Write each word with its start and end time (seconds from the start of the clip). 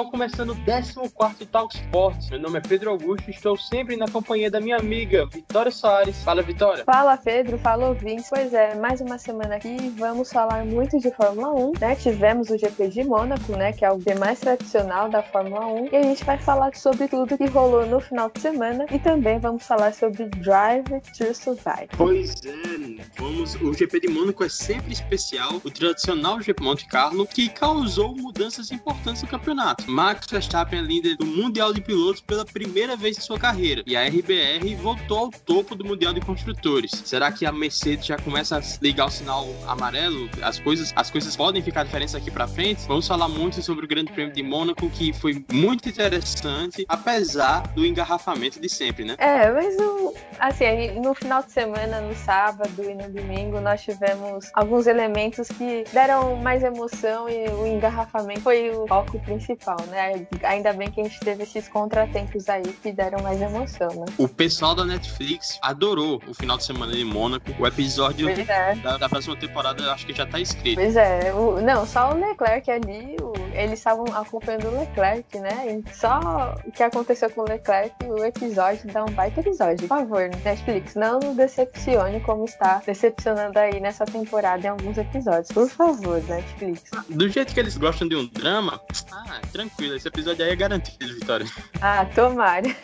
pessoal, 0.00 0.10
começando 0.10 0.50
o 0.50 1.10
14 1.10 1.46
Talk 1.46 1.74
Sports. 1.74 2.30
Meu 2.30 2.40
nome 2.40 2.58
é 2.58 2.60
Pedro 2.60 2.90
Augusto 2.90 3.28
e 3.28 3.30
estou 3.30 3.56
sempre 3.56 3.96
na 3.96 4.08
companhia 4.08 4.50
da 4.50 4.60
minha 4.60 4.76
amiga 4.76 5.26
Vitória 5.26 5.70
Soares. 5.70 6.22
Fala, 6.22 6.42
Vitória. 6.42 6.84
Fala, 6.84 7.16
Pedro. 7.16 7.58
Fala, 7.58 7.88
ouvintes. 7.88 8.28
Pois 8.28 8.54
é, 8.54 8.74
mais 8.76 9.00
uma 9.00 9.18
semana 9.18 9.56
aqui 9.56 9.92
vamos 9.96 10.32
falar 10.32 10.64
muito 10.64 10.98
de 10.98 11.10
Fórmula 11.10 11.54
1, 11.54 11.72
né? 11.80 11.94
Tivemos 11.96 12.50
o 12.50 12.58
GP 12.58 12.88
de 12.88 13.04
Mônaco, 13.04 13.52
né? 13.52 13.72
Que 13.72 13.84
é 13.84 13.92
o 13.92 13.98
GP 13.98 14.14
mais 14.18 14.40
tradicional 14.40 15.08
da 15.08 15.22
Fórmula 15.22 15.66
1. 15.66 15.88
E 15.92 15.96
a 15.96 16.02
gente 16.02 16.24
vai 16.24 16.38
falar 16.38 16.74
sobre 16.74 17.08
tudo 17.08 17.36
que 17.36 17.46
rolou 17.46 17.84
no 17.86 18.00
final 18.00 18.30
de 18.30 18.40
semana 18.40 18.86
e 18.90 18.98
também 18.98 19.38
vamos 19.38 19.66
falar 19.66 19.92
sobre 19.92 20.24
Drive 20.26 21.00
to 21.16 21.34
Survive. 21.34 21.88
Pois 21.96 22.40
é, 22.44 23.04
vamos. 23.18 23.54
O 23.56 23.72
GP 23.74 24.00
de 24.00 24.08
Mônaco 24.08 24.44
é 24.44 24.48
sempre 24.48 24.92
especial. 24.92 25.60
O 25.64 25.70
tradicional 25.70 26.40
GP 26.40 26.62
Monte 26.62 26.86
Carlo 26.86 27.26
que 27.26 27.48
causou 27.48 28.16
mudanças 28.16 28.70
importantes 28.70 29.22
no 29.22 29.28
campeonato. 29.28 29.89
Max 29.90 30.26
Verstappen 30.30 30.78
é 30.78 30.82
líder 30.82 31.16
do 31.16 31.26
Mundial 31.26 31.72
de 31.72 31.80
Pilotos 31.80 32.20
pela 32.20 32.44
primeira 32.44 32.96
vez 32.96 33.18
em 33.18 33.20
sua 33.20 33.38
carreira 33.38 33.82
e 33.84 33.96
a 33.96 34.06
RBR 34.06 34.74
voltou 34.76 35.18
ao 35.18 35.30
topo 35.30 35.74
do 35.74 35.84
Mundial 35.84 36.14
de 36.14 36.20
Construtores. 36.20 36.92
Será 37.04 37.32
que 37.32 37.44
a 37.44 37.50
Mercedes 37.50 38.06
já 38.06 38.16
começa 38.16 38.56
a 38.56 38.62
ligar 38.80 39.06
o 39.06 39.10
sinal 39.10 39.48
amarelo? 39.66 40.30
As 40.42 40.60
coisas, 40.60 40.92
as 40.94 41.10
coisas 41.10 41.34
podem 41.34 41.60
ficar 41.60 41.82
diferentes 41.82 42.14
aqui 42.14 42.30
para 42.30 42.46
frente? 42.46 42.86
Vamos 42.86 43.08
falar 43.08 43.28
muito 43.28 43.60
sobre 43.62 43.84
o 43.84 43.88
Grande 43.88 44.12
Prêmio 44.12 44.32
de 44.32 44.42
Mônaco, 44.44 44.88
que 44.90 45.12
foi 45.12 45.44
muito 45.50 45.88
interessante, 45.88 46.84
apesar 46.88 47.66
do 47.68 47.84
engarrafamento 47.84 48.60
de 48.60 48.68
sempre, 48.68 49.04
né? 49.04 49.16
É, 49.18 49.50
mas 49.50 49.76
o, 49.76 50.14
assim, 50.38 51.00
no 51.00 51.14
final 51.14 51.42
de 51.42 51.50
semana, 51.50 52.00
no 52.00 52.14
sábado 52.14 52.82
e 52.82 52.94
no 52.94 53.08
domingo, 53.08 53.60
nós 53.60 53.82
tivemos 53.82 54.50
alguns 54.54 54.86
elementos 54.86 55.48
que 55.48 55.84
deram 55.92 56.36
mais 56.36 56.62
emoção 56.62 57.28
e 57.28 57.48
o 57.48 57.66
engarrafamento 57.66 58.42
foi 58.42 58.70
o 58.70 58.86
foco 58.86 59.18
principal, 59.20 59.79
né? 59.86 60.26
Ainda 60.42 60.72
bem 60.72 60.90
que 60.90 61.00
a 61.00 61.04
gente 61.04 61.20
teve 61.20 61.42
esses 61.42 61.68
contratempos 61.68 62.48
aí 62.48 62.62
que 62.82 62.92
deram 62.92 63.22
mais 63.22 63.40
emoção, 63.40 63.88
né? 63.88 64.06
O 64.18 64.28
pessoal 64.28 64.74
da 64.74 64.84
Netflix 64.84 65.58
adorou 65.62 66.20
o 66.26 66.34
final 66.34 66.56
de 66.56 66.64
semana 66.64 66.92
de 66.92 67.04
Mônaco. 67.04 67.50
O 67.58 67.66
episódio 67.66 68.28
é. 68.28 68.74
da, 68.76 68.96
da, 68.96 69.08
próxima 69.08 69.36
temporada 69.36 69.82
eu 69.82 69.90
acho 69.90 70.06
que 70.06 70.12
já 70.12 70.26
tá 70.26 70.38
escrito. 70.38 70.76
Pois 70.76 70.96
é, 70.96 71.32
o, 71.32 71.60
não, 71.60 71.86
só 71.86 72.12
o 72.12 72.18
Leclerc 72.18 72.70
ali, 72.70 73.16
o, 73.20 73.32
eles 73.52 73.78
estavam 73.78 74.04
acompanhando 74.14 74.68
o 74.68 74.78
Leclerc, 74.80 75.38
né? 75.38 75.80
E 75.84 75.94
só 75.94 76.54
o 76.66 76.72
que 76.72 76.82
aconteceu 76.82 77.30
com 77.30 77.42
o 77.42 77.44
Leclerc, 77.44 77.94
o 78.06 78.24
episódio 78.24 78.90
dá 78.92 79.04
um 79.04 79.10
baita 79.10 79.40
episódio. 79.40 79.86
Por 79.86 79.88
favor, 79.88 80.30
Netflix, 80.44 80.94
não 80.94 81.18
nos 81.18 81.36
decepcione 81.36 82.20
como 82.20 82.44
está 82.44 82.82
decepcionando 82.84 83.58
aí 83.58 83.80
nessa 83.80 84.04
temporada 84.04 84.66
em 84.66 84.70
alguns 84.70 84.98
episódios. 84.98 85.48
Por 85.52 85.68
favor, 85.68 86.22
Netflix. 86.22 86.90
Do 87.08 87.28
jeito 87.28 87.52
que 87.52 87.60
eles 87.60 87.76
gostam 87.76 88.08
de 88.08 88.16
um 88.16 88.26
drama, 88.26 88.80
ah, 89.12 89.40
tranquilo, 89.52 89.69
esse 89.78 90.08
episódio 90.08 90.44
aí 90.44 90.50
é 90.52 90.56
garantido, 90.56 91.14
Vitória. 91.14 91.46
Ah, 91.80 92.04
tomara. 92.06 92.74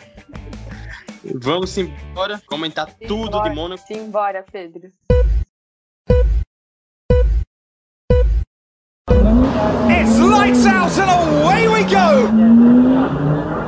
Vamos 1.35 1.77
embora 1.77 2.41
comentar 2.47 2.89
Simbora. 2.89 3.07
tudo 3.07 3.43
de 3.43 3.49
Mônaco. 3.49 3.85
Simbora, 3.85 4.43
Pedro. 4.49 4.91
It's 9.89 10.19
lights 10.19 10.65
out 10.65 10.97
and 10.99 11.09
away 11.09 11.67
we 11.67 11.83
go! 11.83 13.66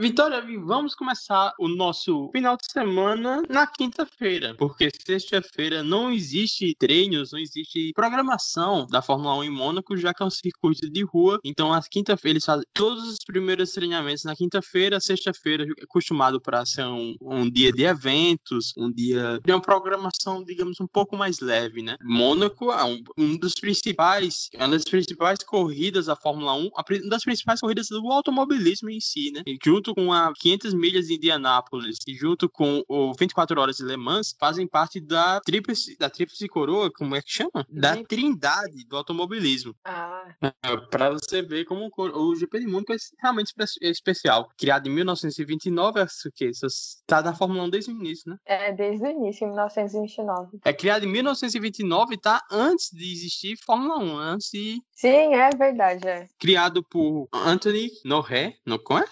Vitória, 0.00 0.40
vamos 0.64 0.94
começar 0.94 1.52
o 1.58 1.66
nosso 1.66 2.30
final 2.30 2.56
de 2.56 2.70
semana 2.70 3.42
na 3.48 3.66
quinta-feira, 3.66 4.54
porque 4.56 4.88
sexta-feira 5.04 5.82
não 5.82 6.12
existe 6.12 6.72
treinos, 6.78 7.32
não 7.32 7.40
existe 7.40 7.90
programação 7.96 8.86
da 8.86 9.02
Fórmula 9.02 9.34
1 9.38 9.44
em 9.44 9.50
Mônaco, 9.50 9.96
já 9.96 10.14
que 10.14 10.22
é 10.22 10.26
um 10.26 10.30
circuito 10.30 10.88
de 10.88 11.02
rua. 11.02 11.40
Então, 11.44 11.70
na 11.70 11.82
quinta-feira, 11.82 12.34
eles 12.34 12.44
fazem 12.44 12.64
todos 12.72 13.08
os 13.08 13.16
primeiros 13.26 13.72
treinamentos 13.72 14.22
na 14.22 14.36
quinta-feira, 14.36 15.00
sexta-feira 15.00 15.64
é 15.64 15.82
acostumado 15.82 16.40
para 16.40 16.64
ser 16.64 16.84
um, 16.86 17.16
um, 17.20 17.50
dia 17.50 17.72
de 17.72 17.82
eventos, 17.82 18.72
um 18.78 18.92
dia 18.92 19.40
de 19.44 19.52
uma 19.52 19.60
programação, 19.60 20.44
digamos, 20.44 20.78
um 20.80 20.86
pouco 20.86 21.16
mais 21.16 21.40
leve, 21.40 21.82
né? 21.82 21.96
Mônaco 22.04 22.70
é 22.70 22.84
um, 22.84 23.02
um 23.18 23.36
dos 23.36 23.54
principais, 23.54 24.48
uma 24.54 24.68
das 24.68 24.84
principais 24.84 25.40
corridas 25.40 26.06
da 26.06 26.14
Fórmula 26.14 26.54
1, 26.54 26.68
uma 26.68 26.84
das 27.10 27.24
principais 27.24 27.58
corridas 27.58 27.88
do 27.88 28.06
automobilismo 28.12 28.88
em 28.88 29.00
si, 29.00 29.32
né? 29.32 29.42
E 29.44 29.58
junto 29.60 29.87
junto 29.88 29.94
com 29.94 30.12
a 30.12 30.32
500 30.34 30.74
milhas 30.74 31.06
de 31.06 31.14
Indianápolis 31.14 31.96
e 32.06 32.14
junto 32.14 32.48
com 32.48 32.82
o 32.88 33.12
24 33.14 33.60
horas 33.60 33.76
de 33.76 33.84
Le 33.84 33.96
Mans, 33.96 34.34
fazem 34.38 34.66
parte 34.66 35.00
da 35.00 35.40
tríplice, 35.40 35.96
da 35.98 36.10
tríplice 36.10 36.46
coroa, 36.48 36.90
como 36.92 37.14
é 37.14 37.22
que 37.22 37.30
chama? 37.30 37.66
Da 37.68 37.94
uhum. 37.94 38.04
trindade 38.04 38.84
do 38.86 38.96
automobilismo. 38.96 39.74
Ah. 39.84 40.24
É, 40.42 40.76
pra 40.90 41.10
você 41.10 41.42
ver 41.42 41.64
como 41.64 41.90
o 41.96 42.36
GP 42.36 42.60
de 42.60 42.66
Mônaco 42.66 42.92
é 42.92 42.96
realmente 43.20 43.54
especial. 43.80 44.48
Criado 44.58 44.88
em 44.88 44.92
1929, 44.92 46.00
acho 46.00 46.30
que 46.34 46.46
isso 46.46 46.66
tá 47.06 47.22
na 47.22 47.34
Fórmula 47.34 47.64
1 47.64 47.70
desde 47.70 47.90
o 47.90 47.94
início, 47.94 48.30
né? 48.30 48.36
É, 48.44 48.72
desde 48.72 49.04
o 49.04 49.10
início, 49.10 49.44
em 49.44 49.48
1929. 49.48 50.58
É 50.64 50.72
criado 50.72 51.04
em 51.04 51.08
1929, 51.08 52.16
tá? 52.18 52.42
Antes 52.50 52.90
de 52.92 53.12
existir 53.12 53.56
Fórmula 53.64 53.98
1, 53.98 54.16
antes 54.18 54.50
de... 54.52 54.82
Sim, 54.92 55.34
é 55.34 55.50
verdade, 55.50 56.06
é. 56.06 56.26
Criado 56.38 56.82
por 56.82 57.28
Anthony 57.32 57.90
Norré, 58.04 58.54
não 58.66 58.76
é? 58.98 59.04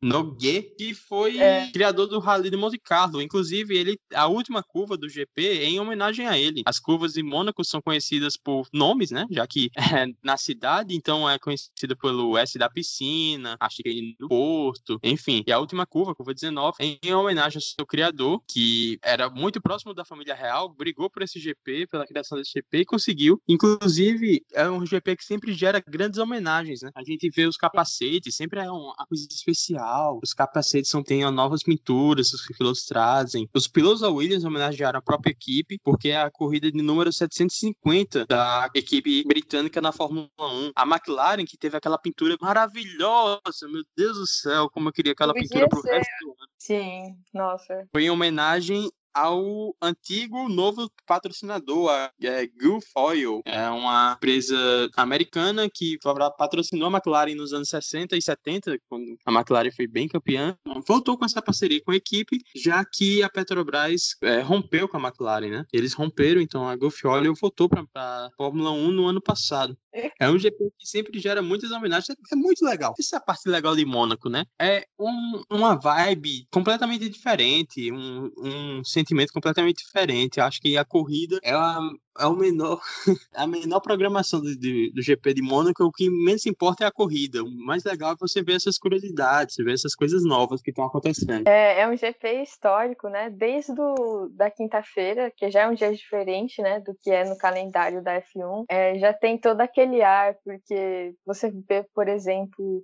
Nogueira. 0.00 0.38
Noguet, 0.38 0.74
que 0.76 0.94
foi 0.94 1.38
é. 1.38 1.70
criador 1.70 2.06
do 2.06 2.18
Rally 2.18 2.50
de 2.50 2.56
Monte 2.56 2.78
Carlo. 2.78 3.20
Inclusive, 3.20 3.76
ele 3.76 3.98
a 4.14 4.26
última 4.26 4.62
curva 4.62 4.96
do 4.96 5.08
GP 5.08 5.46
é 5.46 5.64
em 5.64 5.80
homenagem 5.80 6.26
a 6.26 6.38
ele. 6.38 6.62
As 6.64 6.78
curvas 6.78 7.14
de 7.14 7.22
Mônaco 7.22 7.64
são 7.64 7.80
conhecidas 7.80 8.36
por 8.36 8.68
nomes, 8.72 9.10
né? 9.10 9.26
Já 9.30 9.46
que 9.46 9.70
é 9.76 10.06
na 10.22 10.36
cidade, 10.36 10.94
então 10.94 11.28
é 11.28 11.38
conhecida 11.38 11.96
pelo 11.96 12.36
S 12.36 12.58
da 12.58 12.70
piscina, 12.70 13.56
a 13.60 13.68
chicane 13.68 14.16
do 14.18 14.28
Porto, 14.28 14.98
enfim. 15.02 15.42
E 15.46 15.52
a 15.52 15.58
última 15.58 15.86
curva, 15.86 16.12
a 16.12 16.14
curva 16.14 16.34
19, 16.34 16.76
é 16.80 16.98
em 17.02 17.14
homenagem 17.14 17.56
ao 17.56 17.62
seu 17.62 17.86
criador, 17.86 18.40
que 18.48 18.98
era 19.02 19.28
muito 19.28 19.60
próximo 19.60 19.94
da 19.94 20.04
família 20.04 20.34
real, 20.34 20.68
brigou 20.68 21.10
por 21.10 21.22
esse 21.22 21.38
GP, 21.38 21.86
pela 21.88 22.06
criação 22.06 22.38
desse 22.38 22.52
GP 22.54 22.78
e 22.78 22.84
conseguiu. 22.84 23.40
Inclusive, 23.48 24.44
é 24.52 24.68
um 24.68 24.84
GP 24.84 25.16
que 25.16 25.24
sempre 25.24 25.52
gera 25.52 25.82
grandes 25.86 26.18
homenagens, 26.18 26.82
né? 26.82 26.90
A 26.94 27.02
gente 27.02 27.28
vê 27.30 27.46
os 27.46 27.56
capacetes, 27.56 28.36
sempre 28.36 28.60
é 28.60 28.70
uma 28.70 28.94
coisa 29.06 29.26
especial 29.30 29.57
especial. 29.58 30.20
Os 30.22 30.32
capacetes 30.32 30.90
são, 30.90 31.02
têm 31.02 31.28
novas 31.30 31.62
pinturas, 31.62 32.32
os 32.32 32.46
pilotos 32.56 32.84
trazem. 32.84 33.48
Os 33.54 33.66
pilotos 33.66 34.00
da 34.00 34.10
Williams 34.10 34.44
homenagearam 34.44 34.98
a 34.98 35.02
própria 35.02 35.32
equipe, 35.32 35.78
porque 35.82 36.10
é 36.10 36.20
a 36.20 36.30
corrida 36.30 36.70
de 36.70 36.82
número 36.82 37.12
750 37.12 38.26
da 38.26 38.70
equipe 38.74 39.24
britânica 39.24 39.80
na 39.80 39.92
Fórmula 39.92 40.28
1. 40.38 40.72
A 40.74 40.82
McLaren, 40.84 41.44
que 41.44 41.58
teve 41.58 41.76
aquela 41.76 41.98
pintura 41.98 42.36
maravilhosa, 42.40 43.68
meu 43.68 43.82
Deus 43.96 44.16
do 44.16 44.26
céu, 44.26 44.68
como 44.70 44.88
eu 44.88 44.92
queria 44.92 45.12
aquela 45.12 45.34
pintura 45.34 45.68
pro 45.68 45.82
resto 45.82 46.10
do 46.22 46.30
ano. 46.30 46.48
Sim, 46.58 47.16
nossa. 47.32 47.86
Foi 47.92 48.04
em 48.04 48.10
homenagem 48.10 48.90
ao 49.14 49.74
antigo 49.82 50.48
novo 50.48 50.90
patrocinador, 51.06 51.90
a 51.90 52.12
é, 52.22 52.46
Gulf 52.46 52.84
Oil. 52.96 53.42
É 53.44 53.68
uma 53.68 54.14
empresa 54.16 54.56
americana 54.96 55.68
que 55.72 55.98
patrocinou 56.36 56.88
a 56.88 56.92
McLaren 56.92 57.34
nos 57.34 57.52
anos 57.52 57.68
60 57.68 58.16
e 58.16 58.22
70, 58.22 58.78
quando 58.88 59.16
a 59.24 59.32
McLaren 59.32 59.70
foi 59.70 59.86
bem 59.86 60.08
campeã. 60.08 60.56
Voltou 60.86 61.16
com 61.16 61.24
essa 61.24 61.42
parceria 61.42 61.82
com 61.82 61.90
a 61.90 61.96
equipe, 61.96 62.38
já 62.54 62.84
que 62.84 63.22
a 63.22 63.28
Petrobras 63.28 64.16
é, 64.22 64.40
rompeu 64.40 64.88
com 64.88 64.96
a 64.96 65.00
McLaren, 65.00 65.50
né? 65.50 65.64
Eles 65.72 65.92
romperam, 65.92 66.40
então 66.40 66.68
a 66.68 66.76
Gulf 66.76 67.04
Oil 67.04 67.34
voltou 67.40 67.68
para 67.68 67.84
a 67.94 68.30
Fórmula 68.36 68.70
1 68.70 68.90
no 68.90 69.06
ano 69.06 69.20
passado. 69.20 69.76
É 70.20 70.30
um 70.30 70.38
GP 70.38 70.56
que 70.78 70.86
sempre 70.86 71.18
gera 71.18 71.42
muitas 71.42 71.70
homenagens. 71.70 72.16
É 72.30 72.36
muito 72.36 72.64
legal. 72.64 72.94
Essa 72.98 73.16
é 73.16 73.18
a 73.18 73.22
parte 73.22 73.48
legal 73.48 73.74
de 73.74 73.84
Mônaco, 73.84 74.28
né? 74.28 74.44
É 74.60 74.86
um, 74.98 75.42
uma 75.50 75.74
vibe 75.74 76.46
completamente 76.50 77.08
diferente, 77.08 77.90
um, 77.90 78.30
um 78.38 78.84
sentimento 78.98 79.32
completamente 79.32 79.84
diferente. 79.84 80.40
Acho 80.40 80.60
que 80.60 80.76
a 80.76 80.84
corrida 80.84 81.38
é 81.42 81.52
a, 81.52 81.78
é 82.18 82.26
o 82.26 82.34
menor, 82.34 82.80
a 83.34 83.46
menor 83.46 83.80
programação 83.80 84.40
do, 84.40 84.54
do, 84.54 84.92
do, 84.94 85.02
GP 85.02 85.34
de 85.34 85.42
Mônaco, 85.42 85.84
o 85.84 85.92
que 85.92 86.10
menos 86.10 86.44
importa 86.46 86.84
é 86.84 86.86
a 86.86 86.92
corrida. 86.92 87.42
O 87.42 87.50
mais 87.50 87.84
legal 87.84 88.12
é 88.12 88.16
você 88.18 88.42
ver 88.42 88.56
essas 88.56 88.78
curiosidades, 88.78 89.56
ver 89.56 89.74
essas 89.74 89.94
coisas 89.94 90.24
novas 90.24 90.60
que 90.60 90.70
estão 90.70 90.84
acontecendo. 90.84 91.46
É, 91.46 91.80
é 91.80 91.88
um 91.88 91.96
GP 91.96 92.42
histórico, 92.42 93.08
né? 93.08 93.30
Desde 93.30 93.72
do, 93.74 94.28
da 94.30 94.50
quinta-feira, 94.50 95.32
que 95.36 95.50
já 95.50 95.62
é 95.62 95.68
um 95.68 95.74
dia 95.74 95.92
diferente, 95.92 96.60
né, 96.60 96.80
do 96.80 96.94
que 97.00 97.10
é 97.10 97.24
no 97.24 97.36
calendário 97.36 98.02
da 98.02 98.20
F1, 98.20 98.64
é, 98.68 98.98
já 98.98 99.12
tem 99.12 99.38
todo 99.38 99.60
aquele 99.60 100.02
ar, 100.02 100.34
porque 100.44 101.14
você 101.24 101.50
vê, 101.68 101.86
por 101.94 102.08
exemplo, 102.08 102.82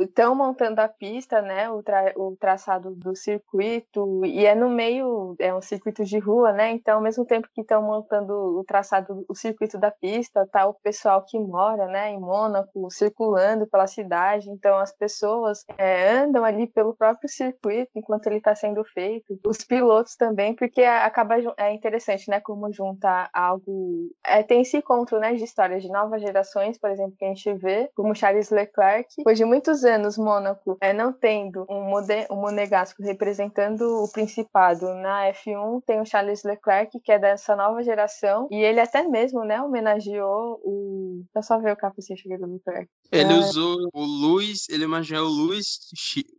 estão 0.00 0.34
montando 0.34 0.80
a 0.80 0.88
pista, 0.88 1.40
né, 1.40 1.70
o, 1.70 1.82
tra, 1.82 2.12
o 2.16 2.36
traçado 2.38 2.94
do 2.94 3.14
circuito, 3.14 4.24
e 4.24 4.44
é 4.44 4.54
no 4.54 4.68
meio, 4.68 5.34
é 5.38 5.54
um 5.54 5.60
circuito 5.60 6.04
de 6.04 6.18
rua, 6.18 6.52
né? 6.52 6.70
Então, 6.72 6.96
ao 6.96 7.02
mesmo 7.02 7.24
tempo 7.24 7.48
que 7.54 7.60
estão 7.60 7.82
montando 7.82 8.32
o 8.32 8.64
traçado 8.72 9.22
o 9.28 9.34
circuito 9.34 9.76
da 9.76 9.90
pista, 9.90 10.48
tá 10.50 10.66
o 10.66 10.72
pessoal 10.72 11.22
que 11.22 11.38
mora, 11.38 11.86
né, 11.86 12.10
em 12.10 12.18
Mônaco, 12.18 12.90
circulando 12.90 13.66
pela 13.66 13.86
cidade, 13.86 14.48
então 14.48 14.78
as 14.78 14.90
pessoas 14.90 15.62
é, 15.76 16.08
andam 16.10 16.42
ali 16.42 16.66
pelo 16.66 16.94
próprio 16.94 17.28
circuito 17.28 17.90
enquanto 17.94 18.26
ele 18.28 18.38
está 18.38 18.54
sendo 18.54 18.82
feito. 18.82 19.38
Os 19.44 19.58
pilotos 19.58 20.16
também, 20.16 20.54
porque 20.54 20.82
acaba 20.82 21.34
é 21.58 21.74
interessante, 21.74 22.30
né, 22.30 22.40
como 22.40 22.72
junta 22.72 23.28
algo, 23.34 24.08
é, 24.24 24.42
tem 24.42 24.62
esse 24.62 24.78
encontro, 24.78 25.20
né, 25.20 25.34
de 25.34 25.44
histórias 25.44 25.82
de 25.82 25.90
novas 25.90 26.22
gerações, 26.22 26.78
por 26.78 26.90
exemplo, 26.90 27.14
que 27.18 27.26
a 27.26 27.28
gente 27.28 27.52
vê, 27.52 27.90
como 27.94 28.14
Charles 28.14 28.48
Leclerc, 28.50 29.12
depois 29.18 29.36
de 29.36 29.44
muitos 29.44 29.84
anos 29.84 30.16
Mônaco 30.16 30.78
é, 30.80 30.94
não 30.94 31.12
tendo 31.12 31.66
um, 31.68 31.92
um 32.30 32.36
monegasco 32.36 33.02
representando 33.02 34.02
o 34.02 34.10
Principado 34.10 34.94
na 34.94 35.30
F1, 35.32 35.82
tem 35.84 36.00
o 36.00 36.06
Charles 36.06 36.42
Leclerc, 36.42 36.98
que 37.00 37.12
é 37.12 37.18
dessa 37.18 37.54
nova 37.54 37.82
geração, 37.82 38.48
e 38.50 38.61
ele 38.62 38.80
até 38.80 39.06
mesmo, 39.06 39.44
né, 39.44 39.60
homenageou 39.60 40.60
o. 40.64 41.24
Eu 41.34 41.42
só 41.42 41.58
ver 41.58 41.72
o 41.72 41.76
capacete 41.76 42.28
do 42.28 42.46
Leclerc. 42.46 42.88
Ele 43.10 43.32
é... 43.32 43.36
usou 43.36 43.88
o 43.92 44.02
Luiz, 44.04 44.68
ele 44.68 44.84
homenageou 44.84 45.26
o 45.26 45.30
Luiz, 45.30 45.78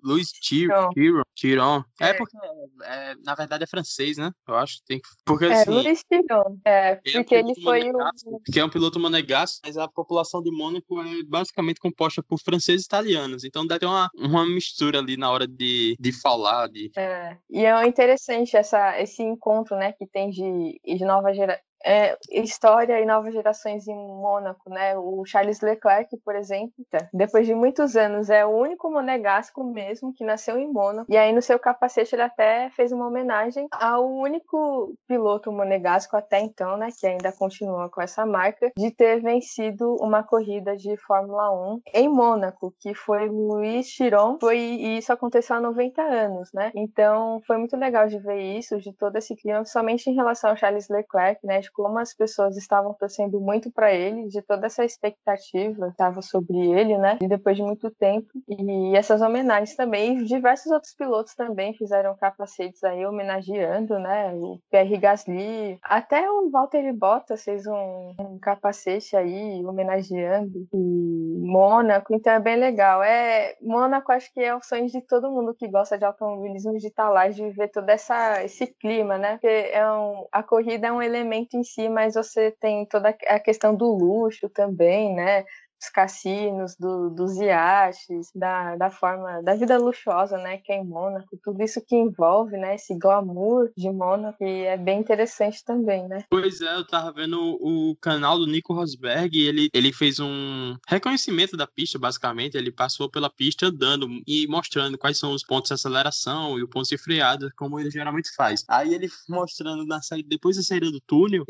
Luiz 0.04 0.30
Tiron. 0.30 0.90
Tiron. 1.36 1.84
É, 2.00 2.10
é 2.10 2.14
porque, 2.14 2.38
é, 2.84 3.16
na 3.24 3.36
verdade, 3.36 3.64
é 3.64 3.68
francês, 3.68 4.18
né? 4.18 4.31
Eu 4.48 4.56
acho 4.56 4.78
que 4.78 4.86
tem 4.86 5.00
que. 5.00 5.08
Porque, 5.25 5.46
é, 5.46 5.54
assim, 5.54 5.72
Luiz 5.72 6.04
Tiron. 6.04 6.58
É, 6.66 6.96
porque 6.96 7.36
ele, 7.36 7.42
é 7.42 7.44
um 7.44 7.50
ele 7.50 7.62
foi 7.62 7.92
o. 7.92 8.40
Que 8.52 8.60
é 8.60 8.66
um 8.66 8.70
piloto 8.70 9.00
monegasco, 9.00 9.62
mas 9.66 9.78
a 9.78 9.88
população 9.88 10.42
de 10.42 10.52
Mônaco 10.52 11.02
é 11.02 11.24
basicamente 11.28 11.80
composta 11.80 12.22
por 12.22 12.40
franceses 12.40 12.84
e 12.84 12.86
italianos. 12.86 13.44
Então 13.44 13.66
deve 13.66 13.80
ter 13.80 13.86
uma, 13.86 14.10
uma 14.16 14.46
mistura 14.46 15.00
ali 15.00 15.18
na 15.18 15.31
hora 15.31 15.48
de, 15.48 15.96
de 16.00 16.12
falar. 16.12 16.68
De... 16.68 16.92
É, 16.96 17.38
e 17.50 17.66
é 17.66 17.88
interessante 17.88 18.56
essa, 18.56 19.00
esse 19.02 19.22
encontro, 19.22 19.75
né, 19.75 19.94
que 19.94 20.06
tem 20.08 20.30
de, 20.30 20.80
de 20.84 21.06
nova 21.06 21.34
geração 21.34 21.64
é, 21.84 22.18
história 22.32 23.00
e 23.00 23.06
novas 23.06 23.34
gerações 23.34 23.88
em 23.88 23.96
Mônaco, 23.96 24.70
né? 24.70 24.98
O 24.98 25.24
Charles 25.26 25.62
Leclerc, 25.62 26.16
por 26.24 26.36
exemplo, 26.36 26.74
depois 27.14 27.46
de 27.46 27.54
muitos 27.54 27.96
anos, 27.96 28.30
é 28.30 28.46
o 28.46 28.50
único 28.50 28.90
monegasco 28.90 29.64
mesmo 29.64 30.14
que 30.14 30.24
nasceu 30.24 30.58
em 30.58 30.72
Mônaco. 30.72 31.12
E 31.12 31.18
aí 31.18 31.34
no 31.34 31.42
seu 31.42 31.60
capacete 31.60 32.16
ele 32.16 32.22
até 32.22 32.70
fez 32.72 32.92
uma 32.92 33.08
homenagem 33.08 33.68
ao 33.72 34.10
único 34.10 34.96
piloto 35.08 35.52
monegasco 35.52 36.16
até 36.16 36.40
então, 36.40 36.78
né? 36.78 36.90
Que 36.98 37.08
ainda 37.08 37.32
continua 37.32 37.90
com 37.90 38.02
essa 38.02 38.26
marca 38.26 38.72
de 38.78 38.92
ter 38.92 39.22
vencido 39.22 39.96
uma 40.00 40.24
corrida 40.24 40.76
de 40.78 40.96
Fórmula 40.98 41.52
1 41.52 41.82
em 41.94 42.08
Mônaco, 42.08 42.74
que 42.80 42.94
foi 42.94 43.28
Luiz 43.28 43.88
Chiron. 43.88 44.38
Foi 44.40 44.58
e 44.58 44.98
isso 44.98 45.12
aconteceu 45.12 45.58
há 45.58 45.60
90 45.60 46.02
anos, 46.02 46.50
né? 46.54 46.72
Então 46.76 47.42
foi 47.46 47.58
muito 47.58 47.76
legal 47.76 48.08
de 48.08 48.20
ver 48.20 48.40
isso, 48.58 48.80
de 48.80 48.94
todo 48.94 49.16
esse 49.18 49.36
clima, 49.36 49.66
somente 49.66 50.10
em 50.10 50.16
relação 50.16 50.50
ao 50.50 50.58
Charles 50.58 50.88
Leclerc, 50.90 51.46
né? 51.46 51.60
De 51.60 51.72
como 51.74 52.00
as 52.00 52.14
pessoas 52.14 52.58
estavam 52.58 52.94
torcendo 52.94 53.40
muito 53.40 53.72
para 53.72 53.94
ele, 53.94 54.28
de 54.28 54.42
toda 54.42 54.68
essa 54.68 54.86
expectativa 54.86 55.88
que 55.88 55.92
estava 55.92 56.22
sobre 56.22 56.58
ele, 56.58 56.98
né? 56.98 57.18
E 57.22 57.28
depois 57.28 57.58
de 57.58 57.64
muito 57.64 57.90
tempo. 57.92 58.28
E 58.48 58.96
essas 58.96 59.22
homenagens 59.22 59.75
também, 59.75 60.24
diversos 60.24 60.72
outros 60.72 60.94
pilotos 60.94 61.36
também 61.36 61.74
fizeram 61.74 62.16
capacetes 62.16 62.84
aí 62.84 63.06
homenageando, 63.06 64.00
né? 64.00 64.34
O 64.34 64.60
Pierre 64.70 64.98
Gasly, 64.98 65.80
até 65.84 66.30
o 66.30 66.50
Valtteri 66.50 66.92
Bottas 66.94 67.44
fez 67.44 67.66
um, 67.68 68.14
um 68.20 68.40
capacete 68.40 69.16
aí 69.16 69.64
homenageando 69.66 70.68
e 70.74 71.44
Mônaco, 71.44 72.14
então 72.14 72.34
é 72.34 72.40
bem 72.40 72.56
legal. 72.56 73.04
É 73.04 73.56
Mônaco 73.62 74.12
acho 74.12 74.31
que 74.34 74.40
é 74.40 74.56
o 74.56 74.62
sonho 74.62 74.88
de 74.88 75.02
todo 75.02 75.31
mundo 75.31 75.54
que 75.54 75.68
gosta 75.68 75.98
de 75.98 76.06
automobilismo 76.06 76.78
de 76.78 76.88
estar 76.88 77.10
lá, 77.10 77.28
de 77.28 77.50
ver 77.52 77.70
todo 77.70 77.90
essa 77.90 78.44
esse 78.44 78.68
clima, 78.68 79.18
né? 79.18 79.34
Porque 79.34 79.48
é 79.48 79.90
um, 79.92 80.25
a 80.31 80.44
corrida 80.44 80.88
é 80.88 80.92
um 80.92 81.02
elemento 81.02 81.58
em 81.63 81.65
si, 81.65 81.89
mas 81.89 82.15
você 82.15 82.51
tem 82.51 82.86
toda 82.86 83.10
a 83.27 83.39
questão 83.39 83.75
do 83.75 83.86
luxo 83.94 84.50
também, 84.50 85.15
né? 85.15 85.45
Dos 85.84 85.90
cassinos, 85.90 86.76
do, 86.80 87.10
dos 87.10 87.36
iates, 87.38 88.32
da, 88.34 88.76
da 88.78 88.90
forma, 88.90 89.42
da 89.44 89.56
vida 89.56 89.78
luxuosa, 89.78 90.38
né, 90.38 90.58
que 90.58 90.72
é 90.72 90.78
em 90.78 90.86
Mônaco, 90.86 91.38
tudo 91.44 91.62
isso 91.62 91.82
que 91.86 91.96
envolve, 91.96 92.58
né, 92.58 92.76
esse 92.76 92.98
glamour 92.98 93.70
de 93.76 93.90
Mônaco, 93.90 94.42
e 94.44 94.64
é 94.64 94.78
bem 94.78 95.00
interessante 95.00 95.64
também, 95.64 96.08
né. 96.08 96.24
Pois 96.30 96.62
é, 96.62 96.76
eu 96.76 96.88
tava 96.88 97.12
vendo 97.12 97.38
o 97.60 97.96
canal 98.00 98.40
do 98.40 98.48
Nico 98.48 98.74
Rosberg, 98.74 99.38
ele, 99.38 99.70
ele 99.74 99.92
fez 99.92 100.20
um 100.20 100.76
reconhecimento 100.88 101.58
da 101.58 101.68
pista, 101.68 102.00
basicamente, 102.00 102.56
ele 102.56 102.72
passou 102.72 103.10
pela 103.10 103.30
pista 103.30 103.68
andando 103.68 104.08
e 104.26 104.48
mostrando 104.48 104.98
quais 104.98 105.18
são 105.18 105.34
os 105.34 105.44
pontos 105.44 105.70
de 105.70 105.74
aceleração 105.74 106.58
e 106.58 106.64
o 106.64 106.68
ponto 106.68 106.88
de 106.88 106.98
freada, 106.98 107.52
como 107.58 107.80
ele 107.80 107.92
geralmente 107.92 108.34
faz. 108.36 108.64
Aí 108.70 108.94
ele 108.94 109.10
mostrando 109.28 109.86
na 109.86 110.02
saída, 110.02 110.30
depois 110.30 110.56
da 110.56 110.64
saída 110.64 110.90
do 110.90 111.02
túnel, 111.02 111.44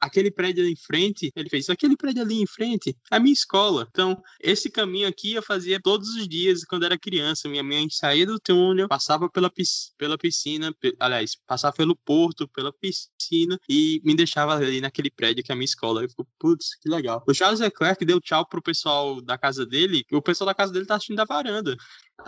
aquele 0.00 0.30
prédio 0.30 0.62
ali 0.62 0.72
em 0.72 0.76
frente, 0.76 1.32
ele 1.34 1.48
fez, 1.48 1.68
aquele 1.68 1.96
prédio 1.96 2.22
ali 2.22 2.40
em 2.40 2.46
frente, 2.46 2.96
é 3.10 3.16
a 3.16 3.20
minha 3.20 3.32
escola, 3.32 3.79
então, 3.88 4.20
esse 4.40 4.70
caminho 4.70 5.08
aqui 5.08 5.34
eu 5.34 5.42
fazia 5.42 5.80
todos 5.80 6.08
os 6.10 6.28
dias 6.28 6.64
quando 6.64 6.84
era 6.84 6.98
criança. 6.98 7.48
Minha 7.48 7.62
mãe 7.62 7.88
saía 7.90 8.26
do 8.26 8.38
túnel, 8.38 8.88
passava 8.88 9.28
pela, 9.28 9.50
pela 9.96 10.18
piscina, 10.18 10.74
aliás, 10.98 11.36
passava 11.46 11.74
pelo 11.74 11.96
porto, 11.96 12.48
pela 12.48 12.72
piscina 12.72 13.58
e 13.68 14.00
me 14.04 14.14
deixava 14.14 14.54
ali 14.54 14.80
naquele 14.80 15.10
prédio 15.10 15.42
que 15.44 15.52
é 15.52 15.54
a 15.54 15.56
minha 15.56 15.64
escola. 15.64 16.02
Eu 16.02 16.08
fico, 16.08 16.26
putz, 16.38 16.76
que 16.76 16.88
legal. 16.88 17.22
O 17.26 17.34
Charles 17.34 17.60
Leclerc 17.60 18.04
deu 18.04 18.20
tchau 18.20 18.46
pro 18.46 18.62
pessoal 18.62 19.20
da 19.20 19.38
casa 19.38 19.64
dele, 19.66 20.04
o 20.12 20.22
pessoal 20.22 20.46
da 20.46 20.54
casa 20.54 20.72
dele 20.72 20.86
tá 20.86 20.96
assistindo 20.96 21.16
da 21.16 21.24
varanda. 21.24 21.76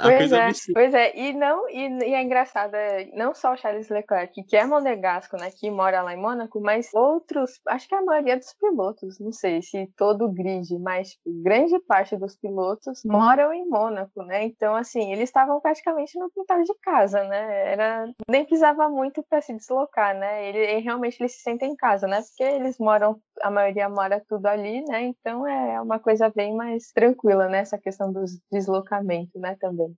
Pois 0.00 0.32
é, 0.32 0.48
pois 0.72 0.94
é, 0.94 1.16
e 1.16 1.32
não 1.32 1.68
e, 1.68 1.88
e, 2.04 2.14
é 2.14 2.22
engraçado, 2.22 2.74
é, 2.74 3.10
não 3.14 3.34
só 3.34 3.52
o 3.52 3.56
Charles 3.56 3.88
Leclerc, 3.88 4.42
que 4.44 4.56
é 4.56 4.66
monegasco, 4.66 5.36
né, 5.36 5.50
que 5.50 5.70
mora 5.70 6.02
lá 6.02 6.14
em 6.14 6.20
Mônaco, 6.20 6.60
mas 6.60 6.92
outros, 6.94 7.60
acho 7.68 7.88
que 7.88 7.94
a 7.94 8.02
maioria 8.02 8.36
dos 8.36 8.52
pilotos, 8.54 9.18
não 9.20 9.32
sei 9.32 9.62
se 9.62 9.86
todo 9.96 10.26
o 10.26 10.32
grid, 10.32 10.78
mas 10.78 11.16
grande 11.26 11.78
parte 11.80 12.16
dos 12.16 12.36
pilotos 12.36 13.02
moram 13.04 13.52
em 13.52 13.68
Mônaco, 13.68 14.22
né? 14.22 14.44
Então 14.44 14.74
assim, 14.74 15.12
eles 15.12 15.24
estavam 15.24 15.60
praticamente 15.60 16.18
no 16.18 16.30
quintal 16.30 16.62
de 16.62 16.74
casa, 16.82 17.24
né? 17.24 17.72
Era 17.72 18.12
nem 18.28 18.44
precisava 18.44 18.88
muito 18.88 19.22
para 19.22 19.40
se 19.40 19.54
deslocar, 19.54 20.16
né? 20.16 20.48
Ele, 20.48 20.58
ele 20.58 20.80
realmente 20.80 21.20
eles 21.20 21.34
se 21.34 21.42
sentem 21.42 21.72
em 21.72 21.76
casa, 21.76 22.06
né? 22.06 22.20
Porque 22.22 22.42
eles 22.42 22.78
moram, 22.78 23.20
a 23.42 23.50
maioria 23.50 23.88
mora 23.88 24.22
tudo 24.28 24.46
ali, 24.46 24.82
né? 24.84 25.02
Então 25.02 25.46
é 25.46 25.80
uma 25.80 25.98
coisa 25.98 26.30
bem 26.34 26.54
mais 26.54 26.92
tranquila, 26.92 27.48
né? 27.48 27.58
Essa 27.58 27.78
questão 27.78 28.12
dos 28.12 28.38
deslocamentos, 28.50 29.40
né? 29.40 29.56
Também 29.60 29.72
também. 29.72 29.96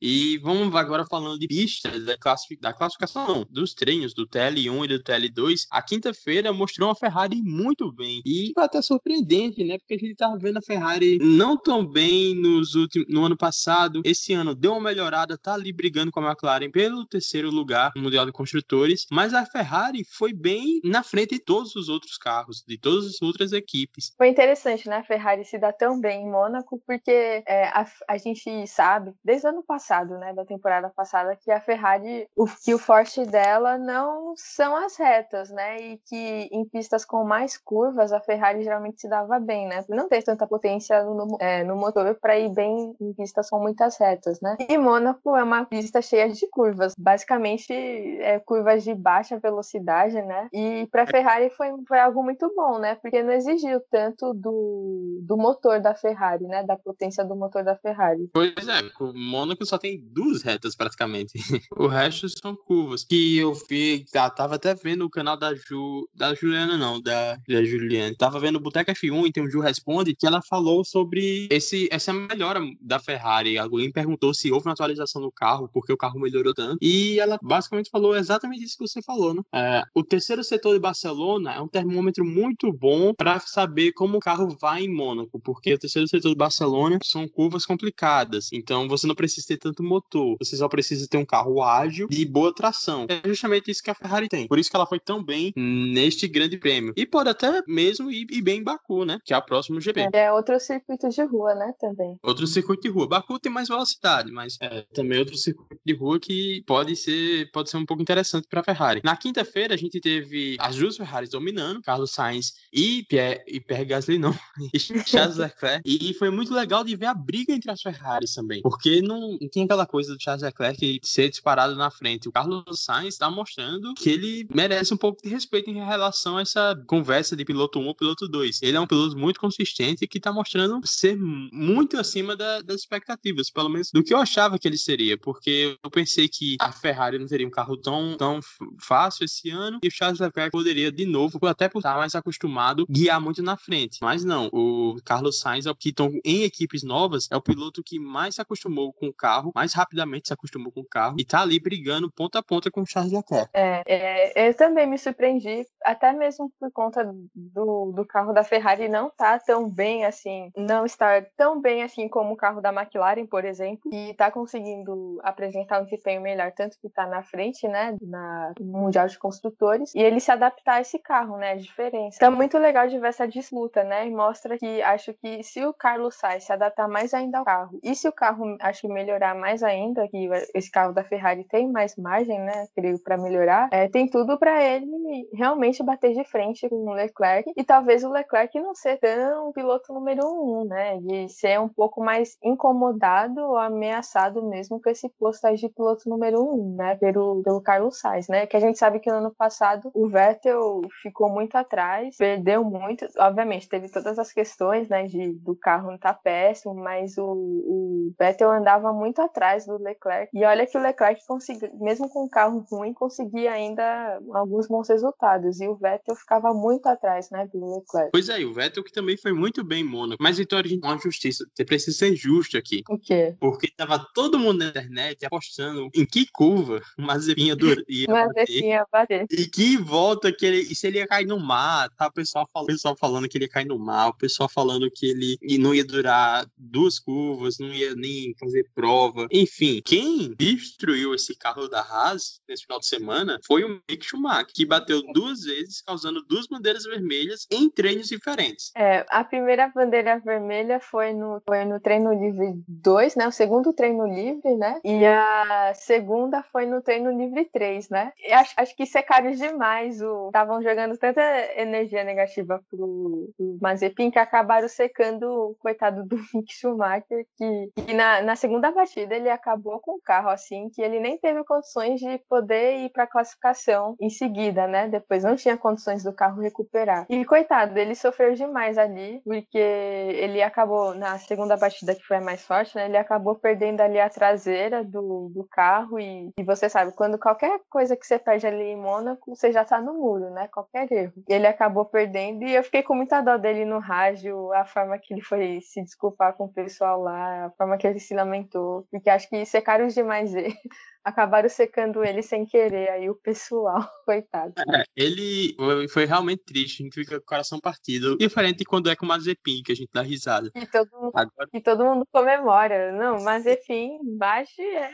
E 0.00 0.38
vamos 0.38 0.72
agora 0.74 1.04
falando 1.04 1.38
de 1.38 1.48
pistas 1.48 2.04
da, 2.04 2.14
da 2.60 2.72
classificação, 2.72 3.44
dos 3.50 3.74
treinos 3.74 4.14
do 4.14 4.26
TL1 4.28 4.84
e 4.84 4.88
do 4.88 5.02
TL2. 5.02 5.66
A 5.70 5.82
quinta-feira 5.82 6.52
mostrou 6.52 6.88
uma 6.88 6.94
Ferrari 6.94 7.42
muito 7.42 7.92
bem. 7.92 8.22
E 8.24 8.52
foi 8.54 8.64
até 8.64 8.80
surpreendente, 8.80 9.64
né? 9.64 9.76
Porque 9.78 9.94
a 9.94 9.98
gente 9.98 10.14
tava 10.14 10.38
vendo 10.38 10.58
a 10.58 10.62
Ferrari 10.62 11.18
não 11.20 11.56
tão 11.56 11.84
bem 11.84 12.34
nos 12.34 12.74
últimos... 12.74 13.08
no 13.08 13.24
ano 13.24 13.36
passado. 13.36 14.00
Esse 14.04 14.32
ano 14.32 14.54
deu 14.54 14.72
uma 14.72 14.80
melhorada, 14.80 15.36
tá 15.36 15.54
ali 15.54 15.72
brigando 15.72 16.12
com 16.12 16.20
a 16.20 16.28
McLaren 16.28 16.70
pelo 16.70 17.04
terceiro 17.04 17.50
lugar 17.50 17.90
no 17.96 18.02
Mundial 18.02 18.24
de 18.24 18.32
Construtores. 18.32 19.06
Mas 19.10 19.34
a 19.34 19.44
Ferrari 19.44 20.04
foi 20.04 20.32
bem 20.32 20.80
na 20.84 21.02
frente 21.02 21.34
de 21.34 21.40
todos 21.40 21.74
os 21.74 21.88
outros 21.88 22.16
carros, 22.16 22.62
de 22.66 22.78
todas 22.78 23.06
as 23.06 23.20
outras 23.20 23.52
equipes. 23.52 24.12
Foi 24.16 24.28
interessante, 24.28 24.88
né? 24.88 24.98
A 24.98 25.04
Ferrari 25.04 25.44
se 25.44 25.58
dá 25.58 25.72
tão 25.72 26.00
bem 26.00 26.22
em 26.22 26.30
Mônaco, 26.30 26.80
porque 26.86 27.10
é, 27.46 27.68
a, 27.68 27.84
a 28.08 28.16
gente 28.16 28.66
sabe, 28.68 29.12
desde 29.24 29.46
o 29.46 29.50
ano 29.50 29.64
passado, 29.64 29.87
passado, 29.88 30.18
né, 30.18 30.34
da 30.34 30.44
temporada 30.44 30.90
passada, 30.90 31.34
que 31.34 31.50
a 31.50 31.60
Ferrari, 31.60 32.28
o, 32.36 32.46
que 32.46 32.74
o 32.74 32.78
forte 32.78 33.24
dela 33.24 33.78
não 33.78 34.34
são 34.36 34.76
as 34.76 34.96
retas, 34.96 35.50
né, 35.50 35.80
e 35.80 35.98
que 36.06 36.48
em 36.52 36.64
pistas 36.66 37.06
com 37.06 37.24
mais 37.24 37.56
curvas 37.56 38.12
a 38.12 38.20
Ferrari 38.20 38.62
geralmente 38.62 39.00
se 39.00 39.08
dava 39.08 39.40
bem, 39.40 39.66
né, 39.66 39.82
não 39.88 40.08
ter 40.08 40.22
tanta 40.22 40.46
potência 40.46 41.02
no, 41.04 41.38
é, 41.40 41.64
no 41.64 41.74
motor 41.74 42.14
para 42.20 42.38
ir 42.38 42.50
bem 42.50 42.94
em 43.00 43.12
pistas 43.14 43.48
com 43.48 43.58
muitas 43.58 43.96
retas, 43.98 44.40
né. 44.42 44.56
E 44.68 44.76
Mônaco 44.76 45.34
é 45.34 45.42
uma 45.42 45.64
pista 45.64 46.02
cheia 46.02 46.28
de 46.28 46.46
curvas, 46.48 46.94
basicamente 46.98 47.72
é, 47.72 48.38
curvas 48.40 48.84
de 48.84 48.94
baixa 48.94 49.38
velocidade, 49.38 50.20
né, 50.20 50.48
e 50.52 50.86
para 50.92 51.06
Ferrari 51.06 51.48
foi, 51.50 51.70
foi 51.86 51.98
algo 51.98 52.22
muito 52.22 52.52
bom, 52.54 52.78
né, 52.78 52.96
porque 52.96 53.22
não 53.22 53.32
exigiu 53.32 53.80
tanto 53.90 54.34
do, 54.34 55.20
do 55.22 55.36
motor 55.36 55.80
da 55.80 55.94
Ferrari, 55.94 56.46
né, 56.46 56.62
da 56.62 56.76
potência 56.76 57.24
do 57.24 57.34
motor 57.34 57.64
da 57.64 57.76
Ferrari. 57.76 58.28
Pois 58.34 58.68
é, 58.68 58.82
Mônaco 59.14 59.64
só 59.64 59.77
tem 59.78 60.00
duas 60.00 60.42
retas 60.42 60.74
praticamente. 60.74 61.32
o 61.76 61.86
resto 61.86 62.28
são 62.28 62.54
curvas. 62.54 63.04
Que 63.04 63.38
eu 63.38 63.54
vi, 63.54 64.04
tá, 64.12 64.28
tava 64.30 64.56
até 64.56 64.74
vendo 64.74 65.04
o 65.04 65.10
canal 65.10 65.36
da 65.36 65.54
Ju, 65.54 66.08
da 66.14 66.34
Juliana 66.34 66.76
não, 66.76 67.00
da, 67.00 67.36
da 67.48 67.64
Juliana. 67.64 68.14
Tava 68.16 68.40
vendo 68.40 68.56
o 68.56 68.60
Boteca 68.60 68.92
F1 68.92 69.26
e 69.26 69.32
tem 69.32 69.42
o 69.42 69.50
Ju 69.50 69.60
Responde 69.60 70.14
que 70.14 70.26
ela 70.26 70.40
falou 70.42 70.84
sobre 70.84 71.48
esse, 71.50 71.88
essa 71.90 72.12
melhora 72.12 72.60
da 72.80 72.98
Ferrari. 72.98 73.58
Alguém 73.58 73.90
perguntou 73.90 74.32
se 74.32 74.50
houve 74.50 74.66
uma 74.66 74.72
atualização 74.72 75.20
no 75.20 75.32
carro, 75.32 75.68
porque 75.72 75.92
o 75.92 75.96
carro 75.96 76.20
melhorou 76.20 76.54
tanto. 76.54 76.78
E 76.80 77.18
ela 77.18 77.38
basicamente 77.42 77.90
falou 77.90 78.16
exatamente 78.16 78.64
isso 78.64 78.76
que 78.78 78.86
você 78.86 79.02
falou, 79.02 79.34
né? 79.34 79.42
É, 79.52 79.82
o 79.94 80.02
terceiro 80.02 80.42
setor 80.42 80.74
de 80.74 80.80
Barcelona 80.80 81.54
é 81.54 81.60
um 81.60 81.68
termômetro 81.68 82.24
muito 82.24 82.72
bom 82.72 83.14
para 83.14 83.38
saber 83.40 83.92
como 83.92 84.18
o 84.18 84.20
carro 84.20 84.56
vai 84.60 84.82
em 84.82 84.94
Mônaco, 84.94 85.40
porque 85.40 85.74
o 85.74 85.78
terceiro 85.78 86.08
setor 86.08 86.30
de 86.30 86.36
Barcelona 86.36 86.98
são 87.02 87.28
curvas 87.28 87.64
complicadas. 87.64 88.52
Então 88.52 88.88
você 88.88 89.06
não 89.06 89.14
precisa 89.14 89.46
ter 89.48 89.58
tanto 89.68 89.82
motor, 89.82 90.36
você 90.38 90.56
só 90.56 90.68
precisa 90.68 91.06
ter 91.08 91.18
um 91.18 91.24
carro 91.24 91.62
ágil 91.62 92.08
e 92.10 92.24
boa 92.24 92.54
tração. 92.54 93.06
É 93.08 93.26
justamente 93.28 93.70
isso 93.70 93.82
que 93.82 93.90
a 93.90 93.94
Ferrari 93.94 94.28
tem. 94.28 94.46
Por 94.48 94.58
isso 94.58 94.70
que 94.70 94.76
ela 94.76 94.86
foi 94.86 94.98
tão 94.98 95.22
bem 95.22 95.52
neste 95.56 96.26
grande 96.26 96.56
prêmio. 96.56 96.92
E 96.96 97.06
pode 97.06 97.28
até 97.28 97.62
mesmo 97.66 98.10
ir, 98.10 98.26
ir 98.30 98.42
bem 98.42 98.60
em 98.60 98.64
Baku, 98.64 99.04
né? 99.04 99.18
Que 99.24 99.34
é 99.34 99.38
o 99.38 99.42
próximo 99.42 99.80
GP. 99.80 100.08
É 100.12 100.32
outro 100.32 100.58
circuito 100.58 101.08
de 101.08 101.22
rua, 101.22 101.54
né? 101.54 101.72
Também. 101.78 102.16
Outro 102.22 102.46
circuito 102.46 102.82
de 102.82 102.88
rua. 102.88 103.06
Baku 103.06 103.38
tem 103.38 103.52
mais 103.52 103.68
velocidade, 103.68 104.30
mas 104.32 104.56
é 104.60 104.82
também 104.94 105.18
outro 105.18 105.36
circuito 105.36 105.76
de 105.84 105.94
rua 105.94 106.18
que 106.18 106.62
pode 106.66 106.96
ser, 106.96 107.50
pode 107.52 107.70
ser 107.70 107.76
um 107.76 107.86
pouco 107.86 108.02
interessante 108.02 108.46
para 108.48 108.60
a 108.60 108.64
Ferrari. 108.64 109.00
Na 109.04 109.16
quinta-feira, 109.16 109.74
a 109.74 109.76
gente 109.78 110.00
teve 110.00 110.56
as 110.58 110.76
duas 110.76 110.96
Ferraris 110.96 111.30
dominando, 111.30 111.82
Carlos 111.82 112.12
Sainz 112.12 112.52
e 112.72 113.04
Pierre, 113.08 113.42
e 113.46 113.60
Pierre 113.60 113.84
Gasly, 113.84 114.18
não, 114.18 114.34
e 114.74 114.78
Charles 114.78 115.36
Leclerc. 115.36 115.82
E 115.84 116.14
foi 116.14 116.30
muito 116.30 116.52
legal 116.52 116.84
de 116.84 116.96
ver 116.96 117.06
a 117.06 117.14
briga 117.14 117.52
entre 117.52 117.70
as 117.70 117.80
Ferraris 117.80 118.34
também, 118.34 118.62
porque 118.62 119.00
não 119.02 119.38
tinha 119.58 119.64
aquela 119.64 119.86
coisa 119.86 120.14
do 120.14 120.22
Charles 120.22 120.42
Leclerc 120.42 121.00
ser 121.02 121.28
disparado 121.28 121.74
na 121.74 121.90
frente. 121.90 122.28
O 122.28 122.32
Carlos 122.32 122.84
Sainz 122.84 123.14
está 123.14 123.28
mostrando 123.30 123.92
que 123.94 124.08
ele 124.08 124.46
merece 124.54 124.94
um 124.94 124.96
pouco 124.96 125.20
de 125.22 125.28
respeito 125.28 125.68
em 125.70 125.84
relação 125.84 126.36
a 126.36 126.42
essa 126.42 126.80
conversa 126.86 127.36
de 127.36 127.44
piloto 127.44 127.78
1 127.78 127.86
ou 127.86 127.94
piloto 127.94 128.28
2. 128.28 128.62
Ele 128.62 128.76
é 128.76 128.80
um 128.80 128.86
piloto 128.86 129.16
muito 129.16 129.40
consistente 129.40 130.06
que 130.06 130.18
está 130.18 130.32
mostrando 130.32 130.80
ser 130.84 131.16
muito 131.16 131.98
acima 131.98 132.36
da, 132.36 132.60
das 132.60 132.80
expectativas, 132.80 133.50
pelo 133.50 133.68
menos 133.68 133.90
do 133.92 134.02
que 134.02 134.14
eu 134.14 134.18
achava 134.18 134.58
que 134.58 134.68
ele 134.68 134.78
seria, 134.78 135.18
porque 135.18 135.76
eu 135.82 135.90
pensei 135.90 136.28
que 136.28 136.56
a 136.60 136.70
Ferrari 136.70 137.18
não 137.18 137.26
teria 137.26 137.46
um 137.46 137.50
carro 137.50 137.76
tão, 137.76 138.16
tão 138.16 138.40
fácil 138.80 139.24
esse 139.24 139.50
ano 139.50 139.78
e 139.82 139.88
o 139.88 139.90
Charles 139.90 140.20
Leclerc 140.20 140.52
poderia 140.52 140.92
de 140.92 141.04
novo, 141.04 141.38
até 141.46 141.68
por 141.68 141.78
estar 141.78 141.96
mais 141.96 142.14
acostumado, 142.14 142.86
guiar 142.88 143.20
muito 143.20 143.42
na 143.42 143.56
frente. 143.56 143.98
Mas 144.00 144.24
não, 144.24 144.48
o 144.52 144.96
Carlos 145.04 145.38
Sainz, 145.38 145.66
é 145.66 145.74
que 145.74 145.88
estão 145.88 146.12
em 146.24 146.42
equipes 146.42 146.82
novas, 146.82 147.26
é 147.30 147.36
o 147.36 147.42
piloto 147.42 147.82
que 147.82 147.98
mais 147.98 148.36
se 148.36 148.40
acostumou 148.40 148.92
com 148.92 149.08
o 149.08 149.12
carro, 149.12 149.47
mais 149.54 149.74
rapidamente 149.74 150.28
se 150.28 150.34
acostumou 150.34 150.72
com 150.72 150.80
o 150.80 150.88
carro 150.88 151.16
e 151.18 151.24
tá 151.24 151.42
ali 151.42 151.58
brigando 151.60 152.10
ponta 152.10 152.38
a 152.38 152.42
ponta 152.42 152.70
com 152.70 152.82
o 152.82 152.86
Charles 152.86 153.12
Leclerc. 153.12 153.50
É, 153.52 153.82
é, 153.86 154.48
eu 154.48 154.54
também 154.54 154.86
me 154.86 154.98
surpreendi, 154.98 155.66
até 155.84 156.12
mesmo 156.12 156.50
por 156.58 156.70
conta 156.72 157.04
do, 157.34 157.92
do 157.92 158.06
carro 158.06 158.32
da 158.32 158.44
Ferrari 158.44 158.88
não 158.88 159.10
tá 159.10 159.38
tão 159.38 159.68
bem 159.68 160.04
assim, 160.04 160.50
não 160.56 160.84
estar 160.84 161.24
tão 161.36 161.60
bem 161.60 161.82
assim 161.82 162.08
como 162.08 162.32
o 162.32 162.36
carro 162.36 162.60
da 162.60 162.72
McLaren, 162.72 163.26
por 163.26 163.44
exemplo, 163.44 163.90
e 163.92 164.14
tá 164.14 164.30
conseguindo 164.30 165.18
apresentar 165.22 165.80
um 165.80 165.84
desempenho 165.84 166.20
melhor, 166.20 166.52
tanto 166.52 166.78
que 166.80 166.88
tá 166.88 167.06
na 167.06 167.22
frente, 167.22 167.66
né, 167.68 167.96
na 168.00 168.52
Mundial 168.60 169.06
de 169.06 169.18
Construtores, 169.18 169.94
e 169.94 170.00
ele 170.00 170.20
se 170.20 170.30
adaptar 170.30 170.74
a 170.74 170.80
esse 170.80 170.98
carro, 170.98 171.36
né, 171.36 171.52
a 171.52 171.56
diferença. 171.56 172.16
Então, 172.16 172.32
muito 172.32 172.58
legal 172.58 172.88
de 172.88 172.98
ver 172.98 173.08
essa 173.08 173.26
disputa, 173.26 173.84
né, 173.84 174.06
e 174.06 174.10
mostra 174.10 174.58
que 174.58 174.82
acho 174.82 175.12
que 175.14 175.42
se 175.42 175.64
o 175.64 175.72
Carlos 175.72 176.16
Sainz 176.16 176.44
se 176.44 176.52
adaptar 176.52 176.88
mais 176.88 177.14
ainda 177.14 177.38
ao 177.38 177.44
carro, 177.44 177.78
e 177.82 177.94
se 177.94 178.08
o 178.08 178.12
carro, 178.12 178.56
acho 178.60 178.82
que 178.82 178.88
melhorar 178.88 179.27
mais 179.34 179.62
ainda, 179.62 180.06
que 180.08 180.28
esse 180.54 180.70
carro 180.70 180.92
da 180.92 181.04
Ferrari 181.04 181.44
tem 181.44 181.70
mais 181.70 181.96
margem, 181.96 182.38
né, 182.38 182.66
creio, 182.74 182.98
para 183.02 183.16
melhorar, 183.16 183.68
é, 183.72 183.88
tem 183.88 184.08
tudo 184.08 184.38
para 184.38 184.62
ele 184.62 185.28
realmente 185.32 185.82
bater 185.82 186.14
de 186.14 186.24
frente 186.24 186.68
com 186.68 186.76
o 186.76 186.92
Leclerc, 186.92 187.52
e 187.56 187.64
talvez 187.64 188.04
o 188.04 188.10
Leclerc 188.10 188.58
não 188.60 188.74
ser 188.74 188.98
tão 188.98 189.52
piloto 189.52 189.92
número 189.92 190.26
um, 190.26 190.64
né, 190.64 190.98
de 190.98 191.28
ser 191.28 191.60
um 191.60 191.68
pouco 191.68 192.02
mais 192.02 192.36
incomodado 192.42 193.40
ou 193.40 193.56
ameaçado 193.56 194.42
mesmo 194.42 194.80
com 194.80 194.90
esse 194.90 195.08
posto 195.08 195.48
de 195.54 195.68
piloto 195.68 196.08
número 196.08 196.42
um, 196.42 196.74
né, 196.76 196.96
pelo, 196.96 197.42
pelo 197.42 197.60
Carlos 197.60 197.98
Sainz, 198.00 198.28
né, 198.28 198.46
que 198.46 198.56
a 198.56 198.60
gente 198.60 198.78
sabe 198.78 199.00
que 199.00 199.10
no 199.10 199.18
ano 199.18 199.34
passado 199.34 199.90
o 199.94 200.08
Vettel 200.08 200.82
ficou 201.02 201.30
muito 201.30 201.56
atrás, 201.56 202.16
perdeu 202.16 202.64
muito, 202.64 203.06
obviamente 203.18 203.68
teve 203.68 203.88
todas 203.88 204.18
as 204.18 204.32
questões, 204.32 204.88
né, 204.88 205.04
de, 205.04 205.32
do 205.32 205.54
carro 205.56 205.90
não 205.90 205.98
tá 205.98 206.12
péssimo, 206.12 206.74
mas 206.74 207.16
o, 207.16 207.24
o 207.26 208.12
Vettel 208.18 208.50
andava 208.50 208.92
muito 208.92 209.17
atrás 209.20 209.66
do 209.66 209.78
Leclerc, 209.78 210.30
e 210.34 210.44
olha 210.44 210.66
que 210.66 210.76
o 210.76 210.82
Leclerc 210.82 211.26
conseguiu, 211.26 211.70
mesmo 211.74 212.08
com 212.08 212.24
o 212.24 212.30
carro 212.30 212.64
ruim, 212.70 212.92
conseguia 212.92 213.52
ainda 213.52 214.20
alguns 214.32 214.66
bons 214.66 214.88
resultados, 214.88 215.60
e 215.60 215.68
o 215.68 215.76
Vettel 215.76 216.16
ficava 216.16 216.52
muito 216.52 216.86
atrás, 216.86 217.30
né, 217.30 217.48
do 217.52 217.76
Leclerc. 217.76 218.10
Pois 218.12 218.28
é, 218.28 218.38
o 218.44 218.52
Vettel 218.52 218.84
que 218.84 218.92
também 218.92 219.16
foi 219.16 219.32
muito 219.32 219.64
bem 219.64 219.80
em 219.80 219.84
Mônaco, 219.84 220.22
mas 220.22 220.38
então 220.38 220.58
a 220.58 220.62
gente 220.62 220.84
uma 220.84 220.98
justiça, 220.98 221.44
você 221.54 221.64
precisa 221.64 221.96
ser 221.96 222.16
justo 222.16 222.56
aqui. 222.56 222.82
O 222.88 222.98
quê? 222.98 223.34
Porque 223.40 223.68
tava 223.76 223.98
todo 224.14 224.38
mundo 224.38 224.58
na 224.58 224.66
internet 224.66 225.24
apostando 225.24 225.88
em 225.94 226.04
que 226.04 226.26
curva 226.32 226.80
o 226.98 227.02
Mazepin 227.02 227.46
ia, 227.46 227.56
ia 227.88 228.06
bater, 228.08 228.48
ia 228.48 228.86
bater. 228.90 229.26
E 229.30 229.46
que 229.46 229.76
volta 229.76 230.32
que 230.32 230.44
ele, 230.44 230.60
e 230.60 230.74
se 230.74 230.86
ele 230.86 230.98
ia 230.98 231.06
cair 231.06 231.26
no 231.26 231.38
mar, 231.38 231.90
tá? 231.90 232.06
O 232.06 232.12
pessoal, 232.12 232.48
fala, 232.52 232.64
o 232.64 232.66
pessoal 232.66 232.96
falando 232.98 233.28
que 233.28 233.36
ele 233.36 233.44
ia 233.44 233.50
cair 233.50 233.66
no 233.66 233.78
mar, 233.78 234.08
o 234.08 234.14
pessoal 234.14 234.48
falando 234.48 234.90
que 234.90 235.06
ele 235.06 235.58
não 235.58 235.74
ia 235.74 235.84
durar 235.84 236.46
duas 236.56 236.98
curvas, 236.98 237.58
não 237.58 237.72
ia 237.72 237.94
nem 237.94 238.34
fazer 238.38 238.66
prova. 238.74 239.07
Enfim, 239.30 239.80
quem 239.84 240.34
destruiu 240.38 241.14
esse 241.14 241.36
carro 241.36 241.68
da 241.68 241.80
Haas 241.80 242.40
nesse 242.48 242.64
final 242.64 242.80
de 242.80 242.86
semana 242.86 243.38
foi 243.46 243.64
o 243.64 243.80
Mick 243.88 244.04
Schumacher, 244.04 244.46
que 244.54 244.66
bateu 244.66 245.02
duas 245.12 245.42
vezes, 245.42 245.82
causando 245.82 246.22
duas 246.22 246.46
bandeiras 246.46 246.84
vermelhas 246.84 247.46
em 247.50 247.68
treinos 247.70 248.08
diferentes. 248.08 248.70
É, 248.76 249.04
a 249.08 249.24
primeira 249.24 249.68
bandeira 249.68 250.18
vermelha 250.18 250.80
foi 250.80 251.12
no, 251.12 251.40
foi 251.46 251.64
no 251.64 251.80
treino 251.80 252.12
livre 252.12 252.54
2, 252.66 253.16
né? 253.16 253.28
O 253.28 253.32
segundo 253.32 253.72
treino 253.72 254.06
livre, 254.06 254.54
né? 254.56 254.80
E 254.84 255.04
a 255.04 255.72
segunda 255.74 256.42
foi 256.42 256.66
no 256.66 256.82
treino 256.82 257.10
livre 257.10 257.44
3, 257.52 257.88
né? 257.88 258.12
E 258.18 258.32
acho, 258.32 258.52
acho 258.56 258.76
que 258.76 258.86
secaram 258.86 259.30
demais. 259.30 260.00
Estavam 260.00 260.62
jogando 260.62 260.96
tanta 260.96 261.22
energia 261.56 262.04
negativa 262.04 262.62
pro, 262.70 263.32
pro 263.36 263.58
Mazepin 263.60 264.10
que 264.10 264.18
acabaram 264.18 264.68
secando 264.68 265.24
o 265.24 265.54
coitado 265.54 266.04
do 266.04 266.16
Mick 266.34 266.52
Schumacher, 266.52 267.26
que, 267.36 267.70
que 267.86 267.94
na, 267.94 268.22
na 268.22 268.36
segunda 268.36 268.70
batida 268.70 268.97
ele 269.00 269.30
acabou 269.30 269.80
com 269.80 269.92
o 269.92 270.00
carro, 270.00 270.28
assim, 270.28 270.68
que 270.70 270.82
ele 270.82 271.00
nem 271.00 271.18
teve 271.18 271.42
condições 271.44 272.00
de 272.00 272.18
poder 272.28 272.84
ir 272.84 272.90
para 272.90 273.06
classificação 273.06 273.96
em 274.00 274.10
seguida, 274.10 274.66
né? 274.66 274.88
Depois 274.88 275.24
não 275.24 275.36
tinha 275.36 275.56
condições 275.56 276.02
do 276.02 276.12
carro 276.12 276.40
recuperar. 276.40 277.06
E 277.08 277.24
coitado, 277.24 277.78
ele 277.78 277.94
sofreu 277.94 278.34
demais 278.34 278.78
ali, 278.78 279.20
porque 279.24 279.58
ele 279.58 280.42
acabou, 280.42 280.94
na 280.94 281.18
segunda 281.18 281.56
batida 281.56 281.94
que 281.94 282.02
foi 282.02 282.18
a 282.18 282.20
mais 282.20 282.44
forte, 282.44 282.76
né? 282.76 282.86
Ele 282.86 282.96
acabou 282.96 283.34
perdendo 283.34 283.80
ali 283.80 284.00
a 284.00 284.08
traseira 284.08 284.84
do, 284.84 285.30
do 285.34 285.46
carro 285.50 285.98
e, 285.98 286.30
e 286.38 286.42
você 286.42 286.68
sabe, 286.68 286.92
quando 286.92 287.18
qualquer 287.18 287.60
coisa 287.70 287.96
que 287.96 288.06
você 288.06 288.18
perde 288.18 288.46
ali 288.46 288.64
em 288.64 288.76
Mônaco, 288.76 289.34
você 289.34 289.52
já 289.52 289.64
tá 289.64 289.80
no 289.80 289.94
muro, 289.94 290.30
né? 290.30 290.48
Qualquer 290.48 290.90
erro. 290.90 291.12
Ele 291.28 291.46
acabou 291.46 291.84
perdendo 291.84 292.44
e 292.44 292.54
eu 292.54 292.62
fiquei 292.62 292.82
com 292.82 292.94
muita 292.94 293.20
dó 293.20 293.36
dele 293.36 293.64
no 293.64 293.78
rádio, 293.78 294.52
a 294.52 294.64
forma 294.64 294.98
que 294.98 295.14
ele 295.14 295.22
foi 295.22 295.60
se 295.60 295.82
desculpar 295.82 296.34
com 296.34 296.44
o 296.44 296.52
pessoal 296.52 297.00
lá, 297.00 297.46
a 297.46 297.50
forma 297.50 297.76
que 297.76 297.86
ele 297.86 298.00
se 298.00 298.14
lamentou, 298.14 298.86
porque 298.90 299.10
acho 299.10 299.28
que 299.28 299.44
secaram 299.44 299.86
demais 299.88 300.34
ele 300.34 300.54
acabaram 301.04 301.48
secando 301.48 302.04
ele 302.04 302.22
sem 302.22 302.44
querer, 302.44 302.90
aí 302.90 303.08
o 303.08 303.14
pessoal, 303.14 303.88
coitado. 304.04 304.52
É, 304.74 304.84
ele 304.96 305.56
foi 305.88 306.04
realmente 306.04 306.44
triste, 306.44 306.82
a 306.82 306.84
gente 306.84 306.94
fica 306.94 307.16
com 307.18 307.22
o 307.22 307.26
coração 307.26 307.60
partido. 307.60 308.16
Diferente 308.16 308.58
de 308.58 308.64
quando 308.64 308.90
é 308.90 308.96
com 308.96 309.06
o 309.06 309.08
Mazepin, 309.08 309.62
que 309.62 309.72
a 309.72 309.74
gente 309.74 309.90
dá 309.92 310.02
risada. 310.02 310.50
E 310.54 310.66
todo 310.66 310.88
mundo, 310.92 311.12
Agora... 311.14 311.48
e 311.52 311.60
todo 311.60 311.84
mundo 311.84 312.06
comemora. 312.12 312.92
Não, 312.92 313.22
Mazepin, 313.22 313.98
baixo 314.18 314.60
é. 314.60 314.92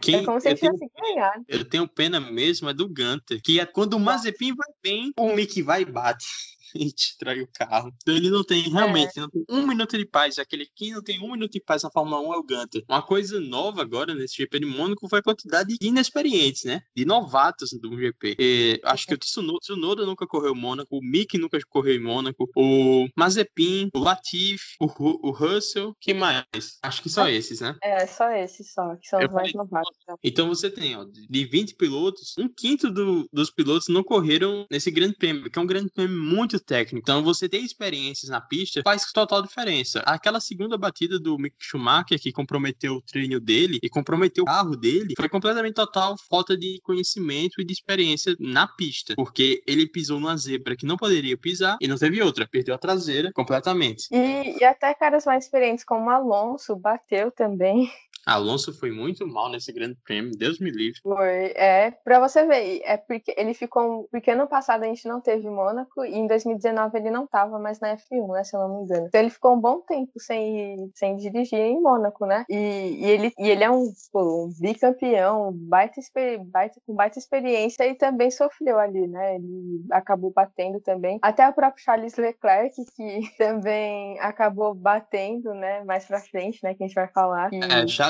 Quem, 0.00 0.20
é 0.20 0.24
como 0.24 0.40
se 0.40 0.48
ele 0.48 0.56
tivesse 0.56 0.88
ganhado. 0.96 1.44
Eu 1.48 1.64
tenho 1.64 1.88
pena 1.88 2.20
mesmo 2.20 2.68
é 2.68 2.74
do 2.74 2.86
Gunter, 2.86 3.40
que 3.42 3.58
é 3.58 3.66
quando 3.66 3.94
o 3.94 4.00
Mazepin 4.00 4.54
vai 4.54 4.68
bem, 4.82 5.12
o 5.18 5.34
Mick 5.34 5.60
vai 5.62 5.82
e 5.82 5.84
bate 5.84 6.26
e 6.74 6.92
destrói 6.92 7.42
o 7.42 7.48
carro. 7.52 7.92
Então 8.02 8.16
ele 8.16 8.30
não 8.30 8.44
tem, 8.44 8.62
realmente, 8.62 9.18
é. 9.18 9.20
não 9.20 9.30
tem 9.30 9.44
um 9.48 9.66
minuto 9.66 9.96
de 9.96 10.06
paz. 10.06 10.38
Aquele 10.38 10.66
que 10.74 10.90
não 10.90 11.02
tem 11.02 11.20
um 11.20 11.32
minuto 11.32 11.52
de 11.52 11.60
paz 11.60 11.82
na 11.82 11.90
Fórmula 11.90 12.20
1 12.20 12.34
é 12.34 12.36
o 12.38 12.42
Gunter. 12.42 12.84
Uma 12.88 13.02
coisa 13.02 13.40
nova 13.40 13.82
agora 13.82 14.14
nesse 14.14 14.36
GP 14.36 14.60
de 14.60 14.66
Mônaco 14.66 15.08
foi 15.08 15.20
a 15.20 15.22
quantidade 15.22 15.76
de 15.78 15.86
inexperientes, 15.86 16.64
né? 16.64 16.80
De 16.94 17.04
novatos 17.04 17.70
do 17.80 17.96
GP. 17.96 18.36
E, 18.38 18.80
acho 18.84 19.06
que 19.06 19.14
o 19.14 19.18
Tsunoda, 19.18 20.06
nunca 20.06 20.26
correu 20.26 20.54
Mônaco, 20.54 20.96
o 20.96 21.02
Mick 21.02 21.38
nunca 21.38 21.58
correu 21.68 21.94
em 21.94 22.02
Mônaco, 22.02 22.48
o 22.56 23.06
Mazepin, 23.16 23.90
o 23.94 23.98
Latifi, 23.98 24.76
o, 24.80 25.28
o 25.28 25.30
Russell, 25.30 25.94
que 26.00 26.14
mais? 26.14 26.44
Acho 26.82 27.02
que 27.02 27.08
só 27.08 27.26
é, 27.26 27.34
esses, 27.34 27.60
né? 27.60 27.76
É, 27.82 28.06
só 28.06 28.30
esses 28.30 28.72
só, 28.72 28.96
que 28.96 29.08
são 29.08 29.20
Eu 29.20 29.28
os 29.28 29.34
mais 29.34 29.52
novatos. 29.52 29.96
Né? 30.08 30.14
Então 30.22 30.48
você 30.48 30.70
tem, 30.70 30.96
ó, 30.96 31.04
de 31.04 31.44
20 31.44 31.74
pilotos, 31.76 32.34
um 32.38 32.48
quinto 32.48 32.90
do, 32.90 33.28
dos 33.32 33.50
pilotos 33.50 33.88
não 33.88 34.02
correram 34.02 34.66
nesse 34.70 34.90
grande 34.90 35.16
prêmio, 35.16 35.50
que 35.50 35.58
é 35.58 35.62
um 35.62 35.66
grande 35.66 35.90
prêmio 35.92 36.16
muito 36.16 36.59
técnico. 36.60 37.02
Então, 37.02 37.22
você 37.22 37.48
ter 37.48 37.58
experiências 37.58 38.30
na 38.30 38.40
pista 38.40 38.80
faz 38.82 39.10
total 39.12 39.42
diferença. 39.42 40.00
Aquela 40.00 40.40
segunda 40.40 40.76
batida 40.76 41.18
do 41.18 41.38
Mick 41.38 41.56
Schumacher, 41.58 42.20
que 42.20 42.32
comprometeu 42.32 42.94
o 42.94 43.02
treino 43.02 43.40
dele 43.40 43.78
e 43.82 43.88
comprometeu 43.88 44.44
o 44.44 44.46
carro 44.46 44.76
dele, 44.76 45.14
foi 45.16 45.28
completamente 45.28 45.74
total 45.74 46.16
falta 46.28 46.56
de 46.56 46.80
conhecimento 46.82 47.60
e 47.60 47.64
de 47.64 47.72
experiência 47.72 48.36
na 48.38 48.66
pista. 48.66 49.14
Porque 49.14 49.62
ele 49.66 49.86
pisou 49.86 50.20
numa 50.20 50.36
zebra 50.36 50.76
que 50.76 50.86
não 50.86 50.96
poderia 50.96 51.36
pisar 51.36 51.76
e 51.80 51.88
não 51.88 51.96
teve 51.96 52.22
outra. 52.22 52.46
Perdeu 52.46 52.74
a 52.74 52.78
traseira 52.78 53.32
completamente. 53.32 54.08
E, 54.10 54.58
e 54.58 54.64
até 54.64 54.92
caras 54.94 55.24
mais 55.24 55.44
experientes, 55.44 55.84
como 55.84 56.10
Alonso, 56.10 56.76
bateu 56.76 57.30
também. 57.30 57.90
Alonso 58.26 58.72
foi 58.72 58.90
muito 58.90 59.26
mal 59.26 59.50
nesse 59.50 59.72
grande 59.72 59.96
prêmio, 60.04 60.32
Deus 60.36 60.58
me 60.58 60.70
livre. 60.70 61.00
Foi, 61.02 61.52
é, 61.56 61.90
pra 62.04 62.20
você 62.20 62.44
ver, 62.46 62.80
é 62.84 62.96
porque 62.96 63.34
ele 63.36 63.54
ficou, 63.54 64.08
porque 64.10 64.30
ano 64.30 64.46
passado 64.46 64.82
a 64.82 64.86
gente 64.86 65.06
não 65.08 65.20
teve 65.20 65.48
Mônaco 65.48 66.04
e 66.04 66.14
em 66.14 66.26
2019 66.26 66.98
ele 66.98 67.10
não 67.10 67.26
tava 67.26 67.58
mais 67.58 67.80
na 67.80 67.96
F1, 67.96 68.32
né, 68.32 68.44
se 68.44 68.56
eu 68.56 68.60
não 68.60 68.76
me 68.76 68.84
engano. 68.84 69.06
Então 69.06 69.20
ele 69.20 69.30
ficou 69.30 69.54
um 69.54 69.60
bom 69.60 69.80
tempo 69.80 70.12
sem, 70.18 70.90
sem 70.94 71.16
dirigir 71.16 71.58
em 71.58 71.80
Mônaco, 71.80 72.26
né, 72.26 72.44
e, 72.48 72.54
e 72.54 73.04
ele, 73.04 73.32
e 73.38 73.48
ele 73.48 73.64
é 73.64 73.70
um, 73.70 73.90
pô, 74.12 74.44
um 74.44 74.52
bicampeão, 74.60 75.52
baita, 75.52 76.00
baita, 76.46 76.80
com 76.86 76.94
baita 76.94 77.18
experiência 77.18 77.86
e 77.86 77.94
também 77.94 78.30
sofreu 78.30 78.78
ali, 78.78 79.06
né, 79.06 79.36
ele 79.36 79.84
acabou 79.90 80.30
batendo 80.30 80.80
também, 80.80 81.18
até 81.22 81.48
o 81.48 81.52
próprio 81.52 81.82
Charles 81.82 82.16
Leclerc, 82.16 82.74
que 82.94 83.20
também 83.38 84.18
acabou 84.20 84.74
batendo, 84.74 85.54
né, 85.54 85.82
mais 85.84 86.04
pra 86.04 86.20
frente, 86.20 86.60
né, 86.62 86.74
que 86.74 86.84
a 86.84 86.86
gente 86.86 86.94
vai 86.94 87.08
falar. 87.08 87.50
Que... 87.50 87.56
É, 87.56 87.86
Charles 87.86 88.09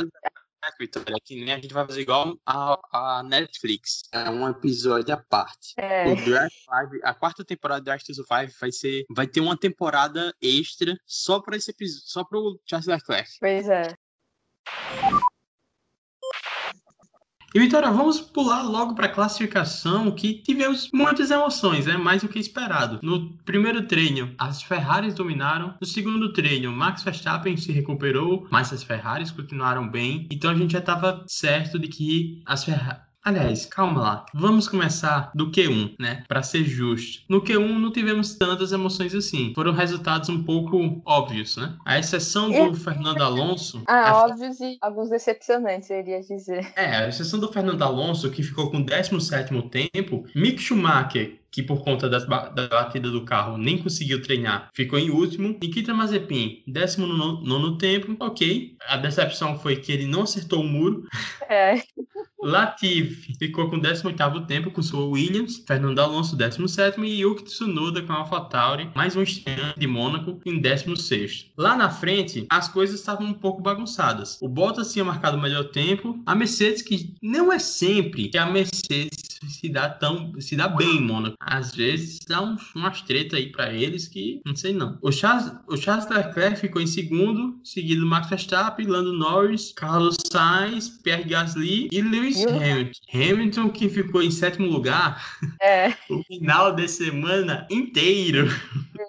Vitória, 0.78 1.16
que 1.24 1.42
nem 1.42 1.54
a 1.54 1.58
gente 1.58 1.72
vai 1.72 1.86
fazer 1.86 2.02
igual 2.02 2.36
a, 2.46 2.78
a 2.92 3.22
Netflix. 3.22 4.02
É 4.12 4.30
um 4.30 4.48
episódio 4.48 5.14
à 5.14 5.16
parte. 5.16 5.74
É. 5.76 6.06
O 6.06 6.16
Drive 6.16 6.52
5, 6.52 7.00
a 7.02 7.14
quarta 7.14 7.44
temporada 7.44 7.80
do 7.80 8.04
to 8.04 8.14
Survive 8.14 8.52
vai 8.60 8.70
ser, 8.70 9.04
vai 9.10 9.26
ter 9.26 9.40
uma 9.40 9.56
temporada 9.56 10.34
extra 10.40 10.96
só 11.06 11.40
para 11.40 11.56
esse 11.56 11.70
episódio, 11.70 12.06
só 12.06 12.24
pro 12.24 12.60
Charles 12.66 12.86
Leclerc. 12.86 13.30
Pois 13.40 13.68
é. 13.68 13.94
E 17.52 17.58
Vitória, 17.58 17.90
vamos 17.90 18.20
pular 18.20 18.62
logo 18.62 18.94
para 18.94 19.06
a 19.06 19.12
classificação 19.12 20.12
que 20.12 20.34
tivemos 20.34 20.88
muitas 20.92 21.32
emoções, 21.32 21.88
é 21.88 21.92
né? 21.92 21.96
mais 21.96 22.22
do 22.22 22.28
que 22.28 22.38
esperado. 22.38 23.00
No 23.02 23.32
primeiro 23.44 23.82
treino, 23.88 24.32
as 24.38 24.62
Ferraris 24.62 25.14
dominaram. 25.14 25.74
No 25.80 25.86
segundo 25.86 26.32
treino, 26.32 26.70
Max 26.70 27.02
Verstappen 27.02 27.56
se 27.56 27.72
recuperou, 27.72 28.46
mas 28.52 28.72
as 28.72 28.84
Ferraris 28.84 29.32
continuaram 29.32 29.88
bem. 29.88 30.28
Então 30.30 30.48
a 30.48 30.54
gente 30.54 30.74
já 30.74 30.78
estava 30.78 31.24
certo 31.26 31.76
de 31.76 31.88
que 31.88 32.40
as 32.46 32.62
Ferraris 32.64 33.09
Aliás, 33.22 33.66
calma 33.66 34.00
lá. 34.00 34.26
Vamos 34.32 34.66
começar 34.66 35.30
do 35.34 35.50
Q1, 35.50 35.94
né? 35.98 36.24
Para 36.26 36.42
ser 36.42 36.64
justo. 36.64 37.22
No 37.28 37.42
Q1 37.42 37.78
não 37.78 37.92
tivemos 37.92 38.34
tantas 38.34 38.72
emoções 38.72 39.14
assim. 39.14 39.52
Foram 39.54 39.72
resultados 39.72 40.28
um 40.30 40.42
pouco 40.42 41.02
óbvios, 41.04 41.56
né? 41.56 41.76
A 41.84 41.98
exceção 41.98 42.50
do. 42.50 42.74
Fernando 42.74 43.22
Alonso. 43.22 43.82
Ah, 43.86 44.10
a... 44.10 44.24
óbvios 44.24 44.58
e 44.60 44.78
alguns 44.80 45.10
decepcionantes, 45.10 45.90
eu 45.90 45.98
iria 45.98 46.20
dizer. 46.22 46.72
É, 46.76 46.96
a 46.96 47.08
exceção 47.08 47.38
do 47.38 47.52
Fernando 47.52 47.82
Alonso, 47.82 48.30
que 48.30 48.42
ficou 48.42 48.70
com 48.70 48.80
17 48.80 49.50
tempo, 49.68 50.24
Mick 50.34 50.60
Schumacher, 50.62 51.40
que 51.50 51.62
por 51.62 51.82
conta 51.82 52.08
das, 52.08 52.26
da 52.26 52.68
batida 52.68 53.10
do 53.10 53.24
carro 53.24 53.58
nem 53.58 53.82
conseguiu 53.82 54.22
treinar, 54.22 54.70
ficou 54.72 54.98
em 54.98 55.10
último. 55.10 55.58
Nikita 55.60 55.92
Mazepin, 55.92 56.62
décimo 56.66 57.06
nono, 57.06 57.42
nono 57.42 57.78
tempo, 57.78 58.16
ok. 58.20 58.76
A 58.86 58.96
decepção 58.96 59.58
foi 59.58 59.76
que 59.76 59.92
ele 59.92 60.06
não 60.06 60.22
acertou 60.22 60.60
o 60.60 60.66
muro. 60.66 61.06
É. 61.48 61.74
Latifi 62.42 63.34
ficou 63.38 63.68
com 63.68 63.78
18º 63.78 64.46
tempo 64.46 64.70
com 64.70 64.82
sua 64.82 65.04
Williams, 65.04 65.62
Fernando 65.66 65.98
Alonso 65.98 66.36
17º 66.36 67.04
e 67.04 67.20
Yuki 67.20 67.44
Tsunoda 67.44 68.02
com 68.02 68.12
a 68.12 68.16
AlphaTauri, 68.16 68.90
mais 68.94 69.14
um 69.14 69.22
estreante 69.22 69.78
de 69.78 69.86
Mônaco 69.86 70.40
em 70.46 70.60
16º. 70.60 71.46
Lá 71.56 71.76
na 71.76 71.90
frente, 71.90 72.46
as 72.48 72.68
coisas 72.68 72.98
estavam 72.98 73.26
um 73.26 73.34
pouco 73.34 73.60
bagunçadas. 73.60 74.38
O 74.40 74.48
Bottas 74.48 74.92
tinha 74.92 75.04
marcado 75.04 75.36
o 75.36 75.40
melhor 75.40 75.64
tempo, 75.64 76.20
a 76.24 76.34
Mercedes 76.34 76.82
que 76.82 77.14
não 77.22 77.52
é 77.52 77.58
sempre 77.58 78.28
que 78.28 78.38
a 78.38 78.46
Mercedes 78.46 79.30
se 79.48 79.68
dá 79.68 79.88
tão 79.88 80.32
se 80.38 80.56
dá 80.56 80.68
bem 80.68 80.96
em 80.96 81.00
Mônaco. 81.00 81.36
Às 81.40 81.74
vezes 81.74 82.20
dá 82.28 82.42
um, 82.42 82.56
umas 82.74 83.00
treta 83.02 83.36
aí 83.36 83.50
para 83.50 83.72
eles 83.72 84.06
que 84.06 84.40
não 84.44 84.54
sei 84.54 84.72
não. 84.72 84.98
O 85.02 85.10
Charles, 85.10 85.52
o 85.66 85.76
Charles 85.76 86.08
Leclerc 86.08 86.60
ficou 86.60 86.80
em 86.80 86.86
segundo, 86.86 87.58
seguido 87.64 88.04
Max 88.06 88.28
Verstappen, 88.28 88.86
Lando 88.86 89.12
Norris, 89.12 89.72
Carlos 89.74 90.16
Sainz, 90.30 90.88
Pierre 91.02 91.24
Gasly 91.24 91.88
e 91.90 92.00
Lewis 92.02 92.29
Hamilton. 92.36 93.00
Hamilton 93.12 93.68
que 93.70 93.88
ficou 93.88 94.22
em 94.22 94.30
sétimo 94.30 94.66
lugar. 94.66 95.22
É. 95.60 95.88
o 96.10 96.22
final 96.24 96.74
de 96.74 96.88
semana 96.88 97.66
inteiro. 97.70 98.48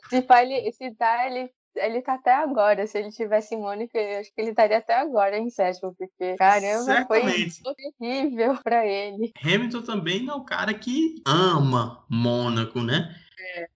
Se, 0.10 0.26
ele, 0.42 0.72
se 0.72 0.96
dá, 0.98 1.28
ele 1.28 1.50
ele 1.76 2.02
tá 2.02 2.16
até 2.16 2.34
agora. 2.34 2.86
Se 2.86 2.98
ele 2.98 3.12
tivesse 3.12 3.56
Mônica, 3.56 3.98
eu 3.98 4.20
acho 4.20 4.34
que 4.34 4.42
ele 4.42 4.50
estaria 4.52 4.78
até 4.78 5.00
agora 5.00 5.38
em 5.38 5.50
sétimo, 5.50 5.96
porque 5.98 6.36
caramba, 6.36 6.84
Certamente. 6.84 7.62
foi 7.62 7.74
terrível 8.00 8.58
para 8.64 8.86
ele. 8.86 9.32
Hamilton 9.44 9.82
também 9.82 10.28
é 10.28 10.34
o 10.34 10.44
cara 10.44 10.74
que 10.74 11.16
ama 11.26 12.04
Mônaco, 12.10 12.82
né? 12.82 13.16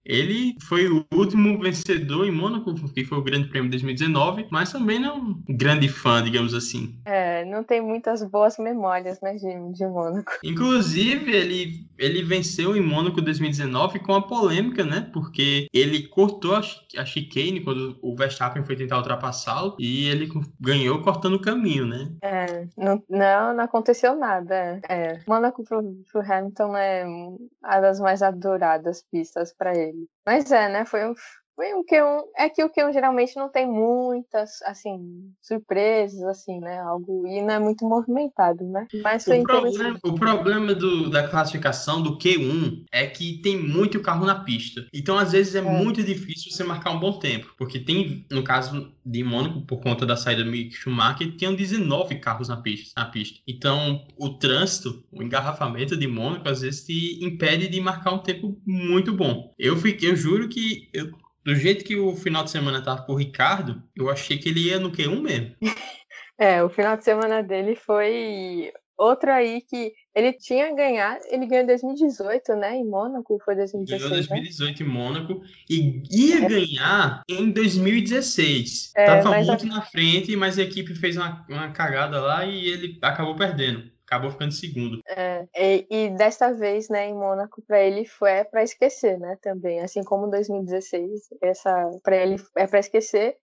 Ele 0.04 0.56
foi 0.62 0.88
o 0.88 1.04
último 1.12 1.58
vencedor 1.58 2.26
em 2.26 2.30
Mônaco, 2.30 2.74
que 2.92 3.04
foi 3.04 3.18
o 3.18 3.22
Grande 3.22 3.48
Prêmio 3.48 3.70
de 3.70 3.78
2019, 3.78 4.46
mas 4.50 4.72
também 4.72 4.98
não 4.98 5.08
é 5.08 5.12
um 5.12 5.42
grande 5.48 5.88
fã, 5.88 6.22
digamos 6.22 6.54
assim. 6.54 6.98
É, 7.04 7.44
não 7.44 7.64
tem 7.64 7.80
muitas 7.80 8.22
boas 8.22 8.56
memórias, 8.58 9.20
né, 9.20 9.34
de, 9.34 9.72
de 9.72 9.86
Mônaco. 9.86 10.32
Inclusive, 10.44 11.32
ele, 11.32 11.86
ele 11.98 12.22
venceu 12.22 12.76
em 12.76 12.80
Mônaco 12.80 13.20
2019 13.20 13.98
com 14.00 14.14
a 14.14 14.22
polêmica, 14.22 14.84
né? 14.84 15.10
Porque 15.12 15.68
ele 15.72 16.06
cortou 16.08 16.54
a, 16.54 16.60
a 16.96 17.04
chicane 17.04 17.60
quando 17.60 17.98
o 18.02 18.14
Verstappen 18.14 18.64
foi 18.64 18.76
tentar 18.76 18.98
ultrapassá-lo 18.98 19.76
e 19.78 20.08
ele 20.08 20.28
ganhou 20.60 21.02
cortando 21.02 21.34
o 21.34 21.42
caminho, 21.42 21.86
né? 21.86 22.12
É, 22.22 22.66
não, 22.76 23.02
não, 23.08 23.54
não 23.54 23.64
aconteceu 23.64 24.16
nada. 24.16 24.80
É, 24.88 25.20
Mônaco 25.26 25.64
pro, 25.64 25.82
pro 26.10 26.20
Hamilton 26.20 26.76
é 26.76 27.04
uma 27.06 27.80
das 27.80 28.00
mais 28.00 28.22
adoradas 28.22 29.04
pistas 29.10 29.52
para 29.58 29.76
ele. 29.76 30.08
Mas 30.26 30.50
é, 30.52 30.68
né? 30.68 30.84
Foi 30.86 31.08
um, 31.08 31.14
foi 31.56 31.74
um 31.74 31.82
Q1. 31.82 32.22
É 32.36 32.48
que 32.50 32.62
o 32.62 32.68
Q1 32.68 32.92
geralmente 32.92 33.34
não 33.34 33.50
tem 33.50 33.66
muitas, 33.66 34.60
assim, 34.62 35.32
surpresas, 35.40 36.22
assim, 36.24 36.60
né? 36.60 36.78
Algo. 36.80 37.26
E 37.26 37.40
não 37.40 37.54
é 37.54 37.58
muito 37.58 37.88
movimentado, 37.88 38.62
né? 38.64 38.86
Mas 39.02 39.24
foi 39.24 39.40
o 39.40 39.42
problema, 39.42 39.98
o 40.04 40.14
problema 40.14 40.74
do, 40.74 41.08
da 41.08 41.26
classificação 41.26 42.02
do 42.02 42.18
Q1 42.18 42.84
é 42.92 43.06
que 43.06 43.40
tem 43.40 43.60
muito 43.60 44.00
carro 44.00 44.26
na 44.26 44.44
pista. 44.44 44.86
Então, 44.92 45.18
às 45.18 45.32
vezes, 45.32 45.54
é, 45.54 45.58
é, 45.58 45.62
muito 45.62 46.02
difícil 46.02 46.52
você 46.52 46.62
marcar 46.62 46.90
um 46.90 47.00
bom 47.00 47.18
tempo. 47.18 47.54
Porque 47.56 47.80
tem, 47.80 48.26
no 48.30 48.44
caso 48.44 48.92
de 49.04 49.24
Mônaco, 49.24 49.62
por 49.62 49.80
conta 49.80 50.04
da 50.04 50.16
saída 50.16 50.44
do 50.44 50.50
Mick 50.50 50.74
Schumacher, 50.74 51.34
tinham 51.36 51.54
19 51.54 52.16
carros 52.16 52.48
na 52.48 52.58
pista, 52.58 53.00
na 53.00 53.06
pista. 53.06 53.40
Então, 53.48 54.06
o 54.18 54.28
trânsito, 54.30 55.02
o 55.10 55.22
engarrafamento 55.22 55.96
de 55.96 56.06
Mônaco, 56.06 56.48
às 56.48 56.60
vezes, 56.60 56.84
te 56.84 57.24
impede 57.24 57.68
de 57.68 57.80
marcar 57.80 58.12
um 58.12 58.18
tempo 58.18 58.60
muito 58.66 59.14
bom. 59.14 59.54
Eu, 59.58 59.76
fiquei, 59.76 60.10
eu 60.10 60.16
juro 60.16 60.48
que 60.48 60.90
eu 60.92 61.10
do 61.46 61.54
jeito 61.54 61.84
que 61.84 61.94
o 61.94 62.16
final 62.16 62.42
de 62.42 62.50
semana 62.50 62.82
tava 62.82 63.02
com 63.02 63.12
o 63.12 63.16
Ricardo, 63.16 63.80
eu 63.94 64.10
achei 64.10 64.36
que 64.36 64.48
ele 64.48 64.66
ia 64.66 64.80
no 64.80 64.90
Q1 64.90 65.22
mesmo. 65.22 65.54
é, 66.36 66.60
o 66.60 66.68
final 66.68 66.96
de 66.96 67.04
semana 67.04 67.40
dele 67.40 67.76
foi 67.76 68.72
outro 68.98 69.30
aí 69.30 69.60
que 69.60 69.92
ele 70.12 70.32
tinha 70.32 70.74
ganhado, 70.74 71.20
ele 71.30 71.46
ganhou 71.46 71.62
em 71.62 71.66
2018, 71.66 72.56
né? 72.56 72.76
Em 72.76 72.84
Mônaco, 72.84 73.38
foi 73.44 73.54
2016. 73.54 74.02
Ganhou 74.02 74.18
em 74.18 74.26
2018 74.26 74.82
né? 74.82 74.88
em 74.88 74.92
Mônaco 74.92 75.42
e 75.70 76.02
ia 76.10 76.44
é. 76.44 76.48
ganhar 76.48 77.22
em 77.28 77.50
2016. 77.52 78.92
É, 78.96 79.06
Tava 79.06 79.36
muito 79.36 79.66
a... 79.66 79.68
na 79.68 79.82
frente, 79.82 80.34
mas 80.34 80.58
a 80.58 80.62
equipe 80.62 80.96
fez 80.96 81.16
uma, 81.16 81.46
uma 81.48 81.70
cagada 81.70 82.20
lá 82.20 82.44
e 82.44 82.66
ele 82.66 82.98
acabou 83.02 83.36
perdendo 83.36 83.95
acabou 84.06 84.30
ficando 84.30 84.52
segundo. 84.52 85.00
É, 85.08 85.46
e, 85.56 85.86
e 85.90 86.10
desta 86.10 86.52
vez, 86.52 86.88
né, 86.88 87.08
em 87.08 87.14
Mônaco, 87.14 87.62
para 87.66 87.80
ele 87.80 88.06
foi 88.06 88.44
para 88.44 88.62
esquecer, 88.62 89.18
né, 89.18 89.36
também, 89.42 89.80
assim 89.80 90.02
como 90.02 90.30
2016, 90.30 91.28
essa 91.42 91.90
para 92.02 92.16
ele 92.16 92.36
é 92.56 92.66
para 92.66 92.78
esquecer. 92.78 93.36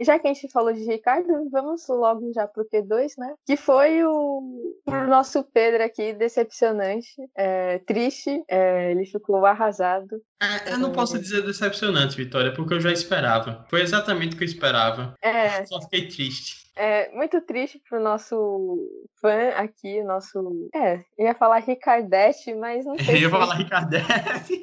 Já 0.00 0.16
que 0.16 0.28
a 0.28 0.32
gente 0.32 0.48
falou 0.52 0.72
de 0.72 0.84
Ricardo, 0.84 1.26
vamos 1.50 1.82
logo 1.88 2.32
já 2.32 2.46
pro 2.46 2.64
Q2, 2.64 3.14
né? 3.18 3.34
Que 3.44 3.56
foi 3.56 4.04
o, 4.04 4.76
o 4.86 5.06
nosso 5.08 5.42
Pedro 5.42 5.82
aqui, 5.82 6.12
decepcionante, 6.12 7.10
é, 7.36 7.78
triste, 7.80 8.44
é, 8.48 8.92
ele 8.92 9.04
ficou 9.04 9.44
arrasado. 9.44 10.22
É, 10.40 10.72
eu 10.72 10.78
não 10.78 10.92
posso 10.92 11.18
dizer 11.18 11.42
decepcionante, 11.42 12.16
Vitória, 12.16 12.52
porque 12.54 12.74
eu 12.74 12.80
já 12.80 12.92
esperava. 12.92 13.66
Foi 13.68 13.82
exatamente 13.82 14.36
o 14.36 14.38
que 14.38 14.44
eu 14.44 14.48
esperava. 14.48 15.14
É. 15.20 15.66
Só 15.66 15.80
fiquei 15.82 16.06
triste. 16.06 16.67
É 16.80 17.10
muito 17.12 17.40
triste 17.40 17.82
pro 17.88 18.00
nosso 18.00 18.88
fã 19.20 19.48
aqui, 19.56 20.00
nosso. 20.04 20.70
É, 20.72 21.02
ia 21.18 21.34
falar 21.34 21.58
Ricardete, 21.58 22.54
mas 22.54 22.86
não 22.86 22.96
sei. 22.96 23.16
Eu 23.16 23.20
ia 23.22 23.30
falar 23.30 23.54
Ricardete. 23.56 24.06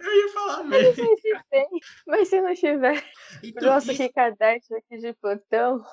eu 0.00 0.16
ia 0.16 0.32
falar 0.32 0.64
mesmo. 0.64 1.04
Mas 1.04 1.20
se, 1.20 1.36
tem, 1.50 1.66
mas 2.06 2.28
se 2.28 2.40
não 2.40 2.54
tiver. 2.54 3.04
Então, 3.42 3.68
nosso 3.68 3.92
isso... 3.92 4.02
Ricardete 4.02 4.74
aqui 4.74 4.98
de 4.98 5.12
plantão. 5.20 5.84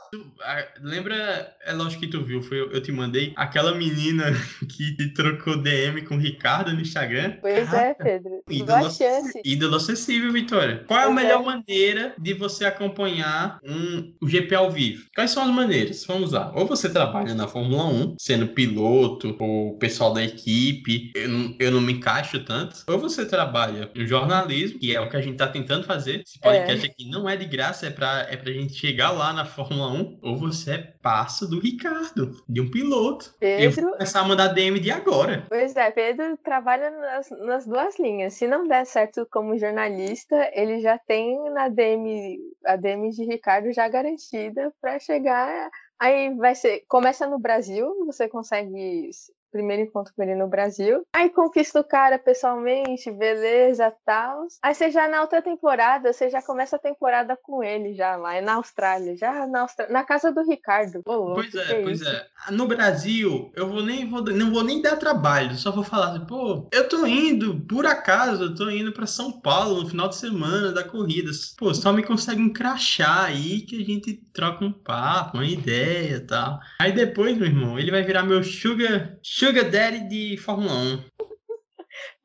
Lembra, 0.80 1.54
é 1.66 1.74
lógico 1.74 2.02
que 2.02 2.08
tu 2.08 2.24
viu, 2.24 2.42
foi, 2.42 2.62
eu 2.62 2.82
te 2.82 2.92
mandei 2.94 3.34
aquela 3.36 3.76
menina 3.76 4.24
que 4.70 5.14
trocou 5.14 5.58
DM 5.58 6.04
com 6.04 6.16
o 6.16 6.20
Ricardo 6.20 6.72
no 6.72 6.80
Instagram. 6.80 7.38
Pois 7.42 7.70
Caraca. 7.70 7.88
é, 7.88 7.94
Pedro. 7.94 8.44
Ídolo, 8.50 8.90
chance. 8.90 9.42
ídolo 9.44 9.76
acessível, 9.76 10.32
Vitória. 10.32 10.86
Qual 10.88 10.98
é 10.98 11.04
a 11.04 11.12
melhor 11.12 11.42
é. 11.42 11.46
maneira 11.46 12.16
de 12.18 12.34
você 12.34 12.64
acompanhar 12.64 13.60
um, 13.64 14.14
um 14.22 14.28
GP 14.30 14.56
ao 14.56 14.72
vivo? 14.72 14.93
Quais 15.16 15.32
são 15.32 15.44
as 15.44 15.50
maneiras? 15.50 16.06
Vamos 16.06 16.32
lá. 16.32 16.52
Ou 16.56 16.66
você 16.66 16.90
trabalha 16.90 17.34
na 17.34 17.48
Fórmula 17.48 17.86
1, 17.86 18.16
sendo 18.20 18.48
piloto, 18.48 19.36
ou 19.40 19.78
pessoal 19.78 20.14
da 20.14 20.24
equipe, 20.24 21.12
eu 21.16 21.30
não, 21.30 21.56
eu 21.60 21.72
não 21.72 21.82
me 21.82 21.94
encaixo 21.94 22.44
tanto. 22.44 22.84
Ou 22.88 23.00
você 23.00 23.26
trabalha 23.26 23.90
no 23.96 24.06
jornalismo, 24.06 24.80
que 24.80 24.96
é 24.96 25.00
o 25.00 25.10
que 25.10 25.18
a 25.18 25.22
gente 25.22 25.38
tá 25.38 25.48
tentando 25.48 25.86
fazer. 25.86 26.24
Esse 26.26 26.40
podcast 26.40 26.86
é. 26.86 26.90
aqui 26.90 27.10
não 27.10 27.30
é 27.30 27.36
de 27.36 27.46
graça, 27.46 27.88
é 27.88 27.90
pra, 27.90 28.28
é 28.30 28.36
pra 28.36 28.52
gente 28.52 28.74
chegar 28.74 29.12
lá 29.12 29.34
na 29.34 29.46
Fórmula 29.46 29.92
1. 29.92 30.20
Ou 30.22 30.38
você 30.38 30.72
é 30.72 30.93
passo 31.04 31.48
do 31.48 31.60
Ricardo, 31.60 32.42
de 32.48 32.62
um 32.62 32.72
piloto. 32.72 33.36
Pedro... 33.38 33.64
Eu 33.64 33.72
vou 33.72 33.92
começar 33.92 34.22
a 34.22 34.24
mandar 34.24 34.48
DM 34.48 34.80
de 34.80 34.90
agora. 34.90 35.46
Pois 35.50 35.76
é, 35.76 35.92
Pedro 35.92 36.38
trabalha 36.38 36.90
nas, 36.90 37.30
nas 37.32 37.68
duas 37.68 38.00
linhas. 38.00 38.34
Se 38.34 38.48
não 38.48 38.66
der 38.66 38.86
certo 38.86 39.28
como 39.30 39.58
jornalista, 39.58 40.50
ele 40.54 40.80
já 40.80 40.98
tem 40.98 41.38
na 41.52 41.68
DM, 41.68 42.40
a 42.66 42.78
DM 42.78 43.10
de 43.10 43.26
Ricardo 43.26 43.72
já 43.74 43.88
garantida 43.90 44.74
para 44.82 44.98
chegar. 44.98 45.70
Aí 46.00 46.34
vai 46.36 46.56
ser. 46.56 46.86
Começa 46.88 47.28
no 47.28 47.38
Brasil, 47.38 48.06
você 48.06 48.30
consegue 48.30 49.10
primeiro 49.54 49.84
encontro 49.84 50.12
com 50.16 50.24
ele 50.24 50.36
no 50.36 50.48
Brasil. 50.48 51.06
Aí 51.14 51.30
conquista 51.30 51.80
o 51.80 51.84
cara 51.84 52.18
pessoalmente, 52.18 53.12
beleza, 53.12 53.94
tal. 54.04 54.48
Aí 54.62 54.74
você 54.74 54.90
já 54.90 55.08
na 55.08 55.22
outra 55.22 55.42
temporada, 55.42 56.12
você 56.12 56.30
já 56.30 56.42
começa 56.42 56.76
a 56.76 56.80
temporada 56.80 57.38
com 57.42 57.64
ele 57.64 57.94
já 57.94 58.16
lá, 58.16 58.36
é 58.36 58.42
na 58.42 58.56
Austrália, 58.56 59.16
já 59.16 59.46
na 59.48 59.62
Austrália, 59.62 59.94
na 59.94 60.04
casa 60.04 60.32
do 60.32 60.42
Ricardo. 60.42 61.02
Oh, 61.06 61.36
pois 61.36 61.54
é, 61.54 61.72
é 61.72 61.84
pois 61.84 62.02
isso? 62.02 62.10
é. 62.10 62.26
No 62.52 62.68
Brasil, 62.68 63.52
eu 63.56 63.70
vou 63.70 63.84
nem 63.84 64.10
vou, 64.10 64.24
não 64.24 64.52
vou 64.52 64.64
nem 64.64 64.82
dar 64.82 64.98
trabalho, 64.98 65.56
só 65.56 65.72
vou 65.72 65.84
falar 65.84 66.10
assim, 66.10 66.26
pô, 66.26 66.68
eu 66.74 66.90
tô 66.90 67.06
indo, 67.06 67.62
por 67.62 67.86
acaso, 67.86 68.44
eu 68.44 68.56
tô 68.56 68.70
indo 68.70 68.92
para 68.92 69.06
São 69.06 69.32
Paulo 69.32 69.84
no 69.84 69.90
final 69.90 70.10
de 70.10 70.16
semana 70.16 70.72
da 70.72 70.84
corrida. 70.84 71.32
Pô, 71.58 71.74
só 71.74 71.94
me 71.94 72.04
consegue 72.04 72.42
um 72.42 72.52
crachá 72.52 73.26
aí 73.26 73.62
que 73.62 73.82
a 73.82 73.86
gente 73.86 74.14
troca 74.34 74.66
um 74.66 74.72
papo, 74.72 75.38
uma 75.38 75.46
ideia, 75.46 76.26
tal. 76.26 76.60
Aí 76.80 76.92
depois, 76.92 77.38
meu 77.38 77.46
irmão, 77.46 77.78
ele 77.78 77.92
vai 77.92 78.02
virar 78.04 78.24
meu 78.24 78.44
sugar 78.44 79.18
Sugar 79.44 79.70
Daddy 79.70 80.08
de 80.08 80.38
Fórmula 80.38 80.74
1. 80.74 81.04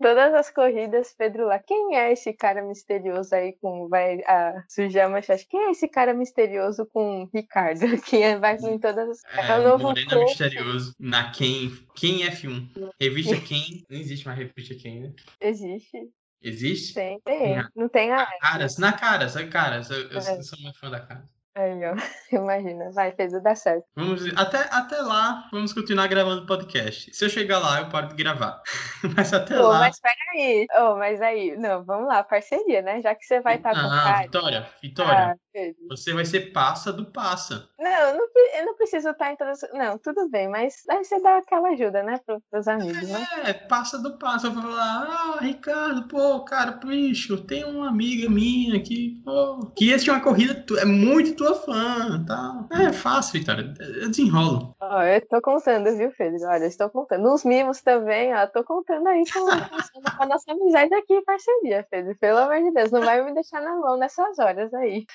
Todas 0.01 0.33
as 0.35 0.51
corridas, 0.53 1.13
Pedro 1.19 1.47
lá. 1.47 1.59
Quem 1.59 1.97
é 1.97 2.13
esse 2.13 2.33
cara 2.33 2.63
misterioso 2.63 3.35
aí 3.35 3.55
com. 3.61 3.89
Vai 3.89 4.23
a 4.23 4.63
sujar 4.69 5.11
manchete? 5.11 5.49
Quem 5.51 5.67
é 5.67 5.71
esse 5.73 5.89
cara 5.89 6.15
misterioso 6.15 6.87
com 6.87 7.29
Ricardo? 7.35 7.81
Que 8.07 8.23
é, 8.23 8.39
vai 8.39 8.55
em 8.57 8.79
todas 8.79 9.09
as. 9.09 9.25
É, 9.37 9.51
é 9.51 9.59
o 9.59 9.65
novo 9.65 9.83
Morena 9.83 10.09
corpo. 10.09 10.27
misterioso 10.27 10.95
na 10.97 11.33
Quem. 11.33 11.73
Quem 11.97 12.21
F1. 12.21 12.93
Revista 13.01 13.35
Quem. 13.43 13.85
Não 13.91 13.99
existe 13.99 14.25
mais 14.25 14.39
revista 14.39 14.77
Quem, 14.77 15.01
né? 15.01 15.13
Existe. 15.41 15.99
Existe? 16.41 16.95
Tem, 16.95 17.21
tem. 17.23 17.57
Não 17.75 17.89
tem 17.89 18.13
a. 18.13 18.29
Caras, 18.41 18.79
na 18.79 18.93
Caras, 18.93 19.37
a 19.37 19.45
Caras. 19.49 19.91
Eu, 19.91 20.09
eu, 20.09 20.19
é. 20.19 20.43
sou 20.43 20.61
muito 20.61 20.79
fã 20.79 20.89
da 20.89 21.01
Caras. 21.01 21.38
Aí, 21.55 21.81
ó. 21.85 21.95
Imagina, 22.33 22.91
vai, 22.93 23.13
Pedro, 23.13 23.43
dá 23.43 23.55
certo. 23.55 23.85
Vamos, 23.97 24.23
até, 24.37 24.59
até 24.71 25.01
lá, 25.01 25.49
vamos 25.51 25.73
continuar 25.73 26.07
gravando 26.07 26.47
podcast. 26.47 27.13
Se 27.13 27.25
eu 27.25 27.29
chegar 27.29 27.59
lá, 27.59 27.81
eu 27.81 27.89
paro 27.89 28.09
de 28.09 28.15
gravar. 28.15 28.63
mas 29.17 29.33
até 29.33 29.59
lá. 29.59 29.81
Mas 29.81 29.99
peraí. 30.01 30.67
Ô, 30.77 30.97
mas 30.97 31.21
aí, 31.21 31.57
não, 31.57 31.85
vamos 31.85 32.09
lá, 32.09 32.23
parceria, 32.23 32.83
né? 32.83 33.03
Já 33.03 33.15
que 33.15 33.25
você 33.25 33.41
vai 33.41 33.57
estar 33.57 33.73
tá 33.73 33.81
com 33.81 33.89
Ah, 33.89 34.23
Vitória, 34.23 34.69
Vitória. 34.83 35.33
Ah, 35.33 35.35
você 35.89 36.13
vai 36.13 36.25
ser 36.25 36.53
passa 36.53 36.93
do 36.93 37.07
passa. 37.07 37.69
Não, 37.79 37.91
eu 37.91 38.17
não, 38.17 38.29
eu 38.59 38.67
não 38.67 38.77
preciso 38.77 39.11
estar 39.11 39.33
em 39.33 39.37
todas. 39.37 39.61
Não, 39.73 39.99
tudo 39.99 40.29
bem, 40.29 40.49
mas 40.49 40.83
aí 40.89 41.05
você 41.05 41.21
dá 41.21 41.39
aquela 41.39 41.69
ajuda, 41.71 42.03
né, 42.03 42.21
para 42.25 42.59
os 42.59 42.69
amigos, 42.69 43.09
né? 43.09 43.27
É, 43.45 43.53
passa 43.53 43.99
do 43.99 44.19
passa. 44.19 44.49
Eu 44.49 44.53
vou 44.53 44.63
falar, 44.63 45.07
ah, 45.09 45.39
Ricardo, 45.41 46.09
pô, 46.09 46.41
cara, 46.45 46.73
bicho, 46.73 47.45
tem 47.45 47.65
uma 47.65 47.89
amiga 47.89 48.29
minha 48.29 48.81
que, 48.83 49.21
pô, 49.25 49.73
que 49.77 49.91
esse 49.91 50.09
é 50.09 50.13
uma 50.13 50.23
corrida, 50.23 50.65
é 50.79 50.85
muito 50.85 51.37
tua 51.37 51.55
fã, 51.55 52.25
tá? 52.27 52.67
É 52.73 52.93
fácil, 52.93 53.39
Vitória. 53.39 53.75
Eu 54.01 54.09
desenrolo. 54.09 54.75
Ó, 54.81 55.03
eu 55.03 55.27
tô 55.29 55.41
contando, 55.41 55.97
viu, 55.97 56.13
Pedro? 56.17 56.47
Olha, 56.47 56.65
eu 56.65 56.69
estou 56.69 56.91
contando. 56.91 57.23
Nos 57.23 57.45
mimos 57.45 57.81
também, 57.83 58.35
ó, 58.35 58.47
tô 58.47 58.65
contando 58.65 59.07
aí 59.07 59.23
com, 59.33 59.49
a 60.23 60.27
nossa 60.27 60.53
amizade 60.53 60.95
aqui 60.95 61.21
parceria, 61.23 61.87
Pedro. 61.91 62.17
Pelo 62.19 62.39
amor 62.39 62.63
de 62.63 62.73
Deus, 62.73 62.91
não 62.91 63.03
vai 63.03 63.23
me 63.25 63.35
deixar 63.35 63.61
na 63.61 63.77
mão 63.77 63.97
nessas 63.97 64.39
horas 64.39 64.73
aí. 64.75 65.07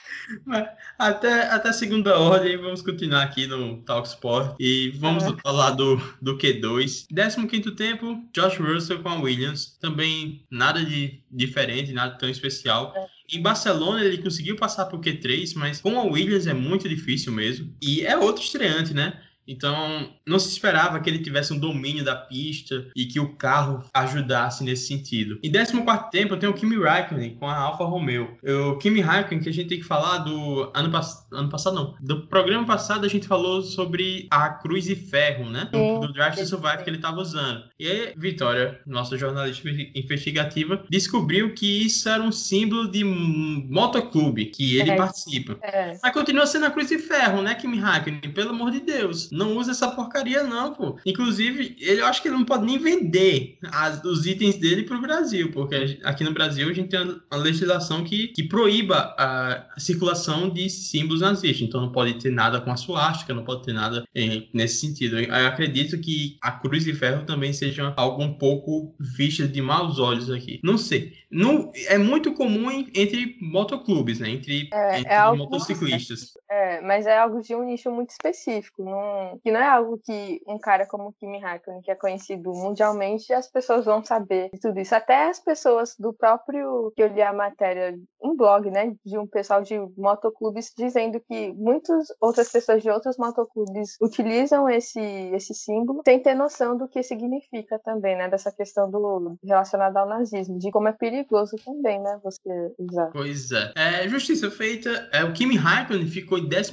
Até, 0.98 1.48
até 1.50 1.74
segunda 1.74 2.18
ordem, 2.18 2.58
vamos 2.58 2.82
continuar 2.82 3.24
aqui 3.24 3.48
no 3.48 3.78
Talk 3.82 4.08
Sport 4.08 4.56
e 4.60 4.90
vamos 4.98 5.24
é. 5.24 5.36
falar 5.42 5.72
do, 5.72 5.98
do 6.22 6.38
Q2. 6.38 7.08
15 7.48 7.72
tempo, 7.76 8.24
Josh 8.34 8.58
Russell 8.58 9.02
com 9.02 9.10
a 9.10 9.20
Williams. 9.20 9.78
Também 9.80 10.46
nada 10.50 10.84
de 10.84 11.22
diferente, 11.32 11.94
nada 11.94 12.18
tão 12.18 12.30
especial. 12.30 12.94
É. 12.96 13.38
Em 13.38 13.42
Barcelona 13.42 14.04
ele 14.04 14.22
conseguiu 14.22 14.56
passar 14.56 14.86
por 14.86 15.00
Q3, 15.00 15.54
mas 15.56 15.82
com 15.82 16.00
a 16.00 16.04
Williams 16.04 16.48
é 16.48 16.54
muito 16.54 16.88
difícil 16.88 17.32
mesmo. 17.32 17.74
E 17.82 18.06
é 18.06 18.18
outro 18.18 18.44
estreante, 18.44 18.94
né? 18.94 19.20
Então, 19.48 20.10
não 20.26 20.40
se 20.40 20.50
esperava 20.50 21.00
que 21.00 21.10
ele 21.10 21.20
tivesse 21.20 21.54
um 21.54 21.60
domínio 21.60 22.04
da 22.04 22.16
pista 22.16 22.88
e 22.96 23.06
que 23.06 23.20
o 23.20 23.36
carro 23.36 23.84
ajudasse 23.94 24.64
nesse 24.64 24.88
sentido. 24.88 25.40
Em 25.44 25.52
14 25.52 25.84
tempo, 26.12 26.34
eu 26.34 26.40
tenho 26.40 26.52
o 26.52 26.56
Kimi 26.56 26.82
Raikkonen 26.82 27.36
com 27.36 27.48
a 27.48 27.56
Alfa 27.56 27.84
Romeo. 27.84 28.38
O 28.44 28.78
Kimi 28.78 29.02
Raikkonen, 29.02 29.44
que 29.44 29.50
a 29.50 29.54
gente 29.54 29.70
tem 29.70 29.80
que 29.80 29.86
falar 29.86 30.20
do 30.20 30.72
ano, 30.74 30.90
pass... 30.92 31.28
ano 31.32 31.50
passado, 31.50 31.76
não. 31.76 31.96
Do 32.00 32.28
programa 32.28 32.66
passado, 32.66 33.06
a 33.06 33.10
gente 33.10 33.28
falou 33.28 33.62
sobre 33.62 34.28
a 34.32 34.50
cruz 34.50 34.88
e 34.88 34.96
ferro, 34.96 35.50
né? 35.50 35.68
Do, 35.72 36.00
do 36.00 36.14
Drive 36.14 36.36
to 36.36 36.46
Survive 36.46 36.84
que 36.84 36.90
ele 36.90 36.98
estava 36.98 37.20
usando. 37.20 37.64
E 37.80 37.88
aí, 37.88 38.14
Vitória, 38.16 38.80
nossa 38.86 39.18
jornalista 39.18 39.70
investigativa, 39.96 40.84
descobriu 40.90 41.54
que 41.54 41.86
isso 41.86 42.08
era 42.08 42.22
um 42.22 42.32
símbolo 42.32 42.90
de 42.90 43.04
motoclube 43.04 44.46
que 44.46 44.78
ele 44.78 44.92
é. 44.92 44.96
participa. 44.96 45.58
É. 45.62 45.98
Mas 46.02 46.14
continua 46.14 46.46
sendo 46.46 46.66
a 46.66 46.72
cruz 46.72 46.90
e 46.92 47.00
ferro, 47.00 47.42
né, 47.42 47.56
Kimi 47.56 47.80
Raikkonen? 47.80 48.22
Pelo 48.34 48.52
amor 48.52 48.72
de 48.72 48.80
Deus 48.80 49.33
não 49.34 49.58
usa 49.58 49.72
essa 49.72 49.90
porcaria, 49.90 50.44
não, 50.44 50.74
pô. 50.74 50.98
Inclusive, 51.06 51.76
ele, 51.80 52.02
eu 52.02 52.06
acho 52.06 52.22
que 52.22 52.28
ele 52.28 52.38
não 52.38 52.46
pode 52.46 52.66
nem 52.66 52.78
vender 52.78 53.58
as, 53.72 54.04
os 54.04 54.26
itens 54.26 54.58
dele 54.58 54.84
pro 54.84 55.02
Brasil, 55.02 55.52
porque 55.52 56.00
aqui 56.04 56.24
no 56.24 56.34
Brasil 56.34 56.70
a 56.70 56.74
gente 56.74 56.90
tem 56.90 57.00
uma 57.02 57.38
legislação 57.38 58.04
que, 58.04 58.28
que 58.30 58.44
proíba 58.44 59.16
a 59.18 59.66
circulação 59.78 60.50
de 60.50 60.70
símbolos 60.70 61.22
nazistas. 61.22 61.68
Então 61.68 61.82
não 61.82 61.92
pode 61.92 62.14
ter 62.16 62.32
nada 62.32 62.62
com 62.62 62.72
a 62.72 62.78
suástica, 62.78 63.34
não 63.34 63.44
pode 63.44 63.64
ter 63.64 63.74
nada 63.74 64.06
em, 64.14 64.50
nesse 64.54 64.78
sentido. 64.86 65.20
Eu 65.20 65.48
acredito 65.48 66.00
que 66.00 66.38
a 66.42 66.52
cruz 66.52 66.84
de 66.84 66.94
ferro 66.94 67.26
também 67.26 67.52
seja 67.52 67.92
algo 67.98 68.24
um 68.24 68.34
pouco 68.34 68.96
vista 69.00 69.48
de 69.48 69.62
maus 69.62 69.98
olhos 69.98 70.30
aqui. 70.30 70.60
Não 70.64 70.78
sei. 70.78 71.14
Não, 71.32 71.72
é 71.88 71.98
muito 71.98 72.34
comum 72.34 72.70
entre 72.94 73.38
motoclubes, 73.42 74.20
né? 74.20 74.30
Entre, 74.30 74.70
é, 74.72 75.00
entre 75.00 75.12
é 75.12 75.32
motociclistas. 75.32 76.38
É, 76.50 76.82
mas 76.82 77.08
é 77.08 77.18
algo 77.18 77.42
de 77.42 77.56
um 77.56 77.66
nicho 77.66 77.90
muito 77.90 78.12
específico. 78.12 78.84
Não 78.84 79.23
que 79.44 79.52
não 79.52 79.60
é 79.60 79.68
algo 79.68 80.00
que 80.04 80.42
um 80.48 80.58
cara 80.58 80.86
como 80.86 81.14
Kimi 81.14 81.40
Raikkonen, 81.40 81.82
que 81.82 81.92
é 81.92 81.96
conhecido 81.96 82.52
mundialmente, 82.52 83.34
as 83.34 83.50
pessoas 83.50 83.86
vão 83.86 84.04
saber 84.04 84.50
de 84.54 84.60
tudo 84.60 84.80
isso. 84.80 84.96
Até 84.96 85.30
as 85.30 85.40
pessoas 85.40 85.96
do 85.98 86.14
próprio, 86.14 86.92
que 86.96 87.04
eu 87.04 87.08
li 87.08 87.22
a 87.22 87.34
matéria, 87.34 87.98
um 88.22 88.36
blog, 88.36 88.70
né, 88.70 88.94
de 89.06 89.18
um 89.18 89.28
pessoal 89.28 89.62
de 89.62 89.78
motoclubes, 89.98 90.72
dizendo 90.78 91.20
que 91.28 91.54
muitas 91.54 92.08
outras 92.22 92.52
pessoas 92.52 92.82
de 92.82 92.90
outros 92.90 93.18
motoclubes 93.18 93.98
utilizam 94.02 94.70
esse, 94.70 95.00
esse 95.00 95.54
símbolo 95.54 96.02
sem 96.06 96.22
ter 96.22 96.34
noção 96.34 96.78
do 96.78 96.88
que 96.88 97.04
significa 97.04 97.80
também, 97.80 98.16
né, 98.16 98.30
dessa 98.30 98.52
questão 98.52 98.90
do 98.90 99.38
relacionada 99.44 100.00
ao 100.00 100.08
nazismo, 100.08 100.58
de 100.58 100.72
como 100.72 100.88
é 100.88 100.94
perigoso 100.94 101.56
também, 101.64 102.02
né, 102.02 102.20
você 102.24 102.72
usar. 102.80 103.12
Pois 103.12 103.52
é. 103.52 103.72
é 103.76 104.08
justiça 104.08 104.50
feita, 104.50 105.10
é, 105.12 105.24
o 105.24 105.34
Kimi 105.34 105.56
Raikkonen 105.56 106.08
ficou 106.08 106.38
em 106.38 106.50
14 106.50 106.72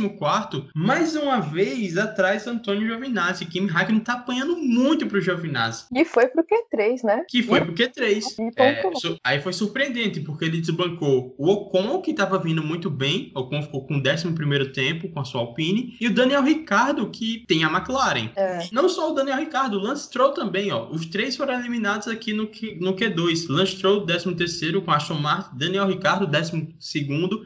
mais 0.74 1.16
uma 1.16 1.40
vez 1.40 1.96
atrás 1.96 2.39
atrás 2.40 2.44
do 2.44 2.50
Antônio 2.50 2.86
Giovinazzi. 2.86 3.44
Kimi 3.46 3.68
Raikkonen 3.68 4.00
tá 4.00 4.14
apanhando 4.14 4.56
muito 4.56 5.06
pro 5.06 5.20
Giovinazzi. 5.20 5.84
E 5.94 6.04
foi 6.04 6.26
pro 6.28 6.44
Q3, 6.44 7.04
né? 7.04 7.24
Que 7.28 7.42
foi 7.42 7.60
pro 7.60 7.74
Q3. 7.74 8.22
É, 8.56 8.82
aí 9.22 9.40
foi 9.40 9.52
surpreendente, 9.52 10.20
porque 10.20 10.44
ele 10.44 10.60
desbancou 10.60 11.34
o 11.38 11.50
Ocon, 11.50 12.00
que 12.00 12.14
tava 12.14 12.38
vindo 12.38 12.62
muito 12.62 12.90
bem. 12.90 13.30
O 13.34 13.40
Ocon 13.40 13.62
ficou 13.62 13.86
com 13.86 13.94
o 13.94 13.98
11 13.98 14.72
tempo 14.72 15.08
com 15.10 15.20
a 15.20 15.24
sua 15.24 15.40
Alpine. 15.40 15.96
E 16.00 16.06
o 16.06 16.14
Daniel 16.14 16.42
Ricardo, 16.42 17.08
que 17.10 17.44
tem 17.46 17.64
a 17.64 17.68
McLaren. 17.68 18.30
É. 18.36 18.60
Não 18.72 18.88
só 18.88 19.10
o 19.10 19.14
Daniel 19.14 19.38
Ricardo, 19.38 19.78
o 19.78 19.80
Lance 19.80 20.04
Stroll 20.04 20.32
também, 20.32 20.72
ó. 20.72 20.88
Os 20.90 21.06
três 21.06 21.36
foram 21.36 21.58
eliminados 21.58 22.08
aqui 22.08 22.32
no, 22.32 22.46
Q, 22.46 22.78
no 22.80 22.94
Q2. 22.94 23.48
Lance 23.48 23.72
Stroll, 23.72 24.06
13 24.06 24.80
com 24.84 24.90
a 24.90 24.96
Aston 24.96 25.14
Martin. 25.14 25.56
Daniel 25.56 25.86
Ricardo, 25.86 26.26
12 26.26 26.70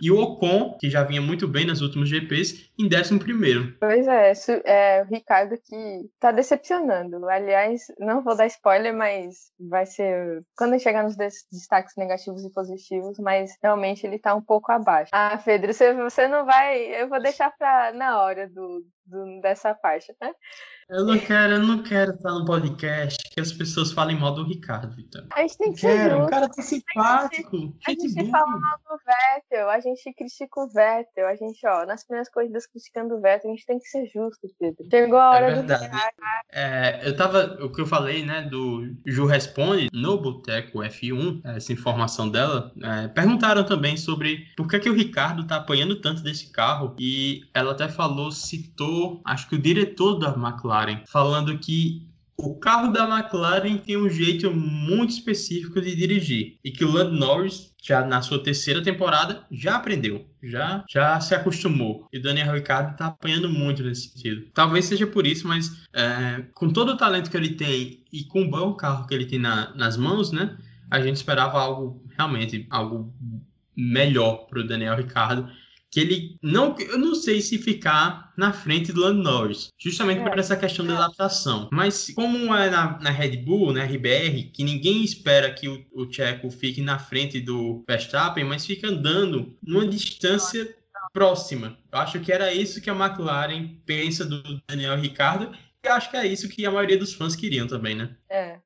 e 0.00 0.11
o 0.11 0.18
Ocon, 0.18 0.76
que 0.80 0.90
já 0.90 1.02
vinha 1.02 1.20
muito 1.20 1.46
bem 1.48 1.64
nas 1.66 1.80
últimas 1.80 2.09
GPs, 2.09 2.70
em 2.78 2.87
11 2.87 3.18
Pois 3.78 4.07
é, 4.07 4.33
é 4.64 4.84
é 4.85 5.03
o 5.03 5.07
Ricardo 5.07 5.57
que 5.57 6.11
tá 6.20 6.31
decepcionando. 6.31 7.29
Aliás, 7.29 7.83
não 7.99 8.23
vou 8.23 8.37
dar 8.37 8.47
spoiler, 8.47 8.94
mas 8.94 9.53
vai 9.59 9.87
ser 9.87 10.44
quando 10.57 10.79
chegar 10.79 11.03
nos 11.03 11.16
destaques 11.16 11.94
negativos 11.97 12.44
e 12.44 12.53
positivos, 12.53 13.18
mas 13.18 13.57
realmente 13.62 14.07
ele 14.07 14.18
tá 14.18 14.35
um 14.35 14.42
pouco 14.42 14.70
abaixo. 14.73 15.11
Ah, 15.12 15.38
Pedro, 15.44 15.73
você, 15.73 15.94
você 15.94 16.29
não 16.29 16.44
vai. 16.44 16.79
Eu 17.03 17.09
vou 17.09 17.20
deixar 17.20 17.51
pra, 17.57 17.92
na 17.92 18.23
hora 18.23 18.49
do, 18.49 18.85
do 19.07 19.40
dessa 19.40 19.75
parte, 19.75 20.14
né? 20.21 20.33
Eu 20.88 21.05
não 21.07 21.19
quero, 21.19 21.55
eu 21.55 21.62
não 21.62 21.83
quero 21.83 22.12
estar 22.12 22.31
no 22.31 22.45
podcast 22.45 23.17
que 23.31 23.40
as 23.40 23.53
pessoas 23.53 23.90
falem 23.90 24.19
mal 24.19 24.35
do 24.35 24.45
Ricardo, 24.45 24.95
Vitor. 24.95 25.27
A 25.33 25.40
gente 25.40 25.57
tem 25.57 25.73
que 25.73 25.81
quero, 25.81 25.97
ser 25.97 26.11
justo. 26.11 26.25
um 26.25 26.27
cara 26.27 26.49
tá 26.49 26.62
simpático. 26.62 27.57
A 27.87 27.90
gente 27.90 28.31
fala 28.31 28.59
mal 28.59 28.79
do 28.79 28.99
Vettel, 29.05 29.71
a 29.71 29.81
gente 29.81 30.12
critica 30.12 30.61
o 30.61 30.69
Vettel, 30.69 31.27
a 31.27 31.35
gente, 31.35 31.67
ó, 31.67 31.87
nas 31.87 32.05
primeiras 32.05 32.29
corridas 32.29 32.67
criticando 32.67 33.14
o 33.14 33.21
Vettel, 33.21 33.51
a 33.51 33.55
gente 33.55 33.67
tem 33.67 33.79
que 33.79 33.88
ser 33.88 34.07
justo, 34.07 34.47
Pedro. 34.61 34.87
Chegou 34.90 35.19
a 35.19 35.31
hora 35.31 35.47
é 35.47 35.55
verdade. 35.55 35.88
do 35.88 35.97
é, 36.53 37.09
eu 37.09 37.17
tava, 37.17 37.59
o 37.64 37.73
que 37.73 37.81
eu 37.81 37.87
falei, 37.87 38.25
né, 38.25 38.43
do 38.43 38.95
Ju 39.07 39.25
Responde 39.25 39.88
no 39.90 40.21
Boteco 40.21 40.81
F1, 40.81 41.40
essa 41.45 41.73
informação 41.73 42.29
dela, 42.29 42.71
é, 42.83 43.09
perguntaram 43.09 43.64
também 43.64 43.97
sobre 43.97 44.45
por 44.55 44.69
que, 44.69 44.79
que 44.79 44.90
o 44.90 44.95
Ricardo 44.95 45.47
tá 45.47 45.57
apanhando 45.57 46.01
tanto 46.01 46.23
desse 46.23 46.53
carro 46.53 46.95
e 46.99 47.49
ela 47.55 47.73
até 47.73 47.88
falou, 47.88 48.31
citou, 48.31 48.93
acho 49.24 49.48
que 49.48 49.57
o 49.57 49.59
diretor 49.59 50.18
da 50.18 50.35
McLaren, 50.35 51.02
falando 51.07 51.59
que 51.59 52.09
o 52.37 52.59
carro 52.59 52.92
da 52.92 53.09
McLaren 53.09 53.76
tem 53.76 53.96
um 53.96 54.09
jeito 54.09 54.50
muito 54.50 55.11
específico 55.11 55.80
de 55.80 55.94
dirigir 55.94 56.59
e 56.64 56.70
que 56.70 56.85
o 56.85 56.90
Lando 56.90 57.16
Norris 57.16 57.72
já 57.83 58.04
na 58.04 58.22
sua 58.22 58.42
terceira 58.42 58.83
temporada 58.83 59.44
já 59.52 59.76
aprendeu, 59.76 60.26
já 60.42 60.85
já 60.88 61.20
se 61.20 61.35
acostumou. 61.35 62.09
E 62.12 62.18
o 62.18 62.22
Daniel 62.22 62.54
Ricciardo 62.54 62.92
está 62.92 63.07
apanhando 63.07 63.48
muito 63.48 63.83
nesse 63.83 64.09
sentido. 64.09 64.46
Talvez 64.52 64.87
seja 64.87 65.07
por 65.07 65.26
isso, 65.26 65.46
mas 65.46 65.85
é, 65.92 66.44
com 66.54 66.68
todo 66.70 66.92
o 66.92 66.96
talento 66.96 67.30
que 67.30 67.37
ele 67.37 67.54
tem 67.54 68.02
e 68.12 68.24
com 68.24 68.42
o 68.42 68.50
bom 68.50 68.74
carro 68.74 69.07
que 69.07 69.14
ele 69.14 69.26
tem 69.26 69.38
na, 69.38 69.74
nas 69.74 69.96
mãos, 69.96 70.33
né? 70.33 70.57
A 70.90 71.00
gente 71.00 71.16
esperava 71.16 71.59
algo 71.61 72.02
realmente 72.16 72.66
algo 72.70 73.12
melhor 73.76 74.46
para 74.46 74.61
o 74.61 74.66
Daniel 74.66 74.96
Ricciardo 74.96 75.48
que 75.94 76.00
ele 76.00 76.37
não, 76.42 76.76
eu 76.80 76.98
não 76.98 77.14
sei 77.14 77.40
se 77.40 77.57
ficar 77.57 78.33
na 78.37 78.52
frente 78.52 78.92
do 78.92 79.00
Lando 79.00 79.22
Norris, 79.22 79.68
justamente 79.78 80.22
é. 80.22 80.28
por 80.28 80.37
essa 80.37 80.57
questão 80.57 80.85
da 80.85 80.96
adaptação. 80.96 81.68
Mas 81.70 82.11
como 82.12 82.52
é 82.52 82.68
na, 82.68 82.98
na 82.98 83.11
Red 83.11 83.37
Bull, 83.37 83.72
na 83.72 83.85
RBR, 83.85 84.50
que 84.52 84.64
ninguém 84.64 85.04
espera 85.04 85.54
que 85.54 85.68
o, 85.68 85.87
o 85.94 86.12
Checo 86.12 86.50
fique 86.50 86.83
na 86.83 86.98
frente 86.98 87.40
do 87.40 87.85
Verstappen, 87.88 88.42
mas 88.42 88.66
fica 88.66 88.88
andando 88.88 89.57
numa 89.62 89.87
distância 89.87 90.68
próxima. 91.12 91.78
Eu 91.92 92.00
acho 92.00 92.18
que 92.18 92.33
era 92.33 92.52
isso 92.52 92.80
que 92.80 92.90
a 92.90 92.94
McLaren 92.94 93.76
pensa 93.87 94.24
do 94.24 94.42
Daniel 94.66 94.96
Ricardo 94.96 95.57
e 95.85 95.88
acho 95.88 96.11
que 96.11 96.16
é 96.16 96.26
isso 96.26 96.48
que 96.48 96.66
a 96.66 96.72
maioria 96.72 96.98
dos 96.98 97.14
fãs 97.14 97.37
queriam 97.37 97.68
também, 97.68 97.94
né? 97.94 98.16
É. 98.28 98.59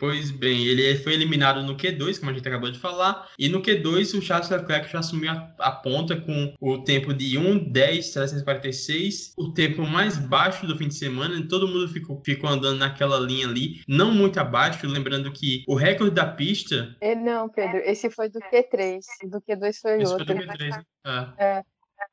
Pois 0.00 0.30
bem, 0.30 0.64
ele 0.66 0.96
foi 0.96 1.12
eliminado 1.12 1.62
no 1.62 1.76
Q2, 1.76 2.18
como 2.18 2.30
a 2.30 2.34
gente 2.34 2.48
acabou 2.48 2.70
de 2.70 2.78
falar, 2.78 3.28
e 3.38 3.50
no 3.50 3.60
Q2 3.60 4.18
o 4.18 4.22
Charles 4.22 4.48
Leclerc 4.48 4.90
já 4.90 5.00
assumiu 5.00 5.30
a, 5.30 5.54
a 5.58 5.70
ponta 5.70 6.16
com 6.16 6.54
o 6.58 6.78
tempo 6.78 7.12
de 7.12 7.38
1:10.346, 7.38 9.34
o 9.36 9.52
tempo 9.52 9.82
mais 9.82 10.16
baixo 10.16 10.66
do 10.66 10.74
fim 10.74 10.88
de 10.88 10.94
semana, 10.94 11.46
todo 11.46 11.68
mundo 11.68 11.86
ficou, 11.86 12.22
ficou 12.24 12.48
andando 12.48 12.78
naquela 12.78 13.20
linha 13.20 13.46
ali, 13.46 13.82
não 13.86 14.10
muito 14.10 14.40
abaixo, 14.40 14.86
lembrando 14.86 15.30
que 15.30 15.64
o 15.68 15.74
recorde 15.74 16.14
da 16.14 16.24
pista... 16.24 16.96
Não, 17.22 17.50
Pedro, 17.50 17.82
esse 17.84 18.08
foi 18.08 18.30
do 18.30 18.38
Q3, 18.38 19.00
do 19.28 19.38
Q2 19.42 19.74
foi 19.82 20.00
esse 20.00 20.12
outro. 20.12 20.24
Foi 20.24 20.34
do 20.34 20.42
Q3, 20.42 20.82
é. 21.04 21.26
é. 21.44 21.62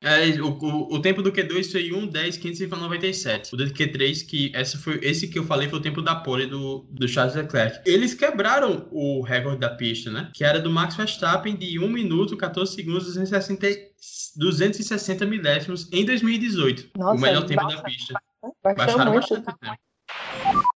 É, 0.00 0.28
o, 0.40 0.50
o, 0.50 0.94
o, 0.94 1.02
tempo 1.02 1.22
do 1.22 1.32
Q2 1.32 1.72
foi 1.72 1.92
1, 1.92 2.06
10, 2.06 2.36
597. 2.36 3.54
O 3.54 3.56
do 3.56 3.64
Q3, 3.66 4.26
que 4.26 4.52
essa 4.54 4.78
foi, 4.78 5.00
esse 5.02 5.26
que 5.28 5.38
eu 5.38 5.44
falei 5.44 5.68
foi 5.68 5.78
o 5.78 5.82
tempo 5.82 6.00
da 6.00 6.14
pole 6.14 6.46
do, 6.46 6.86
do 6.90 7.08
Charles 7.08 7.34
Leclerc. 7.34 7.80
Eles 7.84 8.14
quebraram 8.14 8.86
o 8.92 9.22
recorde 9.22 9.60
da 9.60 9.70
pista, 9.70 10.10
né? 10.10 10.30
Que 10.34 10.44
era 10.44 10.60
do 10.60 10.70
Max 10.70 10.94
Verstappen 10.94 11.56
de 11.56 11.78
1 11.78 11.88
minuto, 11.88 12.36
14 12.36 12.74
segundos, 12.74 13.06
260, 13.06 13.66
260 14.36 15.26
milésimos 15.26 15.88
em 15.92 16.04
2018. 16.04 16.90
Nossa, 16.96 17.16
o 17.16 17.20
melhor 17.20 17.44
tempo 17.44 17.66
da 17.66 17.82
pista. 17.82 18.14
Baixaram 18.62 19.14
bastante 19.14 19.46
tempo. 19.46 20.67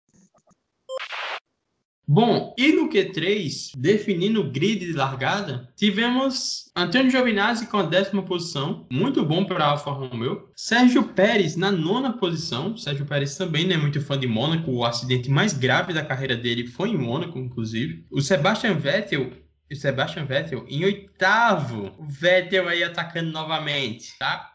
Bom, 2.14 2.55
e 2.59 2.72
no 2.72 2.90
Q3, 2.90 3.70
definindo 3.75 4.42
o 4.42 4.51
grid 4.51 4.81
de 4.81 4.92
largada, 4.92 5.66
tivemos 5.75 6.70
Antônio 6.77 7.11
Giovinazzi 7.11 7.66
com 7.68 7.79
a 7.79 7.85
décima 7.85 8.22
posição, 8.22 8.87
muito 8.92 9.25
bom 9.25 9.46
para 9.46 9.64
a 9.64 9.70
Alfa 9.70 9.92
Romeo. 9.92 10.46
Sérgio 10.55 11.05
Pérez 11.05 11.57
na 11.57 11.70
nona 11.70 12.12
posição. 12.12 12.77
Sérgio 12.77 13.07
Pérez 13.07 13.35
também 13.38 13.66
não 13.66 13.77
é 13.77 13.79
muito 13.79 13.98
fã 14.03 14.18
de 14.18 14.27
Mônaco, 14.27 14.70
o 14.70 14.85
acidente 14.85 15.31
mais 15.31 15.55
grave 15.55 15.94
da 15.94 16.05
carreira 16.05 16.37
dele 16.37 16.66
foi 16.66 16.90
em 16.90 16.98
Mônaco, 16.98 17.38
inclusive. 17.38 18.05
O 18.11 18.20
Sebastian 18.20 18.75
Vettel 18.75 19.33
o 19.72 19.77
Sebastian 19.77 20.27
Vettel 20.27 20.66
em 20.68 20.85
oitavo. 20.85 21.94
O 21.98 22.05
Vettel 22.05 22.68
aí 22.68 22.85
atacando 22.85 23.31
novamente, 23.31 24.16
tá? 24.18 24.51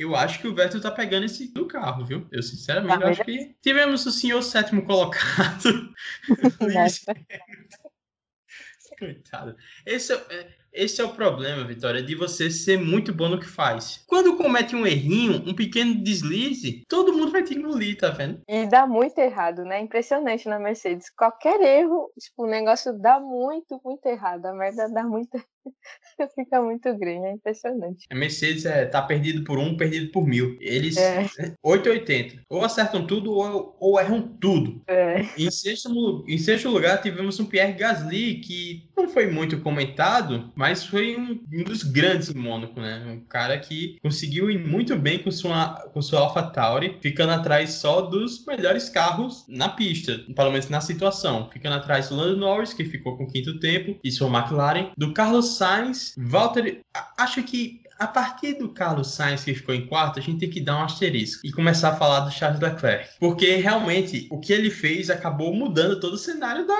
Eu 0.00 0.16
acho 0.16 0.40
que 0.40 0.48
o 0.48 0.54
Vettel 0.54 0.80
tá 0.80 0.90
pegando 0.90 1.26
esse 1.26 1.52
do 1.52 1.66
carro, 1.66 2.06
viu? 2.06 2.26
Eu 2.32 2.42
sinceramente 2.42 3.02
tá 3.02 3.10
acho 3.10 3.22
que 3.22 3.54
tivemos 3.60 4.06
o 4.06 4.10
senhor 4.10 4.40
sétimo 4.40 4.82
colocado. 4.82 5.92
Coitado. 8.98 9.54
Esse 9.84 10.14
é, 10.14 10.56
esse 10.72 11.00
é 11.00 11.04
o 11.04 11.12
problema, 11.12 11.64
Vitória, 11.64 12.02
de 12.02 12.14
você 12.14 12.50
ser 12.50 12.78
muito 12.78 13.12
bom 13.12 13.28
no 13.28 13.40
que 13.40 13.46
faz. 13.46 14.04
Quando 14.06 14.36
comete 14.36 14.76
um 14.76 14.86
errinho, 14.86 15.42
um 15.46 15.54
pequeno 15.54 15.94
deslize, 16.02 16.84
todo 16.88 17.12
mundo 17.12 17.32
vai 17.32 17.42
te 17.42 17.54
engolir, 17.54 17.96
tá 17.96 18.10
vendo? 18.10 18.40
E 18.48 18.66
dá 18.66 18.86
muito 18.86 19.18
errado, 19.18 19.64
né? 19.64 19.80
Impressionante 19.80 20.48
na 20.48 20.58
Mercedes. 20.58 21.10
Qualquer 21.10 21.60
erro, 21.60 22.10
tipo, 22.18 22.44
o 22.44 22.50
negócio 22.50 22.92
dá 22.98 23.18
muito, 23.18 23.80
muito 23.84 24.06
errado. 24.06 24.46
A 24.46 24.52
merda 24.52 24.88
dá 24.88 25.02
muito. 25.02 25.30
Fica 26.34 26.60
muito 26.62 26.96
grande, 26.96 27.26
é 27.26 27.32
impressionante. 27.32 28.06
A 28.10 28.14
Mercedes 28.14 28.64
é, 28.64 28.86
tá 28.86 29.02
perdido 29.02 29.44
por 29.44 29.58
um, 29.58 29.76
perdido 29.76 30.10
por 30.10 30.26
mil. 30.26 30.56
Eles 30.60 30.96
é. 30.96 31.26
880. 31.62 32.42
Ou 32.48 32.64
acertam 32.64 33.06
tudo 33.06 33.32
ou, 33.32 33.76
ou 33.78 34.00
erram 34.00 34.22
tudo. 34.40 34.82
É. 34.86 35.22
Em, 35.36 35.50
sexto, 35.50 36.24
em 36.26 36.38
sexto 36.38 36.68
lugar, 36.68 37.02
tivemos 37.02 37.38
um 37.40 37.46
Pierre 37.46 37.72
Gasly 37.72 38.40
que 38.40 38.88
não 38.96 39.08
foi 39.08 39.26
muito 39.26 39.60
comentado, 39.60 40.52
mas 40.60 40.84
foi 40.84 41.16
um, 41.16 41.42
um 41.50 41.64
dos 41.64 41.82
grandes 41.82 42.28
em 42.28 42.34
Mônaco, 42.34 42.78
né? 42.78 43.02
Um 43.06 43.20
cara 43.20 43.58
que 43.58 43.98
conseguiu 44.02 44.50
ir 44.50 44.58
muito 44.58 44.94
bem 44.94 45.18
com 45.18 45.30
sua, 45.30 45.68
com 45.90 46.02
sua 46.02 46.20
AlphaTauri, 46.20 46.98
ficando 47.00 47.32
atrás 47.32 47.70
só 47.70 48.02
dos 48.02 48.44
melhores 48.44 48.90
carros 48.90 49.46
na 49.48 49.70
pista, 49.70 50.18
pelo 50.36 50.50
menos 50.50 50.68
na 50.68 50.82
situação. 50.82 51.48
Ficando 51.50 51.76
atrás 51.76 52.10
do 52.10 52.16
Lando 52.16 52.36
Norris, 52.36 52.74
que 52.74 52.84
ficou 52.84 53.16
com 53.16 53.24
o 53.24 53.32
quinto 53.32 53.58
tempo, 53.58 53.98
e 54.04 54.12
sua 54.12 54.28
McLaren, 54.28 54.90
do 54.98 55.14
Carlos 55.14 55.56
Sainz, 55.56 56.14
Valtteri, 56.18 56.82
acho 57.16 57.42
que 57.42 57.80
a 57.98 58.06
partir 58.06 58.58
do 58.58 58.68
Carlos 58.68 59.14
Sainz, 59.14 59.42
que 59.42 59.54
ficou 59.54 59.74
em 59.74 59.86
quarto, 59.86 60.18
a 60.18 60.22
gente 60.22 60.40
tem 60.40 60.50
que 60.50 60.60
dar 60.60 60.76
um 60.76 60.84
asterisco 60.84 61.46
e 61.46 61.50
começar 61.50 61.90
a 61.90 61.96
falar 61.96 62.20
do 62.20 62.30
Charles 62.30 62.60
Leclerc. 62.60 63.08
Porque 63.18 63.56
realmente 63.56 64.26
o 64.30 64.38
que 64.38 64.52
ele 64.52 64.70
fez 64.70 65.08
acabou 65.08 65.54
mudando 65.54 66.00
todo 66.00 66.14
o 66.14 66.18
cenário 66.18 66.66
da, 66.66 66.76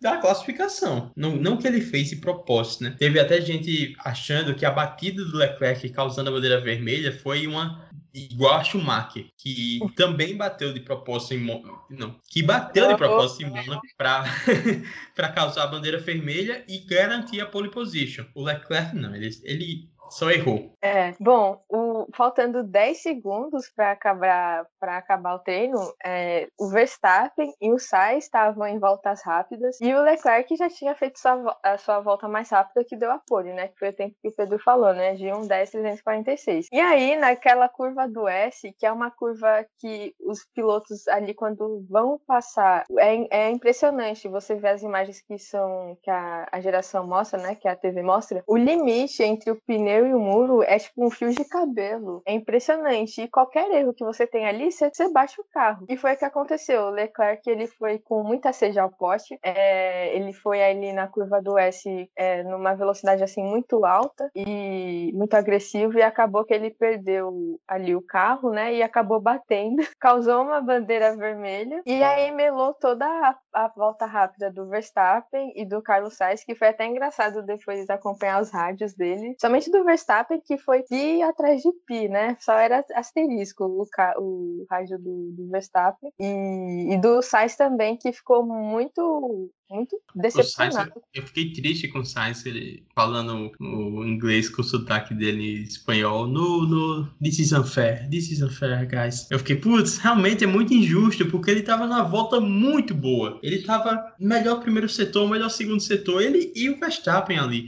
da 0.00 0.18
classificação. 0.18 1.10
Não, 1.16 1.36
não 1.36 1.56
que 1.56 1.66
ele 1.66 1.80
fez 1.80 2.10
de 2.10 2.16
propósito, 2.16 2.84
né? 2.84 2.94
Teve 2.98 3.18
até 3.18 3.40
gente 3.40 3.96
achando 4.00 4.54
que 4.54 4.64
a 4.64 4.70
batida 4.70 5.24
do 5.24 5.36
Leclerc 5.36 5.88
causando 5.90 6.30
a 6.30 6.32
bandeira 6.32 6.60
vermelha 6.60 7.12
foi 7.12 7.46
uma 7.46 7.86
igual 8.16 8.54
a 8.54 8.64
Schumacher, 8.64 9.26
que 9.36 9.78
também 9.94 10.34
bateu 10.36 10.72
de 10.72 10.80
propósito 10.80 11.34
em 11.34 11.38
Mônaco, 11.38 11.86
não, 11.90 12.18
que 12.30 12.42
bateu 12.42 12.88
de 12.88 12.96
propósito 12.96 13.42
em 13.42 13.50
Mônaco 13.50 13.82
para 13.96 14.24
causar 15.34 15.64
a 15.64 15.66
bandeira 15.66 15.98
vermelha 15.98 16.64
e 16.66 16.78
garantir 16.78 17.40
a 17.40 17.46
pole 17.46 17.70
position. 17.70 18.24
O 18.34 18.42
Leclerc 18.42 18.96
não, 18.96 19.14
ele, 19.14 19.28
ele 19.44 19.90
só 20.10 20.30
errou. 20.30 20.72
É, 20.82 21.14
bom, 21.20 21.60
o, 21.68 22.06
faltando 22.14 22.62
10 22.62 23.02
segundos 23.02 23.70
para 23.74 23.92
acabar, 23.92 24.66
acabar 24.80 25.34
o 25.34 25.38
treino, 25.40 25.78
é, 26.04 26.48
o 26.58 26.68
Verstappen 26.68 27.52
e 27.60 27.72
o 27.72 27.78
Sainz 27.78 28.24
estavam 28.24 28.66
em 28.66 28.78
voltas 28.78 29.22
rápidas 29.24 29.80
e 29.80 29.92
o 29.92 30.02
Leclerc 30.02 30.56
já 30.56 30.68
tinha 30.68 30.94
feito 30.94 31.18
sua, 31.18 31.56
a 31.62 31.78
sua 31.78 32.00
volta 32.00 32.28
mais 32.28 32.50
rápida 32.50 32.84
que 32.84 32.96
deu 32.96 33.10
a 33.10 33.18
pole, 33.18 33.52
né? 33.52 33.68
Que 33.68 33.78
foi 33.78 33.88
o 33.88 33.92
tempo 33.92 34.14
que 34.22 34.28
o 34.28 34.34
Pedro 34.34 34.58
falou, 34.58 34.92
né? 34.92 35.14
De 35.14 35.26
1,10,346. 35.26 36.66
E 36.72 36.80
aí, 36.80 37.16
naquela 37.16 37.68
curva 37.68 38.08
do 38.08 38.28
S, 38.28 38.72
que 38.78 38.86
é 38.86 38.92
uma 38.92 39.10
curva 39.10 39.66
que 39.78 40.14
os 40.20 40.44
pilotos 40.54 41.06
ali, 41.08 41.34
quando 41.34 41.84
vão 41.88 42.20
passar, 42.26 42.84
é, 42.98 43.46
é 43.46 43.50
impressionante 43.50 44.28
você 44.28 44.54
ver 44.54 44.68
as 44.68 44.82
imagens 44.82 45.20
que 45.20 45.38
são 45.38 45.96
que 46.02 46.10
a, 46.10 46.48
a 46.52 46.60
geração 46.60 47.06
mostra, 47.06 47.40
né? 47.40 47.54
Que 47.54 47.68
a 47.68 47.76
TV 47.76 48.02
mostra, 48.02 48.42
o 48.46 48.56
limite 48.56 49.22
entre 49.22 49.50
o 49.50 49.60
pneu 49.66 49.95
pneu 49.96 50.06
e 50.06 50.14
o 50.14 50.18
muro 50.18 50.62
é 50.62 50.78
tipo 50.78 51.04
um 51.04 51.10
fio 51.10 51.30
de 51.30 51.44
cabelo. 51.44 52.22
É 52.26 52.32
impressionante. 52.32 53.22
E 53.22 53.28
qualquer 53.28 53.70
erro 53.70 53.94
que 53.94 54.04
você 54.04 54.26
tem 54.26 54.46
ali, 54.46 54.70
você, 54.70 54.90
baixa 55.10 55.40
o 55.40 55.44
carro. 55.52 55.86
E 55.88 55.96
foi 55.96 56.14
o 56.14 56.16
que 56.16 56.24
aconteceu. 56.24 56.82
O 56.82 56.90
Leclerc 56.90 57.48
ele 57.48 57.66
foi 57.66 57.98
com 57.98 58.22
muita 58.22 58.52
sede 58.52 58.78
ao 58.78 58.90
poste. 58.90 59.38
É, 59.42 60.14
ele 60.14 60.32
foi 60.32 60.62
ali 60.62 60.92
na 60.92 61.06
curva 61.06 61.40
do 61.40 61.58
S 61.58 62.10
é, 62.16 62.42
numa 62.42 62.74
velocidade 62.74 63.22
assim 63.22 63.42
muito 63.42 63.84
alta 63.84 64.30
e 64.34 65.10
muito 65.14 65.34
agressivo. 65.34 65.98
E 65.98 66.02
acabou 66.02 66.44
que 66.44 66.54
ele 66.54 66.70
perdeu 66.70 67.58
ali 67.66 67.94
o 67.94 68.02
carro, 68.02 68.50
né? 68.50 68.74
E 68.74 68.82
acabou 68.82 69.20
batendo. 69.20 69.76
Causou 69.98 70.42
uma 70.42 70.60
bandeira 70.60 71.16
vermelha. 71.16 71.82
E 71.86 72.02
aí 72.02 72.30
melou 72.32 72.74
toda 72.74 73.06
a, 73.06 73.36
a 73.52 73.68
volta 73.68 74.06
rápida 74.06 74.50
do 74.50 74.68
Verstappen 74.68 75.52
e 75.54 75.64
do 75.64 75.80
Carlos 75.82 76.16
Sainz, 76.16 76.44
que 76.44 76.54
foi 76.54 76.68
até 76.68 76.86
engraçado 76.86 77.42
depois 77.42 77.88
acompanhar 77.88 78.40
os 78.40 78.50
rádios 78.50 78.94
dele. 78.94 79.36
Somente 79.40 79.70
do 79.70 79.84
Verstappen, 79.86 80.40
que 80.44 80.58
foi 80.58 80.82
pi 80.82 81.22
atrás 81.22 81.62
de 81.62 81.72
pi, 81.86 82.08
né? 82.08 82.36
Só 82.40 82.52
era 82.52 82.84
asterisco 82.94 83.64
o, 83.64 83.86
o 84.18 84.66
rádio 84.70 84.98
do, 84.98 85.32
do 85.32 85.48
Verstappen. 85.48 86.12
E, 86.20 86.92
e 86.92 87.00
do 87.00 87.22
Sainz 87.22 87.56
também, 87.56 87.96
que 87.96 88.12
ficou 88.12 88.44
muito 88.44 89.50
muito 89.68 89.96
decepcionado. 90.14 90.92
Sainz, 90.92 91.06
eu 91.14 91.22
fiquei 91.24 91.52
triste 91.52 91.88
com 91.88 92.00
o 92.00 92.04
Sainz 92.04 92.46
ele 92.46 92.86
falando 92.94 93.50
o 93.60 94.04
inglês 94.04 94.48
com 94.48 94.62
o 94.62 94.64
sotaque 94.64 95.14
dele 95.14 95.62
espanhol. 95.62 96.26
No, 96.26 96.66
no 96.66 97.08
This 97.20 97.38
is 97.38 97.52
unfair, 97.52 98.08
this 98.10 98.30
is 98.30 98.42
unfair, 98.42 98.88
guys. 98.88 99.28
Eu 99.30 99.38
fiquei, 99.38 99.56
putz, 99.56 99.98
realmente 99.98 100.44
é 100.44 100.46
muito 100.46 100.72
injusto, 100.72 101.26
porque 101.26 101.50
ele 101.50 101.62
tava 101.62 101.86
na 101.86 102.02
volta 102.02 102.40
muito 102.40 102.94
boa. 102.94 103.40
Ele 103.42 103.62
tava 103.62 104.14
melhor 104.20 104.60
primeiro 104.60 104.88
setor, 104.88 105.28
melhor 105.28 105.48
segundo 105.48 105.80
setor, 105.80 106.22
ele 106.22 106.52
e 106.54 106.70
o 106.70 106.78
Verstappen 106.78 107.38
ali. 107.38 107.66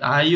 Aí, 0.00 0.34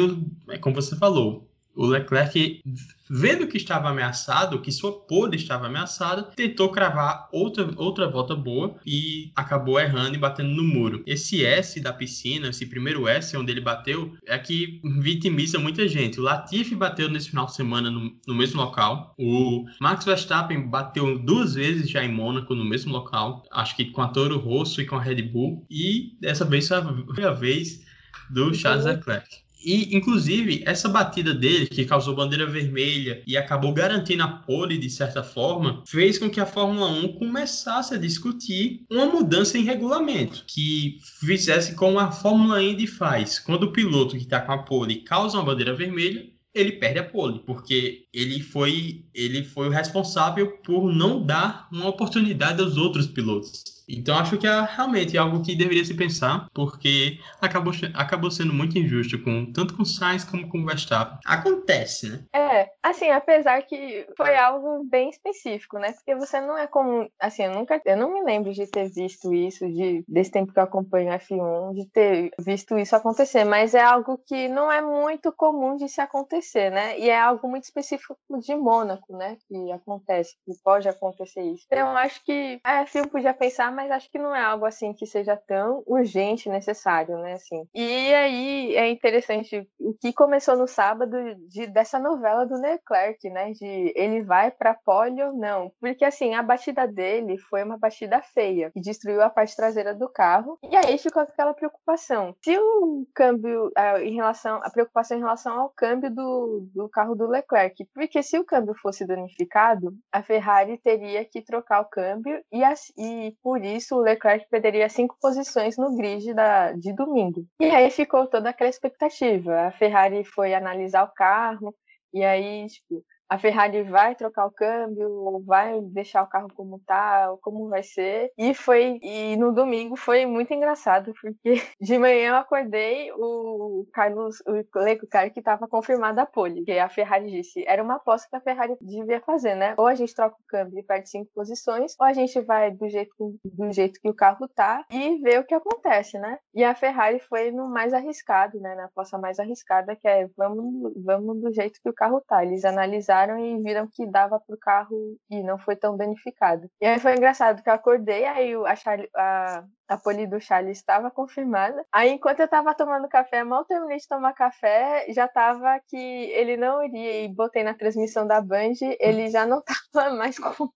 é 0.48 0.58
como 0.58 0.74
você 0.74 0.96
falou, 0.96 1.50
o 1.74 1.86
Leclerc, 1.86 2.62
vendo 3.08 3.46
que 3.46 3.56
estava 3.56 3.88
ameaçado, 3.88 4.60
que 4.60 4.72
sua 4.72 4.92
pole 4.92 5.36
estava 5.36 5.66
ameaçada, 5.66 6.24
tentou 6.24 6.70
cravar 6.70 7.28
outra, 7.32 7.70
outra 7.76 8.08
volta 8.08 8.34
boa 8.34 8.76
e 8.84 9.30
acabou 9.34 9.78
errando 9.80 10.14
e 10.14 10.18
batendo 10.18 10.50
no 10.50 10.62
muro. 10.62 11.02
Esse 11.06 11.44
S 11.44 11.80
da 11.80 11.92
piscina, 11.92 12.48
esse 12.48 12.66
primeiro 12.66 13.08
S 13.08 13.36
onde 13.36 13.52
ele 13.52 13.60
bateu, 13.60 14.14
é 14.26 14.36
que 14.38 14.80
vitimiza 15.00 15.58
muita 15.58 15.88
gente. 15.88 16.20
O 16.20 16.22
Latifi 16.22 16.74
bateu 16.74 17.08
nesse 17.08 17.30
final 17.30 17.46
de 17.46 17.54
semana 17.54 17.90
no, 17.90 18.12
no 18.26 18.34
mesmo 18.34 18.60
local. 18.60 19.14
O 19.18 19.64
Max 19.80 20.04
Verstappen 20.04 20.68
bateu 20.68 21.18
duas 21.18 21.54
vezes 21.54 21.88
já 21.88 22.04
em 22.04 22.12
Mônaco 22.12 22.54
no 22.54 22.64
mesmo 22.64 22.92
local. 22.92 23.42
Acho 23.50 23.76
que 23.76 23.86
com 23.86 24.02
a 24.02 24.08
Toro 24.08 24.38
Rosso 24.38 24.80
e 24.80 24.86
com 24.86 24.96
a 24.96 25.00
Red 25.00 25.22
Bull. 25.22 25.64
E 25.70 26.16
dessa 26.20 26.44
vez 26.44 26.68
foi 26.68 27.24
a 27.24 27.32
vez 27.32 27.80
do 28.28 28.52
Charles 28.54 28.84
Leclerc. 28.84 29.49
E, 29.64 29.94
inclusive, 29.96 30.62
essa 30.66 30.88
batida 30.88 31.34
dele, 31.34 31.66
que 31.66 31.84
causou 31.84 32.14
bandeira 32.14 32.46
vermelha 32.46 33.22
e 33.26 33.36
acabou 33.36 33.72
garantindo 33.72 34.22
a 34.22 34.28
pole 34.28 34.78
de 34.78 34.88
certa 34.90 35.22
forma, 35.22 35.82
fez 35.86 36.18
com 36.18 36.30
que 36.30 36.40
a 36.40 36.46
Fórmula 36.46 36.88
1 36.90 37.14
começasse 37.14 37.94
a 37.94 37.98
discutir 37.98 38.84
uma 38.90 39.06
mudança 39.06 39.58
em 39.58 39.64
regulamento, 39.64 40.44
que 40.46 40.98
fizesse 41.20 41.74
como 41.74 41.98
a 41.98 42.10
Fórmula 42.10 42.62
Indy 42.62 42.86
faz. 42.86 43.38
Quando 43.38 43.64
o 43.64 43.72
piloto 43.72 44.16
que 44.16 44.22
está 44.22 44.40
com 44.40 44.52
a 44.52 44.58
pole 44.58 44.96
causa 44.96 45.36
uma 45.36 45.44
bandeira 45.44 45.74
vermelha, 45.74 46.26
ele 46.52 46.72
perde 46.72 46.98
a 46.98 47.04
pole, 47.04 47.40
porque 47.46 48.06
ele 48.12 48.40
foi, 48.40 49.04
ele 49.14 49.44
foi 49.44 49.68
o 49.68 49.70
responsável 49.70 50.58
por 50.58 50.92
não 50.92 51.24
dar 51.24 51.68
uma 51.72 51.88
oportunidade 51.88 52.60
aos 52.60 52.76
outros 52.76 53.06
pilotos. 53.06 53.80
Então 53.90 54.16
acho 54.16 54.38
que 54.38 54.46
é 54.46 54.60
realmente 54.76 55.18
algo 55.18 55.42
que 55.42 55.56
deveria 55.56 55.84
se 55.84 55.94
pensar, 55.94 56.48
porque 56.54 57.18
acabou, 57.40 57.72
acabou 57.94 58.30
sendo 58.30 58.52
muito 58.52 58.78
injusto 58.78 59.20
com 59.22 59.52
tanto 59.52 59.76
com 59.76 59.84
Sainz 59.84 60.24
como 60.24 60.48
com 60.48 60.64
Verstappen. 60.64 61.18
Acontece, 61.26 62.08
né? 62.08 62.24
É, 62.32 62.70
assim, 62.82 63.10
apesar 63.10 63.62
que 63.62 64.06
foi 64.16 64.36
algo 64.36 64.84
bem 64.88 65.10
específico, 65.10 65.78
né? 65.78 65.92
Porque 65.92 66.14
você 66.14 66.40
não 66.40 66.56
é 66.56 66.66
comum, 66.66 67.08
assim, 67.18 67.44
eu 67.44 67.52
nunca, 67.52 67.80
eu 67.84 67.96
não 67.96 68.12
me 68.12 68.22
lembro 68.22 68.52
de 68.52 68.66
ter 68.66 68.88
visto 68.90 69.32
isso, 69.34 69.66
de 69.66 70.04
desse 70.06 70.30
tempo 70.30 70.52
que 70.52 70.58
eu 70.58 70.64
acompanho 70.64 71.12
F1, 71.12 71.74
de 71.74 71.86
ter 71.86 72.30
visto 72.38 72.78
isso 72.78 72.94
acontecer, 72.94 73.44
mas 73.44 73.74
é 73.74 73.82
algo 73.82 74.18
que 74.26 74.48
não 74.48 74.70
é 74.70 74.80
muito 74.80 75.32
comum 75.32 75.76
de 75.76 75.88
se 75.88 76.00
acontecer, 76.00 76.70
né? 76.70 76.98
E 76.98 77.08
é 77.08 77.20
algo 77.20 77.48
muito 77.48 77.64
específico 77.64 77.99
de 78.40 78.54
Mônaco, 78.54 79.16
né? 79.16 79.36
Que 79.48 79.72
acontece, 79.72 80.36
que 80.44 80.52
pode 80.62 80.88
acontecer 80.88 81.42
isso. 81.42 81.64
Então, 81.66 81.90
eu 81.90 81.96
acho 81.96 82.24
que 82.24 82.60
a 82.64 82.84
F1 82.84 83.08
podia 83.08 83.34
pensar 83.34 83.70
mas 83.70 83.90
acho 83.90 84.10
que 84.10 84.18
não 84.18 84.34
é 84.34 84.42
algo 84.42 84.64
assim 84.64 84.92
que 84.92 85.06
seja 85.06 85.36
tão 85.36 85.82
urgente 85.86 86.48
necessário, 86.48 87.18
né? 87.18 87.34
Assim. 87.34 87.66
E 87.74 88.14
aí 88.14 88.76
é 88.76 88.88
interessante 88.90 89.68
o 89.78 89.94
que 89.94 90.12
começou 90.12 90.56
no 90.56 90.66
sábado 90.66 91.16
de, 91.48 91.66
dessa 91.66 91.98
novela 91.98 92.46
do 92.46 92.60
Leclerc, 92.60 93.28
né? 93.30 93.52
De 93.52 93.92
ele 93.94 94.22
vai 94.22 94.50
para 94.50 94.74
pole 94.74 95.22
ou 95.22 95.32
não. 95.32 95.72
Porque 95.80 96.04
assim, 96.04 96.34
a 96.34 96.42
batida 96.42 96.86
dele 96.86 97.38
foi 97.38 97.62
uma 97.62 97.78
batida 97.78 98.20
feia, 98.22 98.70
que 98.70 98.80
destruiu 98.80 99.22
a 99.22 99.30
parte 99.30 99.56
traseira 99.56 99.94
do 99.94 100.08
carro. 100.08 100.58
E 100.62 100.76
aí 100.76 100.96
ficou 100.98 101.22
aquela 101.22 101.54
preocupação. 101.54 102.34
Se 102.42 102.56
o 102.58 103.06
câmbio, 103.14 103.70
em 104.02 104.14
relação, 104.14 104.60
a 104.62 104.70
preocupação 104.70 105.16
em 105.16 105.20
relação 105.20 105.58
ao 105.58 105.70
câmbio 105.70 106.10
do, 106.10 106.68
do 106.74 106.88
carro 106.88 107.14
do 107.14 107.26
Leclerc, 107.26 107.84
porque 107.94 108.22
se 108.22 108.38
o 108.38 108.44
câmbio 108.44 108.74
fosse 108.80 109.06
danificado, 109.06 109.94
a 110.12 110.22
Ferrari 110.22 110.78
teria 110.78 111.24
que 111.24 111.42
trocar 111.42 111.80
o 111.80 111.88
câmbio 111.88 112.42
e, 112.52 112.62
e 112.98 113.36
por 113.42 113.64
isso 113.64 113.96
o 113.96 114.00
Leclerc 114.00 114.46
perderia 114.48 114.88
cinco 114.88 115.16
posições 115.20 115.76
no 115.76 115.96
grid 115.96 116.32
da, 116.34 116.72
de 116.72 116.92
domingo. 116.92 117.44
E 117.60 117.66
aí 117.66 117.90
ficou 117.90 118.26
toda 118.26 118.50
aquela 118.50 118.70
expectativa. 118.70 119.68
A 119.68 119.72
Ferrari 119.72 120.24
foi 120.24 120.54
analisar 120.54 121.04
o 121.04 121.12
carro, 121.12 121.74
e 122.12 122.24
aí, 122.24 122.66
tipo, 122.66 123.04
a 123.30 123.38
Ferrari 123.38 123.84
vai 123.84 124.16
trocar 124.16 124.44
o 124.46 124.50
câmbio, 124.50 125.08
ou 125.08 125.40
vai 125.40 125.80
deixar 125.82 126.24
o 126.24 126.26
carro 126.26 126.48
como 126.52 126.80
tá, 126.80 127.30
ou 127.30 127.38
como 127.38 127.68
vai 127.68 127.84
ser. 127.84 128.32
E 128.36 128.52
foi 128.52 128.98
e 129.00 129.36
no 129.36 129.52
domingo 129.52 129.94
foi 129.94 130.26
muito 130.26 130.52
engraçado, 130.52 131.14
porque 131.22 131.54
de 131.80 131.96
manhã 131.96 132.30
eu 132.30 132.36
acordei, 132.36 133.12
o 133.12 133.86
Carlos, 133.92 134.42
o 134.44 134.80
Leclerc 134.80 135.38
estava 135.38 135.68
confirmada 135.68 136.22
a 136.22 136.26
pole, 136.26 136.64
que 136.64 136.72
a 136.72 136.88
Ferrari 136.88 137.30
disse, 137.30 137.64
era 137.68 137.80
uma 137.80 137.96
aposta 137.96 138.26
que 138.28 138.36
a 138.36 138.40
Ferrari 138.40 138.76
devia 138.80 139.20
fazer, 139.20 139.54
né? 139.54 139.74
Ou 139.78 139.86
a 139.86 139.94
gente 139.94 140.12
troca 140.12 140.34
o 140.34 140.46
câmbio 140.48 140.80
e 140.80 140.82
perde 140.82 141.08
cinco 141.08 141.30
posições, 141.32 141.94
ou 142.00 142.06
a 142.06 142.12
gente 142.12 142.40
vai 142.40 142.72
do 142.72 142.88
jeito, 142.88 143.14
do 143.44 143.70
jeito 143.70 144.00
que 144.00 144.08
o 144.08 144.14
carro 144.14 144.48
tá 144.48 144.84
e 144.90 145.18
vê 145.18 145.38
o 145.38 145.44
que 145.44 145.54
acontece, 145.54 146.18
né? 146.18 146.36
E 146.52 146.64
a 146.64 146.74
Ferrari 146.74 147.20
foi 147.20 147.52
no 147.52 147.70
mais 147.70 147.94
arriscado, 147.94 148.58
né? 148.58 148.74
Na 148.74 148.86
aposta 148.86 149.16
mais 149.16 149.38
arriscada, 149.38 149.94
que 149.94 150.08
é 150.08 150.28
vamos, 150.36 150.92
vamos 150.96 151.40
do 151.40 151.52
jeito 151.52 151.80
que 151.80 151.88
o 151.88 151.94
carro 151.94 152.20
tá. 152.26 152.44
Eles 152.44 152.64
analisaram 152.64 153.19
e 153.38 153.62
viram 153.62 153.88
que 153.90 154.06
dava 154.06 154.40
pro 154.40 154.58
carro 154.58 155.16
e 155.30 155.42
não 155.42 155.58
foi 155.58 155.76
tão 155.76 155.96
danificado. 155.96 156.68
E 156.80 156.86
aí 156.86 156.98
foi 156.98 157.12
engraçado 157.12 157.62
que 157.62 157.68
eu 157.68 157.74
acordei, 157.74 158.24
aí 158.24 158.54
a, 158.66 158.76
Charlie, 158.76 159.08
a, 159.16 159.64
a 159.88 159.98
poli 159.98 160.26
do 160.26 160.40
Charlie 160.40 160.72
estava 160.72 161.10
confirmada. 161.10 161.84
Aí 161.92 162.10
enquanto 162.10 162.40
eu 162.40 162.44
estava 162.44 162.74
tomando 162.74 163.08
café, 163.08 163.44
mal 163.44 163.64
terminei 163.64 163.98
de 163.98 164.08
tomar 164.08 164.32
café, 164.32 165.06
já 165.12 165.28
tava 165.28 165.80
que 165.88 165.96
ele 165.96 166.56
não 166.56 166.82
iria 166.82 167.24
e 167.24 167.28
botei 167.28 167.62
na 167.64 167.74
transmissão 167.74 168.26
da 168.26 168.40
Band, 168.40 168.74
ele 168.98 169.28
já 169.30 169.46
não 169.46 169.62
tava 169.92 170.14
mais 170.14 170.38
com 170.38 170.68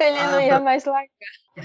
ele 0.00 0.18
ah, 0.18 0.30
não 0.30 0.40
ia 0.40 0.48
pra... 0.54 0.60
mais 0.60 0.84
largar. 0.84 1.08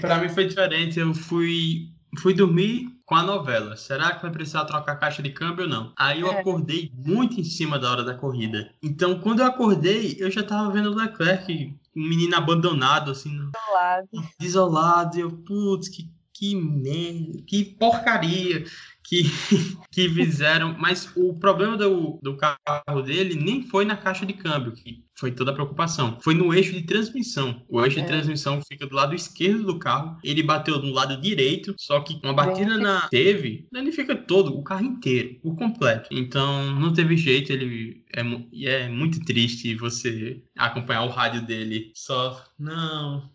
Para 0.00 0.18
mim 0.18 0.28
foi 0.28 0.46
diferente, 0.46 0.98
eu 0.98 1.14
fui 1.14 1.97
fui 2.16 2.34
dormir 2.34 2.88
com 3.04 3.14
a 3.14 3.22
novela. 3.22 3.76
Será 3.76 4.14
que 4.14 4.22
vai 4.22 4.30
precisar 4.30 4.64
trocar 4.64 4.92
a 4.92 4.96
caixa 4.96 5.22
de 5.22 5.30
câmbio 5.30 5.64
ou 5.64 5.70
não? 5.70 5.92
Aí 5.96 6.20
eu 6.20 6.30
é. 6.30 6.40
acordei 6.40 6.92
muito 6.94 7.40
em 7.40 7.44
cima 7.44 7.78
da 7.78 7.90
hora 7.90 8.04
da 8.04 8.14
corrida. 8.14 8.70
Então, 8.82 9.18
quando 9.20 9.40
eu 9.40 9.46
acordei, 9.46 10.16
eu 10.18 10.30
já 10.30 10.42
tava 10.42 10.70
vendo 10.70 10.90
o 10.90 10.94
Leclerc, 10.94 11.74
um 11.96 12.08
menino 12.08 12.36
abandonado, 12.36 13.10
assim. 13.10 13.30
Desolado. 13.30 14.08
Desolado. 14.38 15.16
E 15.16 15.20
eu, 15.20 15.30
putz, 15.30 15.88
que, 15.88 16.10
que 16.32 16.54
merda, 16.54 17.42
que 17.46 17.64
porcaria 17.64 18.64
que, 19.08 19.22
que 19.90 20.08
fizeram. 20.08 20.76
Mas 20.78 21.10
o 21.16 21.34
problema 21.34 21.76
do, 21.76 22.18
do 22.22 22.36
carro 22.36 23.02
dele 23.02 23.34
nem 23.34 23.62
foi 23.62 23.84
na 23.84 23.96
caixa 23.96 24.26
de 24.26 24.34
câmbio, 24.34 24.72
que 24.72 25.02
foi 25.18 25.32
toda 25.32 25.50
a 25.50 25.54
preocupação. 25.54 26.18
Foi 26.20 26.34
no 26.34 26.54
eixo 26.54 26.72
de 26.72 26.82
transmissão. 26.82 27.64
O 27.68 27.82
eixo 27.84 27.98
é. 27.98 28.02
de 28.02 28.08
transmissão 28.08 28.60
fica 28.62 28.86
do 28.86 28.94
lado 28.94 29.14
esquerdo 29.14 29.64
do 29.64 29.78
carro. 29.78 30.18
Ele 30.22 30.42
bateu 30.42 30.80
no 30.80 30.92
lado 30.92 31.20
direito, 31.20 31.74
só 31.78 32.00
que 32.00 32.20
uma 32.22 32.34
batida 32.34 32.76
na 32.76 33.08
teve, 33.08 33.66
fica 33.92 34.14
todo, 34.14 34.56
o 34.56 34.62
carro 34.62 34.84
inteiro, 34.84 35.40
por 35.42 35.56
completo. 35.56 36.08
Então 36.12 36.74
não 36.74 36.92
teve 36.92 37.16
jeito. 37.16 37.52
Ele 37.52 38.04
é, 38.14 38.22
é 38.64 38.88
muito 38.88 39.24
triste 39.24 39.74
você 39.74 40.42
acompanhar 40.56 41.02
o 41.04 41.08
rádio 41.08 41.44
dele. 41.44 41.90
Só 41.94 42.44
não, 42.58 43.28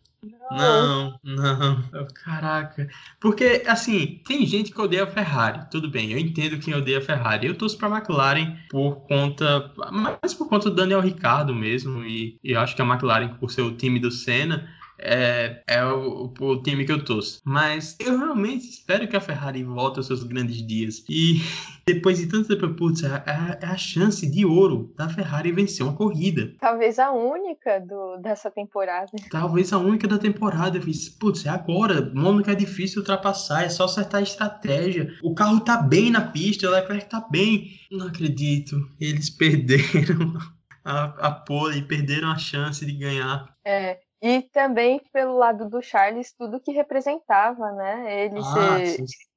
não, 0.52 1.20
não. 1.24 1.84
Caraca. 2.14 2.88
Porque, 3.20 3.64
assim, 3.68 4.22
tem 4.26 4.46
gente 4.46 4.72
que 4.72 4.82
odeia 4.82 5.04
a 5.04 5.08
Ferrari. 5.08 5.70
Tudo 5.70 5.90
bem, 5.90 6.12
eu 6.12 6.18
entendo 6.18 6.60
quem 6.60 6.74
odeia 6.74 7.00
a 7.00 7.02
Ferrari. 7.02 7.48
Eu 7.48 7.58
torço 7.58 7.78
pra 7.78 7.90
McLaren 7.90 8.58
por 8.70 9.08
conta. 9.08 9.74
Mais 9.92 10.34
por 10.34 10.48
conta 10.48 10.70
do 10.70 10.76
Daniel 10.76 11.02
Ricardo 11.02 11.54
mesmo. 11.54 12.04
E, 12.04 12.40
e 12.44 12.52
eu 12.52 12.60
acho 12.60 12.76
que 12.76 12.82
a 12.82 12.86
McLaren, 12.86 13.36
por 13.36 13.52
ser 13.52 13.62
o 13.62 13.76
time 13.76 14.00
do 14.00 14.12
Senna, 14.12 14.70
é, 15.04 15.62
é 15.68 15.86
o, 15.86 16.34
o, 16.40 16.64
time 16.64 16.86
que 16.86 16.92
eu 16.92 17.04
torço. 17.04 17.42
Mas 17.44 17.98
eu 18.00 18.18
realmente 18.18 18.70
espero 18.70 19.08
que 19.08 19.16
a 19.16 19.22
Ferrari 19.22 19.64
volte 19.64 20.00
aos 20.00 20.08
seus 20.08 20.24
grandes 20.24 20.66
dias. 20.66 21.04
E 21.10 21.42
depois 21.86 22.18
de 22.18 22.28
tanto 22.28 22.48
tempo, 22.48 22.74
putz, 22.74 23.04
é, 23.04 23.08
é, 23.26 23.60
é, 23.62 23.66
a 23.66 23.78
chance 23.78 24.26
de 24.30 24.46
ouro 24.46 24.94
da 24.98 25.10
Ferrari 25.10 25.52
vencer 25.52 25.86
uma 25.86 25.96
corrida. 25.96 26.54
Talvez 26.60 26.98
a 27.00 27.12
única 27.12 27.80
do, 27.80 28.18
dessa 28.18 28.50
temporada. 28.50 29.12
Talvez 29.30 29.74
a 29.74 29.78
única 29.78 30.08
da 30.08 30.18
temporada. 30.18 30.78
Eu 30.78 30.82
fiz, 30.82 31.10
putz, 31.10 31.46
é 31.46 31.50
agora. 31.50 32.12
Mônaco 32.14 32.50
é 32.50 32.56
difícil 32.56 33.00
ultrapassar, 33.00 33.64
é 33.64 33.70
só 33.70 33.86
acertar 33.86 34.22
a 34.22 34.24
estratégia. 34.24 35.14
O 35.22 35.36
carro 35.36 35.60
tá 35.60 35.82
bem 35.82 36.10
na 36.10 36.22
pista, 36.22 36.68
o 36.68 36.72
Leclerc 36.72 37.10
tá 37.10 37.26
bem. 37.30 37.72
Não 37.92 38.08
acredito. 38.08 38.90
Eles 39.00 39.30
perderam 39.36 40.38
a, 40.84 41.28
a 41.28 41.32
pole, 41.32 41.82
perderam 41.82 42.32
a 42.32 42.38
chance 42.38 42.86
de 42.86 42.94
ganhar. 42.94 43.54
É, 43.66 44.00
e 44.24 44.42
também 44.42 45.02
pelo 45.12 45.38
lado 45.38 45.70
do 45.70 45.82
Charles, 45.82 46.34
tudo 46.34 46.62
que 46.62 46.72
representava, 46.72 47.74
né? 47.74 48.24
Ele 48.24 48.40
ah, 48.40 48.78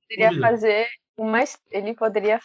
poderia 0.08 0.40
fazer 0.40 0.86
uma, 1.18 1.42
ele 1.72 1.92
poderia 1.92 2.38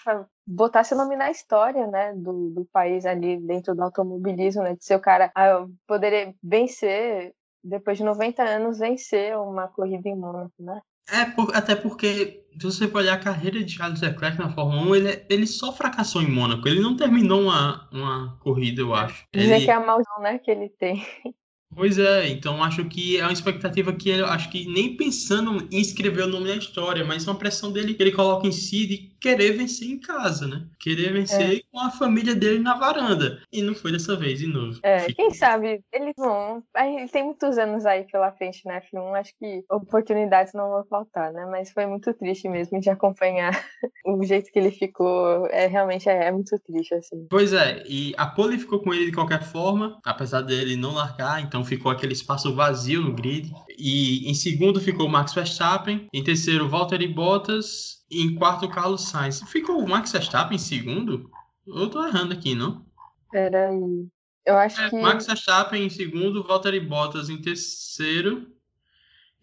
botar 0.47 0.83
seu 0.83 0.97
nome 0.97 1.15
na 1.15 1.29
história, 1.29 1.85
né, 1.85 2.13
do, 2.15 2.49
do 2.49 2.65
país 2.65 3.05
ali 3.05 3.37
dentro 3.37 3.75
do 3.75 3.83
automobilismo, 3.83 4.63
né, 4.63 4.75
de 4.75 4.83
ser 4.83 4.95
o 4.95 4.99
cara 4.99 5.29
a 5.35 5.67
poder 5.85 6.33
vencer, 6.41 7.31
depois 7.63 7.99
de 7.99 8.03
90 8.03 8.41
anos, 8.41 8.79
vencer 8.79 9.37
uma 9.37 9.67
corrida 9.67 10.09
em 10.09 10.17
Mônaco, 10.17 10.53
né? 10.57 10.81
É, 11.11 11.25
por, 11.25 11.55
até 11.55 11.75
porque, 11.75 12.43
se 12.59 12.63
você 12.63 12.87
for 12.87 12.99
olhar 12.99 13.15
a 13.15 13.23
carreira 13.23 13.63
de 13.63 13.71
Charles 13.71 14.01
Leclerc 14.01 14.39
na 14.39 14.49
Fórmula 14.49 14.81
1, 14.81 14.95
ele, 14.95 15.25
ele 15.29 15.45
só 15.45 15.73
fracassou 15.73 16.21
em 16.21 16.31
Mônaco. 16.31 16.67
Ele 16.67 16.79
não 16.79 16.95
terminou 16.95 17.41
uma, 17.41 17.89
uma 17.91 18.39
corrida, 18.39 18.81
eu 18.81 18.95
acho. 18.95 19.25
Dizer 19.33 19.55
ele... 19.55 19.65
que 19.65 19.71
é 19.71 19.73
a 19.73 19.79
maldição, 19.85 20.19
né, 20.21 20.39
que 20.39 20.49
ele 20.49 20.69
tem. 20.69 21.05
Pois 21.73 21.97
é, 21.97 22.27
então 22.27 22.63
acho 22.63 22.83
que 22.85 23.17
é 23.17 23.23
uma 23.23 23.31
expectativa 23.31 23.93
que 23.93 24.09
ele, 24.09 24.23
acho 24.23 24.49
que 24.49 24.67
nem 24.67 24.95
pensando 24.95 25.67
em 25.71 25.79
escrever 25.79 26.23
o 26.23 26.27
nome 26.27 26.49
na 26.49 26.55
história, 26.55 27.03
mas 27.03 27.25
é 27.25 27.29
uma 27.29 27.37
pressão 27.37 27.71
dele 27.71 27.93
que 27.93 28.03
ele 28.03 28.11
coloca 28.11 28.47
em 28.47 28.51
si 28.51 28.85
de 28.85 29.11
querer 29.21 29.51
vencer 29.51 29.87
em 29.87 29.99
casa, 29.99 30.47
né? 30.47 30.65
Querer 30.79 31.13
vencer 31.13 31.57
é. 31.57 31.61
com 31.71 31.79
a 31.79 31.91
família 31.91 32.33
dele 32.33 32.57
na 32.59 32.73
varanda. 32.73 33.39
E 33.53 33.61
não 33.61 33.75
foi 33.75 33.91
dessa 33.91 34.15
vez, 34.15 34.39
de 34.39 34.47
novo. 34.47 34.79
É, 34.81 35.01
Fica... 35.01 35.13
quem 35.13 35.33
sabe, 35.33 35.83
ele, 35.93 36.11
bom, 36.17 36.61
ele 36.75 37.07
tem 37.07 37.23
muitos 37.23 37.57
anos 37.59 37.85
aí 37.85 38.03
pela 38.11 38.31
frente 38.31 38.65
na 38.65 38.81
F1, 38.81 39.19
acho 39.19 39.33
que 39.37 39.63
oportunidades 39.69 40.53
não 40.53 40.71
vão 40.71 40.83
faltar, 40.85 41.31
né? 41.31 41.45
Mas 41.45 41.71
foi 41.71 41.85
muito 41.85 42.11
triste 42.15 42.49
mesmo 42.49 42.79
de 42.79 42.89
acompanhar 42.89 43.51
o 44.05 44.23
jeito 44.23 44.51
que 44.51 44.57
ele 44.57 44.71
ficou. 44.71 45.45
É 45.47 45.67
realmente 45.67 46.09
é, 46.09 46.25
é 46.25 46.31
muito 46.31 46.57
triste, 46.59 46.95
assim. 46.95 47.27
Pois 47.29 47.53
é, 47.53 47.83
e 47.87 48.13
a 48.17 48.25
pole 48.25 48.57
ficou 48.57 48.79
com 48.79 48.91
ele 48.91 49.05
de 49.05 49.11
qualquer 49.11 49.43
forma, 49.43 49.99
apesar 50.03 50.41
dele 50.41 50.75
não 50.75 50.95
largar, 50.95 51.41
então 51.41 51.60
ficou 51.63 51.91
aquele 51.91 52.13
espaço 52.13 52.53
vazio 52.53 53.01
no 53.01 53.13
grid. 53.13 53.51
E 53.77 54.29
em 54.29 54.33
segundo 54.33 54.79
ficou 54.79 55.09
Max 55.09 55.33
Verstappen, 55.33 56.07
em 56.13 56.23
terceiro 56.23 56.69
Valtteri 56.69 57.07
Bottas 57.07 58.01
em 58.11 58.35
quarto, 58.35 58.67
Carlos 58.67 59.07
Sainz. 59.07 59.41
Ficou 59.47 59.79
o 59.79 59.87
Max 59.87 60.11
Verstappen 60.11 60.55
em 60.55 60.59
segundo? 60.59 61.29
Eu 61.65 61.89
tô 61.89 62.05
errando 62.05 62.33
aqui, 62.33 62.53
não? 62.53 62.85
Peraí. 63.31 64.07
Eu 64.45 64.57
acho 64.57 64.81
é, 64.81 64.89
que. 64.89 64.95
Max 64.99 65.25
Verstappen 65.25 65.85
em 65.85 65.89
segundo, 65.89 66.43
Valtteri 66.43 66.79
Bottas 66.79 67.29
em 67.29 67.41
terceiro 67.41 68.47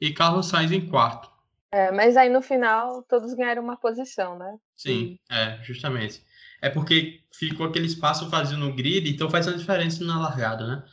e 0.00 0.12
Carlos 0.12 0.46
Sainz 0.46 0.70
em 0.70 0.86
quarto. 0.86 1.30
É, 1.72 1.90
mas 1.92 2.16
aí 2.16 2.28
no 2.28 2.42
final 2.42 3.02
todos 3.02 3.34
ganharam 3.34 3.62
uma 3.62 3.76
posição, 3.76 4.38
né? 4.38 4.56
Sim, 4.76 5.18
é, 5.30 5.58
justamente. 5.62 6.22
É 6.60 6.68
porque 6.68 7.20
ficou 7.32 7.66
aquele 7.66 7.86
espaço 7.86 8.28
vazio 8.28 8.58
no 8.58 8.74
grid, 8.74 9.08
então 9.08 9.30
faz 9.30 9.46
uma 9.46 9.56
diferença 9.56 10.04
na 10.04 10.18
largada, 10.18 10.66
né? 10.66 10.84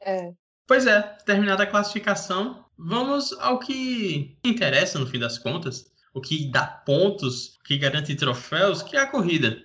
É. 0.00 0.32
Pois 0.66 0.86
é, 0.86 1.00
terminada 1.24 1.62
a 1.62 1.66
classificação, 1.66 2.64
vamos 2.76 3.32
ao 3.40 3.58
que 3.58 4.38
interessa 4.44 4.98
no 4.98 5.06
fim 5.06 5.18
das 5.18 5.38
contas 5.38 5.90
o 6.12 6.20
que 6.20 6.50
dá 6.50 6.66
pontos, 6.66 7.56
o 7.56 7.64
que 7.64 7.78
garante 7.78 8.14
troféus, 8.14 8.82
que 8.82 8.96
é 8.96 9.00
a 9.00 9.06
corrida. 9.06 9.62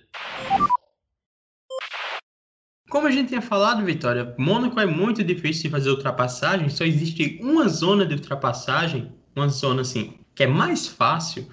Como 2.90 3.06
a 3.06 3.10
gente 3.10 3.28
tinha 3.28 3.42
falado, 3.42 3.84
Vitória, 3.84 4.34
Mônaco 4.38 4.78
é 4.78 4.86
muito 4.86 5.24
difícil 5.24 5.64
de 5.64 5.70
fazer 5.70 5.90
ultrapassagem, 5.90 6.68
só 6.68 6.84
existe 6.84 7.38
uma 7.42 7.68
zona 7.68 8.06
de 8.06 8.14
ultrapassagem, 8.14 9.12
uma 9.34 9.48
zona 9.48 9.82
assim, 9.82 10.20
que 10.34 10.44
é 10.44 10.46
mais 10.46 10.86
fácil, 10.86 11.48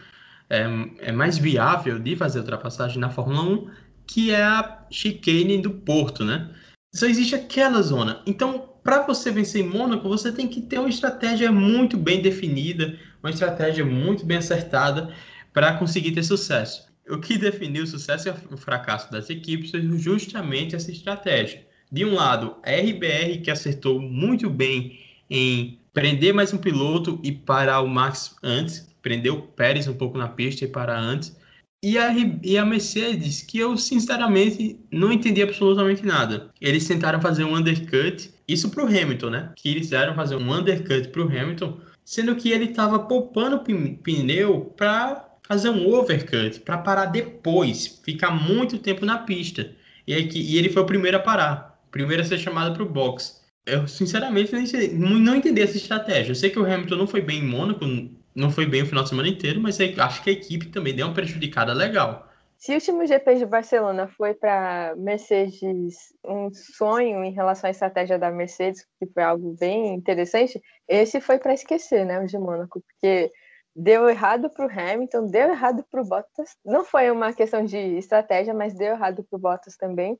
é, 0.50 0.66
é 1.00 1.12
mais 1.12 1.38
viável 1.38 1.98
de 1.98 2.16
fazer 2.16 2.40
ultrapassagem 2.40 3.00
na 3.00 3.10
Fórmula 3.10 3.42
1, 3.42 3.72
que 4.06 4.32
é 4.32 4.44
a 4.44 4.86
chicane 4.92 5.62
do 5.62 5.72
Porto, 5.72 6.24
né? 6.24 6.54
Só 6.94 7.06
existe 7.06 7.34
aquela 7.34 7.82
zona. 7.82 8.22
Então, 8.28 8.71
para 8.84 9.04
você 9.04 9.32
vencer 9.32 9.64
em 9.64 9.68
Mônaco, 9.68 10.08
você 10.08 10.32
tem 10.32 10.48
que 10.48 10.62
ter 10.62 10.80
uma 10.80 10.90
estratégia 10.90 11.52
muito 11.52 11.98
bem 11.98 12.22
definida, 12.22 12.98
uma 13.22 13.30
estratégia 13.30 13.86
muito 13.86 14.26
bem 14.26 14.38
acertada 14.38 15.14
para 15.54 15.74
conseguir 15.74 16.12
ter 16.12 16.24
sucesso. 16.24 16.90
O 17.10 17.20
que 17.20 17.38
definiu 17.38 17.84
o 17.84 17.88
sucesso 17.88 18.30
e 18.30 18.54
o 18.54 18.58
fracasso 18.58 19.12
das 19.12 19.30
equipes 19.30 19.72
foi 19.72 19.82
justamente 19.98 20.76
essa 20.76 20.92
estratégia. 20.92 21.66
De 21.92 22.06
um 22.06 22.14
lado, 22.14 22.56
a 22.64 22.72
RBR, 22.72 23.42
que 23.44 23.52
acertou 23.52 24.00
muito 24.00 24.50
bem 24.50 25.00
em 25.30 25.80
prender 25.94 26.34
mais 26.34 26.54
um 26.54 26.58
piloto 26.58 27.20
e 27.22 27.32
parar 27.32 27.82
o 27.82 27.88
Max 27.88 28.36
antes, 28.42 28.90
prendeu 29.02 29.36
o 29.36 29.42
Pérez 29.42 29.88
um 29.88 29.94
pouco 29.94 30.18
na 30.18 30.28
pista 30.28 30.64
e 30.64 30.68
parar 30.68 31.00
antes. 31.00 31.36
E 31.84 31.98
a, 31.98 32.14
e 32.44 32.58
a 32.58 32.66
Mercedes, 32.66 33.42
que 33.42 33.58
eu 33.58 33.76
sinceramente 33.76 34.80
não 34.92 35.12
entendi 35.12 35.42
absolutamente 35.42 36.06
nada. 36.06 36.52
Eles 36.62 36.88
tentaram 36.88 37.20
fazer 37.20 37.44
um 37.44 37.56
undercut, 37.56 38.32
isso 38.52 38.70
para 38.70 38.84
o 38.84 38.88
Hamilton, 38.88 39.30
né? 39.30 39.52
Que 39.56 39.70
eles 39.70 39.84
fizeram 39.84 40.16
fazer 40.16 40.36
um 40.36 40.54
undercut 40.54 41.08
para 41.10 41.22
o 41.22 41.28
Hamilton, 41.28 41.80
sendo 42.04 42.36
que 42.36 42.52
ele 42.52 42.66
estava 42.66 43.00
poupando 43.00 43.64
pneu 44.04 44.74
para 44.78 45.30
fazer 45.48 45.70
um 45.70 45.88
overcut, 45.94 46.60
para 46.62 46.78
parar 46.78 47.06
depois, 47.08 48.00
ficar 48.04 48.32
muito 48.32 48.78
tempo 48.78 49.06
na 49.06 49.18
pista. 49.18 49.72
E, 50.08 50.14
aí, 50.14 50.30
e 50.34 50.58
ele 50.58 50.70
foi 50.70 50.82
o 50.82 50.86
primeiro 50.86 51.18
a 51.18 51.20
parar, 51.20 51.80
o 51.88 51.92
primeiro 51.92 52.22
a 52.22 52.26
ser 52.26 52.38
chamado 52.38 52.74
para 52.74 52.84
o 52.84 52.90
box. 52.90 53.42
Eu 53.66 53.88
sinceramente 53.88 54.52
não, 54.94 55.10
não 55.12 55.36
entendi 55.36 55.62
essa 55.62 55.78
estratégia. 55.78 56.32
Eu 56.32 56.36
sei 56.36 56.50
que 56.50 56.58
o 56.60 56.66
Hamilton 56.66 56.96
não 56.96 57.08
foi 57.08 57.22
bem 57.22 57.40
em 57.40 57.48
Mônaco, 57.48 57.86
não 58.34 58.50
foi 58.50 58.66
bem 58.66 58.82
o 58.82 58.86
final 58.86 59.04
de 59.04 59.10
semana 59.10 59.28
inteiro, 59.28 59.60
mas 59.62 59.80
acho 59.80 60.24
que 60.24 60.30
a 60.30 60.34
equipe 60.34 60.68
também 60.68 60.96
deu 60.96 61.08
uma 61.08 61.14
prejudicada 61.14 61.74
legal. 61.74 62.31
Se 62.62 62.74
o 62.74 62.76
último 62.76 63.08
GP 63.08 63.38
de 63.38 63.46
Barcelona 63.48 64.08
foi 64.08 64.36
para 64.36 64.94
Mercedes 64.96 65.96
um 66.24 66.54
sonho 66.54 67.24
em 67.24 67.32
relação 67.32 67.68
à 67.68 67.72
estratégia 67.72 68.20
da 68.20 68.30
Mercedes, 68.30 68.86
que 69.00 69.08
foi 69.08 69.24
algo 69.24 69.56
bem 69.60 69.96
interessante, 69.96 70.62
esse 70.88 71.20
foi 71.20 71.40
para 71.40 71.56
esquecer, 71.56 72.06
né, 72.06 72.20
o 72.20 72.28
de 72.28 72.38
Mônaco, 72.38 72.80
porque 72.80 73.32
deu 73.76 74.08
errado 74.08 74.48
para 74.48 74.68
o 74.68 74.70
Hamilton, 74.70 75.26
deu 75.26 75.50
errado 75.50 75.84
para 75.90 76.04
o 76.04 76.06
Bottas. 76.06 76.56
Não 76.64 76.86
foi 76.86 77.10
uma 77.10 77.34
questão 77.34 77.66
de 77.66 77.78
estratégia, 77.98 78.54
mas 78.54 78.76
deu 78.76 78.94
errado 78.94 79.26
para 79.28 79.38
o 79.38 79.42
Bottas 79.42 79.76
também. 79.76 80.16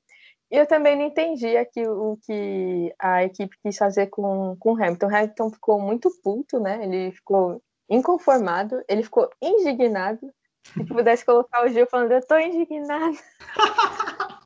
E 0.50 0.58
eu 0.58 0.66
também 0.66 0.96
não 0.96 1.06
entendi 1.06 1.56
aqui 1.56 1.88
o 1.88 2.18
que 2.24 2.92
a 2.98 3.24
equipe 3.24 3.56
quis 3.64 3.78
fazer 3.78 4.08
com, 4.08 4.56
com 4.60 4.74
o 4.74 4.84
Hamilton. 4.84 5.06
O 5.06 5.16
Hamilton 5.16 5.50
ficou 5.52 5.80
muito 5.80 6.10
puto, 6.24 6.60
né? 6.60 6.84
Ele 6.84 7.12
ficou 7.12 7.62
inconformado, 7.88 8.82
ele 8.90 9.04
ficou 9.04 9.30
indignado. 9.40 10.34
Se 10.64 10.86
pudesse 10.86 11.26
colocar 11.26 11.66
o 11.66 11.68
Gil 11.68 11.88
falando, 11.88 12.12
eu 12.12 12.26
tô 12.26 12.38
indignado. 12.38 13.18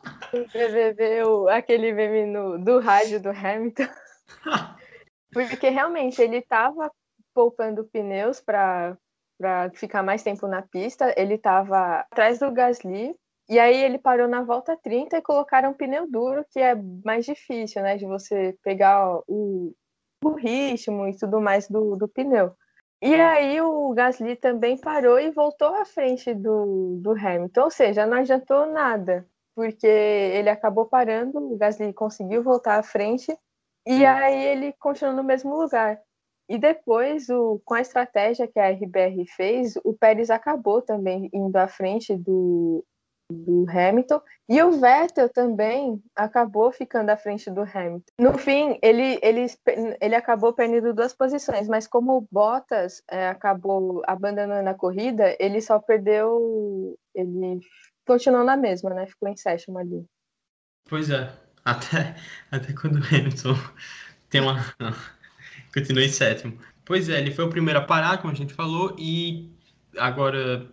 o, 1.28 1.48
aquele 1.50 1.92
meme 1.92 2.26
no, 2.26 2.58
do 2.58 2.80
rádio 2.80 3.22
do 3.22 3.30
Hamilton. 3.30 3.88
Porque 5.32 5.70
realmente 5.70 6.22
ele 6.22 6.38
estava 6.38 6.92
poupando 7.34 7.84
pneus 7.86 8.40
para 8.40 8.98
ficar 9.74 10.02
mais 10.02 10.24
tempo 10.24 10.48
na 10.48 10.62
pista, 10.62 11.14
ele 11.18 11.36
estava 11.36 12.00
atrás 12.00 12.40
do 12.40 12.52
Gasly, 12.52 13.14
e 13.48 13.60
aí 13.60 13.84
ele 13.84 14.00
parou 14.00 14.28
na 14.28 14.42
volta 14.42 14.78
30 14.78 15.18
e 15.18 15.22
colocaram 15.22 15.72
um 15.72 15.74
pneu 15.74 16.10
duro, 16.10 16.46
que 16.50 16.60
é 16.60 16.74
mais 17.04 17.26
difícil, 17.26 17.84
né? 17.84 17.98
De 17.98 18.06
você 18.06 18.58
pegar 18.64 19.20
o, 19.28 19.76
o 20.24 20.30
ritmo 20.32 21.08
e 21.08 21.16
tudo 21.16 21.40
mais 21.40 21.68
do, 21.68 21.96
do 21.96 22.08
pneu. 22.08 22.56
E 23.02 23.14
aí 23.14 23.62
o 23.62 23.94
Gasly 23.94 24.36
também 24.36 24.78
parou 24.78 25.20
e 25.20 25.30
voltou 25.32 25.76
à 25.76 25.86
frente 25.86 26.34
do, 26.34 26.98
do 27.02 27.12
Hamilton, 27.12 27.62
ou 27.62 27.72
seja, 27.72 28.06
não 28.06 28.18
adiantou 28.18 28.66
nada, 28.66 29.28
porque 29.54 29.86
ele 29.86 30.50
acabou 30.50 30.86
parando, 30.86 31.38
o 31.38 31.58
Gasly 31.58 31.94
conseguiu 31.94 32.42
voltar 32.42 32.80
à 32.80 32.84
frente 32.84 33.38
e 33.86 34.06
aí 34.06 34.46
ele 34.46 34.74
continuou 34.74 35.16
no 35.16 35.24
mesmo 35.24 35.56
lugar. 35.56 36.02
E 36.48 36.58
depois, 36.58 37.30
o, 37.30 37.60
com 37.66 37.74
a 37.74 37.82
estratégia 37.82 38.48
que 38.48 38.60
a 38.60 38.70
RBR 38.70 39.26
fez, 39.36 39.76
o 39.84 39.94
Pérez 39.94 40.30
acabou 40.30 40.82
também 40.82 41.30
indo 41.34 41.56
à 41.58 41.68
frente 41.68 42.16
do, 42.16 42.86
do 43.32 43.66
Hamilton. 43.70 44.22
E 44.48 44.62
o 44.62 44.80
Vettel 44.80 45.30
também 45.30 46.02
acabou 46.16 46.72
ficando 46.72 47.10
à 47.10 47.18
frente 47.18 47.50
do 47.50 47.62
Hamilton. 47.62 48.12
No 48.20 48.38
fim, 48.38 48.78
ele, 48.82 49.20
ele, 49.22 49.48
ele 50.00 50.16
acabou 50.16 50.54
perdendo 50.54 50.94
duas 50.94 51.14
posições, 51.14 51.68
mas 51.68 51.88
como 51.88 52.18
o 52.18 52.28
Bottas 52.32 53.02
é, 53.10 53.28
acabou 53.28 54.04
abandonando 54.06 54.70
a 54.70 54.74
corrida, 54.74 55.36
ele 55.40 55.62
só 55.62 55.80
perdeu. 55.80 56.98
Ele 57.14 57.60
continuou 58.06 58.44
na 58.44 58.56
mesma, 58.56 58.92
né? 58.92 59.08
Ficou 59.08 59.30
em 59.30 59.38
sétimo 59.38 59.80
ali. 59.80 60.06
Pois 60.88 61.10
é. 61.10 61.32
Até, 61.64 62.16
até 62.52 62.74
quando 62.74 63.00
o 63.00 63.04
Hamilton 63.04 63.56
tem 64.30 64.42
uma. 64.42 64.58
continua 65.74 66.04
em 66.04 66.10
sétimo. 66.10 66.60
Pois 66.86 67.10
é, 67.10 67.20
ele 67.20 67.32
foi 67.32 67.46
o 67.46 67.50
primeiro 67.50 67.80
a 67.80 67.84
parar, 67.84 68.20
como 68.20 68.32
a 68.32 68.36
gente 68.36 68.54
falou, 68.54 68.96
e 69.00 69.52
agora 69.98 70.72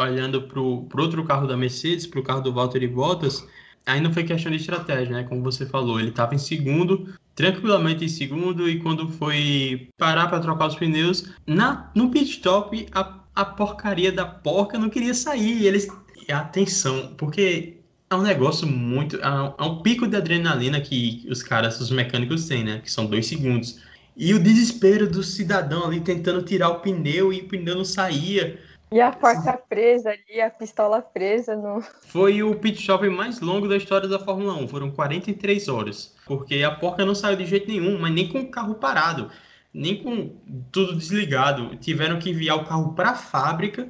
olhando 0.00 0.42
para 0.42 0.60
o 0.60 0.88
outro 0.98 1.24
carro 1.24 1.46
da 1.46 1.56
Mercedes, 1.56 2.06
para 2.06 2.20
o 2.20 2.22
carro 2.22 2.40
do 2.40 2.52
Valtteri 2.52 2.88
Bottas, 2.88 3.46
ainda 3.86 4.12
foi 4.12 4.24
questão 4.24 4.50
de 4.50 4.58
estratégia, 4.58 5.14
né? 5.14 5.24
Como 5.24 5.42
você 5.42 5.66
falou, 5.66 5.98
ele 5.98 6.10
estava 6.10 6.34
em 6.34 6.38
segundo, 6.38 7.12
tranquilamente 7.34 8.04
em 8.04 8.08
segundo, 8.08 8.68
e 8.68 8.78
quando 8.80 9.08
foi 9.08 9.88
parar 9.98 10.28
para 10.28 10.40
trocar 10.40 10.68
os 10.68 10.76
pneus, 10.76 11.30
na, 11.46 11.90
no 11.94 12.10
pit 12.10 12.30
stop, 12.30 12.86
a, 12.92 13.20
a 13.34 13.44
porcaria 13.44 14.12
da 14.12 14.24
porca 14.24 14.78
não 14.78 14.88
queria 14.88 15.14
sair. 15.14 15.62
E 15.62 15.66
eles. 15.66 15.88
E 16.28 16.32
atenção, 16.32 17.14
porque 17.16 17.78
é 18.10 18.14
um 18.14 18.22
negócio 18.22 18.66
muito. 18.66 19.16
É 19.16 19.54
é 19.58 19.62
um 19.62 19.82
pico 19.82 20.06
de 20.06 20.16
adrenalina 20.16 20.80
que 20.80 21.26
os 21.30 21.42
caras, 21.42 21.80
os 21.80 21.90
mecânicos 21.90 22.46
têm, 22.46 22.64
né? 22.64 22.80
Que 22.82 22.90
são 22.90 23.06
dois 23.06 23.26
segundos. 23.26 23.80
E 24.16 24.34
o 24.34 24.38
desespero 24.38 25.08
do 25.08 25.22
cidadão 25.22 25.86
ali 25.86 26.00
tentando 26.00 26.42
tirar 26.42 26.68
o 26.68 26.80
pneu 26.80 27.32
e 27.32 27.40
o 27.40 27.48
pneu 27.48 27.76
não 27.76 27.84
saía 27.84 28.58
E 28.92 29.00
a 29.00 29.12
porta 29.12 29.52
presa 29.52 30.10
ali, 30.10 30.40
a 30.40 30.50
pistola 30.50 31.00
presa 31.00 31.54
no. 31.54 31.80
Foi 32.08 32.42
o 32.42 32.56
pit 32.56 32.80
stop 32.80 33.08
mais 33.08 33.40
longo 33.40 33.68
da 33.68 33.76
história 33.76 34.08
da 34.08 34.18
Fórmula 34.18 34.54
1. 34.54 34.66
Foram 34.66 34.90
43 34.90 35.68
horas. 35.68 36.16
Porque 36.26 36.64
a 36.64 36.72
porca 36.72 37.04
não 37.04 37.14
saiu 37.14 37.36
de 37.36 37.46
jeito 37.46 37.68
nenhum, 37.68 38.00
mas 38.00 38.12
nem 38.12 38.28
com 38.28 38.40
o 38.40 38.50
carro 38.50 38.74
parado, 38.74 39.30
nem 39.72 40.02
com 40.02 40.34
tudo 40.72 40.96
desligado. 40.96 41.76
Tiveram 41.76 42.18
que 42.18 42.30
enviar 42.30 42.56
o 42.56 42.64
carro 42.64 42.92
para 42.94 43.10
a 43.10 43.14
fábrica 43.14 43.88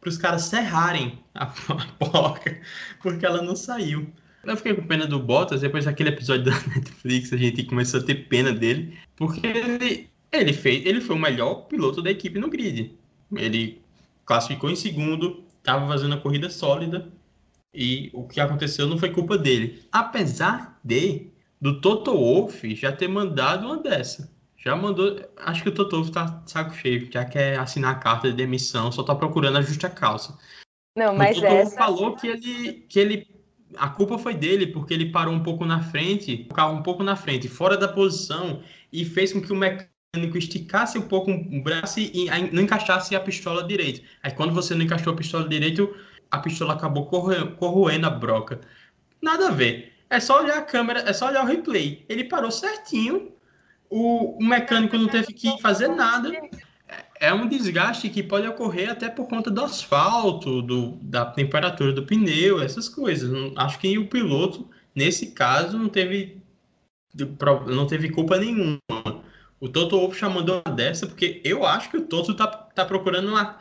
para 0.00 0.10
os 0.10 0.18
caras 0.18 0.42
serrarem 0.44 1.18
a, 1.34 1.44
a 1.68 1.86
porca, 1.98 2.60
porque 3.02 3.26
ela 3.26 3.42
não 3.42 3.56
saiu. 3.56 4.06
Eu 4.44 4.56
fiquei 4.56 4.74
com 4.74 4.86
pena 4.86 5.08
do 5.08 5.18
Bottas, 5.18 5.62
depois 5.62 5.86
daquele 5.86 6.10
episódio 6.10 6.44
da 6.44 6.52
Netflix, 6.72 7.32
a 7.32 7.36
gente 7.36 7.64
começou 7.64 7.98
a 7.98 8.04
ter 8.04 8.28
pena 8.28 8.52
dele, 8.52 8.96
porque 9.16 9.44
ele, 9.44 10.08
ele, 10.30 10.52
fez, 10.52 10.86
ele 10.86 11.00
foi 11.00 11.16
o 11.16 11.18
melhor 11.18 11.66
piloto 11.66 12.00
da 12.00 12.12
equipe 12.12 12.38
no 12.38 12.48
grid. 12.48 12.96
Ele 13.34 13.82
classificou 14.26 14.68
em 14.68 14.76
segundo, 14.76 15.44
estava 15.58 15.86
fazendo 15.86 16.14
a 16.14 16.20
corrida 16.20 16.50
sólida 16.50 17.08
e 17.72 18.10
o 18.12 18.26
que 18.26 18.40
aconteceu 18.40 18.86
não 18.86 18.98
foi 18.98 19.10
culpa 19.10 19.38
dele. 19.38 19.86
Apesar 19.92 20.78
de 20.84 21.30
do 21.60 21.80
Toto 21.80 22.12
Wolff 22.12 22.74
já 22.74 22.92
ter 22.92 23.08
mandado 23.08 23.66
uma 23.66 23.78
dessa. 23.78 24.34
Já 24.56 24.74
mandou. 24.74 25.20
Acho 25.36 25.62
que 25.62 25.68
o 25.68 25.74
Toto 25.74 25.96
Wolff 25.96 26.10
tá 26.10 26.42
saco 26.46 26.74
cheio, 26.74 27.10
já 27.10 27.24
quer 27.24 27.58
assinar 27.58 27.92
a 27.92 27.98
carta 27.98 28.30
de 28.30 28.36
demissão, 28.36 28.90
só 28.90 29.02
tá 29.02 29.14
procurando 29.14 29.58
a 29.58 29.62
justa 29.62 29.88
causa. 29.88 30.36
Não, 30.96 31.14
mas 31.14 31.38
o 31.38 31.40
Toto 31.40 31.54
essa... 31.54 31.76
falou 31.76 32.16
que 32.16 32.26
ele, 32.26 32.72
que 32.88 32.98
ele. 32.98 33.36
A 33.76 33.88
culpa 33.88 34.18
foi 34.18 34.34
dele, 34.34 34.66
porque 34.66 34.94
ele 34.94 35.10
parou 35.10 35.34
um 35.34 35.42
pouco 35.42 35.64
na 35.64 35.82
frente, 35.82 36.46
o 36.50 36.54
carro 36.54 36.74
um 36.74 36.82
pouco 36.82 37.02
na 37.02 37.16
frente, 37.16 37.48
fora 37.48 37.76
da 37.76 37.88
posição, 37.88 38.62
e 38.92 39.04
fez 39.04 39.32
com 39.32 39.40
que 39.40 39.52
o 39.52 39.56
mecânico 39.56 39.95
esticasse 40.36 40.98
um 40.98 41.02
pouco 41.02 41.30
o 41.30 41.62
braço 41.62 42.00
e 42.00 42.26
não 42.52 42.62
encaixasse 42.62 43.14
a 43.14 43.20
pistola 43.20 43.66
direito. 43.66 44.02
Aí 44.22 44.30
quando 44.32 44.52
você 44.54 44.74
não 44.74 44.82
encaixou 44.82 45.12
a 45.12 45.16
pistola 45.16 45.48
direito, 45.48 45.94
a 46.30 46.38
pistola 46.38 46.74
acabou 46.74 47.06
corroendo 47.06 48.06
a 48.06 48.10
broca. 48.10 48.60
Nada 49.22 49.48
a 49.48 49.50
ver. 49.50 49.92
É 50.08 50.20
só 50.20 50.40
olhar 50.42 50.58
a 50.58 50.62
câmera, 50.62 51.00
é 51.00 51.12
só 51.12 51.28
olhar 51.28 51.42
o 51.42 51.46
replay. 51.46 52.04
Ele 52.08 52.24
parou 52.24 52.50
certinho, 52.50 53.32
o, 53.90 54.38
o 54.38 54.44
mecânico 54.44 54.96
não 54.96 55.08
teve 55.08 55.32
que 55.32 55.60
fazer 55.60 55.88
nada. 55.88 56.30
É 57.18 57.32
um 57.32 57.48
desgaste 57.48 58.08
que 58.08 58.22
pode 58.22 58.46
ocorrer 58.46 58.90
até 58.90 59.08
por 59.08 59.26
conta 59.26 59.50
do 59.50 59.64
asfalto, 59.64 60.62
do, 60.62 60.92
da 61.02 61.26
temperatura 61.26 61.92
do 61.92 62.04
pneu, 62.04 62.60
essas 62.60 62.88
coisas. 62.88 63.30
Acho 63.56 63.78
que 63.78 63.98
o 63.98 64.06
piloto, 64.06 64.68
nesse 64.94 65.32
caso, 65.32 65.78
não 65.78 65.88
teve, 65.88 66.40
não 67.66 67.86
teve 67.86 68.10
culpa 68.10 68.36
nenhuma. 68.36 68.78
O 69.60 69.68
Toto 69.68 69.98
Wolff 69.98 70.18
já 70.18 70.28
mandou 70.28 70.62
uma 70.64 70.74
dessa, 70.74 71.06
porque 71.06 71.40
eu 71.44 71.64
acho 71.64 71.90
que 71.90 71.96
o 71.96 72.06
Toto 72.06 72.36
tá, 72.36 72.46
tá 72.46 72.84
procurando 72.84 73.28
uma 73.28 73.58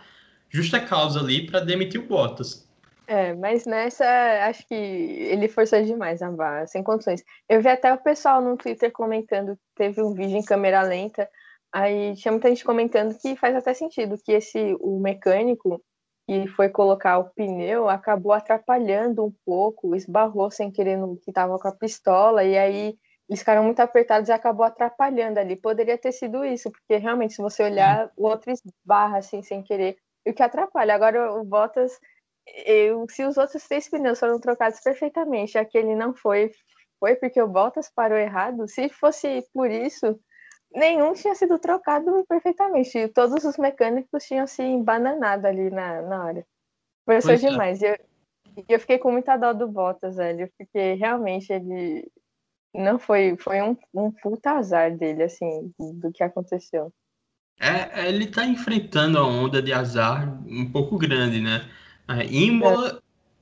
justa 0.49 0.79
causa 0.79 1.19
ali 1.19 1.45
para 1.45 1.59
demitir 1.61 2.01
o 2.01 2.05
Bottas. 2.05 2.65
É, 3.07 3.33
mas 3.33 3.65
nessa 3.65 4.05
acho 4.47 4.67
que 4.67 4.73
ele 4.73 5.47
forçou 5.47 5.81
demais 5.83 6.21
a 6.21 6.31
barra, 6.31 6.65
sem 6.65 6.83
condições. 6.83 7.23
Eu 7.47 7.61
vi 7.61 7.69
até 7.69 7.93
o 7.93 8.01
pessoal 8.01 8.41
no 8.41 8.57
Twitter 8.57 8.91
comentando 8.91 9.57
teve 9.75 10.01
um 10.01 10.13
vídeo 10.13 10.37
em 10.37 10.43
câmera 10.43 10.81
lenta, 10.81 11.29
aí 11.71 12.15
tinha 12.15 12.31
muita 12.31 12.49
gente 12.49 12.65
comentando 12.65 13.15
que 13.19 13.35
faz 13.35 13.55
até 13.55 13.73
sentido, 13.73 14.17
que 14.17 14.31
esse 14.31 14.75
o 14.79 14.99
mecânico 14.99 15.81
que 16.27 16.47
foi 16.47 16.69
colocar 16.69 17.19
o 17.19 17.25
pneu 17.25 17.87
acabou 17.87 18.33
atrapalhando 18.33 19.23
um 19.23 19.33
pouco, 19.45 19.95
esbarrou 19.95 20.49
sem 20.49 20.71
querer 20.71 20.97
no 20.97 21.15
que 21.17 21.29
estava 21.29 21.59
com 21.59 21.67
a 21.67 21.71
pistola, 21.71 22.43
e 22.43 22.57
aí 22.57 22.97
eles 23.27 23.39
ficaram 23.39 23.63
muito 23.63 23.79
apertados 23.79 24.29
e 24.29 24.31
acabou 24.31 24.65
atrapalhando 24.65 25.39
ali. 25.39 25.55
Poderia 25.55 25.97
ter 25.97 26.11
sido 26.11 26.45
isso, 26.45 26.71
porque 26.71 26.97
realmente, 26.97 27.33
se 27.33 27.41
você 27.41 27.63
olhar, 27.63 28.11
o 28.15 28.27
outro 28.27 28.51
esbarra 28.51 29.17
assim 29.17 29.41
sem 29.41 29.63
querer, 29.63 29.97
o 30.27 30.33
que 30.33 30.43
atrapalha. 30.43 30.93
Agora 30.93 31.33
o 31.33 31.43
Bottas, 31.43 31.99
eu, 32.65 33.05
se 33.09 33.23
os 33.23 33.37
outros 33.37 33.67
três 33.67 33.89
pneus 33.89 34.19
foram 34.19 34.39
trocados 34.39 34.79
perfeitamente, 34.79 35.57
aquele 35.57 35.95
não 35.95 36.13
foi, 36.13 36.51
foi 36.99 37.15
porque 37.15 37.41
o 37.41 37.47
Bottas 37.47 37.89
parou 37.89 38.17
errado. 38.17 38.67
Se 38.67 38.89
fosse 38.89 39.43
por 39.51 39.71
isso, 39.71 40.19
nenhum 40.71 41.13
tinha 41.13 41.33
sido 41.33 41.57
trocado 41.57 42.23
perfeitamente. 42.27 43.07
Todos 43.07 43.43
os 43.43 43.57
mecânicos 43.57 44.23
tinham 44.25 44.45
se 44.45 44.61
embananado 44.61 45.47
ali 45.47 45.71
na, 45.71 46.01
na 46.03 46.25
hora. 46.25 46.47
Forçou 47.05 47.33
é. 47.33 47.37
demais. 47.37 47.81
E 47.81 47.87
eu, 47.87 47.97
eu 48.69 48.79
fiquei 48.79 48.99
com 48.99 49.11
muita 49.11 49.35
dó 49.35 49.51
do 49.51 49.67
Bottas, 49.67 50.17
velho, 50.17 50.51
porque 50.57 50.93
realmente 50.93 51.51
ele 51.51 52.07
não 52.77 52.99
foi, 52.99 53.35
foi 53.37 53.61
um, 53.61 53.77
um 53.93 54.11
puta 54.11 54.51
azar 54.51 54.95
dele, 54.95 55.23
assim, 55.23 55.71
do 55.79 56.11
que 56.11 56.23
aconteceu. 56.23 56.91
É, 57.59 58.07
ele 58.07 58.27
tá 58.27 58.45
enfrentando 58.45 59.17
a 59.17 59.25
onda 59.25 59.61
de 59.61 59.71
azar 59.71 60.41
um 60.45 60.69
pouco 60.69 60.97
grande, 60.97 61.39
né? 61.39 61.65
A 62.07 62.23
Imola, 62.23 62.89
é. 62.89 62.99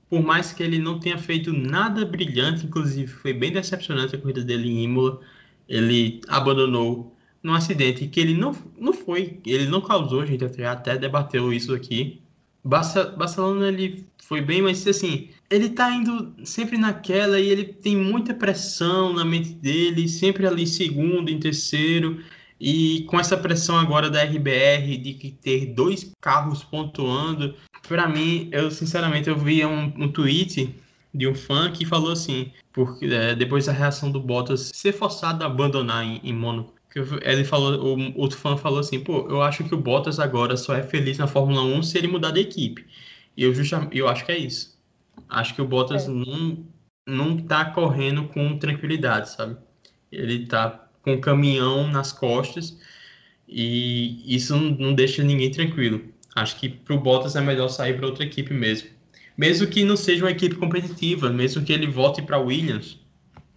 por 0.10 0.22
mais 0.22 0.54
que 0.54 0.62
ele 0.62 0.78
não 0.78 1.00
tenha 1.00 1.18
feito 1.18 1.52
nada 1.52 2.06
brilhante, 2.06 2.66
inclusive 2.66 3.08
foi 3.08 3.34
bem 3.34 3.52
decepcionante 3.52 4.16
a 4.16 4.20
corrida 4.20 4.44
dele 4.44 4.70
em 4.70 4.84
Imola, 4.84 5.20
ele 5.68 6.22
abandonou 6.28 7.16
num 7.42 7.54
acidente 7.54 8.08
que 8.08 8.20
ele 8.20 8.34
não, 8.34 8.56
não 8.78 8.94
foi, 8.94 9.42
ele 9.46 9.68
não 9.68 9.82
causou, 9.82 10.22
a 10.22 10.26
gente 10.26 10.46
até, 10.46 10.66
até 10.66 10.98
debateu 10.98 11.52
isso 11.52 11.74
aqui. 11.74 12.23
Barcelona 12.64 13.68
ele 13.68 14.06
foi 14.24 14.42
bem, 14.42 14.62
mas 14.62 14.88
assim, 14.88 15.30
ele 15.50 15.70
tá 15.70 15.92
indo 15.92 16.34
sempre 16.46 16.78
naquela 16.78 17.40
e 17.40 17.50
ele 17.50 17.66
tem 17.66 17.96
muita 17.96 18.34
pressão 18.34 19.14
na 19.14 19.26
mente 19.26 19.50
dele, 19.50 20.08
sempre 20.08 20.48
ali 20.48 20.66
segundo, 20.66 21.30
em 21.30 21.40
terceiro. 21.40 22.24
E 22.60 23.04
com 23.10 23.20
essa 23.20 23.36
pressão 23.36 23.78
agora 23.78 24.10
da 24.10 24.24
RBR 24.24 24.98
de 24.98 25.32
ter 25.42 25.66
dois 25.74 26.14
carros 26.22 26.64
pontuando, 26.64 27.54
para 27.88 28.08
mim, 28.08 28.48
eu 28.54 28.72
sinceramente 28.72 29.30
eu 29.30 29.38
vi 29.38 29.66
um, 29.66 29.94
um, 29.98 30.08
tweet 30.08 30.74
de 31.14 31.28
um 31.28 31.36
fã 31.36 31.70
que 31.70 31.86
falou 31.86 32.14
assim, 32.14 32.52
porque 32.72 33.06
é, 33.06 33.36
depois 33.36 33.66
da 33.66 33.74
reação 33.74 34.10
do 34.10 34.20
Bottas 34.20 34.72
ser 34.74 34.94
forçado 34.94 35.44
a 35.44 35.48
abandonar 35.48 36.06
em, 36.06 36.22
em 36.24 36.34
Mônaco, 36.34 36.74
ele 36.96 37.44
falou, 37.44 37.98
o 37.98 38.20
outro 38.20 38.38
fã 38.38 38.56
falou 38.56 38.80
assim, 38.80 39.00
pô, 39.00 39.28
eu 39.30 39.42
acho 39.42 39.64
que 39.64 39.74
o 39.74 39.78
Bottas 39.78 40.20
agora 40.20 40.56
só 40.56 40.76
é 40.76 40.84
feliz 40.84 41.18
na 41.18 41.28
Fórmula 41.28 41.64
1 41.64 41.84
se 41.84 41.98
ele 41.98 42.08
mudar 42.08 42.32
de 42.32 42.42
equipe. 42.42 42.86
E 43.36 43.44
eu, 43.44 43.54
justamente, 43.54 43.98
eu 43.98 44.08
acho 44.08 44.26
que 44.26 44.32
é 44.32 44.38
isso. 44.38 44.78
Acho 45.28 45.56
que 45.56 45.62
o 45.62 45.68
Bottas 45.68 46.08
é. 46.08 46.12
não, 46.12 46.66
não 47.08 47.38
tá 47.38 47.66
correndo 47.66 48.26
com 48.26 48.58
tranquilidade, 48.58 49.32
sabe? 49.32 49.58
Ele 50.12 50.46
tá 50.46 50.88
com 51.02 51.16
o 51.16 51.22
caminhão 51.22 51.88
nas 51.88 52.12
costas 52.12 52.78
e 53.48 54.24
isso 54.36 54.56
não, 54.56 54.70
não 54.72 54.94
deixa 54.94 55.24
ninguém 55.24 55.50
tranquilo. 55.50 56.02
Acho 56.36 56.60
que 56.60 56.70
pro 56.70 57.00
Bottas 57.00 57.36
é 57.36 57.42
melhor 57.42 57.70
sair 57.70 57.98
para 57.98 58.08
outra 58.08 58.24
equipe 58.24 58.54
mesmo. 58.54 58.90
Mesmo 59.36 59.68
que 59.68 59.84
não 59.84 59.98
seja 59.98 60.24
uma 60.24 60.32
equipe 60.32 60.56
competitiva, 60.56 61.30
mesmo 61.30 61.64
que 61.64 61.74
ele 61.74 61.88
volte 61.88 62.22
para 62.22 62.38
Williams, 62.38 63.00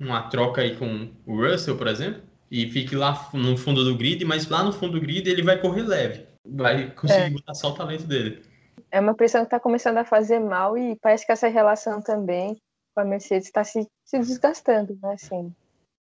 uma 0.01 0.23
troca 0.23 0.63
aí 0.63 0.75
com 0.77 1.09
o 1.27 1.37
Russell, 1.37 1.77
por 1.77 1.87
exemplo, 1.87 2.23
e 2.51 2.71
fique 2.71 2.95
lá 2.95 3.29
no 3.33 3.57
fundo 3.57 3.85
do 3.85 3.97
grid, 3.97 4.25
mas 4.25 4.49
lá 4.49 4.63
no 4.63 4.73
fundo 4.73 4.93
do 4.93 5.01
grid 5.01 5.29
ele 5.29 5.43
vai 5.43 5.61
correr 5.61 5.83
leve, 5.83 6.27
vai 6.45 6.91
conseguir 6.91 7.21
é. 7.21 7.31
botar 7.31 7.55
só 7.55 7.71
o 7.71 7.75
talento 7.75 8.05
dele 8.05 8.43
é 8.91 9.01
uma 9.01 9.15
pressão 9.15 9.43
que 9.43 9.49
está 9.49 9.61
começando 9.61 9.99
a 9.99 10.05
fazer 10.05 10.39
mal 10.39 10.77
e 10.77 10.97
parece 10.97 11.27
que 11.27 11.33
essa 11.33 11.49
relação 11.49 12.01
também 12.01 12.57
com 12.95 13.01
a 13.01 13.05
Mercedes 13.05 13.47
está 13.47 13.63
se, 13.65 13.87
se, 14.05 14.19
desgastando, 14.19 14.99
né? 15.03 15.13
Assim, 15.13 15.53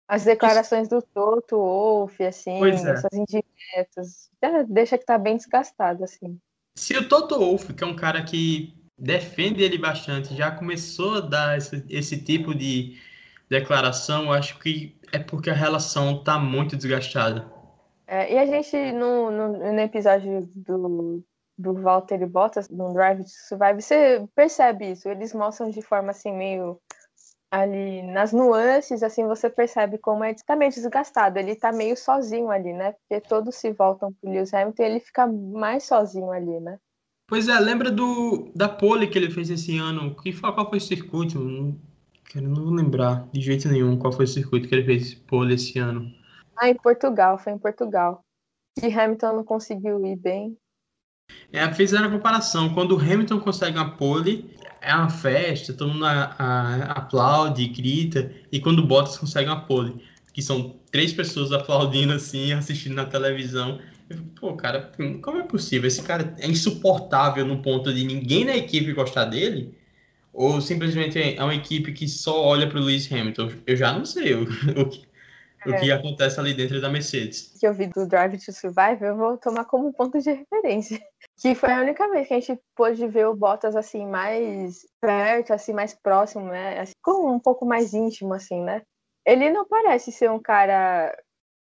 as 0.07 0.23
declarações 0.23 0.87
do 0.87 1.01
Toto, 1.01 1.57
Wolff, 1.57 2.23
assim, 2.23 2.63
é. 2.63 2.69
essas 2.69 3.11
indiretas, 3.13 4.29
já 4.41 4.63
deixa 4.63 4.97
que 4.97 5.03
está 5.03 5.17
bem 5.17 5.35
desgastado, 5.35 6.03
assim. 6.03 6.39
Se 6.77 6.95
o 6.97 7.07
Toto 7.07 7.37
Wolff, 7.37 7.73
que 7.73 7.83
é 7.83 7.87
um 7.87 7.95
cara 7.95 8.23
que 8.23 8.73
defende 8.97 9.61
ele 9.61 9.77
bastante, 9.77 10.35
já 10.35 10.51
começou 10.51 11.15
a 11.15 11.21
dar 11.21 11.57
esse, 11.57 11.83
esse 11.89 12.21
tipo 12.21 12.53
de 12.53 12.97
declaração, 13.49 14.25
eu 14.25 14.33
acho 14.33 14.59
que 14.59 14.97
é 15.11 15.19
porque 15.19 15.49
a 15.49 15.53
relação 15.53 16.17
está 16.17 16.37
muito 16.37 16.75
desgastada. 16.75 17.49
É, 18.07 18.33
e 18.33 18.37
a 18.37 18.45
gente, 18.45 18.91
no, 18.91 19.31
no, 19.31 19.47
no 19.73 19.79
episódio 19.79 20.47
do, 20.55 21.23
do 21.57 21.73
Walter 21.73 22.27
Bottas 22.27 22.69
no 22.69 22.93
Drive 22.93 23.23
to 23.23 23.29
Survive, 23.29 23.81
você 23.81 24.27
percebe 24.35 24.91
isso. 24.91 25.09
Eles 25.09 25.33
mostram 25.33 25.69
de 25.69 25.81
forma 25.81 26.11
assim 26.11 26.31
meio 26.31 26.79
ali 27.49 28.01
nas 28.03 28.33
nuances, 28.33 29.01
assim 29.01 29.25
você 29.25 29.49
percebe 29.49 29.97
como 29.97 30.23
é 30.23 30.33
tá 30.33 30.55
meio 30.55 30.71
desgastado. 30.71 31.39
Ele 31.39 31.55
tá 31.55 31.71
meio 31.71 31.95
sozinho 31.95 32.49
ali, 32.49 32.73
né? 32.73 32.93
Porque 32.93 33.27
todos 33.27 33.55
se 33.55 33.71
voltam 33.71 34.13
pro 34.13 34.29
Lewis 34.29 34.53
Hamilton, 34.53 34.83
ele 34.83 34.99
fica 34.99 35.25
mais 35.25 35.83
sozinho 35.83 36.31
ali, 36.31 36.59
né? 36.59 36.77
Pois 37.27 37.47
é, 37.47 37.59
lembra 37.59 37.89
do 37.89 38.51
da 38.55 38.69
pole 38.69 39.07
que 39.07 39.17
ele 39.17 39.31
fez 39.31 39.49
esse 39.49 39.77
ano? 39.77 40.15
Que 40.15 40.31
qual 40.39 40.69
foi 40.69 40.77
o 40.77 40.81
circuito? 40.81 41.39
Não, 42.25 42.31
quero 42.31 42.47
não 42.49 42.71
lembrar 42.71 43.27
de 43.31 43.41
jeito 43.41 43.67
nenhum 43.67 43.97
qual 43.97 44.13
foi 44.13 44.25
o 44.25 44.27
circuito 44.27 44.67
que 44.67 44.75
ele 44.75 44.85
fez 44.85 45.13
pole 45.13 45.53
esse 45.53 45.77
ano. 45.77 46.11
Ah, 46.57 46.69
em 46.69 46.75
Portugal, 46.75 47.37
foi 47.37 47.53
em 47.53 47.57
Portugal. 47.57 48.21
Que 48.79 48.87
Hamilton 48.87 49.37
não 49.37 49.43
conseguiu 49.43 50.05
ir 50.05 50.15
bem. 50.15 50.57
É, 51.51 51.71
fizeram 51.73 52.07
a 52.07 52.11
comparação. 52.11 52.73
Quando 52.73 52.95
o 52.95 52.99
Hamilton 52.99 53.39
consegue 53.39 53.77
uma 53.77 53.95
pole, 53.95 54.53
é 54.81 54.93
uma 54.93 55.09
festa, 55.09 55.73
todo 55.73 55.91
mundo 55.91 56.05
a, 56.05 56.35
a, 56.37 56.91
aplaude, 56.93 57.67
grita. 57.67 58.31
E 58.51 58.59
quando 58.59 58.79
o 58.79 58.87
Bottas 58.87 59.17
consegue 59.17 59.49
uma 59.49 59.65
pole, 59.65 60.03
que 60.33 60.41
são 60.41 60.79
três 60.91 61.13
pessoas 61.13 61.51
aplaudindo 61.51 62.13
assim, 62.13 62.53
assistindo 62.53 62.95
na 62.95 63.05
televisão, 63.05 63.79
Pô, 64.39 64.55
cara, 64.55 64.91
como 65.21 65.37
é 65.39 65.43
possível? 65.43 65.87
Esse 65.87 66.03
cara 66.03 66.35
é 66.37 66.47
insuportável 66.47 67.43
no 67.43 67.61
ponto 67.61 67.91
de 67.91 68.05
ninguém 68.05 68.45
na 68.45 68.55
equipe 68.55 68.93
gostar 68.93 69.25
dele? 69.25 69.75
Ou 70.35 70.59
simplesmente 70.59 71.37
é 71.37 71.41
uma 71.41 71.55
equipe 71.55 71.93
que 71.93 72.09
só 72.09 72.43
olha 72.43 72.67
para 72.67 72.77
o 72.77 72.81
Lewis 72.81 73.09
Hamilton? 73.09 73.51
Eu 73.65 73.77
já 73.77 73.93
não 73.93 74.03
sei 74.05 74.33
o, 74.33 74.43
o, 74.43 74.89
que, 74.89 75.07
é. 75.65 75.69
o 75.69 75.79
que 75.79 75.91
acontece 75.91 76.37
ali 76.37 76.53
dentro 76.53 76.81
da 76.81 76.89
Mercedes. 76.89 77.53
Que 77.57 77.65
eu 77.65 77.73
vi 77.73 77.87
do 77.87 78.05
Drive 78.05 78.37
to 78.37 78.51
Survive, 78.51 79.01
eu 79.01 79.15
vou 79.15 79.37
tomar 79.37 79.63
como 79.63 79.93
ponto 79.93 80.19
de 80.19 80.31
referência. 80.31 80.99
Que 81.37 81.53
foi 81.53 81.69
a 81.69 81.81
única 81.81 82.09
vez 82.09 82.29
que 82.29 82.33
a 82.33 82.39
gente 82.39 82.57
pôde 82.73 83.05
ver 83.09 83.27
o 83.27 83.35
Bottas 83.35 83.75
assim 83.75 84.05
mais 84.05 84.85
perto, 85.01 85.51
assim 85.51 85.73
mais 85.73 85.93
próximo, 85.93 86.45
né? 86.45 86.79
Assim, 86.79 86.93
com 87.03 87.29
um 87.29 87.39
pouco 87.39 87.65
mais 87.65 87.93
íntimo, 87.93 88.33
assim, 88.33 88.61
né? 88.61 88.83
Ele 89.25 89.49
não 89.49 89.67
parece 89.67 90.13
ser 90.13 90.31
um 90.31 90.39
cara 90.39 91.13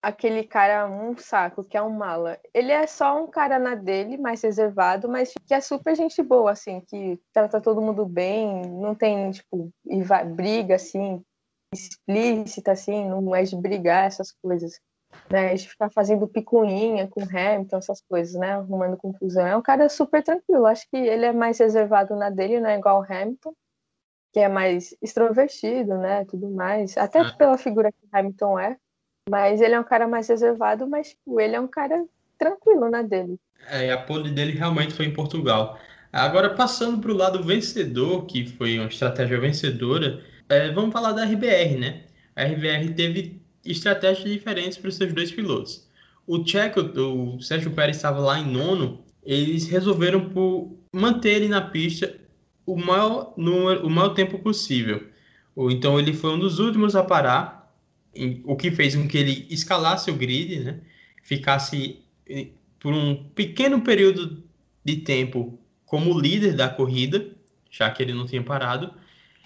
aquele 0.02 0.44
cara 0.44 0.88
um 0.88 1.16
saco, 1.16 1.64
que 1.64 1.76
é 1.76 1.82
um 1.82 1.90
mala. 1.90 2.38
Ele 2.54 2.72
é 2.72 2.86
só 2.86 3.22
um 3.22 3.26
cara 3.26 3.58
na 3.58 3.74
dele, 3.74 4.16
mais 4.16 4.42
reservado, 4.42 5.08
mas 5.08 5.32
que 5.46 5.54
é 5.54 5.60
super 5.60 5.94
gente 5.96 6.22
boa, 6.22 6.52
assim, 6.52 6.80
que 6.80 7.20
trata 7.32 7.60
todo 7.60 7.82
mundo 7.82 8.06
bem, 8.06 8.62
não 8.62 8.94
tem, 8.94 9.30
tipo, 9.30 9.70
e 9.86 10.02
vai, 10.02 10.24
briga, 10.24 10.76
assim, 10.76 11.22
explícita, 11.72 12.72
assim, 12.72 13.08
não 13.08 13.34
é 13.34 13.42
de 13.42 13.56
brigar, 13.56 14.04
essas 14.06 14.32
coisas. 14.32 14.80
Né, 15.30 15.54
de 15.54 15.66
ficar 15.66 15.88
fazendo 15.90 16.28
picuinha 16.28 17.08
com 17.08 17.22
Hamilton, 17.22 17.78
essas 17.78 18.02
coisas, 18.02 18.38
né? 18.38 18.52
Arrumando 18.52 18.94
confusão. 18.98 19.46
É 19.46 19.56
um 19.56 19.62
cara 19.62 19.88
super 19.88 20.22
tranquilo. 20.22 20.66
Acho 20.66 20.86
que 20.90 20.98
ele 20.98 21.24
é 21.24 21.32
mais 21.32 21.58
reservado 21.58 22.14
na 22.14 22.28
dele, 22.28 22.60
não 22.60 22.68
é 22.68 22.76
igual 22.76 23.00
o 23.00 23.04
Hamilton, 23.10 23.54
que 24.34 24.40
é 24.40 24.48
mais 24.48 24.94
extrovertido, 25.00 25.96
né? 25.96 26.26
Tudo 26.26 26.50
mais. 26.50 26.94
Até 26.98 27.20
é. 27.20 27.32
pela 27.32 27.56
figura 27.56 27.90
que 27.90 27.98
o 28.04 28.08
Hamilton 28.12 28.58
é. 28.58 28.76
Mas 29.30 29.60
ele 29.60 29.74
é 29.74 29.80
um 29.80 29.84
cara 29.84 30.06
mais 30.08 30.28
reservado, 30.28 30.86
mas 30.86 31.10
tipo, 31.10 31.40
ele 31.40 31.54
é 31.54 31.60
um 31.60 31.68
cara 31.68 32.04
tranquilo 32.38 32.90
na 32.90 33.02
dele. 33.02 33.38
É, 33.70 33.90
a 33.90 33.98
pole 33.98 34.30
dele 34.30 34.52
realmente 34.52 34.94
foi 34.94 35.06
em 35.06 35.12
Portugal. 35.12 35.78
Agora, 36.12 36.50
passando 36.50 36.98
para 36.98 37.10
o 37.10 37.16
lado 37.16 37.42
vencedor, 37.42 38.24
que 38.26 38.46
foi 38.46 38.78
uma 38.78 38.88
estratégia 38.88 39.38
vencedora, 39.38 40.22
é, 40.48 40.70
vamos 40.70 40.92
falar 40.92 41.12
da 41.12 41.24
RBR, 41.24 41.78
né? 41.78 42.02
A 42.34 42.44
RBR 42.44 42.94
teve 42.94 43.42
estratégias 43.64 44.30
diferentes 44.30 44.78
para 44.78 44.88
os 44.88 44.96
seus 44.96 45.12
dois 45.12 45.30
pilotos. 45.30 45.86
O 46.26 46.44
Checo, 46.46 46.80
o 46.80 47.40
Sérgio 47.40 47.72
Pérez 47.72 47.96
estava 47.96 48.20
lá 48.20 48.38
em 48.38 48.46
nono, 48.46 49.04
eles 49.22 49.66
resolveram 49.68 50.30
por 50.30 50.76
manter 50.92 51.36
ele 51.36 51.48
na 51.48 51.60
pista 51.60 52.14
o 52.64 52.76
maior, 52.76 53.34
número, 53.36 53.86
o 53.86 53.90
maior 53.90 54.10
tempo 54.10 54.38
possível. 54.38 55.06
Então 55.56 55.98
ele 55.98 56.12
foi 56.12 56.30
um 56.30 56.38
dos 56.38 56.58
últimos 56.58 56.94
a 56.94 57.02
parar 57.02 57.57
o 58.44 58.56
que 58.56 58.70
fez 58.70 58.96
com 58.96 59.06
que 59.06 59.18
ele 59.18 59.46
escalasse 59.50 60.10
o 60.10 60.14
grid, 60.14 60.60
né? 60.60 60.80
ficasse 61.22 62.00
por 62.80 62.92
um 62.92 63.24
pequeno 63.34 63.80
período 63.82 64.42
de 64.84 64.96
tempo 64.96 65.58
como 65.84 66.18
líder 66.18 66.54
da 66.54 66.68
corrida, 66.68 67.26
já 67.70 67.90
que 67.90 68.02
ele 68.02 68.14
não 68.14 68.26
tinha 68.26 68.42
parado. 68.42 68.92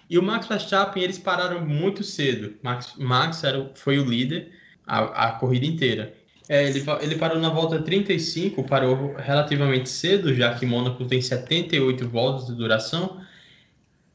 E 0.08 0.18
o 0.18 0.22
Max 0.22 0.46
Verstappen, 0.46 1.02
eles 1.02 1.18
pararam 1.18 1.66
muito 1.66 2.04
cedo. 2.04 2.54
Max, 2.62 2.94
Max 2.98 3.42
era, 3.44 3.70
foi 3.74 3.98
o 3.98 4.04
líder 4.04 4.52
a, 4.86 5.28
a 5.28 5.32
corrida 5.32 5.66
inteira. 5.66 6.14
É, 6.48 6.68
ele, 6.68 6.84
ele 7.00 7.16
parou 7.16 7.38
na 7.38 7.48
volta 7.48 7.80
35, 7.80 8.62
parou 8.64 9.14
relativamente 9.16 9.88
cedo, 9.88 10.34
já 10.34 10.54
que 10.54 10.66
Mônaco 10.66 11.04
tem 11.06 11.20
78 11.20 12.08
voltas 12.08 12.46
de 12.46 12.54
duração. 12.54 13.20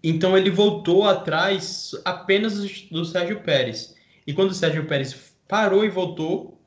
Então 0.04 0.38
ele 0.38 0.50
voltou 0.50 1.06
atrás 1.06 1.92
apenas 2.06 2.60
do 2.92 3.04
Sérgio 3.04 3.42
Pérez. 3.42 3.97
E 4.28 4.34
quando 4.34 4.52
o 4.52 4.54
Sérgio 4.54 4.86
Pérez 4.86 5.34
parou 5.48 5.86
e 5.86 5.90
voltou, 5.90 6.62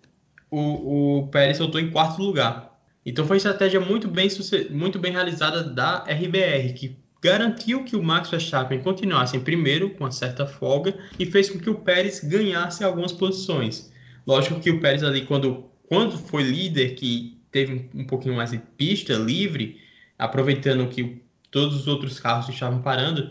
o, 0.50 1.18
o 1.18 1.28
Pérez 1.28 1.58
voltou 1.58 1.78
em 1.78 1.90
quarto 1.90 2.22
lugar. 2.22 2.80
Então 3.04 3.26
foi 3.26 3.34
uma 3.34 3.38
estratégia 3.38 3.78
muito 3.78 4.08
bem, 4.08 4.28
muito 4.70 4.98
bem 4.98 5.12
realizada 5.12 5.62
da 5.62 6.04
RBR, 6.04 6.72
que 6.74 6.96
garantiu 7.22 7.84
que 7.84 7.94
o 7.94 8.02
Max 8.02 8.30
Verstappen 8.30 8.82
continuasse 8.82 9.36
em 9.36 9.40
primeiro, 9.40 9.90
com 9.90 10.04
uma 10.04 10.10
certa 10.10 10.46
folga, 10.46 10.98
e 11.18 11.26
fez 11.26 11.50
com 11.50 11.58
que 11.58 11.68
o 11.68 11.74
Pérez 11.74 12.20
ganhasse 12.20 12.82
algumas 12.82 13.12
posições. 13.12 13.92
Lógico 14.26 14.58
que 14.58 14.70
o 14.70 14.80
Pérez 14.80 15.02
ali, 15.02 15.26
quando, 15.26 15.66
quando 15.86 16.16
foi 16.16 16.42
líder, 16.42 16.94
que 16.94 17.38
teve 17.52 17.90
um 17.94 18.04
pouquinho 18.04 18.36
mais 18.36 18.52
de 18.52 18.58
pista 18.58 19.14
livre, 19.14 19.78
aproveitando 20.18 20.88
que 20.88 21.22
todos 21.50 21.76
os 21.76 21.86
outros 21.86 22.18
carros 22.18 22.48
estavam 22.48 22.80
parando, 22.80 23.30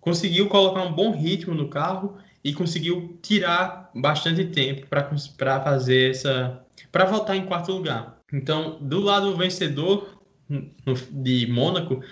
conseguiu 0.00 0.48
colocar 0.48 0.82
um 0.82 0.92
bom 0.92 1.12
ritmo 1.12 1.54
no 1.54 1.68
carro 1.68 2.18
e 2.42 2.52
conseguiu 2.52 3.18
tirar 3.22 3.90
bastante 3.94 4.44
tempo 4.46 4.86
para 4.86 5.60
fazer 5.60 6.10
essa. 6.10 6.64
para 6.92 7.04
voltar 7.04 7.36
em 7.36 7.46
quarto 7.46 7.72
lugar. 7.72 8.18
Então, 8.32 8.78
do 8.80 9.00
lado 9.00 9.36
vencedor 9.36 10.18
de 11.12 11.46
Mônaco, 11.46 12.02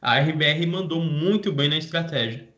a 0.00 0.18
RBR 0.18 0.66
mandou 0.66 1.00
muito 1.00 1.52
bem 1.52 1.68
na 1.68 1.78
estratégia. 1.78 2.48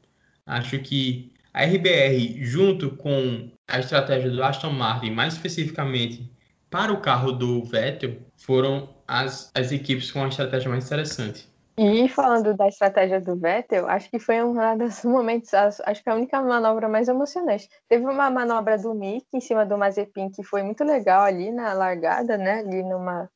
Acho 0.46 0.78
que 0.78 1.32
a 1.52 1.64
RBR, 1.64 2.44
junto 2.44 2.90
com 2.90 3.50
a 3.66 3.78
estratégia 3.78 4.30
do 4.30 4.42
Aston 4.42 4.70
Martin, 4.70 5.10
mais 5.10 5.34
especificamente 5.34 6.30
para 6.70 6.92
o 6.92 7.00
carro 7.00 7.32
do 7.32 7.64
Vettel, 7.64 8.18
foram 8.36 8.94
as, 9.06 9.50
as 9.54 9.72
equipes 9.72 10.10
com 10.10 10.24
a 10.24 10.28
estratégia 10.28 10.70
mais 10.70 10.86
interessante. 10.86 11.48
E 11.78 12.08
falando 12.08 12.56
da 12.56 12.66
estratégia 12.66 13.20
do 13.20 13.36
Vettel, 13.36 13.88
acho 13.88 14.10
que 14.10 14.18
foi 14.18 14.42
um 14.42 14.54
dos 14.76 15.02
momentos, 15.06 15.54
acho 15.54 16.02
que 16.02 16.10
a 16.10 16.14
única 16.14 16.42
manobra 16.42 16.88
mais 16.88 17.06
emocionante. 17.06 17.68
Teve 17.88 18.04
uma 18.04 18.28
manobra 18.28 18.76
do 18.76 18.92
Mick 18.92 19.24
em 19.32 19.40
cima 19.40 19.64
do 19.64 19.78
Mazepin 19.78 20.28
que 20.28 20.42
foi 20.42 20.64
muito 20.64 20.82
legal 20.82 21.22
ali 21.22 21.52
na 21.52 21.72
largada, 21.72 22.36
né? 22.36 22.58
Ali 22.58 22.82
numa 22.82 23.30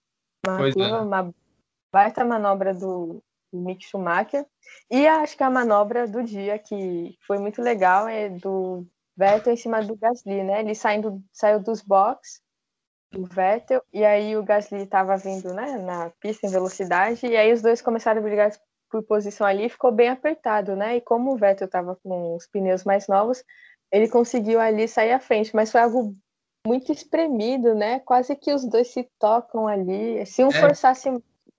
uma 0.45 0.59
curva, 0.59 0.80
é. 0.82 1.01
uma 1.01 1.34
baita 1.93 2.24
manobra 2.24 2.74
do, 2.74 3.22
do 3.53 3.61
Mick 3.61 3.84
Schumacher. 3.84 4.45
E 4.90 5.07
acho 5.07 5.36
que 5.36 5.45
a 5.45 5.51
manobra 5.51 6.09
do 6.09 6.20
dia 6.20 6.59
que 6.59 7.16
foi 7.24 7.38
muito 7.38 7.62
legal 7.62 8.09
é 8.09 8.28
do 8.28 8.84
Vettel 9.16 9.53
em 9.53 9.57
cima 9.57 9.84
do 9.84 9.97
Gasly, 9.97 10.43
né? 10.43 10.61
Ele 10.61 10.74
saindo, 10.74 11.22
saiu 11.32 11.61
dos 11.61 11.80
boxes 11.80 12.41
do 13.13 13.25
Vettel, 13.27 13.83
e 13.93 14.05
aí 14.05 14.37
o 14.37 14.43
Gasly 14.43 14.83
estava 14.83 15.17
vindo 15.17 15.53
né, 15.53 15.79
na 15.79 16.11
pista 16.21 16.47
em 16.47 16.51
velocidade, 16.51 17.27
e 17.27 17.37
aí 17.37 17.53
os 17.53 17.63
dois 17.63 17.83
começaram 17.83 18.21
a 18.21 18.23
brigar 18.23 18.51
por 18.91 19.03
posição 19.03 19.47
ali, 19.47 19.69
ficou 19.69 19.93
bem 19.93 20.09
apertado, 20.09 20.77
né? 20.77 20.97
E 20.97 21.01
como 21.01 21.33
o 21.33 21.37
Vettel 21.37 21.67
estava 21.67 21.97
com 21.97 22.37
os 22.37 22.47
pneus 22.47 22.85
mais 22.85 23.09
novos, 23.09 23.43
ele 23.91 24.09
conseguiu 24.09 24.61
ali 24.61 24.87
sair 24.87 25.13
à 25.13 25.21
frente, 25.21 25.55
mas 25.57 25.71
foi 25.71 25.81
algo 25.81 26.15
muito 26.67 26.93
espremido, 26.93 27.75
né? 27.75 28.01
Quase 28.01 28.37
que 28.37 28.53
os 28.53 28.65
dois 28.65 28.89
se 28.89 29.09
tocam 29.19 29.67
ali. 29.67 30.25
Se 30.27 30.45
um 30.45 30.49
é. 30.49 30.61
forçasse 30.61 31.09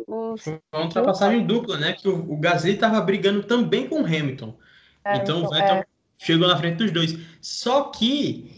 os... 0.07 0.43
Foi 0.43 0.61
uma 0.73 0.83
ultrapassagem 0.83 1.45
dupla, 1.45 1.77
né? 1.77 1.93
Que 1.93 2.07
o, 2.07 2.33
o 2.33 2.37
Gasly 2.37 2.73
estava 2.73 3.01
brigando 3.01 3.43
também 3.43 3.87
com 3.87 4.01
o 4.01 4.05
Hamilton. 4.05 4.55
É, 5.03 5.17
então, 5.17 5.39
então 5.39 5.43
o 5.43 5.49
Vettel 5.49 5.75
é... 5.75 5.85
chegou 6.17 6.47
na 6.47 6.57
frente 6.57 6.77
dos 6.77 6.91
dois. 6.91 7.17
Só 7.41 7.85
que 7.85 8.51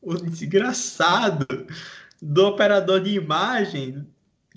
o 0.00 0.14
desgraçado 0.14 1.46
do 2.20 2.46
operador 2.46 3.00
de 3.00 3.14
imagem 3.14 4.06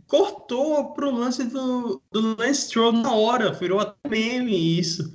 cortou 0.07 0.91
pro 0.93 1.12
lance 1.12 1.43
do, 1.45 2.01
do 2.12 2.36
Lance 2.36 2.64
Stroll 2.64 2.91
na 2.91 3.14
hora, 3.14 3.53
virou 3.53 3.80
até 3.80 4.10
meme 4.10 4.80
isso. 4.80 5.14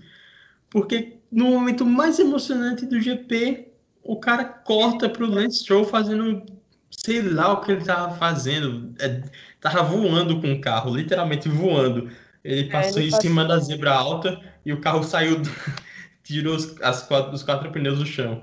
Porque 0.71 1.19
no 1.31 1.47
momento 1.47 1.85
mais 1.85 2.19
emocionante 2.19 2.87
do 2.87 3.01
GP, 3.01 3.73
o 4.03 4.17
cara 4.17 4.45
corta 4.45 5.09
pro 5.09 5.27
Lance 5.27 5.59
Stroll 5.59 5.85
fazendo 5.85 6.45
sei 6.91 7.23
lá 7.23 7.53
o 7.53 7.61
que 7.61 7.73
ele 7.73 7.85
tava 7.85 8.17
fazendo. 8.17 8.95
É, 9.01 9.23
tava 9.61 9.83
voando 9.83 10.41
com 10.41 10.53
o 10.53 10.61
carro, 10.61 10.95
literalmente 10.95 11.49
voando. 11.49 12.11
Ele 12.45 12.69
é, 12.69 12.71
passou 12.71 12.99
é, 12.99 13.01
ele 13.01 13.09
em 13.09 13.11
passou... 13.11 13.23
cima 13.23 13.45
da 13.45 13.59
zebra 13.59 13.93
alta 13.93 14.41
e 14.65 14.73
o 14.73 14.81
carro 14.81 15.03
saiu, 15.03 15.41
do... 15.41 15.51
tirou 16.23 16.55
os, 16.55 16.81
as 16.83 17.03
quatro, 17.03 17.33
os 17.33 17.43
quatro 17.43 17.71
pneus 17.73 17.99
do 17.99 18.07
chão. 18.07 18.43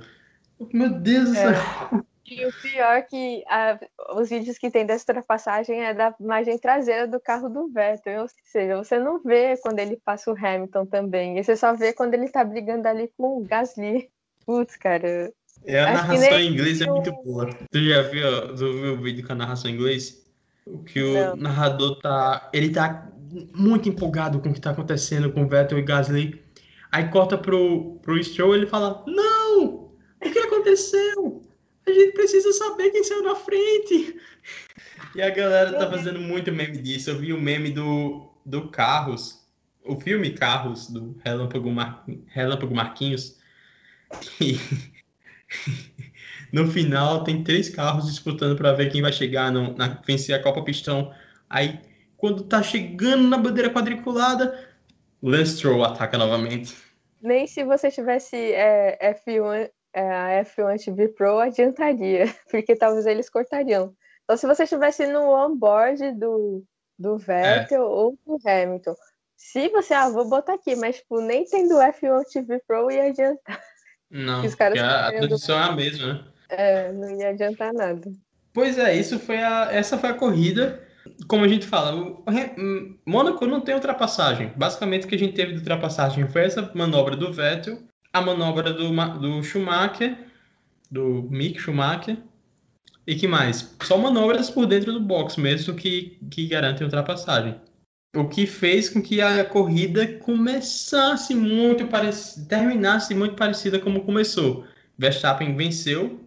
Meu 0.73 0.89
Deus 0.99 1.29
do 1.29 1.35
é. 1.35 1.55
céu. 1.55 2.05
E 2.31 2.45
o 2.45 2.53
pior 2.61 2.93
é 2.93 3.01
que 3.01 3.43
a, 3.45 3.77
os 4.15 4.29
vídeos 4.29 4.57
que 4.57 4.71
tem 4.71 4.85
dessa 4.85 5.03
ultrapassagem 5.05 5.83
é 5.83 5.93
da 5.93 6.15
imagem 6.17 6.57
traseira 6.57 7.05
do 7.05 7.19
carro 7.19 7.49
do 7.49 7.67
Vettel. 7.67 8.21
Ou 8.21 8.29
seja, 8.45 8.77
você 8.77 8.97
não 8.97 9.21
vê 9.21 9.57
quando 9.57 9.79
ele 9.79 9.97
passa 9.97 10.31
o 10.31 10.37
Hamilton 10.37 10.85
também. 10.85 11.37
E 11.37 11.43
você 11.43 11.57
só 11.57 11.75
vê 11.75 11.91
quando 11.91 12.13
ele 12.13 12.29
tá 12.29 12.41
brigando 12.45 12.87
ali 12.87 13.11
com 13.17 13.37
o 13.37 13.43
Gasly. 13.43 14.09
Putz, 14.45 14.77
cara. 14.77 15.33
É, 15.65 15.81
a 15.81 15.91
narração 15.91 16.39
em 16.39 16.53
inglês 16.53 16.79
é 16.79 16.85
muito 16.85 17.11
boa. 17.21 17.49
Tu 17.69 17.83
já 17.83 18.01
viu, 18.03 18.55
tu 18.55 18.81
viu 18.81 18.93
o 18.93 19.01
vídeo 19.01 19.27
com 19.27 19.33
a 19.33 19.35
narração 19.35 19.69
em 19.69 19.73
inglês? 19.73 20.25
O 20.65 20.81
que 20.81 21.03
o 21.03 21.13
não. 21.13 21.35
narrador 21.35 21.99
tá. 21.99 22.49
Ele 22.53 22.71
tá 22.71 23.11
muito 23.53 23.89
empolgado 23.89 24.39
com 24.39 24.47
o 24.47 24.53
que 24.53 24.61
tá 24.61 24.71
acontecendo 24.71 25.33
com 25.33 25.43
o 25.43 25.49
Vettel 25.49 25.79
e 25.79 25.83
Gasly. 25.83 26.41
Aí 26.93 27.09
corta 27.09 27.37
pro, 27.37 27.99
pro 28.01 28.23
Stroll 28.23 28.55
e 28.55 28.59
ele 28.59 28.67
fala: 28.67 29.03
Não! 29.05 29.91
O 30.23 30.31
que 30.31 30.39
aconteceu? 30.39 31.40
A 31.87 31.91
gente 31.91 32.13
precisa 32.13 32.51
saber 32.53 32.91
quem 32.91 33.03
saiu 33.03 33.23
na 33.23 33.35
frente. 33.35 34.19
E 35.15 35.21
a 35.21 35.29
galera 35.29 35.73
tá 35.73 35.89
fazendo 35.89 36.19
muito 36.19 36.51
meme 36.51 36.77
disso. 36.77 37.09
Eu 37.09 37.17
vi 37.17 37.33
o 37.33 37.41
meme 37.41 37.71
do, 37.71 38.31
do 38.45 38.69
Carros, 38.69 39.45
o 39.83 39.99
filme 39.99 40.31
Carros, 40.31 40.87
do 40.87 41.19
Relâmpago, 41.23 41.71
Mar... 41.71 42.05
Relâmpago 42.27 42.73
Marquinhos. 42.73 43.39
E... 44.39 44.59
no 46.51 46.67
final 46.67 47.23
tem 47.23 47.43
três 47.43 47.69
carros 47.69 48.05
disputando 48.05 48.57
para 48.57 48.73
ver 48.73 48.91
quem 48.91 49.01
vai 49.01 49.11
chegar 49.11 49.51
no, 49.51 49.75
na 49.75 49.99
vencer 50.05 50.35
a 50.35 50.41
Copa 50.41 50.63
Pistão. 50.63 51.13
Aí, 51.49 51.79
quando 52.17 52.43
tá 52.43 52.61
chegando 52.61 53.27
na 53.27 53.37
bandeira 53.37 53.69
quadriculada, 53.69 54.69
Lance 55.21 55.57
Stroll 55.57 55.83
ataca 55.83 56.17
novamente. 56.17 56.75
Nem 57.21 57.45
se 57.45 57.63
você 57.63 57.91
tivesse 57.91 58.35
é, 58.35 59.15
F1, 59.25 59.53
é, 59.55 59.71
a 59.93 60.43
F1 60.43 60.83
TV 60.83 61.09
Pro 61.09 61.39
adiantaria, 61.39 62.25
porque 62.49 62.75
talvez 62.75 63.05
eles 63.05 63.29
cortariam. 63.29 63.93
Então, 64.23 64.37
se 64.37 64.47
você 64.47 64.63
estivesse 64.63 65.07
no 65.07 65.29
onboard 65.29 66.11
do, 66.13 66.63
do 66.97 67.17
Vettel 67.17 67.81
é. 67.81 67.85
ou 67.85 68.17
do 68.25 68.37
Hamilton, 68.45 68.95
se 69.35 69.69
você, 69.69 69.93
ah, 69.93 70.09
vou 70.09 70.29
botar 70.29 70.53
aqui, 70.53 70.75
mas 70.75 70.97
tipo, 70.97 71.19
nem 71.19 71.43
tendo 71.45 71.75
F1 71.75 72.23
TV 72.31 72.61
Pro 72.65 72.91
ia 72.91 73.07
adiantar. 73.07 73.59
Não, 74.09 74.43
os 74.45 74.55
caras 74.55 74.79
a, 74.79 75.07
a 75.07 75.11
tradução 75.11 75.59
é 75.59 75.63
a 75.63 75.71
mesma, 75.71 76.13
né? 76.13 76.25
É, 76.49 76.91
não 76.91 77.09
ia 77.09 77.29
adiantar 77.29 77.73
nada. 77.73 78.11
Pois 78.53 78.77
é, 78.77 78.93
isso 78.95 79.17
foi 79.19 79.37
a, 79.37 79.69
essa 79.71 79.97
foi 79.97 80.09
a 80.09 80.13
corrida. 80.13 80.85
Como 81.27 81.43
a 81.43 81.47
gente 81.47 81.65
fala, 81.65 81.95
o, 81.95 82.23
o 82.23 82.95
Mônaco 83.05 83.45
não 83.47 83.61
tem 83.61 83.73
ultrapassagem. 83.73 84.53
Basicamente, 84.55 85.05
o 85.05 85.09
que 85.09 85.15
a 85.15 85.19
gente 85.19 85.33
teve 85.33 85.53
de 85.53 85.59
ultrapassagem 85.59 86.27
foi 86.27 86.43
essa 86.43 86.69
manobra 86.75 87.15
do 87.15 87.33
Vettel, 87.33 87.79
a 88.13 88.21
manobra 88.21 88.73
do, 88.73 88.89
do 89.19 89.43
Schumacher, 89.43 90.17
do 90.89 91.27
Mick 91.29 91.59
Schumacher, 91.59 92.17
e 93.07 93.15
que 93.15 93.27
mais? 93.27 93.75
Só 93.83 93.97
manobras 93.97 94.49
por 94.49 94.65
dentro 94.65 94.93
do 94.93 94.99
box 94.99 95.39
mesmo 95.39 95.73
que, 95.73 96.17
que 96.29 96.47
garantem 96.47 96.85
ultrapassagem. 96.85 97.55
O 98.15 98.27
que 98.27 98.45
fez 98.45 98.89
com 98.89 99.01
que 99.01 99.21
a 99.21 99.43
corrida 99.45 100.05
começasse 100.19 101.33
muito 101.33 101.87
parecida, 101.87 102.45
terminasse 102.47 103.15
muito 103.15 103.35
parecida 103.35 103.79
como 103.79 104.03
começou. 104.03 104.65
Verstappen 104.97 105.55
venceu, 105.55 106.19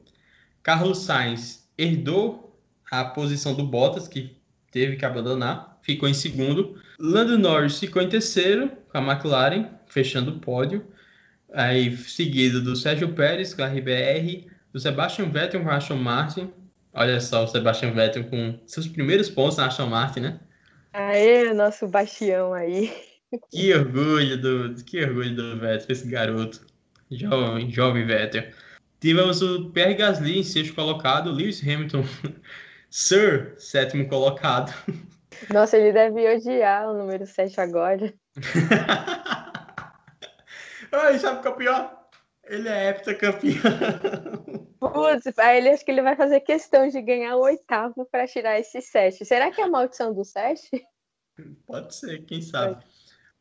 Carlos 0.62 0.98
Sainz 0.98 1.68
herdou 1.76 2.58
a 2.90 3.04
posição 3.04 3.54
do 3.54 3.64
Bottas, 3.64 4.08
que 4.08 4.36
teve 4.70 4.96
que 4.96 5.04
abandonar, 5.04 5.78
ficou 5.82 6.08
em 6.08 6.14
segundo. 6.14 6.80
Lando 6.98 7.38
Norris 7.38 7.78
ficou 7.78 8.00
em 8.00 8.08
terceiro, 8.08 8.70
com 8.90 8.98
a 8.98 9.12
McLaren, 9.12 9.68
fechando 9.86 10.30
o 10.32 10.38
pódio. 10.38 10.84
Aí, 11.54 11.96
seguido 11.96 12.60
do 12.60 12.74
Sérgio 12.74 13.14
Pérez, 13.14 13.54
com 13.54 13.62
a 13.62 13.68
RBR, 13.68 14.46
do 14.72 14.80
Sebastian 14.80 15.30
Vettel 15.30 15.62
com 15.62 15.70
a 15.70 15.76
Aston 15.76 15.96
Martin. 15.96 16.52
Olha 16.92 17.20
só, 17.20 17.44
o 17.44 17.46
Sebastian 17.46 17.92
Vettel 17.92 18.24
com 18.24 18.58
seus 18.66 18.88
primeiros 18.88 19.30
pontos 19.30 19.56
na 19.56 19.66
Aston 19.66 19.86
Martin, 19.86 20.20
né? 20.20 20.40
Aê, 20.92 21.52
nosso 21.54 21.86
bastião 21.86 22.52
aí. 22.52 22.92
Que 23.50 23.72
orgulho 23.72 24.40
do, 24.40 24.74
que 24.84 25.02
orgulho 25.02 25.34
do 25.34 25.60
Vettel, 25.60 25.86
esse 25.90 26.08
garoto. 26.08 26.66
Jovem, 27.10 27.70
jovem 27.70 28.04
Vettel. 28.04 28.44
Tivemos 29.00 29.40
o 29.42 29.70
Pierre 29.70 29.94
Gasly 29.94 30.38
em 30.38 30.42
sexto 30.42 30.74
colocado, 30.74 31.30
Lewis 31.30 31.62
Hamilton, 31.62 32.04
Sir, 32.90 33.54
sétimo 33.58 34.08
colocado. 34.08 34.72
Nossa, 35.52 35.76
ele 35.76 35.92
deve 35.92 36.34
odiar 36.34 36.88
o 36.88 36.96
número 36.96 37.26
7 37.26 37.60
agora. 37.60 38.12
Ai, 41.02 41.18
sabe 41.18 41.38
o 41.38 41.42
que 41.42 41.48
é 41.48 41.52
pior? 41.52 42.04
Ele 42.44 42.68
é 42.68 42.90
heptacampeão. 42.90 43.54
Putz, 44.78 45.38
aí 45.38 45.58
ele 45.58 45.70
acho 45.70 45.84
que 45.84 45.90
ele 45.90 46.02
vai 46.02 46.14
fazer 46.14 46.40
questão 46.40 46.86
de 46.88 47.00
ganhar 47.00 47.36
o 47.36 47.42
oitavo 47.42 48.04
para 48.06 48.26
tirar 48.26 48.58
esse 48.58 48.80
sete. 48.82 49.24
Será 49.24 49.50
que 49.50 49.60
é 49.60 49.64
a 49.64 49.68
maldição 49.68 50.12
do 50.12 50.24
sete? 50.24 50.86
Pode 51.66 51.94
ser, 51.94 52.24
quem 52.26 52.42
sabe. 52.42 52.82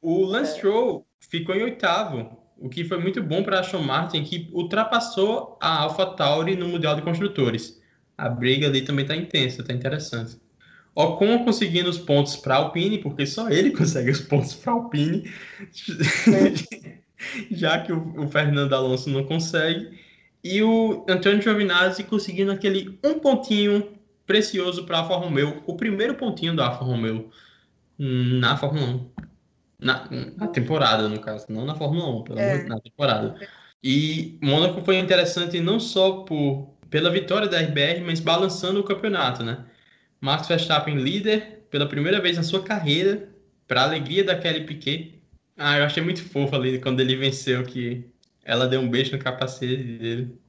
O 0.02 0.24
Lance 0.24 0.54
é. 0.54 0.56
Stroll 0.56 1.08
ficou 1.20 1.54
em 1.56 1.64
oitavo, 1.64 2.38
o 2.58 2.70
que 2.70 2.84
foi 2.86 2.98
muito 2.98 3.22
bom 3.22 3.44
para 3.44 3.58
a 3.58 3.60
Aston 3.60 3.82
Martin, 3.82 4.24
que 4.24 4.50
ultrapassou 4.54 5.58
a 5.62 5.82
AlphaTauri 5.82 6.56
no 6.56 6.68
Mundial 6.68 6.96
de 6.96 7.02
Construtores. 7.02 7.82
A 8.18 8.30
briga 8.30 8.68
ali 8.68 8.84
também 8.84 9.04
está 9.04 9.16
intensa, 9.16 9.62
está 9.62 9.74
interessante. 9.74 10.42
Ocon 10.96 11.44
conseguindo 11.44 11.90
os 11.90 11.98
pontos 11.98 12.36
para 12.36 12.56
Alpine, 12.56 13.00
porque 13.00 13.26
só 13.26 13.50
ele 13.50 13.72
consegue 13.76 14.12
os 14.12 14.22
pontos 14.22 14.54
para 14.54 14.74
Alpine, 14.74 15.30
é. 16.28 17.00
já 17.64 17.80
que 17.80 17.94
o, 17.94 18.14
o 18.22 18.28
Fernando 18.28 18.74
Alonso 18.74 19.10
não 19.10 19.24
consegue. 19.24 19.98
E 20.44 20.62
o 20.62 21.06
Antônio 21.08 21.42
Giovinazzi 21.42 22.04
conseguindo 22.04 22.52
aquele 22.52 23.00
um 23.04 23.20
pontinho 23.20 23.88
precioso 24.26 24.86
para 24.86 24.98
a 24.98 25.00
Alfa 25.02 25.16
Romeo, 25.16 25.64
o 25.66 25.76
primeiro 25.76 26.16
pontinho 26.16 26.56
da 26.56 26.68
Alfa 26.68 26.84
Romeo 26.84 27.32
na 27.98 28.58
Fórmula 28.58 28.88
1. 28.88 29.12
Na, 29.80 30.10
na 30.38 30.48
temporada, 30.48 31.10
no 31.10 31.20
caso, 31.20 31.46
não 31.50 31.66
na 31.66 31.76
Fórmula 31.76 32.08
1, 32.20 32.24
pelo 32.24 32.40
é. 32.40 32.64
na 32.64 32.80
temporada. 32.80 33.36
E 33.82 34.38
Mônaco 34.42 34.82
foi 34.84 34.98
interessante 34.98 35.60
não 35.60 35.80
só 35.80 36.24
por, 36.24 36.74
pela 36.90 37.10
vitória 37.10 37.48
da 37.48 37.60
RBR, 37.60 38.02
mas 38.06 38.20
balançando 38.20 38.80
o 38.80 38.84
campeonato, 38.84 39.44
né? 39.44 39.66
Max 40.22 40.48
Verstappen 40.48 40.96
líder 40.96 41.66
pela 41.70 41.88
primeira 41.88 42.22
vez 42.22 42.38
na 42.38 42.44
sua 42.44 42.64
carreira, 42.64 43.30
para 43.68 43.84
alegria 43.84 44.24
da 44.24 44.38
Kelly 44.38 44.66
Piquet. 44.66 45.23
Ah, 45.58 45.78
eu 45.78 45.86
achei 45.86 46.04
muito 46.04 46.28
fofo 46.28 46.56
ali 46.56 46.80
quando 46.80 47.00
ele 47.00 47.16
venceu 47.16 47.64
que 47.64 48.10
ela 48.44 48.68
deu 48.68 48.80
um 48.80 48.90
beijo 48.90 49.12
no 49.12 49.24
capacete 49.24 49.78
dele. 49.78 50.40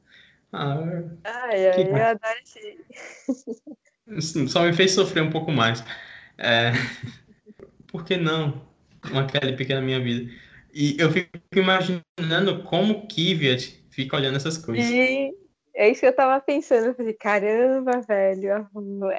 Ah, 0.52 0.78
ai, 1.24 1.68
ai, 1.68 1.90
eu 1.90 1.96
adoro 1.96 2.38
esse. 4.10 4.48
Só 4.48 4.64
me 4.64 4.72
fez 4.72 4.92
sofrer 4.92 5.22
um 5.22 5.30
pouco 5.30 5.50
mais. 5.50 5.84
É... 6.38 6.72
Por 7.88 8.04
que 8.04 8.16
não? 8.16 8.66
Uma 9.10 9.26
Kelly 9.26 9.56
pequena 9.56 9.80
na 9.80 9.86
minha 9.86 10.00
vida. 10.00 10.30
E 10.72 10.96
eu 10.98 11.10
fico 11.10 11.30
imaginando 11.54 12.62
como 12.64 13.06
Kvyat 13.06 13.84
fica 13.90 14.16
olhando 14.16 14.36
essas 14.36 14.58
coisas. 14.58 14.90
É 15.76 15.90
isso 15.90 16.00
que 16.00 16.06
eu 16.06 16.14
tava 16.14 16.40
pensando. 16.40 16.86
Eu 16.86 16.94
falei, 16.94 17.14
caramba, 17.14 18.00
velho, 18.00 18.68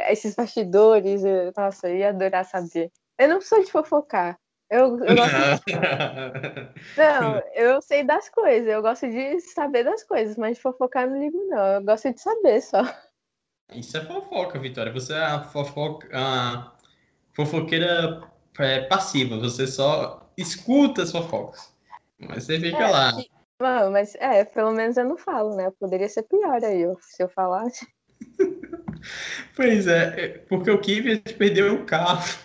esses 0.10 0.36
bastidores, 0.36 1.24
eu, 1.24 1.54
nossa, 1.56 1.90
eu 1.90 1.98
ia 1.98 2.10
adorar 2.10 2.46
saber. 2.46 2.92
Eu 3.18 3.30
não 3.30 3.42
sou 3.42 3.64
de 3.64 3.72
fofocar, 3.72 4.38
eu, 4.70 4.98
eu 5.04 5.16
gosto 5.16 5.64
de... 5.68 5.74
Não, 6.98 7.44
eu 7.54 7.82
sei 7.82 8.04
das 8.04 8.30
coisas, 8.30 8.68
eu 8.68 8.82
gosto 8.82 9.08
de 9.08 9.40
saber 9.42 9.84
das 9.84 10.04
coisas, 10.04 10.38
mas 10.38 10.58
de 10.58 10.64
fofocar 10.64 11.08
não 11.08 11.20
ligo, 11.20 11.38
não. 11.48 11.66
Eu 11.66 11.84
gosto 11.84 12.12
de 12.12 12.20
saber 12.20 12.62
só. 12.62 12.82
Isso 13.74 13.98
é 13.98 14.06
fofoca, 14.06 14.60
Vitória. 14.60 14.92
Você 14.92 15.14
é 15.14 15.24
a, 15.24 15.44
fofoca, 15.44 16.10
a 16.14 16.74
fofoqueira 17.34 18.24
é, 18.60 18.82
passiva, 18.82 19.38
você 19.38 19.68
só 19.68 20.32
escuta 20.38 21.04
as 21.04 21.12
fofocas. 21.12 21.74
Mas 22.20 22.46
você 22.46 22.60
fica 22.60 22.84
é, 22.84 22.90
lá. 22.90 23.12
Não, 23.62 23.92
mas 23.92 24.16
é, 24.16 24.44
pelo 24.44 24.72
menos 24.72 24.98
eu 24.98 25.06
não 25.06 25.18
falo, 25.18 25.56
né? 25.56 25.72
Poderia 25.80 26.10
ser 26.10 26.24
pior 26.24 26.64
aí 26.64 26.86
se 27.02 27.22
eu 27.22 27.30
falasse. 27.30 27.88
pois 29.56 29.88
é, 29.88 30.26
é 30.26 30.28
porque 30.40 30.72
o 30.72 30.80
Kvyat 30.80 31.34
perdeu 31.36 31.76
o 31.76 31.86
carro 31.86 32.45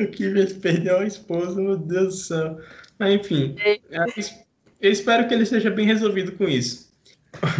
o 0.04 0.10
Kvyat 0.10 0.54
perdeu 0.54 0.98
a 0.98 1.06
esposa, 1.06 1.60
meu 1.60 1.76
Deus 1.76 2.06
do 2.06 2.20
céu. 2.20 2.60
Mas 2.98 3.14
enfim, 3.14 3.54
eu 4.80 4.90
espero 4.90 5.26
que 5.26 5.34
ele 5.34 5.46
seja 5.46 5.70
bem 5.70 5.86
resolvido 5.86 6.32
com 6.32 6.48
isso. 6.48 6.90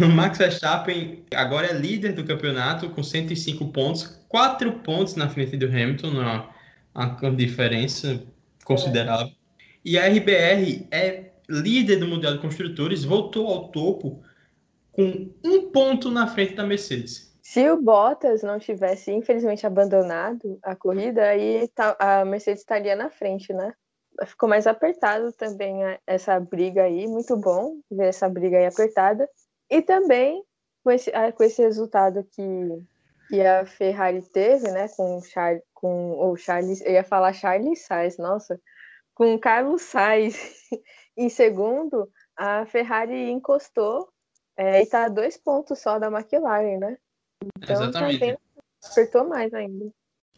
O 0.03 0.07
Max 0.11 0.37
Verstappen 0.37 1.23
agora 1.33 1.67
é 1.67 1.73
líder 1.73 2.13
do 2.13 2.23
campeonato 2.23 2.89
com 2.89 3.01
105 3.01 3.71
pontos, 3.71 4.19
4 4.27 4.71
pontos 4.79 5.15
na 5.15 5.29
frente 5.29 5.55
do 5.55 5.65
Hamilton, 5.67 6.09
uma, 6.09 6.49
uma 6.93 7.35
diferença 7.35 8.21
considerável. 8.65 9.31
E 9.83 9.97
a 9.97 10.07
RBR 10.07 10.87
é 10.91 11.31
líder 11.49 11.97
do 11.97 12.07
Mundial 12.07 12.33
de 12.33 12.39
Construtores, 12.39 13.03
voltou 13.03 13.47
ao 13.47 13.69
topo 13.69 14.21
com 14.91 15.29
um 15.43 15.71
ponto 15.71 16.11
na 16.11 16.27
frente 16.27 16.53
da 16.53 16.65
Mercedes. 16.65 17.30
Se 17.51 17.69
o 17.69 17.75
Bottas 17.75 18.43
não 18.43 18.57
tivesse, 18.57 19.11
infelizmente, 19.11 19.67
abandonado 19.67 20.57
a 20.63 20.73
corrida, 20.73 21.21
aí 21.21 21.67
tá, 21.67 21.97
a 21.99 22.23
Mercedes 22.23 22.61
estaria 22.61 22.95
na 22.95 23.09
frente, 23.09 23.51
né? 23.51 23.73
Ficou 24.25 24.47
mais 24.47 24.65
apertado 24.65 25.33
também 25.33 25.81
essa 26.07 26.39
briga 26.39 26.83
aí, 26.83 27.05
muito 27.07 27.35
bom 27.35 27.81
ver 27.91 28.07
essa 28.07 28.29
briga 28.29 28.57
aí 28.57 28.67
apertada. 28.67 29.29
E 29.69 29.81
também 29.81 30.41
com 30.81 30.91
esse, 30.91 31.11
com 31.35 31.43
esse 31.43 31.61
resultado 31.61 32.23
que, 32.23 32.41
que 33.27 33.41
a 33.45 33.65
Ferrari 33.65 34.21
teve, 34.21 34.71
né, 34.71 34.87
com 34.95 35.17
o 35.17 35.21
Charles, 35.21 35.61
com 35.73 36.33
Charles, 36.37 36.79
eu 36.79 36.93
ia 36.93 37.03
falar 37.03 37.33
Charles 37.33 37.85
Sainz, 37.85 38.17
nossa, 38.17 38.57
com 39.13 39.37
Carlos 39.37 39.81
Sainz 39.81 40.37
em 41.17 41.27
segundo, 41.27 42.09
a 42.33 42.65
Ferrari 42.65 43.29
encostou 43.29 44.07
é, 44.55 44.79
e 44.79 44.83
está 44.83 45.03
a 45.03 45.09
dois 45.09 45.35
pontos 45.35 45.79
só 45.79 45.99
da 45.99 46.07
McLaren, 46.07 46.79
né? 46.79 46.97
Então, 47.57 47.83
Exatamente. 47.83 48.19
Também 48.19 48.37
acertou 48.83 49.27
mais 49.27 49.53
ainda. 49.53 49.91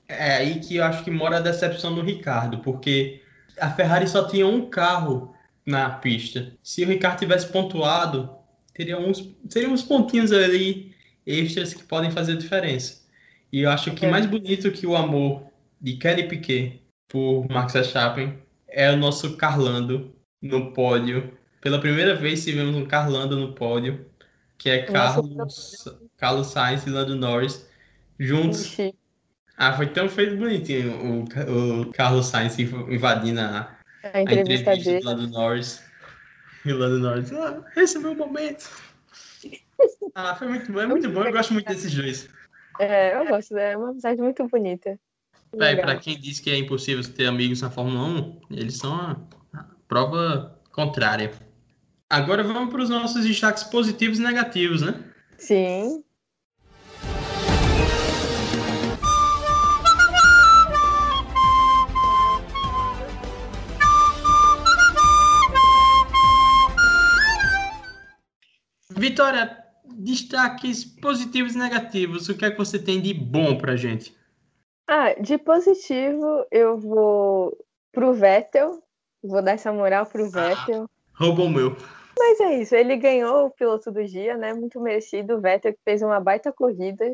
É 0.07 0.37
aí 0.37 0.59
que 0.59 0.75
eu 0.75 0.83
acho 0.83 1.03
que 1.03 1.11
mora 1.11 1.37
a 1.37 1.41
decepção 1.41 1.95
do 1.95 2.01
Ricardo, 2.01 2.59
porque 2.59 3.21
a 3.59 3.69
Ferrari 3.69 4.07
só 4.07 4.27
tinha 4.27 4.45
um 4.45 4.69
carro 4.69 5.33
na 5.65 5.89
pista. 5.89 6.53
Se 6.61 6.83
o 6.83 6.87
Ricardo 6.87 7.19
tivesse 7.19 7.47
pontuado, 7.47 8.35
teria 8.73 8.99
uns, 8.99 9.21
teria 9.49 9.69
uns 9.69 9.81
pontinhos 9.81 10.31
ali 10.31 10.93
extras 11.25 11.73
que 11.73 11.83
podem 11.83 12.11
fazer 12.11 12.37
diferença. 12.37 13.01
E 13.51 13.61
eu 13.61 13.69
acho 13.69 13.93
que 13.93 14.05
é. 14.05 14.09
mais 14.09 14.25
bonito 14.25 14.71
que 14.71 14.85
o 14.85 14.95
amor 14.95 15.43
de 15.79 15.93
Kelly 15.95 16.27
Piquet 16.27 16.81
por 17.07 17.47
Max 17.49 17.73
Verstappen 17.73 18.37
é 18.67 18.91
o 18.91 18.97
nosso 18.97 19.37
Carlando 19.37 20.13
no 20.41 20.73
pódio. 20.73 21.37
Pela 21.61 21.79
primeira 21.79 22.15
vez 22.15 22.43
tivemos 22.43 22.75
um 22.75 22.85
Carlando 22.85 23.37
no 23.37 23.53
pódio 23.53 24.05
que 24.63 24.69
é 24.69 24.83
Carlos, 24.83 25.85
Carlos 26.17 26.47
Sainz 26.47 26.85
e 26.85 26.89
Lando 26.89 27.15
Norris 27.15 27.67
juntos. 28.19 28.77
Ah, 29.57 29.73
foi 29.73 29.87
tão 29.87 30.09
feito 30.09 30.37
bonitinho 30.37 31.25
o, 31.27 31.81
o 31.81 31.91
Carlos 31.93 32.25
Sainz 32.25 32.57
invadindo 32.57 33.41
a, 33.41 33.77
a 34.13 34.21
entrevista, 34.21 34.71
a 34.71 34.75
entrevista 34.75 34.99
do 34.99 35.05
Lando 35.05 35.27
Norris. 35.29 35.83
E 36.65 36.71
o 36.71 36.77
Lando 36.77 36.99
Norris, 36.99 37.31
ah, 37.33 37.63
esse 37.75 37.97
é 37.97 37.99
o 37.99 38.03
meu 38.03 38.15
momento. 38.15 38.69
Ah, 40.15 40.35
foi 40.35 40.47
muito 40.47 40.71
bom, 40.71 40.79
é 40.79 40.85
muito 40.85 41.09
bom, 41.09 41.23
eu 41.23 41.31
gosto 41.31 41.53
muito 41.53 41.65
desses 41.67 41.91
dois. 41.93 42.29
É, 42.79 43.15
eu 43.15 43.25
gosto, 43.25 43.57
é 43.57 43.75
uma 43.75 43.89
amizade 43.89 44.21
muito 44.21 44.47
bonita. 44.47 44.99
É, 45.59 45.75
pra 45.75 45.95
quem 45.97 46.19
diz 46.19 46.39
que 46.39 46.51
é 46.51 46.57
impossível 46.57 47.03
ter 47.13 47.25
amigos 47.25 47.61
na 47.61 47.71
Fórmula 47.71 48.05
1, 48.05 48.41
eles 48.51 48.77
são 48.77 48.93
a, 48.93 49.17
a 49.53 49.65
prova 49.87 50.59
contrária. 50.71 51.31
Agora 52.09 52.43
vamos 52.43 52.71
para 52.71 52.83
os 52.83 52.89
nossos 52.89 53.25
destaques 53.25 53.63
positivos 53.63 54.19
e 54.19 54.21
negativos, 54.21 54.81
né? 54.81 55.12
Sim. 55.43 56.01
Vitória, 68.89 69.57
destaques 69.83 70.85
positivos 70.85 71.55
e 71.55 71.57
negativos. 71.57 72.29
O 72.29 72.37
que 72.37 72.45
é 72.45 72.51
que 72.51 72.57
você 72.57 72.79
tem 72.79 73.01
de 73.01 73.13
bom 73.13 73.57
pra 73.57 73.75
gente? 73.75 74.15
Ah, 74.87 75.13
de 75.19 75.37
positivo, 75.37 76.45
eu 76.51 76.77
vou 76.77 77.57
pro 77.91 78.13
Vettel. 78.13 78.81
Vou 79.21 79.41
dar 79.41 79.51
essa 79.51 79.73
moral 79.73 80.05
pro 80.05 80.23
ah, 80.23 80.29
Vettel. 80.29 80.83
Ah, 80.85 80.89
roubou 81.15 81.47
o 81.47 81.49
meu. 81.49 81.75
Mas 82.17 82.39
é 82.39 82.53
isso, 82.55 82.75
ele 82.75 82.95
ganhou 82.97 83.47
o 83.47 83.51
piloto 83.51 83.91
do 83.91 84.03
dia, 84.05 84.37
né? 84.37 84.53
Muito 84.53 84.79
merecido. 84.79 85.35
O 85.35 85.41
Vettel 85.41 85.73
que 85.73 85.79
fez 85.83 86.01
uma 86.01 86.19
baita 86.19 86.51
corrida. 86.51 87.05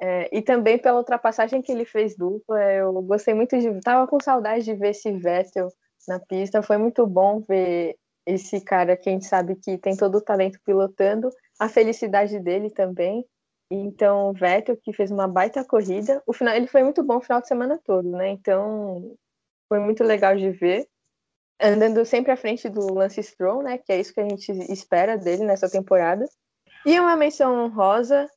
É, 0.00 0.28
e 0.36 0.42
também 0.42 0.78
pela 0.78 0.98
ultrapassagem 0.98 1.62
que 1.62 1.72
ele 1.72 1.84
fez 1.84 2.16
dupla. 2.16 2.62
Eu 2.62 2.92
gostei 3.02 3.34
muito 3.34 3.58
de. 3.58 3.80
Tava 3.80 4.06
com 4.06 4.20
saudade 4.20 4.64
de 4.64 4.74
ver 4.74 4.90
esse 4.90 5.10
Vettel 5.12 5.68
na 6.08 6.20
pista. 6.20 6.62
Foi 6.62 6.76
muito 6.76 7.06
bom 7.06 7.40
ver 7.40 7.96
esse 8.26 8.60
cara 8.60 8.96
que 8.96 9.08
a 9.08 9.12
gente 9.12 9.26
sabe 9.26 9.54
que 9.56 9.78
tem 9.78 9.96
todo 9.96 10.16
o 10.16 10.20
talento 10.20 10.58
pilotando, 10.64 11.30
a 11.60 11.68
felicidade 11.68 12.40
dele 12.40 12.70
também. 12.70 13.24
Então, 13.70 14.30
o 14.30 14.32
Vettel, 14.32 14.76
que 14.76 14.92
fez 14.92 15.10
uma 15.10 15.28
baita 15.28 15.64
corrida, 15.64 16.22
o 16.26 16.32
final, 16.32 16.54
ele 16.54 16.66
foi 16.66 16.82
muito 16.82 17.02
bom 17.02 17.16
o 17.16 17.20
final 17.20 17.40
de 17.40 17.48
semana 17.48 17.80
todo, 17.84 18.10
né? 18.10 18.28
Então, 18.28 19.16
foi 19.68 19.78
muito 19.80 20.04
legal 20.04 20.36
de 20.36 20.50
ver. 20.50 20.88
Andando 21.60 22.04
sempre 22.04 22.32
à 22.32 22.36
frente 22.36 22.68
do 22.68 22.92
Lance 22.92 23.22
Stroll, 23.22 23.62
né? 23.62 23.78
Que 23.78 23.92
é 23.92 24.00
isso 24.00 24.12
que 24.12 24.20
a 24.20 24.28
gente 24.28 24.52
espera 24.70 25.16
dele 25.16 25.44
nessa 25.44 25.70
temporada. 25.70 26.26
E 26.84 26.98
uma 27.00 27.16
menção 27.16 27.64
honrosa. 27.64 28.30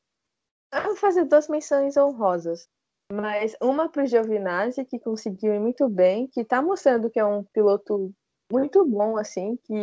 Eu 0.73 0.83
vou 0.83 0.95
fazer 0.95 1.25
duas 1.25 1.47
menções 1.47 1.97
honrosas. 1.97 2.67
Mas 3.11 3.55
uma 3.61 3.89
para 3.89 4.03
o 4.03 4.05
Giovinazzi, 4.05 4.85
que 4.85 4.99
conseguiu 4.99 5.53
ir 5.53 5.59
muito 5.59 5.89
bem, 5.89 6.27
que 6.27 6.41
está 6.41 6.61
mostrando 6.61 7.09
que 7.09 7.19
é 7.19 7.25
um 7.25 7.43
piloto 7.43 8.13
muito 8.51 8.85
bom, 8.85 9.17
assim, 9.17 9.57
que, 9.63 9.73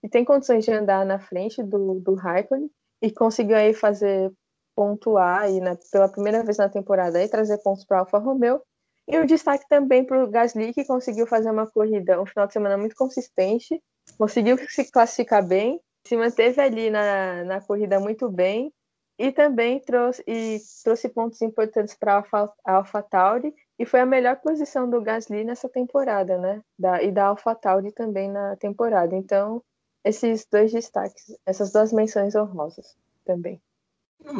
que 0.00 0.08
tem 0.08 0.24
condições 0.24 0.64
de 0.64 0.72
andar 0.72 1.04
na 1.04 1.18
frente 1.18 1.62
do, 1.62 2.00
do 2.00 2.14
Raikkonen 2.14 2.70
e 3.02 3.10
conseguiu 3.10 3.56
aí 3.56 3.74
fazer 3.74 4.32
pontuar 4.74 5.42
aí 5.42 5.60
na, 5.60 5.76
pela 5.90 6.08
primeira 6.08 6.42
vez 6.42 6.56
na 6.56 6.68
temporada 6.68 7.22
e 7.22 7.28
trazer 7.28 7.58
pontos 7.58 7.84
para 7.84 8.00
Alfa 8.00 8.18
Romeo. 8.18 8.62
E 9.08 9.18
o 9.18 9.26
destaque 9.26 9.68
também 9.68 10.04
para 10.04 10.22
o 10.22 10.30
Gasly, 10.30 10.72
que 10.72 10.84
conseguiu 10.84 11.26
fazer 11.26 11.50
uma 11.50 11.66
corrida, 11.66 12.20
um 12.20 12.26
final 12.26 12.46
de 12.46 12.52
semana 12.52 12.78
muito 12.78 12.94
consistente, 12.94 13.82
conseguiu 14.16 14.56
se 14.68 14.90
classificar 14.90 15.46
bem, 15.46 15.80
se 16.06 16.16
manteve 16.16 16.60
ali 16.60 16.90
na, 16.90 17.44
na 17.44 17.60
corrida 17.60 17.98
muito 17.98 18.28
bem 18.30 18.72
e 19.18 19.30
também 19.30 19.80
trouxe, 19.80 20.22
e 20.26 20.58
trouxe 20.82 21.08
pontos 21.08 21.42
importantes 21.42 21.94
para 21.94 22.14
a 22.14 22.16
Alpha, 22.16 22.52
Alpha 22.64 23.02
Tauri 23.02 23.54
e 23.78 23.84
foi 23.84 24.00
a 24.00 24.06
melhor 24.06 24.36
posição 24.36 24.88
do 24.88 25.02
Gasly 25.02 25.44
nessa 25.44 25.68
temporada, 25.68 26.38
né? 26.38 26.62
Da, 26.78 27.02
e 27.02 27.10
da 27.10 27.26
AlphaTauri 27.26 27.90
também 27.92 28.30
na 28.30 28.54
temporada. 28.56 29.16
Então, 29.16 29.62
esses 30.04 30.46
dois 30.50 30.70
destaques, 30.70 31.36
essas 31.44 31.72
duas 31.72 31.92
menções 31.92 32.34
honrosas 32.34 32.96
também. 33.24 33.60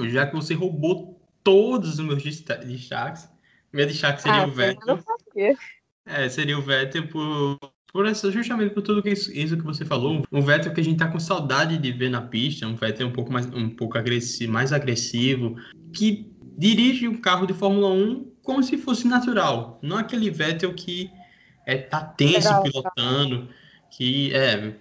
Já 0.08 0.26
que 0.26 0.34
você 0.34 0.54
roubou 0.54 1.20
todos 1.42 1.98
os 1.98 2.06
meus 2.06 2.22
destaques, 2.22 3.28
meu 3.72 3.86
destaque 3.86 4.22
seria 4.22 4.42
ah, 4.42 4.46
o 4.46 4.50
Vettel. 4.50 4.98
É, 6.04 6.28
seria 6.28 6.58
o 6.58 6.62
Vettel 6.62 7.06
por, 7.08 7.58
por 7.92 8.06
essa, 8.06 8.30
justamente 8.30 8.74
por 8.74 8.82
tudo 8.82 9.02
que 9.02 9.10
isso, 9.10 9.32
isso, 9.32 9.56
que 9.56 9.62
você 9.62 9.84
falou. 9.84 10.22
Um 10.30 10.40
Vettel 10.42 10.72
que 10.72 10.80
a 10.80 10.84
gente 10.84 10.98
tá 10.98 11.08
com 11.08 11.20
saudade 11.20 11.78
de 11.78 11.92
ver 11.92 12.10
na 12.10 12.22
pista, 12.22 12.66
um 12.66 12.74
Vettel 12.74 13.08
um 13.08 13.12
pouco 13.12 13.32
mais, 13.32 13.46
um 13.46 13.70
pouco 13.70 13.98
agressivo, 13.98 14.52
mais 14.52 14.72
agressivo, 14.72 15.56
que 15.92 16.30
dirige 16.56 17.08
um 17.08 17.20
carro 17.20 17.46
de 17.46 17.54
Fórmula 17.54 17.88
1 17.90 18.32
como 18.42 18.62
se 18.62 18.76
fosse 18.76 19.06
natural, 19.06 19.78
não 19.82 19.96
aquele 19.96 20.28
Vettel 20.28 20.74
que 20.74 21.10
é, 21.64 21.76
tá 21.76 22.00
tenso 22.00 22.48
Legal. 22.48 22.62
pilotando, 22.62 23.48
que 23.90 24.34
é 24.34 24.74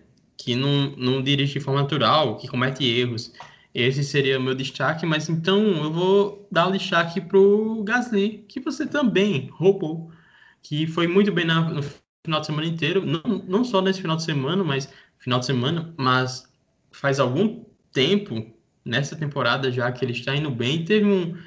que 0.43 0.55
não, 0.55 0.91
não 0.97 1.21
dirige 1.21 1.53
de 1.53 1.59
forma 1.59 1.81
natural, 1.81 2.37
que 2.37 2.47
comete 2.47 2.83
erros. 2.83 3.31
Esse 3.73 4.03
seria 4.03 4.37
o 4.37 4.41
meu 4.41 4.53
destaque, 4.53 5.05
mas 5.05 5.29
então 5.29 5.61
eu 5.83 5.91
vou 5.91 6.47
dar 6.51 6.67
o 6.67 6.71
destaque 6.71 7.21
para 7.21 7.37
o 7.37 7.83
Gasly, 7.83 8.45
que 8.47 8.59
você 8.59 8.85
também 8.85 9.49
roubou, 9.53 10.11
que 10.61 10.85
foi 10.87 11.07
muito 11.07 11.31
bem 11.31 11.45
na, 11.45 11.61
no 11.61 11.81
final 12.23 12.41
de 12.41 12.45
semana 12.45 12.67
inteiro, 12.67 13.05
não, 13.05 13.21
não 13.47 13.63
só 13.63 13.81
nesse 13.81 14.01
final 14.01 14.17
de 14.17 14.23
semana, 14.23 14.63
mas 14.63 14.91
final 15.19 15.39
de 15.39 15.45
semana, 15.45 15.93
mas 15.97 16.51
faz 16.91 17.19
algum 17.19 17.63
tempo 17.93 18.45
nessa 18.83 19.15
temporada 19.15 19.71
já 19.71 19.91
que 19.91 20.03
ele 20.03 20.11
está 20.11 20.35
indo 20.35 20.51
bem. 20.51 20.83
Teve 20.83 21.05
um, 21.05 21.37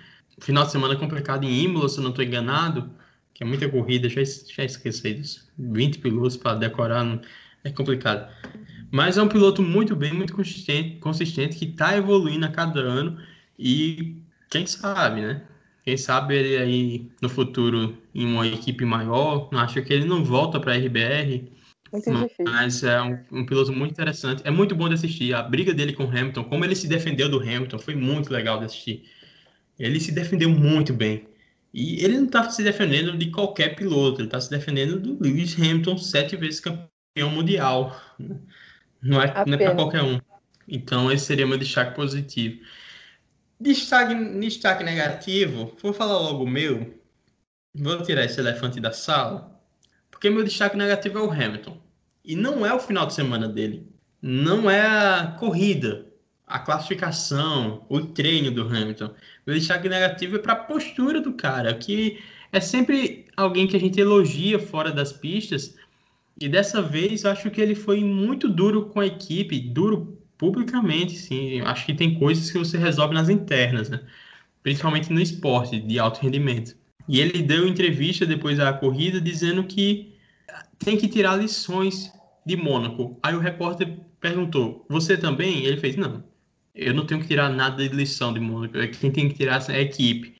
final 0.41 0.64
de 0.64 0.72
semana 0.72 0.97
complicado 0.97 1.45
em 1.45 1.64
Imola, 1.64 1.89
se 1.89 1.99
eu 1.99 2.03
não 2.03 2.11
estou 2.11 2.25
enganado, 2.25 2.91
que 3.33 3.43
é 3.43 3.47
muita 3.47 3.68
corrida, 3.68 4.09
já, 4.09 4.22
já 4.25 4.64
esqueci 4.64 5.14
disso. 5.14 5.53
20 5.59 5.99
pilotos 5.99 6.37
para 6.37 6.57
decorar 6.57 7.20
é 7.62 7.70
complicado. 7.70 8.31
Mas 8.95 9.18
é 9.18 9.22
um 9.22 9.26
piloto 9.26 9.61
muito 9.61 9.97
bem, 9.97 10.12
muito 10.12 10.32
consistente, 10.32 10.99
consistente 11.01 11.59
que 11.59 11.64
está 11.64 11.97
evoluindo 11.97 12.47
a 12.47 12.49
cada 12.49 12.78
ano 12.78 13.18
e 13.59 14.18
quem 14.49 14.64
sabe, 14.68 15.20
né? 15.20 15.42
Quem 15.82 15.97
sabe 15.97 16.36
ele 16.36 16.57
aí 16.57 17.11
no 17.20 17.28
futuro 17.28 17.99
em 18.14 18.24
uma 18.24 18.47
equipe 18.47 18.84
maior, 18.84 19.49
acho 19.55 19.82
que 19.82 19.92
ele 19.92 20.05
não 20.05 20.24
volta 20.24 20.61
para 20.61 20.74
a 20.74 20.76
RBR, 20.76 21.51
mas 22.47 22.84
é 22.84 23.03
um, 23.03 23.18
um, 23.32 23.45
piloto 23.45 23.72
muito 23.72 23.90
interessante. 23.90 24.42
É 24.45 24.51
muito 24.53 24.76
bom 24.76 24.88
de 24.88 24.95
assistir. 24.95 25.34
A 25.34 25.42
briga 25.42 25.74
dele 25.74 25.92
com 25.92 26.05
o 26.05 26.09
Hamilton, 26.09 26.45
como 26.45 26.64
ele 26.64 26.76
se 26.76 26.86
defendeu 26.86 27.28
do 27.28 27.40
Hamilton, 27.40 27.80
foi 27.80 27.97
muito 27.97 28.32
legal 28.32 28.61
de 28.61 28.66
assistir. 28.66 29.11
Ele 29.76 29.99
se 29.99 30.12
defendeu 30.12 30.51
muito 30.51 30.92
bem. 30.92 31.26
E 31.72 32.05
ele 32.05 32.16
não 32.16 32.26
está 32.26 32.49
se 32.49 32.62
defendendo 32.62 33.18
de 33.18 33.28
qualquer 33.32 33.74
piloto, 33.74 34.20
ele 34.20 34.28
está 34.28 34.40
se 34.40 34.51
defendendo 34.51 35.01
do 35.01 35.20
Lewis 35.20 35.59
Hamilton, 35.59 35.99
sete 35.99 36.36
vezes 36.36 36.61
campeão 36.61 37.30
mundial. 37.32 38.01
Não 39.05 39.23
é, 39.23 39.45
não 39.47 39.55
é 39.55 39.57
para 39.59 39.75
qualquer 39.75 40.03
um. 40.03 40.21
Então, 40.67 41.13
esse 41.13 41.27
seria 41.27 41.47
meu 41.47 41.59
destaque 41.59 41.95
positivo. 41.95 42.61
Destaque, 43.61 44.15
destaque 44.41 44.83
negativo, 44.83 45.77
vou 45.81 45.93
falar 45.93 46.19
logo 46.19 46.45
o 46.45 46.49
meu. 46.49 46.99
Vou 47.75 48.03
tirar 48.03 48.25
esse 48.25 48.41
elefante 48.41 48.81
da 48.81 48.93
sala. 48.93 49.61
Porque 50.11 50.31
meu 50.31 50.43
destaque 50.43 50.77
negativo 50.77 51.19
é 51.19 51.23
o 51.23 51.31
Hamilton. 51.31 51.81
E 52.25 52.35
não 52.35 52.65
é 52.65 52.73
o 52.73 52.81
final 52.81 53.07
de 53.07 53.15
semana 53.15 53.49
dele. 53.49 53.87
Não 54.23 54.71
é 54.71 54.81
a 54.81 55.37
corrida 55.39 56.07
a 56.47 56.59
classificação, 56.59 57.85
o 57.89 58.01
treino 58.01 58.51
do 58.51 58.63
Hamilton. 58.63 59.11
Meu 59.47 59.57
destaque 59.57 59.89
negativo 59.89 60.37
é 60.37 60.39
para 60.39 60.53
a 60.53 60.57
postura 60.57 61.21
do 61.21 61.33
cara, 61.33 61.75
que 61.75 62.23
é 62.53 62.61
sempre 62.61 63.27
alguém 63.37 63.67
que 63.67 63.77
a 63.77 63.81
gente 63.81 64.01
elogia 64.01 64.59
fora 64.59 64.93
das 64.93 65.13
pistas. 65.13 65.75
E 66.41 66.49
dessa 66.49 66.82
vez 66.82 67.24
acho 67.24 67.51
que 67.51 67.61
ele 67.61 67.74
foi 67.74 68.03
muito 68.05 68.49
duro 68.49 68.87
com 68.87 69.01
a 69.01 69.07
equipe, 69.07 69.59
duro 69.61 70.18
publicamente, 70.37 71.16
sim. 71.16 71.61
Acho 71.62 71.87
que 71.87 71.95
tem 71.95 72.18
coisas 72.18 72.51
que 72.51 72.59
você 72.59 72.76
resolve 72.78 73.14
nas 73.14 73.28
internas, 73.28 73.89
né? 73.89 74.01
Principalmente 74.62 75.12
no 75.12 75.20
esporte 75.20 75.80
de 75.80 75.99
alto 75.99 76.20
rendimento. 76.20 76.76
E 77.09 77.20
ele 77.20 77.43
deu 77.43 77.68
entrevista 77.68 78.26
depois 78.26 78.59
da 78.59 78.72
corrida 78.72 79.20
dizendo 79.20 79.64
que 79.64 80.14
tem 80.78 80.97
que 80.97 81.09
tirar 81.09 81.37
lições 81.37 82.12
de 82.47 82.57
Mônaco. 82.57 83.18
Aí 83.22 83.35
o 83.35 83.39
repórter 83.41 83.99
perguntou: 84.20 84.85
"Você 84.89 85.16
também?" 85.16 85.64
Ele 85.64 85.76
fez: 85.78 85.97
"Não 85.97 86.24
eu 86.74 86.93
não 86.93 87.07
tenho 87.07 87.20
que 87.20 87.28
tirar 87.28 87.49
nada 87.51 87.89
de 87.89 87.95
lição 87.95 88.32
de 88.32 88.41
Mônaco. 88.41 88.76
É 88.78 88.89
quem 88.89 89.11
tem 89.12 89.28
que 89.28 89.35
tirar 89.35 89.62
é 89.70 89.76
a 89.76 89.80
equipe. 89.80 90.37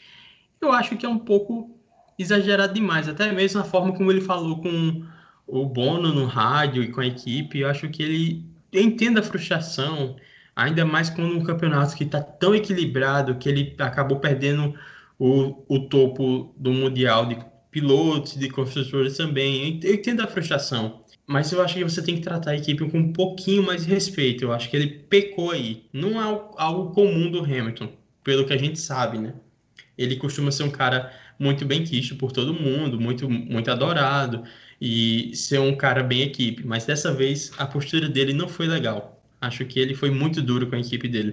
Eu 0.61 0.73
acho 0.73 0.97
que 0.97 1.07
é 1.07 1.09
um 1.09 1.19
pouco 1.19 1.79
exagerado 2.19 2.75
demais, 2.75 3.09
até 3.09 3.31
mesmo 3.33 3.61
a 3.61 3.65
forma 3.65 3.93
como 3.95 4.11
ele 4.11 4.21
falou 4.21 4.61
com 4.61 5.05
o 5.47 5.67
Bono 5.67 6.13
no 6.13 6.27
rádio 6.27 6.83
e 6.83 6.89
com 6.89 7.01
a 7.01 7.07
equipe. 7.07 7.61
Eu 7.61 7.69
acho 7.69 7.89
que 7.89 8.03
ele 8.03 8.45
entende 8.73 9.19
a 9.19 9.23
frustração, 9.23 10.17
ainda 10.55 10.85
mais 10.85 11.11
quando 11.11 11.37
um 11.37 11.45
campeonato 11.45 11.97
que 11.97 12.05
está 12.05 12.21
tão 12.21 12.55
equilibrado 12.55 13.37
que 13.37 13.49
ele 13.49 13.75
acabou 13.79 14.19
perdendo 14.19 14.75
o, 15.19 15.65
o 15.69 15.89
topo 15.89 16.55
do 16.57 16.73
Mundial 16.73 17.27
de 17.27 17.39
pilotos, 17.71 18.37
de 18.37 18.49
construtores 18.49 19.17
também. 19.17 19.81
Eu 19.83 19.95
entendo 19.95 20.21
a 20.23 20.27
frustração. 20.27 21.05
mas 21.27 21.51
eu 21.53 21.63
acho 21.63 21.75
que 21.75 21.85
você 21.85 22.03
tem 22.03 22.17
que 22.17 22.23
tratar 22.23 22.53
a 22.53 22.57
equipe 22.57 22.89
com 22.91 22.99
um 22.99 23.13
pouquinho 23.13 23.63
mais 23.63 23.85
de 23.85 23.93
respeito. 23.93 24.45
Eu 24.45 24.53
acho 24.53 24.69
que 24.71 24.77
ele 24.77 24.87
pecou 24.87 25.51
aí. 25.51 25.85
Não 25.93 26.21
é 26.21 26.41
algo 26.57 26.93
comum 26.93 27.31
do 27.31 27.41
Hamilton, 27.43 27.91
pelo 28.23 28.45
que 28.47 28.53
a 28.53 28.59
gente 28.59 28.79
sabe, 28.79 29.19
né? 29.19 29.35
Ele 29.97 30.17
costuma 30.17 30.51
ser 30.51 30.65
um 30.65 30.71
cara 30.71 31.13
muito 31.39 31.65
bem 31.65 31.85
quisto 31.85 32.17
por 32.17 32.33
todo 32.33 32.55
mundo, 32.55 33.01
muito, 33.01 33.29
muito 33.29 33.71
adorado 33.71 34.45
e 34.87 35.35
ser 35.35 35.59
um 35.61 35.75
cara 35.75 36.03
bem 36.03 36.21
equipe. 36.21 36.67
Mas 36.67 36.85
dessa 36.85 37.11
vez 37.11 37.51
a 37.57 37.67
postura 37.67 38.07
dele 38.07 38.35
não 38.35 38.47
foi 38.47 38.67
legal. 38.67 39.19
Acho 39.41 39.65
que 39.65 39.81
ele 39.81 39.95
foi 39.95 40.11
muito 40.11 40.43
duro 40.43 40.69
com 40.69 40.77
a 40.77 40.79
equipe 40.79 41.09
dele. 41.09 41.33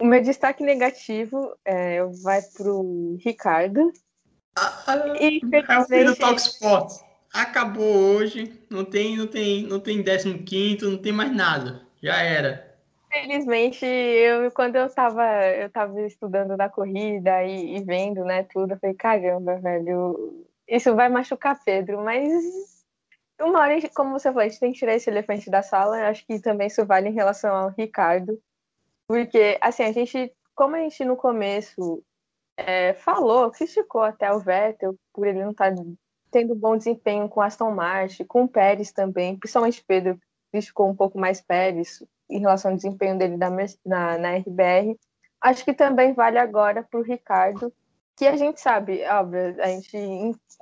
O 0.00 0.04
meu 0.04 0.20
destaque 0.20 0.64
negativo 0.64 1.54
é, 1.64 2.04
vai 2.24 2.42
pro 2.42 3.16
Ricardo. 3.24 3.92
Ah, 4.58 5.14
e, 5.20 5.40
é 5.52 5.78
o 5.78 5.84
filho 5.84 6.06
do 6.06 6.16
Talk 6.16 6.40
Sport. 6.40 6.92
Acabou 7.32 8.16
hoje. 8.16 8.52
Não 8.68 8.84
tem, 8.84 9.16
não 9.16 9.28
tem, 9.28 9.62
não 9.62 9.78
tem 9.78 10.02
15 10.02 10.84
não 10.84 10.98
tem 10.98 11.12
mais 11.12 11.32
nada. 11.32 11.82
Já 12.02 12.20
era. 12.20 12.68
Infelizmente, 13.06 13.84
eu 13.84 14.50
quando 14.50 14.74
eu 14.74 14.86
estava 14.86 15.22
eu 15.46 15.70
tava 15.70 16.00
estudando 16.00 16.56
na 16.56 16.68
corrida 16.68 17.44
e, 17.44 17.76
e, 17.76 17.84
vendo, 17.84 18.24
né, 18.24 18.42
tudo, 18.52 18.72
eu 18.72 18.78
falei, 18.78 18.96
caramba, 18.96 19.60
velho, 19.60 20.44
isso 20.66 20.94
vai 20.96 21.08
machucar 21.08 21.62
Pedro, 21.64 22.02
mas 22.02 22.71
uma 23.42 23.60
hora, 23.60 23.76
como 23.94 24.12
você 24.12 24.28
falou, 24.28 24.40
a 24.40 24.48
gente 24.48 24.60
tem 24.60 24.72
que 24.72 24.78
tirar 24.78 24.94
esse 24.94 25.10
elefante 25.10 25.50
da 25.50 25.62
sala, 25.62 26.08
acho 26.08 26.26
que 26.26 26.40
também 26.40 26.66
isso 26.66 26.84
vale 26.84 27.08
em 27.08 27.14
relação 27.14 27.54
ao 27.54 27.68
Ricardo, 27.70 28.40
porque, 29.06 29.58
assim, 29.60 29.82
a 29.84 29.92
gente, 29.92 30.32
como 30.54 30.76
a 30.76 30.80
gente 30.80 31.04
no 31.04 31.16
começo 31.16 32.02
é, 32.56 32.94
falou, 32.94 33.50
criticou 33.50 34.02
até 34.02 34.32
o 34.32 34.40
Vettel 34.40 34.96
por 35.12 35.26
ele 35.26 35.42
não 35.42 35.50
estar 35.50 35.74
tá 35.74 35.82
tendo 36.30 36.54
bom 36.54 36.76
desempenho 36.76 37.28
com 37.28 37.40
Aston 37.40 37.70
Martin, 37.70 38.24
com 38.24 38.44
o 38.44 38.48
Pérez 38.48 38.92
também, 38.92 39.38
principalmente 39.38 39.84
Pedro 39.86 40.18
criticou 40.50 40.88
um 40.88 40.96
pouco 40.96 41.18
mais 41.18 41.40
Pérez, 41.40 42.02
em 42.28 42.40
relação 42.40 42.70
ao 42.70 42.76
desempenho 42.76 43.18
dele 43.18 43.36
na, 43.36 43.50
na, 43.84 44.18
na 44.18 44.36
RBR. 44.36 44.98
Acho 45.40 45.64
que 45.64 45.74
também 45.74 46.14
vale 46.14 46.38
agora 46.38 46.82
para 46.82 47.00
o 47.00 47.02
Ricardo, 47.02 47.72
que 48.22 48.28
a 48.28 48.36
gente 48.36 48.60
sabe, 48.60 49.02
óbvio, 49.04 49.60
a 49.60 49.66
gente 49.66 49.96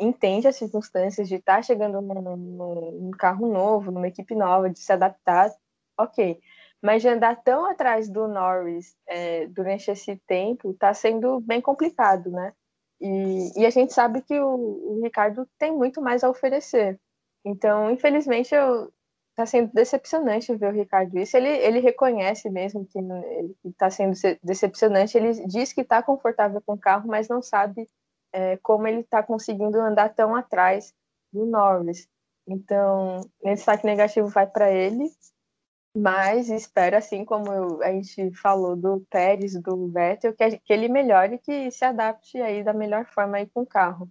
entende 0.01 0.49
as 0.49 0.57
circunstâncias 0.57 1.29
de 1.29 1.35
estar 1.35 1.57
tá 1.57 1.63
chegando 1.63 2.01
num, 2.01 2.37
num, 2.37 3.11
carro 3.11 3.47
novo, 3.47 3.91
numa 3.91 4.09
equipe 4.09 4.35
nova, 4.35 4.71
de 4.71 4.79
se 4.79 4.91
adaptar, 4.91 5.53
ok. 5.99 6.41
Mas 6.81 7.03
de 7.03 7.09
andar 7.09 7.37
tão 7.43 7.67
atrás 7.67 8.09
do 8.09 8.27
Norris 8.27 8.97
é, 9.07 9.47
durante 9.49 9.91
esse 9.91 10.17
tempo 10.27 10.71
está 10.71 10.95
sendo 10.95 11.39
bem 11.41 11.61
complicado, 11.61 12.31
né? 12.31 12.55
E, 12.99 13.61
e, 13.61 13.67
a 13.67 13.71
gente 13.71 13.93
sabe 13.93 14.23
que 14.23 14.41
o, 14.41 14.49
o 14.55 15.01
Ricardo 15.03 15.47
tem 15.59 15.71
muito 15.71 16.01
mais 16.01 16.25
a 16.25 16.31
oferecer. 16.31 16.99
Então, 17.45 17.91
infelizmente, 17.91 18.55
eu, 18.55 18.91
tá 19.35 19.47
sendo 19.47 19.71
decepcionante 19.73 20.55
ver 20.55 20.73
o 20.73 20.77
Ricardo 20.77 21.19
isso. 21.19 21.37
Ele, 21.37 21.49
ele 21.49 21.81
reconhece 21.81 22.51
mesmo 22.51 22.87
que 22.87 22.99
está 23.65 23.91
sendo 23.91 24.15
decepcionante. 24.43 25.17
Ele 25.17 25.33
diz 25.47 25.73
que 25.73 25.81
está 25.81 26.03
confortável 26.03 26.61
com 26.65 26.75
o 26.75 26.79
carro, 26.79 27.09
mas 27.09 27.29
não 27.29 27.43
sabe 27.43 27.89
é, 28.33 28.57
como 28.59 28.87
ele 28.87 29.01
está 29.01 29.23
conseguindo 29.23 29.81
andar 29.81 30.15
tão 30.15 30.35
atrás 30.35 30.95
do 31.33 31.47
Norris. 31.47 32.09
Então, 32.47 33.21
esse 33.43 33.57
destaque 33.57 33.87
negativo 33.87 34.29
vai 34.29 34.47
para 34.47 34.71
ele, 34.73 35.09
mas 35.97 36.49
espero, 36.49 36.97
assim 36.97 37.25
como 37.25 37.83
a 37.83 37.93
gente 37.93 38.33
falou 38.35 38.77
do 38.77 39.05
Pérez, 39.11 39.61
do 39.61 39.89
Vettel, 39.89 40.35
que, 40.35 40.59
que 40.59 40.73
ele 40.73 40.89
melhore 40.89 41.35
e 41.35 41.39
que 41.39 41.71
se 41.71 41.85
adapte 41.85 42.41
aí 42.41 42.63
da 42.63 42.73
melhor 42.73 43.07
forma 43.07 43.37
aí 43.37 43.47
com 43.49 43.63
o 43.63 43.67
carro. 43.67 44.09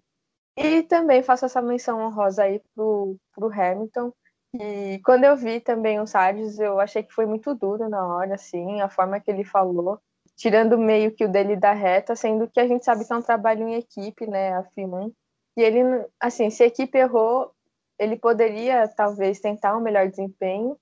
E 0.58 0.84
também 0.84 1.24
faço 1.24 1.46
essa 1.46 1.62
menção 1.62 2.02
honrosa 2.02 2.44
aí 2.44 2.62
pro, 2.76 3.16
pro 3.34 3.52
Hamilton, 3.52 4.12
e 4.54 5.00
quando 5.04 5.26
eu 5.26 5.36
vi 5.36 5.60
também 5.60 6.00
os 6.00 6.12
rádios, 6.12 6.60
eu 6.60 6.80
achei 6.80 7.04
que 7.04 7.14
foi 7.14 7.26
muito 7.26 7.54
duro 7.54 7.88
na 7.88 8.06
hora, 8.06 8.36
assim, 8.36 8.82
a 8.82 8.90
forma 8.90 9.20
que 9.20 9.30
ele 9.30 9.44
falou, 9.44 10.00
tirando 10.36 10.78
meio 10.78 11.12
que 11.12 11.26
o 11.26 11.30
dele 11.30 11.56
da 11.56 11.72
reta, 11.72 12.16
sendo 12.16 12.50
que 12.50 12.60
a 12.60 12.68
gente 12.68 12.84
sabe 12.84 13.06
que 13.06 13.14
é 13.14 13.16
um 13.16 13.22
trabalho 13.22 13.68
em 13.68 13.76
equipe, 13.76 14.26
né, 14.26 14.56
a 14.56 14.64
FIM1. 14.64 15.14
E 15.58 15.62
ele, 15.62 15.82
assim, 16.20 16.50
se 16.50 16.64
a 16.64 16.68
equipe 16.68 16.98
errou, 16.98 17.52
ele 18.00 18.16
poderia 18.16 18.88
talvez 18.88 19.40
tentar 19.40 19.78
um 19.78 19.82
melhor 19.82 20.08
desempenho, 20.08 20.78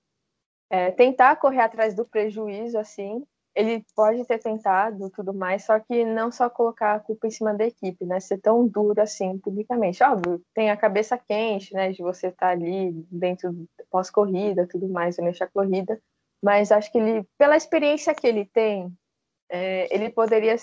é, 0.69 0.91
tentar 0.91 1.35
correr 1.37 1.61
atrás 1.61 1.95
do 1.95 2.05
prejuízo, 2.05 2.77
assim, 2.77 3.25
ele 3.57 3.83
pode 3.95 4.23
ter 4.25 4.37
tentado 4.37 5.09
tudo 5.09 5.33
mais, 5.33 5.65
só 5.65 5.79
que 5.79 6.05
não 6.05 6.31
só 6.31 6.47
colocar 6.47 6.93
a 6.93 6.99
culpa 6.99 7.25
em 7.25 7.31
cima 7.31 7.55
da 7.55 7.65
equipe, 7.65 8.05
né? 8.05 8.19
Ser 8.19 8.37
tão 8.37 8.67
duro 8.67 9.01
assim 9.01 9.39
publicamente. 9.39 10.03
Óbvio, 10.03 10.39
tem 10.53 10.69
a 10.69 10.77
cabeça 10.77 11.17
quente, 11.17 11.73
né? 11.73 11.91
De 11.91 12.03
você 12.03 12.27
estar 12.27 12.47
tá 12.47 12.51
ali 12.51 12.91
dentro 13.09 13.67
pós-corrida, 13.89 14.67
tudo 14.67 14.87
mais, 14.87 15.17
durante 15.17 15.43
a 15.43 15.47
corrida. 15.47 15.99
Mas 16.39 16.71
acho 16.71 16.91
que 16.91 16.99
ele, 16.99 17.27
pela 17.35 17.57
experiência 17.57 18.13
que 18.13 18.27
ele 18.27 18.45
tem, 18.45 18.95
é, 19.49 19.91
ele 19.93 20.11
poderia 20.11 20.55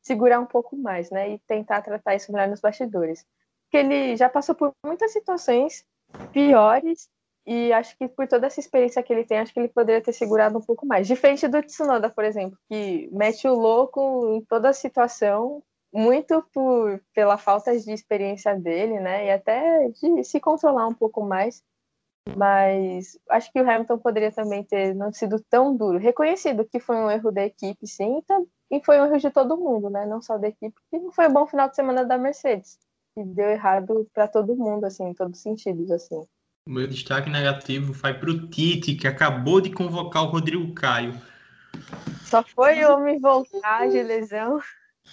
segurar 0.00 0.40
um 0.40 0.46
pouco 0.46 0.74
mais, 0.74 1.10
né? 1.10 1.34
E 1.34 1.38
tentar 1.40 1.82
tratar 1.82 2.14
isso 2.14 2.32
melhor 2.32 2.48
nos 2.48 2.62
bastidores. 2.62 3.26
Porque 3.64 3.76
ele 3.76 4.16
já 4.16 4.30
passou 4.30 4.54
por 4.54 4.72
muitas 4.82 5.12
situações 5.12 5.84
piores 6.32 7.10
e 7.48 7.72
acho 7.72 7.96
que 7.96 8.06
por 8.06 8.28
toda 8.28 8.46
essa 8.46 8.60
experiência 8.60 9.02
que 9.02 9.10
ele 9.10 9.24
tem, 9.24 9.38
acho 9.38 9.54
que 9.54 9.58
ele 9.58 9.68
poderia 9.68 10.02
ter 10.02 10.12
segurado 10.12 10.58
um 10.58 10.60
pouco 10.60 10.86
mais. 10.86 11.06
Diferente 11.06 11.48
do 11.48 11.62
Tsunoda, 11.62 12.10
por 12.10 12.22
exemplo, 12.22 12.58
que 12.68 13.08
mete 13.10 13.48
o 13.48 13.54
louco 13.54 14.34
em 14.36 14.44
toda 14.44 14.68
a 14.68 14.72
situação, 14.74 15.62
muito 15.90 16.42
por 16.52 17.02
pela 17.14 17.38
falta 17.38 17.78
de 17.78 17.90
experiência 17.90 18.54
dele, 18.54 19.00
né? 19.00 19.26
E 19.26 19.30
até 19.30 19.88
de 19.88 20.24
se 20.24 20.38
controlar 20.38 20.86
um 20.88 20.94
pouco 20.94 21.22
mais. 21.22 21.62
Mas 22.36 23.18
acho 23.30 23.50
que 23.50 23.60
o 23.60 23.70
Hamilton 23.70 23.98
poderia 23.98 24.30
também 24.30 24.62
ter 24.62 24.94
não 24.94 25.10
sido 25.10 25.42
tão 25.48 25.74
duro. 25.74 25.98
Reconhecido 25.98 26.66
que 26.66 26.78
foi 26.78 26.96
um 26.96 27.10
erro 27.10 27.32
da 27.32 27.44
equipe, 27.46 27.86
sim, 27.86 28.22
e 28.70 28.84
foi 28.84 29.00
um 29.00 29.06
erro 29.06 29.18
de 29.18 29.30
todo 29.30 29.56
mundo, 29.56 29.88
né? 29.88 30.04
Não 30.04 30.20
só 30.20 30.36
da 30.36 30.48
equipe, 30.48 30.76
que 30.90 30.98
não 30.98 31.10
foi 31.12 31.28
um 31.28 31.32
bom 31.32 31.46
final 31.46 31.70
de 31.70 31.76
semana 31.76 32.04
da 32.04 32.18
Mercedes. 32.18 32.78
E 33.16 33.24
deu 33.24 33.48
errado 33.48 34.06
para 34.12 34.28
todo 34.28 34.54
mundo, 34.54 34.84
assim, 34.84 35.04
em 35.08 35.14
todos 35.14 35.38
os 35.38 35.42
sentidos, 35.42 35.90
assim. 35.90 36.26
O 36.68 36.70
meu 36.70 36.86
destaque 36.86 37.30
negativo 37.30 37.94
vai 37.94 38.12
para 38.12 38.28
o 38.28 38.46
Tite, 38.46 38.94
que 38.94 39.08
acabou 39.08 39.58
de 39.58 39.72
convocar 39.72 40.24
o 40.24 40.26
Rodrigo 40.26 40.74
Caio. 40.74 41.18
Só 42.26 42.42
foi 42.42 42.84
o 42.84 42.92
homem 42.92 43.18
voltar 43.18 43.88
de 43.88 44.02
lesão. 44.02 44.60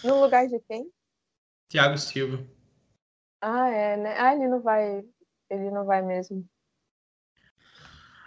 No 0.03 0.19
lugar 0.19 0.49
de 0.49 0.59
quem? 0.67 0.91
Thiago 1.69 1.97
Silva. 1.97 2.45
Ah, 3.39 3.69
é, 3.69 3.95
né? 3.95 4.19
Ah, 4.19 4.35
ele 4.35 4.49
não 4.49 4.61
vai. 4.61 5.05
Ele 5.49 5.71
não 5.71 5.85
vai 5.85 6.01
mesmo. 6.01 6.45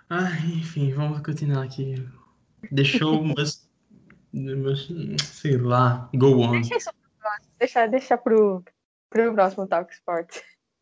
Ah, 0.09 0.31
enfim, 0.47 0.91
vamos 0.95 1.21
continuar 1.21 1.65
aqui. 1.65 1.97
Deixou 2.73 3.23
meus. 3.23 3.69
Sei 5.23 5.59
lá, 5.59 6.09
go 6.15 6.41
on. 6.41 6.53
Deixa 6.53 6.77
isso 6.79 6.91
pro 6.91 7.11
próximo. 7.21 7.55
Deixa, 7.59 7.87
deixa 7.89 8.17
pro, 8.17 8.65
pro 9.11 9.35
próximo 9.35 9.67
Talk 9.67 9.93
Sport. 9.93 10.35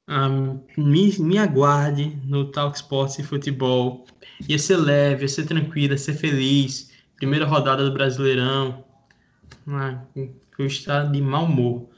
Ah, 0.09 0.29
me, 0.29 1.19
me 1.19 1.39
aguarde 1.39 2.17
no 2.25 2.45
Talk 2.53 2.77
Sports 2.77 3.19
e 3.19 3.25
Futebol. 3.25 4.07
Ia 4.49 4.59
ser 4.59 4.77
leve, 4.77 5.23
ia 5.23 5.29
ser 5.29 5.47
tranquilo, 5.47 5.95
ia 5.95 5.99
ser 5.99 6.15
feliz. 6.15 6.93
Primeira 7.17 7.45
rodada 7.45 7.85
do 7.85 7.93
Brasileirão. 7.93 8.85
Ah, 9.67 10.01
eu 10.15 10.67
estar 10.67 11.11
de 11.11 11.21
mau 11.21 11.47
humor. 11.47 11.89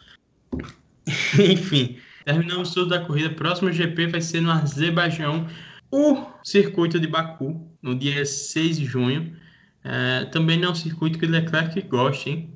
Enfim, 1.39 1.99
terminamos 2.25 2.73
tudo 2.73 2.91
da 2.91 3.01
corrida. 3.05 3.35
Próximo 3.35 3.71
GP 3.71 4.07
vai 4.07 4.23
ser 4.23 4.41
no 4.41 4.51
Azerbaijão, 4.51 5.47
o 5.91 6.25
circuito 6.43 6.99
de 6.99 7.07
Baku, 7.07 7.69
no 7.83 7.95
dia 7.95 8.25
6 8.25 8.79
de 8.79 8.85
junho. 8.87 9.37
É, 9.85 10.25
também 10.27 10.59
não 10.59 10.69
é 10.69 10.73
um 10.73 10.75
circuito 10.75 11.19
que 11.19 11.27
o 11.27 11.31
Leclerc 11.31 11.81
gosta, 11.83 12.31
hein? 12.31 12.55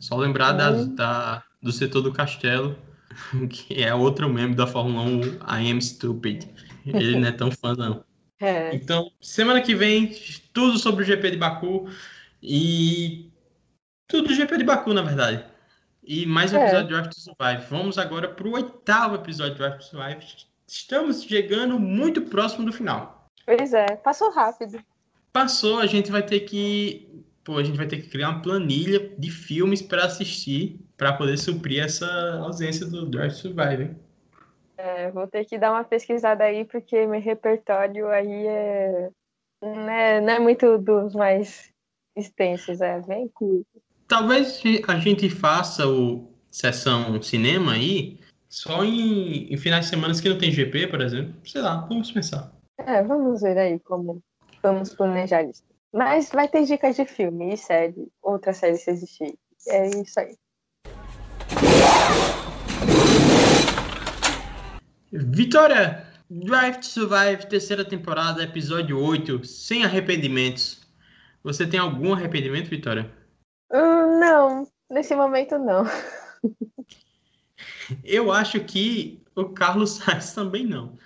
Só 0.00 0.16
lembrar 0.16 0.52
da, 0.52 0.84
da, 0.84 1.44
do 1.62 1.70
setor 1.70 2.02
do 2.02 2.12
castelo 2.12 2.76
que 3.50 3.82
é 3.82 3.94
outro 3.94 4.28
membro 4.28 4.56
da 4.56 4.66
Fórmula 4.66 5.02
1, 5.02 5.20
I 5.60 5.70
Am 5.70 5.80
Stupid. 5.80 6.48
Ele 6.86 7.18
não 7.18 7.28
é 7.28 7.32
tão 7.32 7.50
fã, 7.50 7.74
não. 7.74 8.04
É. 8.42 8.74
Então, 8.74 9.12
semana 9.20 9.60
que 9.60 9.74
vem, 9.74 10.16
tudo 10.54 10.78
sobre 10.78 11.02
o 11.02 11.06
GP 11.06 11.32
de 11.32 11.36
Baku 11.36 11.90
e 12.42 13.30
tudo 14.08 14.28
do 14.28 14.34
GP 14.34 14.56
de 14.56 14.64
Baku, 14.64 14.94
na 14.94 15.02
verdade. 15.02 15.44
E 16.02 16.24
mais 16.24 16.50
um 16.50 16.56
é. 16.56 16.62
episódio 16.62 16.86
de 16.86 16.94
Drive 16.94 17.08
to 17.08 17.20
Survive. 17.20 17.66
Vamos 17.68 17.98
agora 17.98 18.28
para 18.28 18.48
o 18.48 18.52
oitavo 18.52 19.16
episódio 19.16 19.52
de 19.52 19.58
Drive 19.58 19.76
to 19.76 19.84
Survive. 19.84 20.24
Estamos 20.66 21.22
chegando 21.22 21.78
muito 21.78 22.22
próximo 22.22 22.64
do 22.64 22.72
final. 22.72 23.28
Pois 23.44 23.74
é, 23.74 23.84
passou 23.96 24.30
rápido. 24.30 24.82
Passou, 25.32 25.78
a 25.78 25.86
gente 25.86 26.10
vai 26.10 26.22
ter 26.22 26.40
que. 26.40 27.24
Pô, 27.44 27.58
a 27.58 27.62
gente 27.62 27.76
vai 27.76 27.86
ter 27.86 28.00
que 28.00 28.08
criar 28.08 28.30
uma 28.30 28.40
planilha 28.40 29.12
de 29.18 29.30
filmes 29.30 29.82
para 29.82 30.06
assistir 30.06 30.80
para 31.00 31.14
poder 31.14 31.38
suprir 31.38 31.82
essa 31.82 32.06
ausência 32.44 32.84
do 32.84 33.06
Drive 33.06 33.32
Survive. 33.32 33.96
É, 34.76 35.10
vou 35.10 35.26
ter 35.26 35.46
que 35.46 35.56
dar 35.56 35.72
uma 35.72 35.82
pesquisada 35.82 36.44
aí, 36.44 36.66
porque 36.66 37.06
meu 37.06 37.18
repertório 37.18 38.06
aí 38.08 38.46
é, 38.46 39.10
não, 39.62 39.88
é, 39.88 40.20
não 40.20 40.32
é 40.34 40.38
muito 40.38 40.76
dos 40.76 41.14
mais 41.14 41.72
extensos, 42.14 42.82
é 42.82 43.00
bem 43.00 43.26
curto. 43.28 43.66
Talvez 44.06 44.62
a 44.86 44.98
gente 44.98 45.30
faça 45.30 45.88
o 45.88 46.30
sessão 46.50 47.22
cinema 47.22 47.72
aí 47.72 48.20
só 48.46 48.84
em, 48.84 49.50
em 49.50 49.56
finais 49.56 49.86
de 49.86 49.90
semana 49.92 50.12
que 50.12 50.28
não 50.28 50.36
tem 50.36 50.52
GP, 50.52 50.88
por 50.88 51.00
exemplo. 51.00 51.34
Sei 51.46 51.62
lá, 51.62 51.76
vamos 51.88 52.12
pensar. 52.12 52.52
É, 52.76 53.02
vamos 53.02 53.40
ver 53.40 53.56
aí 53.56 53.78
como 53.80 54.22
vamos 54.62 54.94
planejar 54.94 55.44
isso. 55.44 55.62
Mas 55.94 56.28
vai 56.28 56.46
ter 56.46 56.66
dicas 56.66 56.94
de 56.94 57.06
filme 57.06 57.54
e 57.54 57.56
série, 57.56 58.06
outra 58.20 58.52
série 58.52 58.76
se 58.76 58.90
existir. 58.90 59.34
É 59.66 59.86
isso 59.88 60.20
aí. 60.20 60.36
Vitória! 65.12 66.06
Drive 66.30 66.76
to 66.76 66.86
Survive, 66.86 67.48
terceira 67.48 67.84
temporada, 67.84 68.44
episódio 68.44 68.96
8, 68.96 69.44
sem 69.44 69.84
arrependimentos. 69.84 70.82
Você 71.42 71.66
tem 71.66 71.80
algum 71.80 72.12
arrependimento, 72.12 72.70
Vitória? 72.70 73.10
Hum, 73.72 74.20
não, 74.20 74.68
nesse 74.88 75.12
momento 75.16 75.58
não. 75.58 75.84
Eu 78.04 78.30
acho 78.30 78.60
que 78.60 79.20
o 79.34 79.46
Carlos 79.46 79.96
Sainz 79.98 80.32
também 80.32 80.64
não. 80.64 80.96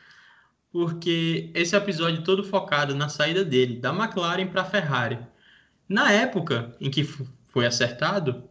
Porque 0.70 1.50
esse 1.54 1.74
episódio 1.74 2.22
todo 2.22 2.44
focado 2.44 2.94
na 2.94 3.08
saída 3.08 3.42
dele, 3.42 3.80
da 3.80 3.88
McLaren 3.88 4.48
para 4.48 4.60
a 4.60 4.66
Ferrari. 4.66 5.18
Na 5.88 6.12
época 6.12 6.76
em 6.78 6.90
que 6.90 7.04
foi 7.48 7.64
acertado, 7.64 8.44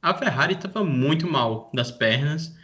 a 0.00 0.14
Ferrari 0.14 0.54
estava 0.54 0.84
muito 0.84 1.26
mal 1.26 1.68
das 1.74 1.90
pernas, 1.90 2.54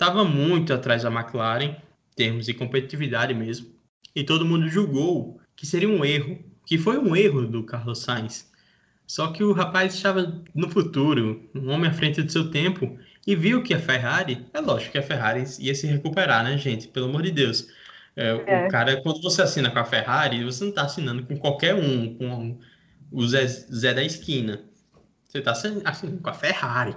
estava 0.00 0.24
muito 0.24 0.72
atrás 0.72 1.02
da 1.02 1.10
McLaren 1.10 1.76
termos 2.16 2.46
de 2.46 2.54
competitividade 2.54 3.34
mesmo. 3.34 3.68
E 4.16 4.24
todo 4.24 4.46
mundo 4.46 4.66
julgou 4.66 5.38
que 5.54 5.66
seria 5.66 5.90
um 5.90 6.02
erro, 6.02 6.38
que 6.64 6.78
foi 6.78 6.96
um 6.96 7.14
erro 7.14 7.46
do 7.46 7.62
Carlos 7.64 7.98
Sainz. 7.98 8.50
Só 9.06 9.28
que 9.28 9.44
o 9.44 9.52
rapaz 9.52 9.94
estava 9.94 10.42
no 10.54 10.70
futuro, 10.70 11.50
um 11.54 11.68
homem 11.70 11.90
à 11.90 11.92
frente 11.92 12.22
do 12.22 12.32
seu 12.32 12.50
tempo, 12.50 12.98
e 13.26 13.36
viu 13.36 13.62
que 13.62 13.74
a 13.74 13.78
Ferrari, 13.78 14.46
é 14.54 14.60
lógico 14.60 14.92
que 14.92 14.98
a 14.98 15.02
Ferrari 15.02 15.44
ia 15.58 15.74
se 15.74 15.86
recuperar, 15.86 16.44
né, 16.44 16.56
gente? 16.56 16.88
Pelo 16.88 17.06
amor 17.06 17.22
de 17.22 17.32
Deus. 17.32 17.68
É, 18.16 18.28
é. 18.46 18.66
O 18.66 18.70
cara, 18.70 19.02
quando 19.02 19.20
você 19.20 19.42
assina 19.42 19.70
com 19.70 19.78
a 19.78 19.84
Ferrari, 19.84 20.42
você 20.42 20.64
não 20.64 20.70
está 20.70 20.82
assinando 20.82 21.26
com 21.26 21.36
qualquer 21.36 21.74
um, 21.74 22.14
com 22.14 22.58
o 23.12 23.28
Zé, 23.28 23.46
Zé 23.46 23.92
da 23.92 24.02
esquina. 24.02 24.64
Você 25.24 25.38
está 25.38 25.52
assinando 25.52 26.20
com 26.20 26.30
a 26.30 26.34
Ferrari. 26.34 26.96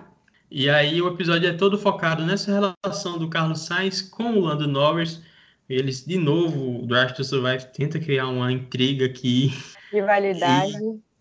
E 0.50 0.70
aí 0.70 1.02
o 1.02 1.08
episódio 1.08 1.50
é 1.50 1.54
todo 1.54 1.78
focado 1.78 2.24
nessa 2.26 2.52
relação 2.52 3.18
do 3.18 3.30
Carlos 3.30 3.62
Sainz 3.62 4.02
com 4.02 4.34
o 4.36 4.39
Lando 4.41 4.68
Norris. 4.68 5.22
Eles, 5.68 6.06
de 6.06 6.18
novo, 6.18 6.84
o 6.84 6.86
Drive 6.86 7.14
to 7.14 7.24
Survive 7.24 7.66
tenta 7.74 8.00
criar 8.00 8.28
uma 8.28 8.52
intriga 8.52 9.06
aqui. 9.06 9.52
Rivalidade. 9.91 10.74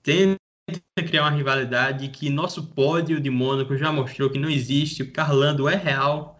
Tenta 0.03 0.39
criar 0.95 1.23
uma 1.23 1.31
rivalidade 1.31 2.09
que 2.09 2.29
nosso 2.29 2.66
pódio 2.68 3.20
de 3.20 3.31
Mônaco 3.31 3.77
já 3.77 3.91
mostrou 3.93 4.29
que 4.29 4.39
não 4.39 4.51
existe. 4.51 5.03
O 5.03 5.12
Carlando 5.12 5.68
é 5.68 5.77
real. 5.77 6.39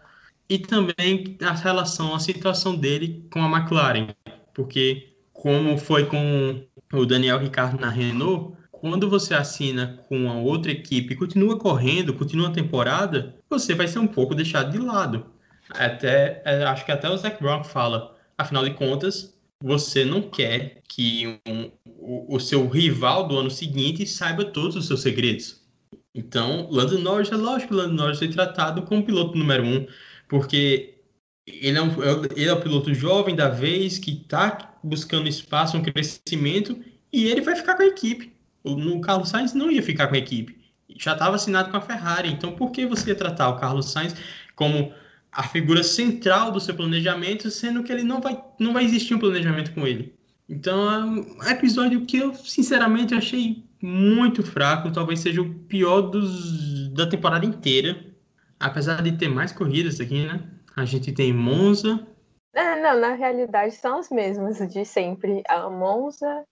E 0.49 0.59
também 0.59 1.37
a 1.41 1.53
relação, 1.53 2.13
a 2.13 2.19
situação 2.19 2.75
dele 2.75 3.25
com 3.31 3.41
a 3.41 3.57
McLaren. 3.57 4.09
Porque, 4.53 5.15
como 5.31 5.77
foi 5.77 6.05
com 6.05 6.63
o 6.91 7.05
Daniel 7.05 7.39
Ricciardo 7.39 7.79
na 7.79 7.89
Renault, 7.89 8.55
quando 8.83 9.09
você 9.09 9.33
assina 9.33 9.97
com 10.09 10.29
a 10.29 10.35
outra 10.35 10.69
equipe, 10.69 11.15
continua 11.15 11.57
correndo, 11.57 12.13
continua 12.13 12.49
a 12.49 12.51
temporada, 12.51 13.33
você 13.49 13.73
vai 13.73 13.87
ser 13.87 13.99
um 13.99 14.07
pouco 14.07 14.35
deixado 14.35 14.73
de 14.73 14.77
lado. 14.77 15.25
Até, 15.69 16.41
é, 16.43 16.65
acho 16.65 16.85
que 16.85 16.91
até 16.91 17.09
o 17.09 17.15
Zac 17.15 17.41
Brown 17.41 17.63
fala, 17.63 18.13
afinal 18.37 18.65
de 18.65 18.71
contas, 18.71 19.39
você 19.63 20.03
não 20.03 20.21
quer 20.21 20.81
que 20.85 21.39
um, 21.47 21.71
o, 21.85 22.35
o, 22.35 22.39
seu 22.41 22.67
rival 22.67 23.25
do 23.25 23.37
ano 23.37 23.49
seguinte 23.49 24.05
saiba 24.05 24.43
todos 24.43 24.75
os 24.75 24.85
seus 24.85 25.01
segredos. 25.01 25.61
Então, 26.13 26.67
Lando 26.69 26.99
Norris, 26.99 27.31
é 27.31 27.37
lógico 27.37 27.69
que 27.69 27.79
Lando 27.79 27.93
Norris 27.93 28.19
foi 28.19 28.27
tratado 28.27 28.81
como 28.81 29.05
piloto 29.05 29.37
número 29.37 29.63
um, 29.63 29.87
porque 30.27 30.95
ele 31.47 31.77
é, 31.77 31.81
um, 31.81 31.89
ele 32.35 32.49
é 32.49 32.53
o 32.53 32.59
piloto 32.59 32.93
jovem 32.93 33.33
da 33.33 33.47
vez 33.47 33.97
que 33.97 34.11
está 34.11 34.77
buscando 34.83 35.29
espaço, 35.29 35.77
um 35.77 35.81
crescimento, 35.81 36.77
e 37.13 37.27
ele 37.27 37.39
vai 37.39 37.55
ficar 37.55 37.75
com 37.77 37.83
a 37.83 37.87
equipe 37.87 38.32
no 38.63 39.01
Carlos 39.01 39.29
Sainz 39.29 39.53
não 39.53 39.71
ia 39.71 39.83
ficar 39.83 40.07
com 40.07 40.15
a 40.15 40.17
equipe. 40.17 40.57
Já 40.97 41.13
estava 41.13 41.35
assinado 41.35 41.69
com 41.69 41.77
a 41.77 41.81
Ferrari. 41.81 42.29
Então, 42.29 42.53
por 42.53 42.71
que 42.71 42.85
você 42.85 43.09
ia 43.09 43.15
tratar 43.15 43.49
o 43.49 43.59
Carlos 43.59 43.91
Sainz 43.91 44.15
como 44.55 44.93
a 45.31 45.43
figura 45.43 45.83
central 45.83 46.51
do 46.51 46.59
seu 46.59 46.75
planejamento, 46.75 47.49
sendo 47.49 47.83
que 47.83 47.91
ele 47.91 48.03
não 48.03 48.21
vai, 48.21 48.41
não 48.59 48.73
vai 48.73 48.83
existir 48.83 49.15
um 49.15 49.19
planejamento 49.19 49.73
com 49.73 49.87
ele? 49.87 50.13
Então, 50.47 50.91
é 50.91 51.05
um 51.05 51.43
episódio 51.49 52.05
que 52.05 52.17
eu, 52.17 52.33
sinceramente, 52.35 53.15
achei 53.15 53.63
muito 53.81 54.43
fraco. 54.43 54.91
Talvez 54.91 55.19
seja 55.19 55.41
o 55.41 55.53
pior 55.53 56.01
dos, 56.01 56.89
da 56.89 57.07
temporada 57.07 57.45
inteira. 57.45 58.05
Apesar 58.59 59.01
de 59.01 59.13
ter 59.13 59.27
mais 59.27 59.51
corridas 59.51 59.99
aqui, 59.99 60.25
né? 60.25 60.41
A 60.75 60.85
gente 60.85 61.11
tem 61.11 61.33
Monza. 61.33 62.07
É, 62.53 62.81
não, 62.81 62.99
na 62.99 63.13
realidade 63.13 63.75
são 63.75 63.99
as 63.99 64.09
mesmas 64.09 64.57
de 64.71 64.85
sempre. 64.85 65.43
A 65.49 65.69
Monza, 65.69 66.45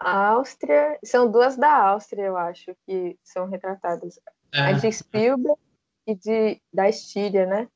Áustria, 0.00 0.98
são 1.04 1.30
duas 1.30 1.56
da 1.56 1.88
Áustria, 1.88 2.22
eu 2.22 2.36
acho, 2.36 2.74
que 2.86 3.18
são 3.22 3.46
retratadas. 3.46 4.18
É. 4.52 4.60
A 4.60 4.72
de 4.72 4.90
Spielberg 4.90 5.60
e 6.06 6.14
de, 6.14 6.60
da 6.72 6.88
Estíria, 6.88 7.46
né? 7.46 7.68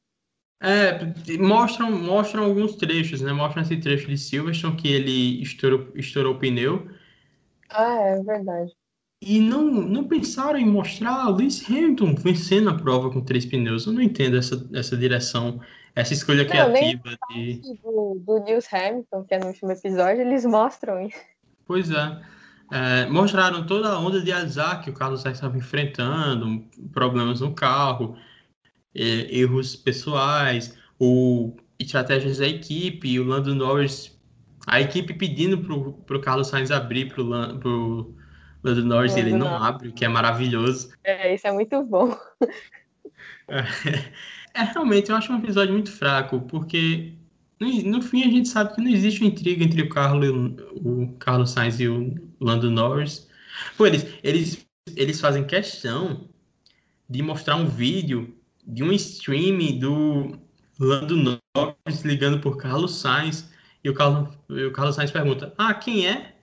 É, 0.61 0.99
mostram, 1.37 1.91
mostram 1.93 2.45
alguns 2.45 2.77
trechos, 2.77 3.21
né? 3.21 3.33
Mostram 3.33 3.63
esse 3.63 3.77
trecho 3.77 4.07
de 4.09 4.17
Silverstone 4.17 4.77
que 4.77 4.89
ele 4.91 5.43
estourou, 5.43 5.89
estourou 5.95 6.35
o 6.35 6.39
pneu. 6.39 6.89
Ah, 7.69 7.99
é 8.01 8.23
verdade. 8.23 8.73
E 9.21 9.41
não, 9.41 9.65
não 9.65 10.09
pensaram 10.09 10.59
em 10.59 10.67
mostrar 10.67 11.29
o 11.29 11.37
Lewis 11.37 11.69
Hamilton 11.69 12.15
vencendo 12.15 12.71
a 12.71 12.75
prova 12.75 13.11
com 13.11 13.23
três 13.23 13.45
pneus. 13.45 13.87
Eu 13.87 13.93
não 13.93 14.01
entendo 14.01 14.39
essa, 14.39 14.69
essa 14.73 14.97
direção, 14.97 15.61
essa 15.95 16.15
escolha 16.15 16.45
não, 16.45 16.51
criativa. 16.51 17.19
Nem 17.31 17.61
de... 17.61 17.75
do, 17.83 18.19
do 18.21 18.45
Lewis 18.45 18.67
Hamilton, 18.73 19.25
que 19.25 19.35
é 19.35 19.39
no 19.39 19.47
último 19.49 19.71
episódio, 19.71 20.23
eles 20.23 20.47
mostram 20.47 21.07
isso. 21.07 21.34
Pois 21.67 21.91
é. 21.91 22.21
é. 22.73 23.07
mostraram 23.07 23.67
toda 23.67 23.89
a 23.89 23.99
onda 23.99 24.21
de 24.21 24.33
azar 24.33 24.83
que 24.83 24.91
o 24.91 24.95
Carlos 24.95 25.23
Sainz 25.23 25.39
estava 25.39 25.57
enfrentando, 25.57 26.65
problemas 26.93 27.41
no 27.41 27.55
carro, 27.55 28.17
erros 28.95 29.75
pessoais, 29.77 30.77
o 30.99 31.57
estratégias 31.79 32.39
da 32.39 32.47
equipe, 32.47 33.19
o 33.19 33.25
Lando 33.25 33.55
Norris, 33.55 34.17
a 34.67 34.81
equipe 34.81 35.13
pedindo 35.15 35.59
para 35.59 36.17
o 36.17 36.21
Carlos 36.21 36.49
Sainz 36.49 36.71
abrir 36.71 37.13
para 37.13 37.23
o 37.23 38.15
Lando 38.63 38.85
Norris, 38.85 39.17
e 39.17 39.21
ele 39.21 39.33
não 39.33 39.55
abre, 39.55 39.89
o 39.89 39.93
que 39.93 40.05
é 40.05 40.09
maravilhoso. 40.09 40.93
É, 41.05 41.35
isso 41.35 41.47
é 41.47 41.53
muito 41.53 41.83
bom. 41.85 42.17
É, 43.49 43.61
é, 44.55 44.63
realmente, 44.73 45.11
eu 45.11 45.17
acho 45.17 45.33
um 45.33 45.39
episódio 45.39 45.73
muito 45.73 45.93
fraco, 45.93 46.41
porque 46.43 47.13
no, 47.85 48.03
fim 48.03 48.23
a 48.23 48.31
gente 48.31 48.49
sabe 48.49 48.75
que 48.75 48.81
não 48.81 48.91
existe 48.91 49.21
uma 49.21 49.31
intriga 49.31 49.65
entre 49.65 49.83
o 49.83 49.89
Carlos, 49.89 50.55
o 50.77 51.09
Carlos 51.19 51.51
Sainz 51.51 51.81
e 51.81 51.89
o 51.89 52.15
Lando 52.41 52.71
Norris. 52.71 53.29
Pô, 53.77 53.87
eles, 53.87 54.07
eles, 54.23 54.67
eles 54.97 55.21
fazem 55.21 55.47
questão 55.47 56.29
de 57.09 57.23
mostrar 57.23 57.57
um 57.57 57.67
vídeo 57.67 58.35
de 58.67 58.83
um 58.83 58.93
stream 58.93 59.79
do 59.79 60.39
Lando 60.79 61.17
Norris 61.17 62.03
ligando 62.05 62.41
por 62.41 62.57
Carlos 62.57 62.97
Sainz 62.97 63.51
e 63.83 63.91
o 63.91 63.95
Carlos, 63.95 64.35
o 64.49 64.71
Carlos 64.73 64.97
Sainz 64.97 65.11
pergunta: 65.11 65.53
Ah, 65.59 65.75
quem 65.75 66.07
é? 66.07 66.37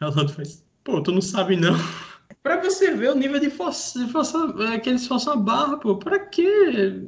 Aí 0.00 0.08
o 0.08 0.14
Lando 0.14 0.32
faz: 0.32 0.64
Pô, 0.82 1.02
tu 1.02 1.12
não 1.12 1.20
sabe 1.20 1.56
não. 1.56 1.74
pra 2.42 2.60
você 2.60 2.94
ver 2.94 3.10
o 3.10 3.14
nível 3.14 3.38
de 3.38 3.50
força, 3.50 4.06
força 4.08 4.38
é, 4.72 4.78
que 4.78 4.88
eles 4.88 5.06
forçam 5.06 5.34
a 5.34 5.36
barra, 5.36 5.76
pô, 5.76 5.96
pra 5.96 6.18
quê? 6.26 7.06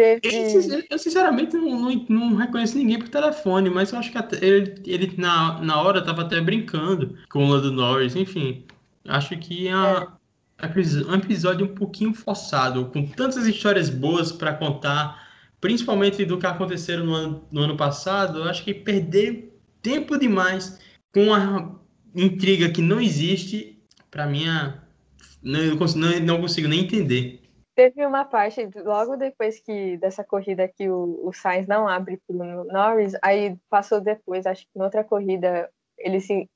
Teve... 0.00 0.86
eu, 0.88 0.98
sinceramente, 0.98 1.56
não, 1.56 1.78
não, 1.78 2.06
não, 2.08 2.36
reconheço 2.36 2.78
ninguém 2.78 2.98
por 2.98 3.08
telefone, 3.08 3.68
mas 3.68 3.92
eu 3.92 3.98
acho 3.98 4.10
que 4.10 4.16
até, 4.16 4.42
ele, 4.44 4.82
ele 4.86 5.14
na, 5.18 5.60
na 5.60 5.80
hora 5.82 6.02
tava 6.02 6.22
até 6.22 6.40
brincando 6.40 7.18
com 7.28 7.44
o 7.44 7.48
Lando 7.48 7.70
Norris, 7.70 8.16
enfim. 8.16 8.64
Acho 9.06 9.36
que 9.36 9.68
é, 9.68 9.72
é. 9.72 11.06
um 11.06 11.14
episódio 11.14 11.66
um 11.66 11.74
pouquinho 11.74 12.14
forçado, 12.14 12.86
com 12.86 13.06
tantas 13.06 13.46
histórias 13.46 13.90
boas 13.90 14.32
para 14.32 14.54
contar, 14.54 15.28
principalmente 15.60 16.24
do 16.24 16.38
que 16.38 16.46
aconteceram 16.46 17.04
no 17.04 17.14
ano, 17.14 17.44
no 17.52 17.60
ano 17.60 17.76
passado. 17.76 18.38
Eu 18.38 18.44
acho 18.44 18.64
que 18.64 18.72
perder 18.72 19.54
tempo 19.82 20.18
demais 20.18 20.78
com 21.12 21.24
uma 21.24 21.78
intriga 22.14 22.70
que 22.70 22.80
não 22.80 23.00
existe, 23.00 23.78
para 24.10 24.26
mim, 24.26 24.48
é, 24.48 24.74
não, 25.42 25.74
não, 25.74 26.20
não 26.20 26.40
consigo 26.40 26.68
nem 26.68 26.80
entender. 26.80 27.40
Teve 27.80 28.04
uma 28.04 28.26
parte, 28.26 28.68
logo 28.84 29.16
depois 29.16 29.58
que 29.58 29.96
dessa 29.96 30.22
corrida 30.22 30.68
que 30.68 30.90
o, 30.90 31.18
o 31.26 31.32
Sainz 31.32 31.66
não 31.66 31.88
abre 31.88 32.20
para 32.26 32.36
o 32.36 32.64
Norris, 32.64 33.14
aí 33.22 33.56
passou 33.70 34.02
depois, 34.02 34.44
acho 34.44 34.66
que 34.66 34.78
em 34.78 34.82
outra 34.82 35.02
corrida, 35.02 35.70
eles 35.96 36.26
se 36.26 36.46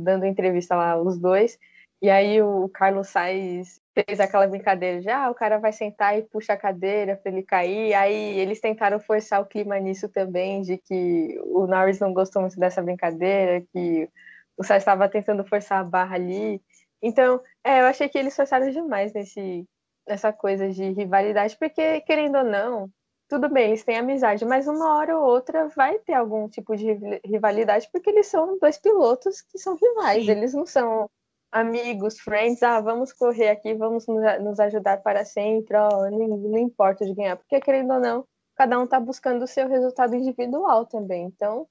dando 0.00 0.26
entrevista 0.26 0.76
lá, 0.76 1.00
os 1.00 1.18
dois, 1.18 1.58
e 2.02 2.10
aí 2.10 2.42
o 2.42 2.68
Carlos 2.68 3.08
Sainz 3.08 3.80
fez 3.94 4.20
aquela 4.20 4.46
brincadeira 4.46 5.00
já, 5.00 5.24
ah, 5.24 5.30
o 5.30 5.34
cara 5.34 5.56
vai 5.56 5.72
sentar 5.72 6.18
e 6.18 6.24
puxa 6.24 6.52
a 6.52 6.58
cadeira 6.58 7.16
para 7.16 7.32
ele 7.32 7.42
cair, 7.42 7.94
aí 7.94 8.38
eles 8.38 8.60
tentaram 8.60 9.00
forçar 9.00 9.40
o 9.40 9.46
clima 9.46 9.78
nisso 9.78 10.10
também, 10.10 10.60
de 10.60 10.76
que 10.76 11.40
o 11.42 11.66
Norris 11.66 12.00
não 12.00 12.12
gostou 12.12 12.42
muito 12.42 12.60
dessa 12.60 12.82
brincadeira, 12.82 13.64
que 13.72 14.10
o 14.58 14.62
Sainz 14.62 14.82
estava 14.82 15.08
tentando 15.08 15.42
forçar 15.42 15.80
a 15.80 15.84
barra 15.84 16.16
ali, 16.16 16.60
então, 17.02 17.40
é, 17.64 17.80
eu 17.80 17.86
achei 17.86 18.10
que 18.10 18.18
eles 18.18 18.36
forçaram 18.36 18.70
demais 18.70 19.14
nesse 19.14 19.66
essa 20.06 20.32
coisa 20.32 20.70
de 20.70 20.92
rivalidade, 20.92 21.56
porque, 21.58 22.00
querendo 22.02 22.38
ou 22.38 22.44
não, 22.44 22.90
tudo 23.28 23.48
bem, 23.48 23.68
eles 23.68 23.84
têm 23.84 23.96
amizade, 23.96 24.44
mas 24.44 24.68
uma 24.68 24.96
hora 24.96 25.18
ou 25.18 25.24
outra 25.26 25.68
vai 25.68 25.98
ter 25.98 26.14
algum 26.14 26.48
tipo 26.48 26.76
de 26.76 26.96
rivalidade, 27.24 27.88
porque 27.92 28.10
eles 28.10 28.28
são 28.28 28.58
dois 28.58 28.78
pilotos 28.78 29.42
que 29.42 29.58
são 29.58 29.76
rivais, 29.76 30.24
Sim. 30.24 30.30
eles 30.30 30.54
não 30.54 30.64
são 30.64 31.10
amigos, 31.50 32.20
friends, 32.20 32.62
ah, 32.62 32.80
vamos 32.80 33.12
correr 33.12 33.48
aqui, 33.48 33.74
vamos 33.74 34.06
nos 34.06 34.60
ajudar 34.60 35.02
para 35.02 35.24
sempre, 35.24 35.76
ó, 35.76 36.10
não, 36.10 36.36
não 36.36 36.58
importa 36.58 37.04
de 37.04 37.14
ganhar, 37.14 37.36
porque 37.36 37.60
querendo 37.60 37.94
ou 37.94 38.00
não, 38.00 38.24
cada 38.54 38.78
um 38.78 38.84
está 38.84 39.00
buscando 39.00 39.42
o 39.42 39.48
seu 39.48 39.68
resultado 39.68 40.14
individual 40.14 40.86
também, 40.86 41.24
então, 41.24 41.66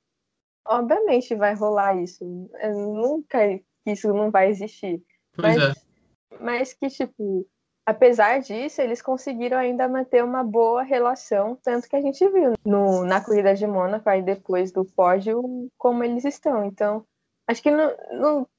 obviamente 0.65 1.35
vai 1.35 1.53
rolar 1.53 1.95
isso, 1.95 2.49
Eu 2.59 2.73
nunca 2.73 3.39
isso 3.85 4.11
não 4.13 4.31
vai 4.31 4.49
existir, 4.49 5.01
pois 5.35 5.55
mas, 5.55 5.77
é. 5.77 6.37
mas 6.39 6.73
que, 6.73 6.89
tipo, 6.89 7.47
apesar 7.85 8.39
disso, 8.39 8.81
eles 8.81 9.01
conseguiram 9.01 9.57
ainda 9.57 9.87
manter 9.87 10.23
uma 10.23 10.43
boa 10.43 10.81
relação, 10.81 11.55
tanto 11.63 11.87
que 11.87 11.95
a 11.95 12.01
gente 12.01 12.27
viu 12.29 12.53
no, 12.65 13.05
na 13.05 13.23
corrida 13.23 13.53
de 13.53 13.67
Mônaco, 13.67 14.09
aí 14.09 14.21
depois 14.21 14.71
do 14.71 14.83
pódio, 14.83 15.69
como 15.77 16.03
eles 16.03 16.25
estão. 16.25 16.65
Então, 16.65 17.05
acho 17.47 17.61
que 17.61 17.69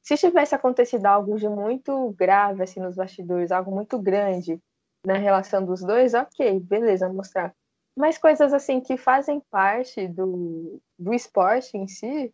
se 0.02 0.16
tivesse 0.16 0.54
acontecido 0.54 1.06
algo 1.06 1.36
de 1.36 1.48
muito 1.48 2.10
grave 2.16 2.62
assim 2.62 2.80
nos 2.80 2.94
bastidores, 2.94 3.50
algo 3.50 3.72
muito 3.72 3.98
grande 3.98 4.60
na 5.04 5.14
relação 5.14 5.64
dos 5.64 5.80
dois, 5.82 6.14
ok, 6.14 6.60
beleza, 6.60 7.08
mostrar. 7.08 7.54
Mas 7.96 8.18
coisas 8.18 8.52
assim 8.52 8.80
que 8.80 8.96
fazem 8.96 9.40
parte 9.50 10.06
do, 10.06 10.80
do 10.98 11.14
esporte 11.14 11.76
em 11.76 11.88
si, 11.88 12.32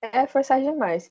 é 0.00 0.26
forçar 0.26 0.60
demais. 0.60 1.10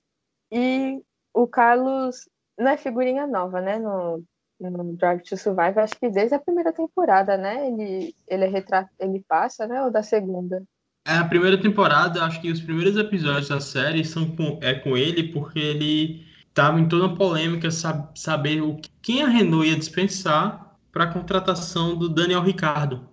E 0.52 1.04
o 1.34 1.48
Carlos 1.48 2.28
não 2.58 2.72
é 2.72 2.78
figurinha 2.78 3.28
nova, 3.28 3.62
né? 3.62 3.78
No, 3.78 4.24
no 4.60 4.96
Drive 4.96 5.22
to 5.24 5.38
Survive, 5.38 5.80
acho 5.80 5.98
que 5.98 6.10
desde 6.10 6.36
a 6.36 6.40
primeira 6.40 6.74
temporada, 6.74 7.38
né? 7.38 7.68
Ele, 7.68 8.16
ele, 8.28 8.46
é 8.46 8.48
retrat... 8.48 8.88
ele 9.00 9.24
passa, 9.28 9.66
né? 9.66 9.82
Ou 9.84 9.92
da 9.92 10.04
segunda? 10.04 10.64
É, 11.08 11.14
a 11.14 11.26
primeira 11.26 11.60
temporada, 11.60 12.24
acho 12.24 12.42
que 12.42 12.52
os 12.52 12.62
primeiros 12.62 12.98
episódios 12.98 13.50
da 13.50 13.60
série 13.60 14.04
são 14.04 14.36
com, 14.36 14.60
é 14.62 14.74
com 14.74 14.98
ele, 14.98 15.32
porque 15.32 15.60
ele 15.60 16.26
estava 16.48 16.80
em 16.80 16.88
toda 16.88 17.06
uma 17.06 17.16
polêmica 17.16 17.72
sab, 17.72 18.10
saber 18.16 18.62
o, 18.62 18.78
quem 19.02 19.24
a 19.24 19.28
Renault 19.28 19.68
ia 19.68 19.78
dispensar 19.78 20.78
para 20.92 21.06
a 21.06 21.14
contratação 21.14 21.96
do 21.96 22.10
Daniel 22.10 22.42
Ricardo. 22.42 23.08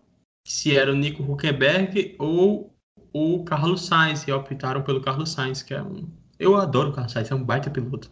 Se 0.46 0.76
era 0.76 0.92
o 0.92 0.96
Nico 0.96 1.22
Huckenberg 1.22 2.16
ou 2.18 2.74
o 3.12 3.44
Carlos 3.44 3.86
Sainz, 3.86 4.26
e 4.26 4.32
optaram 4.32 4.82
pelo 4.82 5.00
Carlos 5.00 5.32
Sainz, 5.32 5.62
que 5.62 5.72
é 5.72 5.82
um. 5.82 6.08
Eu 6.38 6.56
adoro 6.56 6.90
o 6.90 6.92
Carlos 6.92 7.12
Sainz, 7.12 7.30
é 7.30 7.34
um 7.34 7.42
baita 7.42 7.70
piloto. 7.70 8.10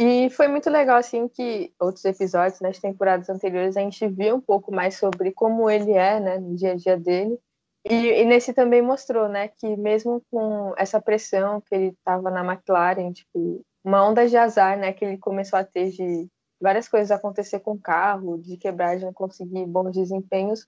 E 0.00 0.30
foi 0.30 0.46
muito 0.46 0.70
legal, 0.70 0.96
assim, 0.96 1.26
que 1.26 1.74
outros 1.76 2.04
episódios, 2.04 2.60
nas 2.60 2.78
temporadas 2.78 3.28
anteriores, 3.28 3.76
a 3.76 3.80
gente 3.80 4.06
viu 4.06 4.36
um 4.36 4.40
pouco 4.40 4.72
mais 4.72 4.96
sobre 4.96 5.32
como 5.32 5.68
ele 5.68 5.90
é, 5.90 6.20
né, 6.20 6.38
no 6.38 6.54
dia 6.54 6.70
a 6.70 6.76
dia 6.76 6.96
dele. 6.96 7.36
E, 7.84 7.94
e 7.94 8.24
nesse 8.24 8.54
também 8.54 8.80
mostrou, 8.80 9.28
né, 9.28 9.48
que 9.48 9.76
mesmo 9.76 10.22
com 10.30 10.72
essa 10.76 11.02
pressão 11.02 11.60
que 11.60 11.74
ele 11.74 11.88
estava 11.88 12.30
na 12.30 12.44
McLaren, 12.44 13.12
tipo, 13.12 13.60
uma 13.82 14.08
onda 14.08 14.28
de 14.28 14.36
azar, 14.36 14.78
né, 14.78 14.92
que 14.92 15.04
ele 15.04 15.18
começou 15.18 15.58
a 15.58 15.64
ter 15.64 15.90
de 15.90 16.28
várias 16.60 16.88
coisas 16.88 17.10
acontecer 17.10 17.58
com 17.58 17.72
o 17.72 17.80
carro, 17.80 18.38
de 18.38 18.56
quebrar, 18.56 18.96
de 18.96 19.04
não 19.04 19.12
conseguir 19.12 19.66
bons 19.66 19.90
desempenhos, 19.90 20.64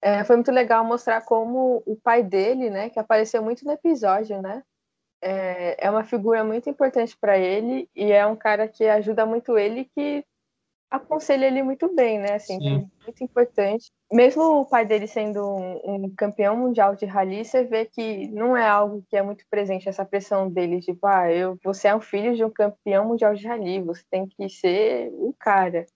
é, 0.00 0.22
foi 0.22 0.36
muito 0.36 0.52
legal 0.52 0.84
mostrar 0.84 1.24
como 1.24 1.82
o 1.84 1.96
pai 1.96 2.22
dele, 2.22 2.70
né, 2.70 2.90
que 2.90 3.00
apareceu 3.00 3.42
muito 3.42 3.64
no 3.64 3.72
episódio, 3.72 4.40
né, 4.40 4.62
é, 5.22 5.86
é 5.86 5.90
uma 5.90 6.04
figura 6.04 6.42
muito 6.42 6.68
importante 6.68 7.16
para 7.16 7.38
ele 7.38 7.88
e 7.94 8.10
é 8.10 8.26
um 8.26 8.36
cara 8.36 8.66
que 8.66 8.84
ajuda 8.84 9.24
muito 9.24 9.56
ele 9.56 9.88
que 9.94 10.24
aconselha 10.90 11.46
ele 11.46 11.62
muito 11.62 11.94
bem, 11.94 12.18
né? 12.18 12.34
Assim, 12.34 12.58
muito 12.58 13.24
importante. 13.24 13.90
Mesmo 14.12 14.60
o 14.60 14.66
pai 14.66 14.84
dele 14.84 15.06
sendo 15.06 15.40
um, 15.42 16.04
um, 16.04 16.14
campeão 16.14 16.54
mundial 16.54 16.94
de 16.94 17.06
rally, 17.06 17.44
você 17.44 17.64
vê 17.64 17.86
que 17.86 18.28
não 18.28 18.54
é 18.54 18.68
algo 18.68 19.02
que 19.08 19.16
é 19.16 19.22
muito 19.22 19.42
presente 19.48 19.88
essa 19.88 20.04
pressão 20.04 20.50
dele, 20.50 20.80
tipo, 20.80 21.06
ah, 21.06 21.32
eu, 21.32 21.58
você 21.64 21.88
é 21.88 21.96
um 21.96 22.00
filho 22.00 22.36
de 22.36 22.44
um 22.44 22.50
campeão 22.50 23.08
mundial 23.08 23.34
de 23.34 23.46
rally, 23.46 23.80
você 23.80 24.02
tem 24.10 24.26
que 24.26 24.48
ser 24.50 25.10
o 25.14 25.34
cara. 25.38 25.86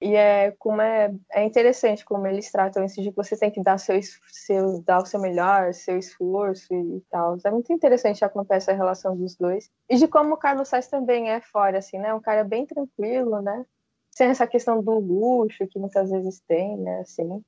E 0.00 0.14
é 0.14 0.52
como 0.58 0.80
é, 0.80 1.12
é 1.32 1.44
interessante 1.44 2.04
como 2.04 2.26
eles 2.26 2.50
tratam 2.52 2.84
isso 2.84 3.02
de 3.02 3.10
que 3.10 3.16
você 3.16 3.36
tem 3.36 3.50
que 3.50 3.60
dar 3.60 3.78
seu, 3.78 3.98
seu 4.28 4.80
dar 4.82 5.02
o 5.02 5.06
seu 5.06 5.20
melhor, 5.20 5.74
seu 5.74 5.98
esforço 5.98 6.72
e 6.72 7.02
tal. 7.10 7.36
É 7.44 7.50
muito 7.50 7.72
interessante 7.72 8.24
acontece 8.24 8.70
a 8.70 8.74
relação 8.74 9.16
dos 9.16 9.34
dois. 9.34 9.68
E 9.88 9.96
de 9.96 10.06
como 10.06 10.34
o 10.34 10.36
Carlos 10.36 10.68
Sainz 10.68 10.86
também 10.86 11.30
é 11.30 11.40
fora, 11.40 11.78
assim, 11.78 11.98
né? 11.98 12.14
Um 12.14 12.20
cara 12.20 12.44
bem 12.44 12.64
tranquilo, 12.64 13.42
né? 13.42 13.64
Sem 14.12 14.28
essa 14.28 14.46
questão 14.46 14.80
do 14.82 14.98
luxo 15.00 15.66
que 15.66 15.80
muitas 15.80 16.10
vezes 16.10 16.40
tem, 16.46 16.76
né? 16.76 17.00
Assim. 17.00 17.42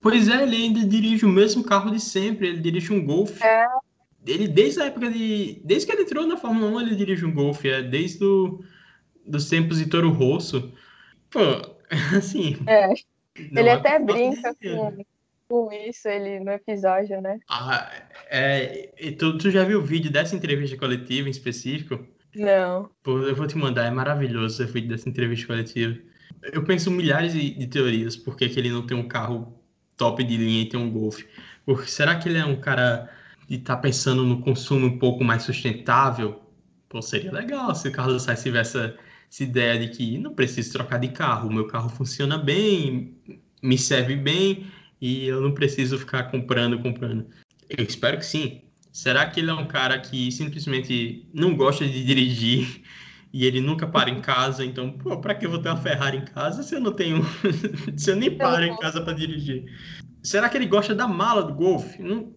Pois 0.00 0.28
é, 0.28 0.44
ele 0.44 0.56
ainda 0.56 0.84
dirige 0.86 1.26
o 1.26 1.28
mesmo 1.28 1.64
carro 1.64 1.90
de 1.90 1.98
sempre, 1.98 2.46
ele 2.46 2.60
dirige 2.60 2.92
um 2.92 3.04
Golf. 3.04 3.42
É. 3.42 3.66
Ele, 4.24 4.46
desde 4.46 4.80
a 4.80 4.86
época 4.86 5.10
de. 5.10 5.60
Desde 5.64 5.86
que 5.86 5.92
ele 5.92 6.02
entrou 6.02 6.24
na 6.24 6.36
Fórmula 6.36 6.68
1, 6.68 6.80
ele 6.82 6.94
dirige 6.94 7.24
um 7.24 7.34
Golf, 7.34 7.64
é 7.64 7.82
desde 7.82 8.20
do, 8.20 8.64
dos 9.26 9.48
tempos 9.48 9.78
de 9.78 9.86
Toro 9.86 10.10
Rosso. 10.10 10.72
Pô, 11.30 11.75
Assim. 12.16 12.56
É. 12.66 12.92
Ele 13.36 13.70
até 13.70 13.98
brinca 13.98 14.54
com, 14.54 15.04
com 15.48 15.72
isso 15.72 16.08
ele 16.08 16.40
no 16.40 16.50
episódio, 16.50 17.20
né? 17.20 17.38
Ah, 17.48 17.90
é, 18.30 18.90
e 18.98 19.12
tu, 19.12 19.36
tu 19.38 19.50
já 19.50 19.64
viu 19.64 19.80
o 19.80 19.84
vídeo 19.84 20.10
dessa 20.10 20.34
entrevista 20.34 20.76
coletiva 20.76 21.28
em 21.28 21.30
específico? 21.30 22.04
Não. 22.34 22.90
Pô, 23.02 23.18
eu 23.20 23.34
vou 23.34 23.46
te 23.46 23.56
mandar, 23.56 23.86
é 23.86 23.90
maravilhoso 23.90 24.62
esse 24.62 24.72
vídeo 24.72 24.90
dessa 24.90 25.08
entrevista 25.08 25.46
coletiva. 25.46 25.98
Eu 26.52 26.64
penso 26.64 26.90
milhares 26.90 27.32
de, 27.32 27.50
de 27.50 27.66
teorias 27.66 28.16
por 28.16 28.36
que 28.36 28.44
ele 28.44 28.70
não 28.70 28.86
tem 28.86 28.96
um 28.96 29.08
carro 29.08 29.58
top 29.96 30.22
de 30.22 30.36
linha 30.36 30.62
e 30.62 30.68
tem 30.68 30.78
um 30.78 30.90
Golf. 30.90 31.22
Porque 31.64 31.90
será 31.90 32.16
que 32.16 32.28
ele 32.28 32.38
é 32.38 32.44
um 32.44 32.60
cara 32.60 33.10
que 33.46 33.58
tá 33.58 33.76
pensando 33.76 34.22
no 34.24 34.40
consumo 34.40 34.86
um 34.86 34.98
pouco 34.98 35.24
mais 35.24 35.42
sustentável? 35.42 36.40
Pô, 36.88 37.02
seria 37.02 37.32
legal 37.32 37.74
se 37.74 37.88
o 37.88 37.92
Carlos 37.92 38.22
Sainz 38.22 38.42
tivesse 38.42 38.94
essa 39.36 39.44
ideia 39.44 39.78
de 39.78 39.88
que 39.88 40.16
não 40.16 40.34
preciso 40.34 40.72
trocar 40.72 40.98
de 40.98 41.08
carro, 41.08 41.48
o 41.48 41.52
meu 41.52 41.66
carro 41.66 41.90
funciona 41.90 42.38
bem, 42.38 43.14
me 43.62 43.76
serve 43.76 44.16
bem 44.16 44.66
e 44.98 45.26
eu 45.26 45.42
não 45.42 45.52
preciso 45.52 45.98
ficar 45.98 46.24
comprando, 46.30 46.78
comprando. 46.78 47.26
Eu 47.68 47.84
espero 47.84 48.16
que 48.16 48.24
sim. 48.24 48.62
Será 48.90 49.28
que 49.28 49.40
ele 49.40 49.50
é 49.50 49.54
um 49.54 49.66
cara 49.66 49.98
que 49.98 50.32
simplesmente 50.32 51.28
não 51.34 51.54
gosta 51.54 51.86
de 51.86 52.02
dirigir 52.02 52.82
e 53.30 53.44
ele 53.44 53.60
nunca 53.60 53.86
para 53.86 54.08
em 54.08 54.22
casa? 54.22 54.64
Então, 54.64 54.90
pô, 54.92 55.20
para 55.20 55.34
que 55.34 55.44
eu 55.44 55.50
vou 55.50 55.58
ter 55.60 55.68
uma 55.68 55.76
Ferrari 55.76 56.16
em 56.16 56.24
casa 56.24 56.62
se 56.62 56.74
eu 56.74 56.80
não 56.80 56.92
tenho, 56.92 57.22
se 57.94 58.10
eu 58.10 58.16
nem 58.16 58.34
paro 58.38 58.64
em 58.64 58.76
casa 58.78 59.02
para 59.02 59.12
dirigir? 59.12 59.66
Será 60.22 60.48
que 60.48 60.56
ele 60.56 60.66
gosta 60.66 60.94
da 60.94 61.06
mala 61.06 61.42
do 61.42 61.52
Golf? 61.52 61.98
Não, 61.98 62.34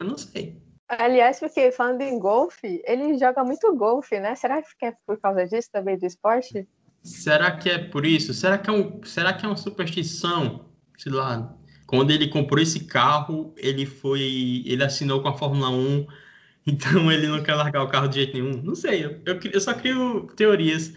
eu 0.00 0.06
não 0.06 0.18
sei. 0.18 0.59
Aliás, 0.98 1.38
porque 1.38 1.70
falando 1.70 2.00
em 2.02 2.18
golfe, 2.18 2.82
ele 2.84 3.16
joga 3.16 3.44
muito 3.44 3.72
golfe, 3.76 4.18
né? 4.18 4.34
Será 4.34 4.60
que 4.60 4.86
é 4.86 4.92
por 5.06 5.20
causa 5.20 5.46
disso 5.46 5.70
também 5.70 5.96
do 5.96 6.04
esporte? 6.04 6.66
Será 7.00 7.56
que 7.56 7.70
é 7.70 7.78
por 7.78 8.04
isso? 8.04 8.34
Será 8.34 8.58
que 8.58 8.68
é, 8.68 8.72
um, 8.72 9.00
será 9.04 9.32
que 9.32 9.44
é 9.46 9.48
uma 9.48 9.56
superstição? 9.56 10.68
Sei 10.98 11.12
lá. 11.12 11.56
Quando 11.86 12.10
ele 12.10 12.28
comprou 12.28 12.60
esse 12.60 12.86
carro, 12.86 13.54
ele 13.56 13.86
foi. 13.86 14.64
ele 14.66 14.82
assinou 14.82 15.22
com 15.22 15.28
a 15.28 15.38
Fórmula 15.38 15.70
1, 15.70 16.06
então 16.66 17.10
ele 17.12 17.28
não 17.28 17.40
quer 17.40 17.54
largar 17.54 17.84
o 17.84 17.88
carro 17.88 18.08
de 18.08 18.16
jeito 18.16 18.32
nenhum. 18.34 18.60
Não 18.60 18.74
sei, 18.74 19.04
eu, 19.04 19.20
eu, 19.24 19.40
eu 19.52 19.60
só 19.60 19.72
crio 19.72 20.26
teorias. 20.34 20.92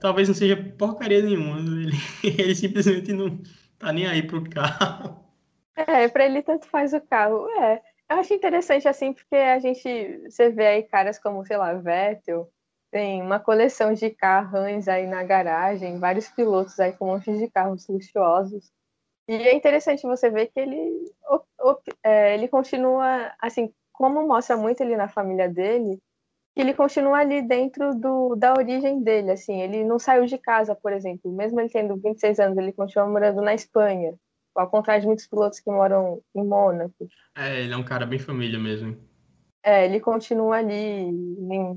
Talvez 0.00 0.28
não 0.28 0.36
seja 0.36 0.56
porcaria 0.78 1.20
nenhuma. 1.20 1.58
Ele, 1.58 1.96
ele 2.22 2.54
simplesmente 2.54 3.12
não 3.12 3.40
tá 3.76 3.92
nem 3.92 4.06
aí 4.06 4.22
pro 4.22 4.48
carro. 4.48 5.20
É, 5.74 6.06
pra 6.06 6.26
ele 6.26 6.42
tanto 6.42 6.66
faz 6.68 6.92
o 6.92 7.00
carro. 7.00 7.48
É. 7.60 7.91
Eu 8.12 8.18
acho 8.18 8.34
interessante, 8.34 8.86
assim, 8.86 9.14
porque 9.14 9.34
a 9.34 9.58
gente, 9.58 10.18
você 10.28 10.50
vê 10.50 10.66
aí 10.66 10.82
caras 10.82 11.18
como, 11.18 11.46
sei 11.46 11.56
lá, 11.56 11.72
Vettel, 11.72 12.46
tem 12.90 13.22
uma 13.22 13.40
coleção 13.40 13.94
de 13.94 14.10
carrões 14.10 14.86
aí 14.86 15.06
na 15.06 15.22
garagem, 15.24 15.98
vários 15.98 16.28
pilotos 16.28 16.78
aí 16.78 16.92
com 16.92 17.06
um 17.06 17.12
monte 17.14 17.32
de 17.38 17.50
carros 17.50 17.88
luxuosos. 17.88 18.70
E 19.28 19.34
é 19.34 19.54
interessante 19.54 20.02
você 20.02 20.30
ver 20.30 20.48
que 20.48 20.60
ele, 20.60 21.10
é, 22.04 22.34
ele 22.34 22.48
continua, 22.48 23.34
assim, 23.40 23.72
como 23.92 24.26
mostra 24.28 24.58
muito 24.58 24.82
ele 24.82 24.96
na 24.96 25.08
família 25.08 25.48
dele, 25.48 25.98
que 26.54 26.60
ele 26.60 26.74
continua 26.74 27.18
ali 27.18 27.40
dentro 27.40 27.94
do, 27.94 28.36
da 28.36 28.52
origem 28.52 29.02
dele, 29.02 29.30
assim, 29.32 29.62
ele 29.62 29.84
não 29.84 29.98
saiu 29.98 30.26
de 30.26 30.36
casa, 30.36 30.74
por 30.74 30.92
exemplo, 30.92 31.32
mesmo 31.32 31.60
ele 31.60 31.70
tendo 31.70 31.96
26 31.96 32.38
anos, 32.40 32.58
ele 32.58 32.72
continua 32.72 33.08
morando 33.08 33.40
na 33.40 33.54
Espanha, 33.54 34.14
ao 34.54 34.68
contrário 34.68 35.02
de 35.02 35.06
muitos 35.06 35.26
pilotos 35.26 35.60
que 35.60 35.70
moram 35.70 36.20
em 36.34 36.44
Mônaco. 36.44 37.08
É, 37.36 37.60
ele 37.62 37.72
é 37.72 37.76
um 37.76 37.84
cara 37.84 38.06
bem 38.06 38.18
família 38.18 38.58
mesmo. 38.58 38.96
É, 39.62 39.84
ele 39.84 40.00
continua 40.00 40.56
ali 40.56 41.12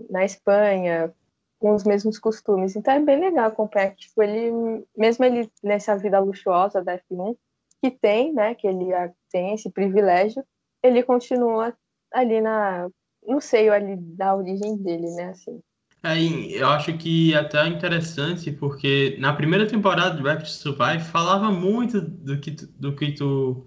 na 0.09 0.25
Espanha 0.25 1.13
com 1.59 1.73
os 1.73 1.83
mesmos 1.83 2.17
costumes. 2.19 2.75
Então 2.75 2.93
é 2.93 2.99
bem 2.99 3.19
legal 3.19 3.47
acompanhar 3.47 3.95
tipo, 3.95 4.21
ele, 4.21 4.83
mesmo 4.95 5.23
ele 5.23 5.49
nessa 5.63 5.97
vida 5.97 6.19
luxuosa 6.19 6.83
da 6.83 6.97
F1, 6.97 7.35
que 7.81 7.91
tem, 7.91 8.33
né, 8.33 8.55
que 8.55 8.67
ele 8.67 8.87
tem 9.31 9.53
esse 9.53 9.69
privilégio, 9.69 10.43
ele 10.81 11.03
continua 11.03 11.75
ali 12.11 12.41
na, 12.41 12.89
no 13.23 13.39
seio 13.39 13.73
ali 13.73 13.95
da 13.95 14.35
origem 14.35 14.77
dele, 14.77 15.09
né, 15.11 15.29
assim. 15.29 15.61
É, 16.05 16.21
eu 16.21 16.67
acho 16.69 16.95
que 16.99 17.33
é 17.33 17.37
até 17.37 17.67
interessante, 17.67 18.51
porque 18.51 19.17
na 19.19 19.33
primeira 19.33 19.65
temporada 19.65 20.15
do 20.15 20.23
Rapid 20.23 20.45
Survive 20.47 21.03
falava 21.03 21.51
muito 21.51 21.99
do 21.99 22.39
que, 22.39 22.51
tu, 22.51 22.67
do 22.79 22.95
que 22.95 23.11
tu, 23.13 23.65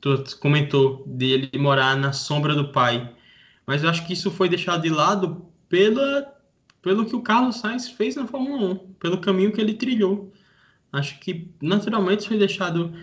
tu 0.00 0.24
comentou 0.40 1.04
dele 1.06 1.50
morar 1.58 1.94
na 1.94 2.14
sombra 2.14 2.54
do 2.54 2.72
pai. 2.72 3.14
Mas 3.66 3.84
eu 3.84 3.90
acho 3.90 4.06
que 4.06 4.14
isso 4.14 4.30
foi 4.30 4.48
deixado 4.48 4.82
de 4.84 4.88
lado 4.88 5.44
pela, 5.68 6.34
pelo 6.80 7.04
que 7.04 7.14
o 7.14 7.20
Carlos 7.20 7.56
Sainz 7.56 7.90
fez 7.90 8.16
na 8.16 8.26
Fórmula 8.26 8.72
1, 8.72 8.94
pelo 8.94 9.20
caminho 9.20 9.52
que 9.52 9.60
ele 9.60 9.74
trilhou. 9.74 10.32
Acho 10.90 11.20
que 11.20 11.50
naturalmente 11.60 12.26
foi 12.26 12.38
deixado 12.38 12.94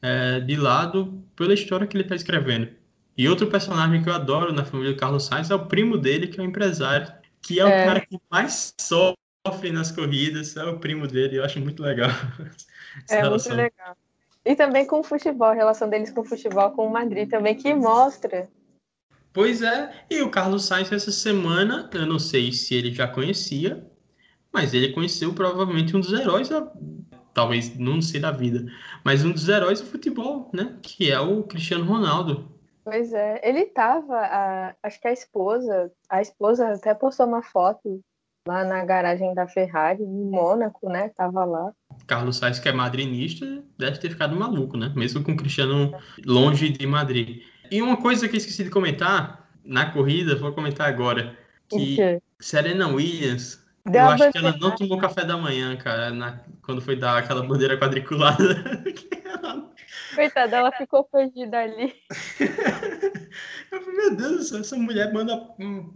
é, 0.00 0.40
de 0.40 0.56
lado 0.56 1.22
pela 1.36 1.52
história 1.52 1.86
que 1.86 1.94
ele 1.94 2.04
está 2.04 2.14
escrevendo. 2.16 2.70
E 3.18 3.28
outro 3.28 3.48
personagem 3.48 4.02
que 4.02 4.08
eu 4.08 4.14
adoro 4.14 4.50
na 4.50 4.64
família 4.64 4.94
do 4.94 4.98
Carlos 4.98 5.24
Sainz 5.26 5.50
é 5.50 5.54
o 5.54 5.66
primo 5.66 5.98
dele, 5.98 6.28
que 6.28 6.40
é 6.40 6.42
o 6.42 6.46
empresário, 6.46 7.17
que 7.42 7.60
é, 7.60 7.62
é. 7.62 7.66
o 7.66 7.86
cara 7.86 8.00
que 8.00 8.18
mais 8.30 8.74
sofre 8.80 9.70
nas 9.72 9.90
corridas, 9.90 10.56
é 10.56 10.64
o 10.64 10.78
primo 10.78 11.06
dele, 11.06 11.38
eu 11.38 11.44
acho 11.44 11.60
muito 11.60 11.82
legal. 11.82 12.10
é 13.08 13.20
relação. 13.20 13.54
muito 13.54 13.62
legal. 13.62 13.96
E 14.44 14.56
também 14.56 14.86
com 14.86 15.00
o 15.00 15.04
futebol, 15.04 15.48
a 15.48 15.54
relação 15.54 15.88
deles 15.88 16.10
com 16.10 16.22
o 16.22 16.24
futebol, 16.24 16.70
com 16.70 16.86
o 16.86 16.92
Madrid 16.92 17.28
também, 17.28 17.54
que 17.54 17.74
mostra. 17.74 18.48
Pois 19.32 19.62
é, 19.62 20.06
e 20.10 20.22
o 20.22 20.30
Carlos 20.30 20.64
Sainz 20.64 20.90
essa 20.90 21.12
semana, 21.12 21.88
eu 21.92 22.06
não 22.06 22.18
sei 22.18 22.50
se 22.50 22.74
ele 22.74 22.92
já 22.92 23.06
conhecia, 23.06 23.86
mas 24.52 24.72
ele 24.74 24.92
conheceu 24.92 25.32
provavelmente 25.34 25.96
um 25.96 26.00
dos 26.00 26.12
heróis, 26.12 26.48
da, 26.48 26.72
talvez 27.34 27.78
não 27.78 28.00
sei 28.00 28.20
da 28.20 28.30
vida, 28.30 28.66
mas 29.04 29.24
um 29.24 29.30
dos 29.30 29.48
heróis 29.48 29.80
do 29.80 29.86
futebol, 29.86 30.50
né? 30.52 30.76
Que 30.82 31.10
é 31.10 31.20
o 31.20 31.42
Cristiano 31.44 31.84
Ronaldo. 31.84 32.50
Pois 32.90 33.12
é, 33.12 33.38
ele 33.46 33.66
tava, 33.66 34.16
a, 34.16 34.74
acho 34.82 34.98
que 34.98 35.08
a 35.08 35.12
esposa, 35.12 35.92
a 36.08 36.22
esposa 36.22 36.72
até 36.72 36.94
postou 36.94 37.26
uma 37.26 37.42
foto 37.42 38.00
lá 38.46 38.64
na 38.64 38.82
garagem 38.82 39.34
da 39.34 39.46
Ferrari, 39.46 40.02
em 40.02 40.24
Mônaco, 40.24 40.88
né? 40.88 41.10
Tava 41.10 41.44
lá. 41.44 41.70
Carlos 42.06 42.38
Sainz, 42.38 42.58
que 42.58 42.66
é 42.66 42.72
madrinista, 42.72 43.62
deve 43.76 43.98
ter 43.98 44.08
ficado 44.08 44.34
maluco, 44.34 44.78
né? 44.78 44.90
Mesmo 44.96 45.22
com 45.22 45.32
o 45.32 45.36
Cristiano 45.36 45.92
longe 46.24 46.70
de 46.70 46.86
Madrid. 46.86 47.42
E 47.70 47.82
uma 47.82 47.98
coisa 47.98 48.26
que 48.26 48.36
eu 48.36 48.38
esqueci 48.38 48.64
de 48.64 48.70
comentar 48.70 49.46
na 49.62 49.92
corrida, 49.92 50.34
vou 50.34 50.54
comentar 50.54 50.88
agora. 50.88 51.36
Que 51.68 52.22
Serena 52.40 52.88
Williams, 52.88 53.62
Deu 53.84 54.00
eu 54.00 54.08
acho 54.08 54.32
que 54.32 54.38
ela 54.38 54.56
não 54.56 54.74
tomou 54.74 54.96
café 54.96 55.26
da 55.26 55.36
manhã, 55.36 55.76
cara, 55.76 56.10
na, 56.10 56.40
quando 56.62 56.80
foi 56.80 56.96
dar 56.96 57.18
aquela 57.18 57.42
bandeira 57.42 57.78
quadriculada. 57.78 58.82
Coitada, 60.18 60.56
ela 60.56 60.72
ficou 60.72 61.04
perdida 61.04 61.60
ali. 61.60 61.94
eu 63.70 63.80
falei, 63.80 63.96
meu 63.96 64.16
Deus 64.16 64.36
do 64.36 64.42
céu, 64.42 64.60
essa 64.60 64.76
mulher 64.76 65.12
manda 65.12 65.36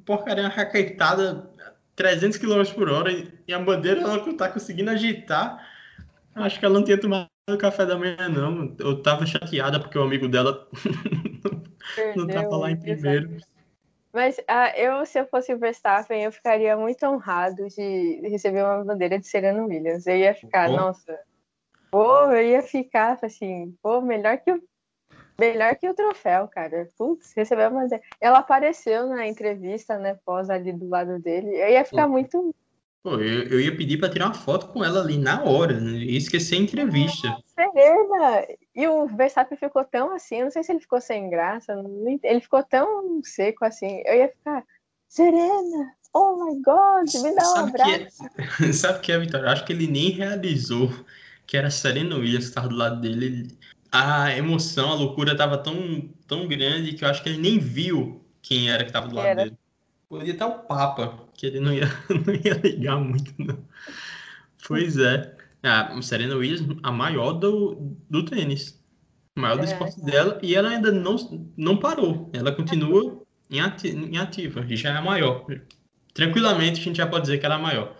porcaria 0.04 0.46
raquetada 0.46 1.50
300 1.96 2.38
km 2.38 2.62
por 2.72 2.88
hora 2.88 3.10
e 3.10 3.52
a 3.52 3.58
bandeira 3.58 4.00
ela 4.00 4.36
tá 4.36 4.48
conseguindo 4.48 4.90
agitar. 4.90 5.68
Acho 6.36 6.58
que 6.58 6.64
ela 6.64 6.74
não 6.74 6.84
tinha 6.84 6.98
tomado 6.98 7.28
café 7.58 7.84
da 7.84 7.98
manhã, 7.98 8.28
não. 8.28 8.74
Eu 8.78 9.02
tava 9.02 9.26
chateada 9.26 9.80
porque 9.80 9.98
o 9.98 10.02
amigo 10.02 10.28
dela 10.28 10.68
não 12.14 12.28
tava 12.28 12.56
lá 12.56 12.70
em 12.70 12.76
primeiro. 12.76 13.38
Mas 14.12 14.40
ah, 14.46 14.72
eu, 14.78 15.04
se 15.04 15.18
eu 15.18 15.26
fosse 15.26 15.52
o 15.52 15.58
Verstappen, 15.58 16.22
eu 16.22 16.30
ficaria 16.30 16.76
muito 16.76 17.04
honrado 17.06 17.66
de 17.68 18.20
receber 18.28 18.62
uma 18.62 18.84
bandeira 18.84 19.18
de 19.18 19.26
Serena 19.26 19.64
Williams. 19.64 20.06
Eu 20.06 20.16
ia 20.16 20.34
ficar, 20.34 20.68
nossa, 20.68 21.18
pô, 21.92 22.32
eu 22.32 22.42
ia 22.42 22.62
ficar 22.62 23.18
assim, 23.22 23.76
pô, 23.82 24.00
melhor 24.00 24.38
que 24.38 24.50
o 24.50 24.60
melhor 25.38 25.76
que 25.76 25.88
o 25.88 25.94
troféu, 25.94 26.48
cara. 26.48 26.88
Putz, 26.96 27.32
recebeu 27.36 27.68
uma. 27.68 27.86
Ela 28.20 28.38
apareceu 28.38 29.06
na 29.06 29.26
entrevista, 29.28 29.98
né, 29.98 30.18
pós 30.24 30.48
ali 30.48 30.72
do 30.72 30.88
lado 30.88 31.18
dele. 31.18 31.48
Eu 31.48 31.68
ia 31.68 31.84
ficar 31.84 32.08
muito 32.08 32.54
Pô, 33.02 33.16
eu, 33.16 33.48
eu 33.48 33.60
ia 33.60 33.76
pedir 33.76 33.98
para 33.98 34.08
tirar 34.08 34.26
uma 34.26 34.34
foto 34.34 34.68
com 34.68 34.84
ela 34.84 35.00
ali 35.00 35.18
na 35.18 35.42
hora, 35.42 35.80
né? 35.80 35.90
e 35.90 36.16
esquecer 36.16 36.54
a 36.54 36.58
entrevista. 36.58 37.36
Serena! 37.46 38.46
E 38.76 38.86
o 38.86 39.08
Verstappen 39.08 39.58
ficou 39.58 39.84
tão 39.84 40.14
assim, 40.14 40.36
eu 40.36 40.44
não 40.44 40.52
sei 40.52 40.62
se 40.62 40.70
ele 40.70 40.78
ficou 40.78 41.00
sem 41.00 41.28
graça, 41.28 41.74
ele 42.22 42.40
ficou 42.40 42.62
tão 42.62 43.20
seco 43.24 43.64
assim. 43.64 44.02
Eu 44.06 44.14
ia 44.14 44.28
ficar, 44.28 44.64
Serena, 45.08 45.92
oh 46.14 46.44
my 46.44 46.62
God, 46.62 47.12
me 47.24 47.34
dá 47.34 47.42
um 47.42 47.56
Sabe 47.56 47.70
abraço. 47.70 48.22
Que 48.36 48.64
é... 48.66 48.72
Sabe 48.72 48.98
o 48.98 49.00
que 49.00 49.10
é, 49.10 49.18
Vitória? 49.18 49.50
Acho 49.50 49.64
que 49.64 49.72
ele 49.72 49.88
nem 49.88 50.10
realizou 50.10 50.88
que 51.52 51.56
era 51.58 51.70
Serena 51.70 52.16
Williams 52.16 52.44
que 52.44 52.48
estava 52.48 52.66
do 52.66 52.74
lado 52.74 52.98
dele. 52.98 53.46
A 53.92 54.34
emoção, 54.34 54.90
a 54.90 54.94
loucura 54.94 55.32
estava 55.32 55.58
tão, 55.58 56.08
tão 56.26 56.48
grande 56.48 56.94
que 56.94 57.04
eu 57.04 57.08
acho 57.10 57.22
que 57.22 57.28
ele 57.28 57.36
nem 57.36 57.58
viu 57.58 58.24
quem 58.40 58.70
era 58.70 58.82
que 58.84 58.88
estava 58.88 59.06
do 59.06 59.14
lado 59.16 59.26
era. 59.26 59.44
dele. 59.44 59.58
Podia 60.08 60.32
estar 60.32 60.46
o 60.46 60.60
Papa, 60.60 61.28
que 61.34 61.44
ele 61.44 61.60
não 61.60 61.70
ia, 61.70 61.84
não 62.08 62.34
ia 62.34 62.54
ligar 62.54 62.96
muito, 62.96 63.34
não. 63.36 63.58
Pois 64.66 64.96
é. 64.96 65.36
A 65.62 66.00
Serena 66.00 66.36
Williams, 66.36 66.78
a 66.82 66.90
maior 66.90 67.34
do, 67.34 67.98
do 68.08 68.24
tênis. 68.24 68.82
A 69.36 69.40
maior 69.42 69.58
do 69.58 69.64
é. 69.64 69.66
esporte 69.66 70.02
dela. 70.02 70.38
E 70.42 70.54
ela 70.54 70.70
ainda 70.70 70.90
não, 70.90 71.16
não 71.54 71.76
parou. 71.76 72.30
Ela 72.32 72.52
continua 72.52 73.22
em, 73.50 73.60
ati 73.60 73.88
em 73.88 74.16
ativa. 74.16 74.64
E 74.66 74.74
já 74.74 74.88
é 74.88 74.96
a 74.96 75.02
maior. 75.02 75.44
Tranquilamente 76.14 76.80
a 76.80 76.84
gente 76.84 76.96
já 76.96 77.06
pode 77.06 77.24
dizer 77.24 77.36
que 77.36 77.44
ela 77.44 77.56
é 77.56 77.58
a 77.58 77.62
maior. 77.62 77.94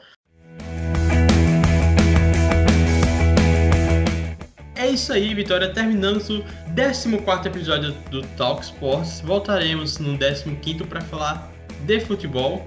É 4.82 4.88
isso 4.88 5.12
aí, 5.12 5.32
Vitória. 5.32 5.72
Terminamos 5.72 6.28
o 6.28 6.42
14 6.74 7.46
episódio 7.46 7.92
do 8.10 8.20
Talk 8.36 8.64
Sports. 8.64 9.20
Voltaremos 9.20 10.00
no 10.00 10.18
15 10.18 10.82
para 10.88 11.00
falar 11.02 11.52
de 11.86 12.00
futebol 12.00 12.66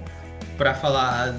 para 0.57 0.73
falar 0.73 1.35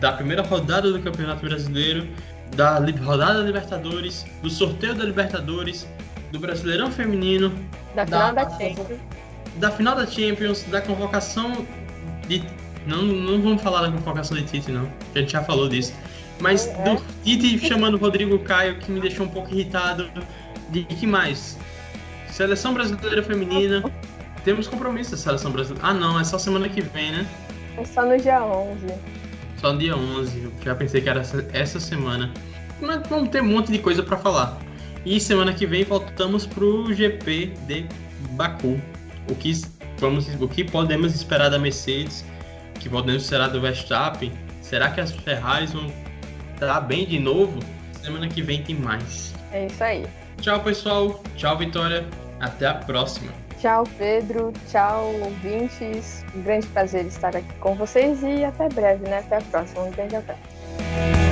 da 0.00 0.10
primeira 0.10 0.42
rodada 0.42 0.90
do 0.90 1.00
Campeonato 1.00 1.46
Brasileiro, 1.46 2.08
da 2.56 2.80
rodada 2.80 3.34
da 3.34 3.44
Libertadores, 3.44 4.26
do 4.42 4.50
sorteio 4.50 4.96
da 4.96 5.04
Libertadores, 5.04 5.86
do 6.32 6.40
Brasileirão 6.40 6.90
Feminino, 6.90 7.54
da 7.94 8.04
final 8.04 8.34
da, 8.34 8.44
da 8.44 8.50
Champions, 8.50 9.00
da 9.58 9.70
final 9.70 9.94
da 9.94 10.06
Champions, 10.08 10.62
da 10.64 10.80
convocação 10.80 11.64
de 12.26 12.42
não, 12.84 13.04
não 13.04 13.40
vamos 13.40 13.62
falar 13.62 13.82
da 13.82 13.92
convocação 13.92 14.36
de 14.36 14.42
Tite 14.42 14.72
não, 14.72 14.90
a 15.14 15.18
gente 15.20 15.30
já 15.30 15.44
falou 15.44 15.68
disso. 15.68 15.94
Mas 16.40 16.66
é. 16.66 16.84
do 16.84 17.02
Tite 17.22 17.58
chamando 17.66 17.94
o 17.94 17.98
Rodrigo 17.98 18.38
Caio, 18.40 18.78
que 18.78 18.90
me 18.90 19.00
deixou 19.00 19.26
um 19.26 19.28
pouco 19.28 19.52
irritado. 19.52 20.10
De 20.70 20.84
que 20.84 21.06
mais? 21.06 21.58
Seleção 22.28 22.72
Brasileira 22.72 23.22
Feminina. 23.22 23.82
Temos 24.44 24.66
compromisso 24.66 25.10
da 25.10 25.16
Seleção 25.16 25.50
Brasileira. 25.50 25.86
Ah, 25.86 25.92
não, 25.92 26.18
é 26.18 26.24
só 26.24 26.38
semana 26.38 26.68
que 26.68 26.80
vem, 26.80 27.12
né? 27.12 27.26
É 27.76 27.84
só 27.84 28.04
no 28.04 28.16
dia 28.16 28.42
11. 28.42 28.86
Só 29.60 29.72
no 29.72 29.78
dia 29.78 29.96
11. 29.96 30.44
Eu 30.44 30.52
já 30.64 30.74
pensei 30.74 31.00
que 31.00 31.08
era 31.08 31.22
essa 31.52 31.78
semana. 31.78 32.32
Mas 32.80 33.06
vamos 33.08 33.28
ter 33.28 33.42
um 33.42 33.46
monte 33.46 33.70
de 33.70 33.78
coisa 33.78 34.02
para 34.02 34.16
falar. 34.16 34.58
E 35.04 35.20
semana 35.20 35.52
que 35.52 35.66
vem 35.66 35.84
voltamos 35.84 36.46
pro 36.46 36.92
GP 36.92 37.52
de 37.66 37.86
Baku. 38.32 38.80
O 39.28 39.34
que, 39.34 39.52
vamos, 39.98 40.28
o 40.40 40.48
que 40.48 40.64
podemos 40.64 41.14
esperar 41.14 41.50
da 41.50 41.58
Mercedes? 41.58 42.24
O 42.76 42.78
que 42.78 42.88
podemos 42.88 43.24
esperar 43.24 43.48
do 43.48 43.60
Verstappen? 43.60 44.32
Será 44.62 44.90
que 44.90 45.00
as 45.00 45.12
Ferraris 45.12 45.72
vão 45.72 45.92
estar 46.66 46.80
bem 46.80 47.06
de 47.06 47.18
novo? 47.18 47.58
Semana 48.02 48.28
que 48.28 48.42
vem 48.42 48.62
tem 48.62 48.76
mais. 48.76 49.34
É 49.52 49.66
isso 49.66 49.82
aí. 49.82 50.06
Tchau, 50.40 50.60
pessoal. 50.60 51.22
Tchau, 51.36 51.56
Vitória. 51.56 52.06
Até 52.38 52.66
a 52.66 52.74
próxima. 52.74 53.32
Tchau, 53.60 53.84
Pedro. 53.98 54.52
Tchau, 54.70 55.14
ouvintes. 55.22 56.24
Um 56.34 56.42
grande 56.42 56.66
prazer 56.68 57.04
estar 57.06 57.36
aqui 57.36 57.52
com 57.60 57.74
vocês 57.74 58.22
e 58.22 58.44
até 58.44 58.68
breve, 58.68 59.08
né? 59.08 59.18
Até 59.18 59.36
a 59.36 59.42
próxima. 59.42 59.82
Um 59.82 59.90
grande 59.90 60.16
abraço. 60.16 61.29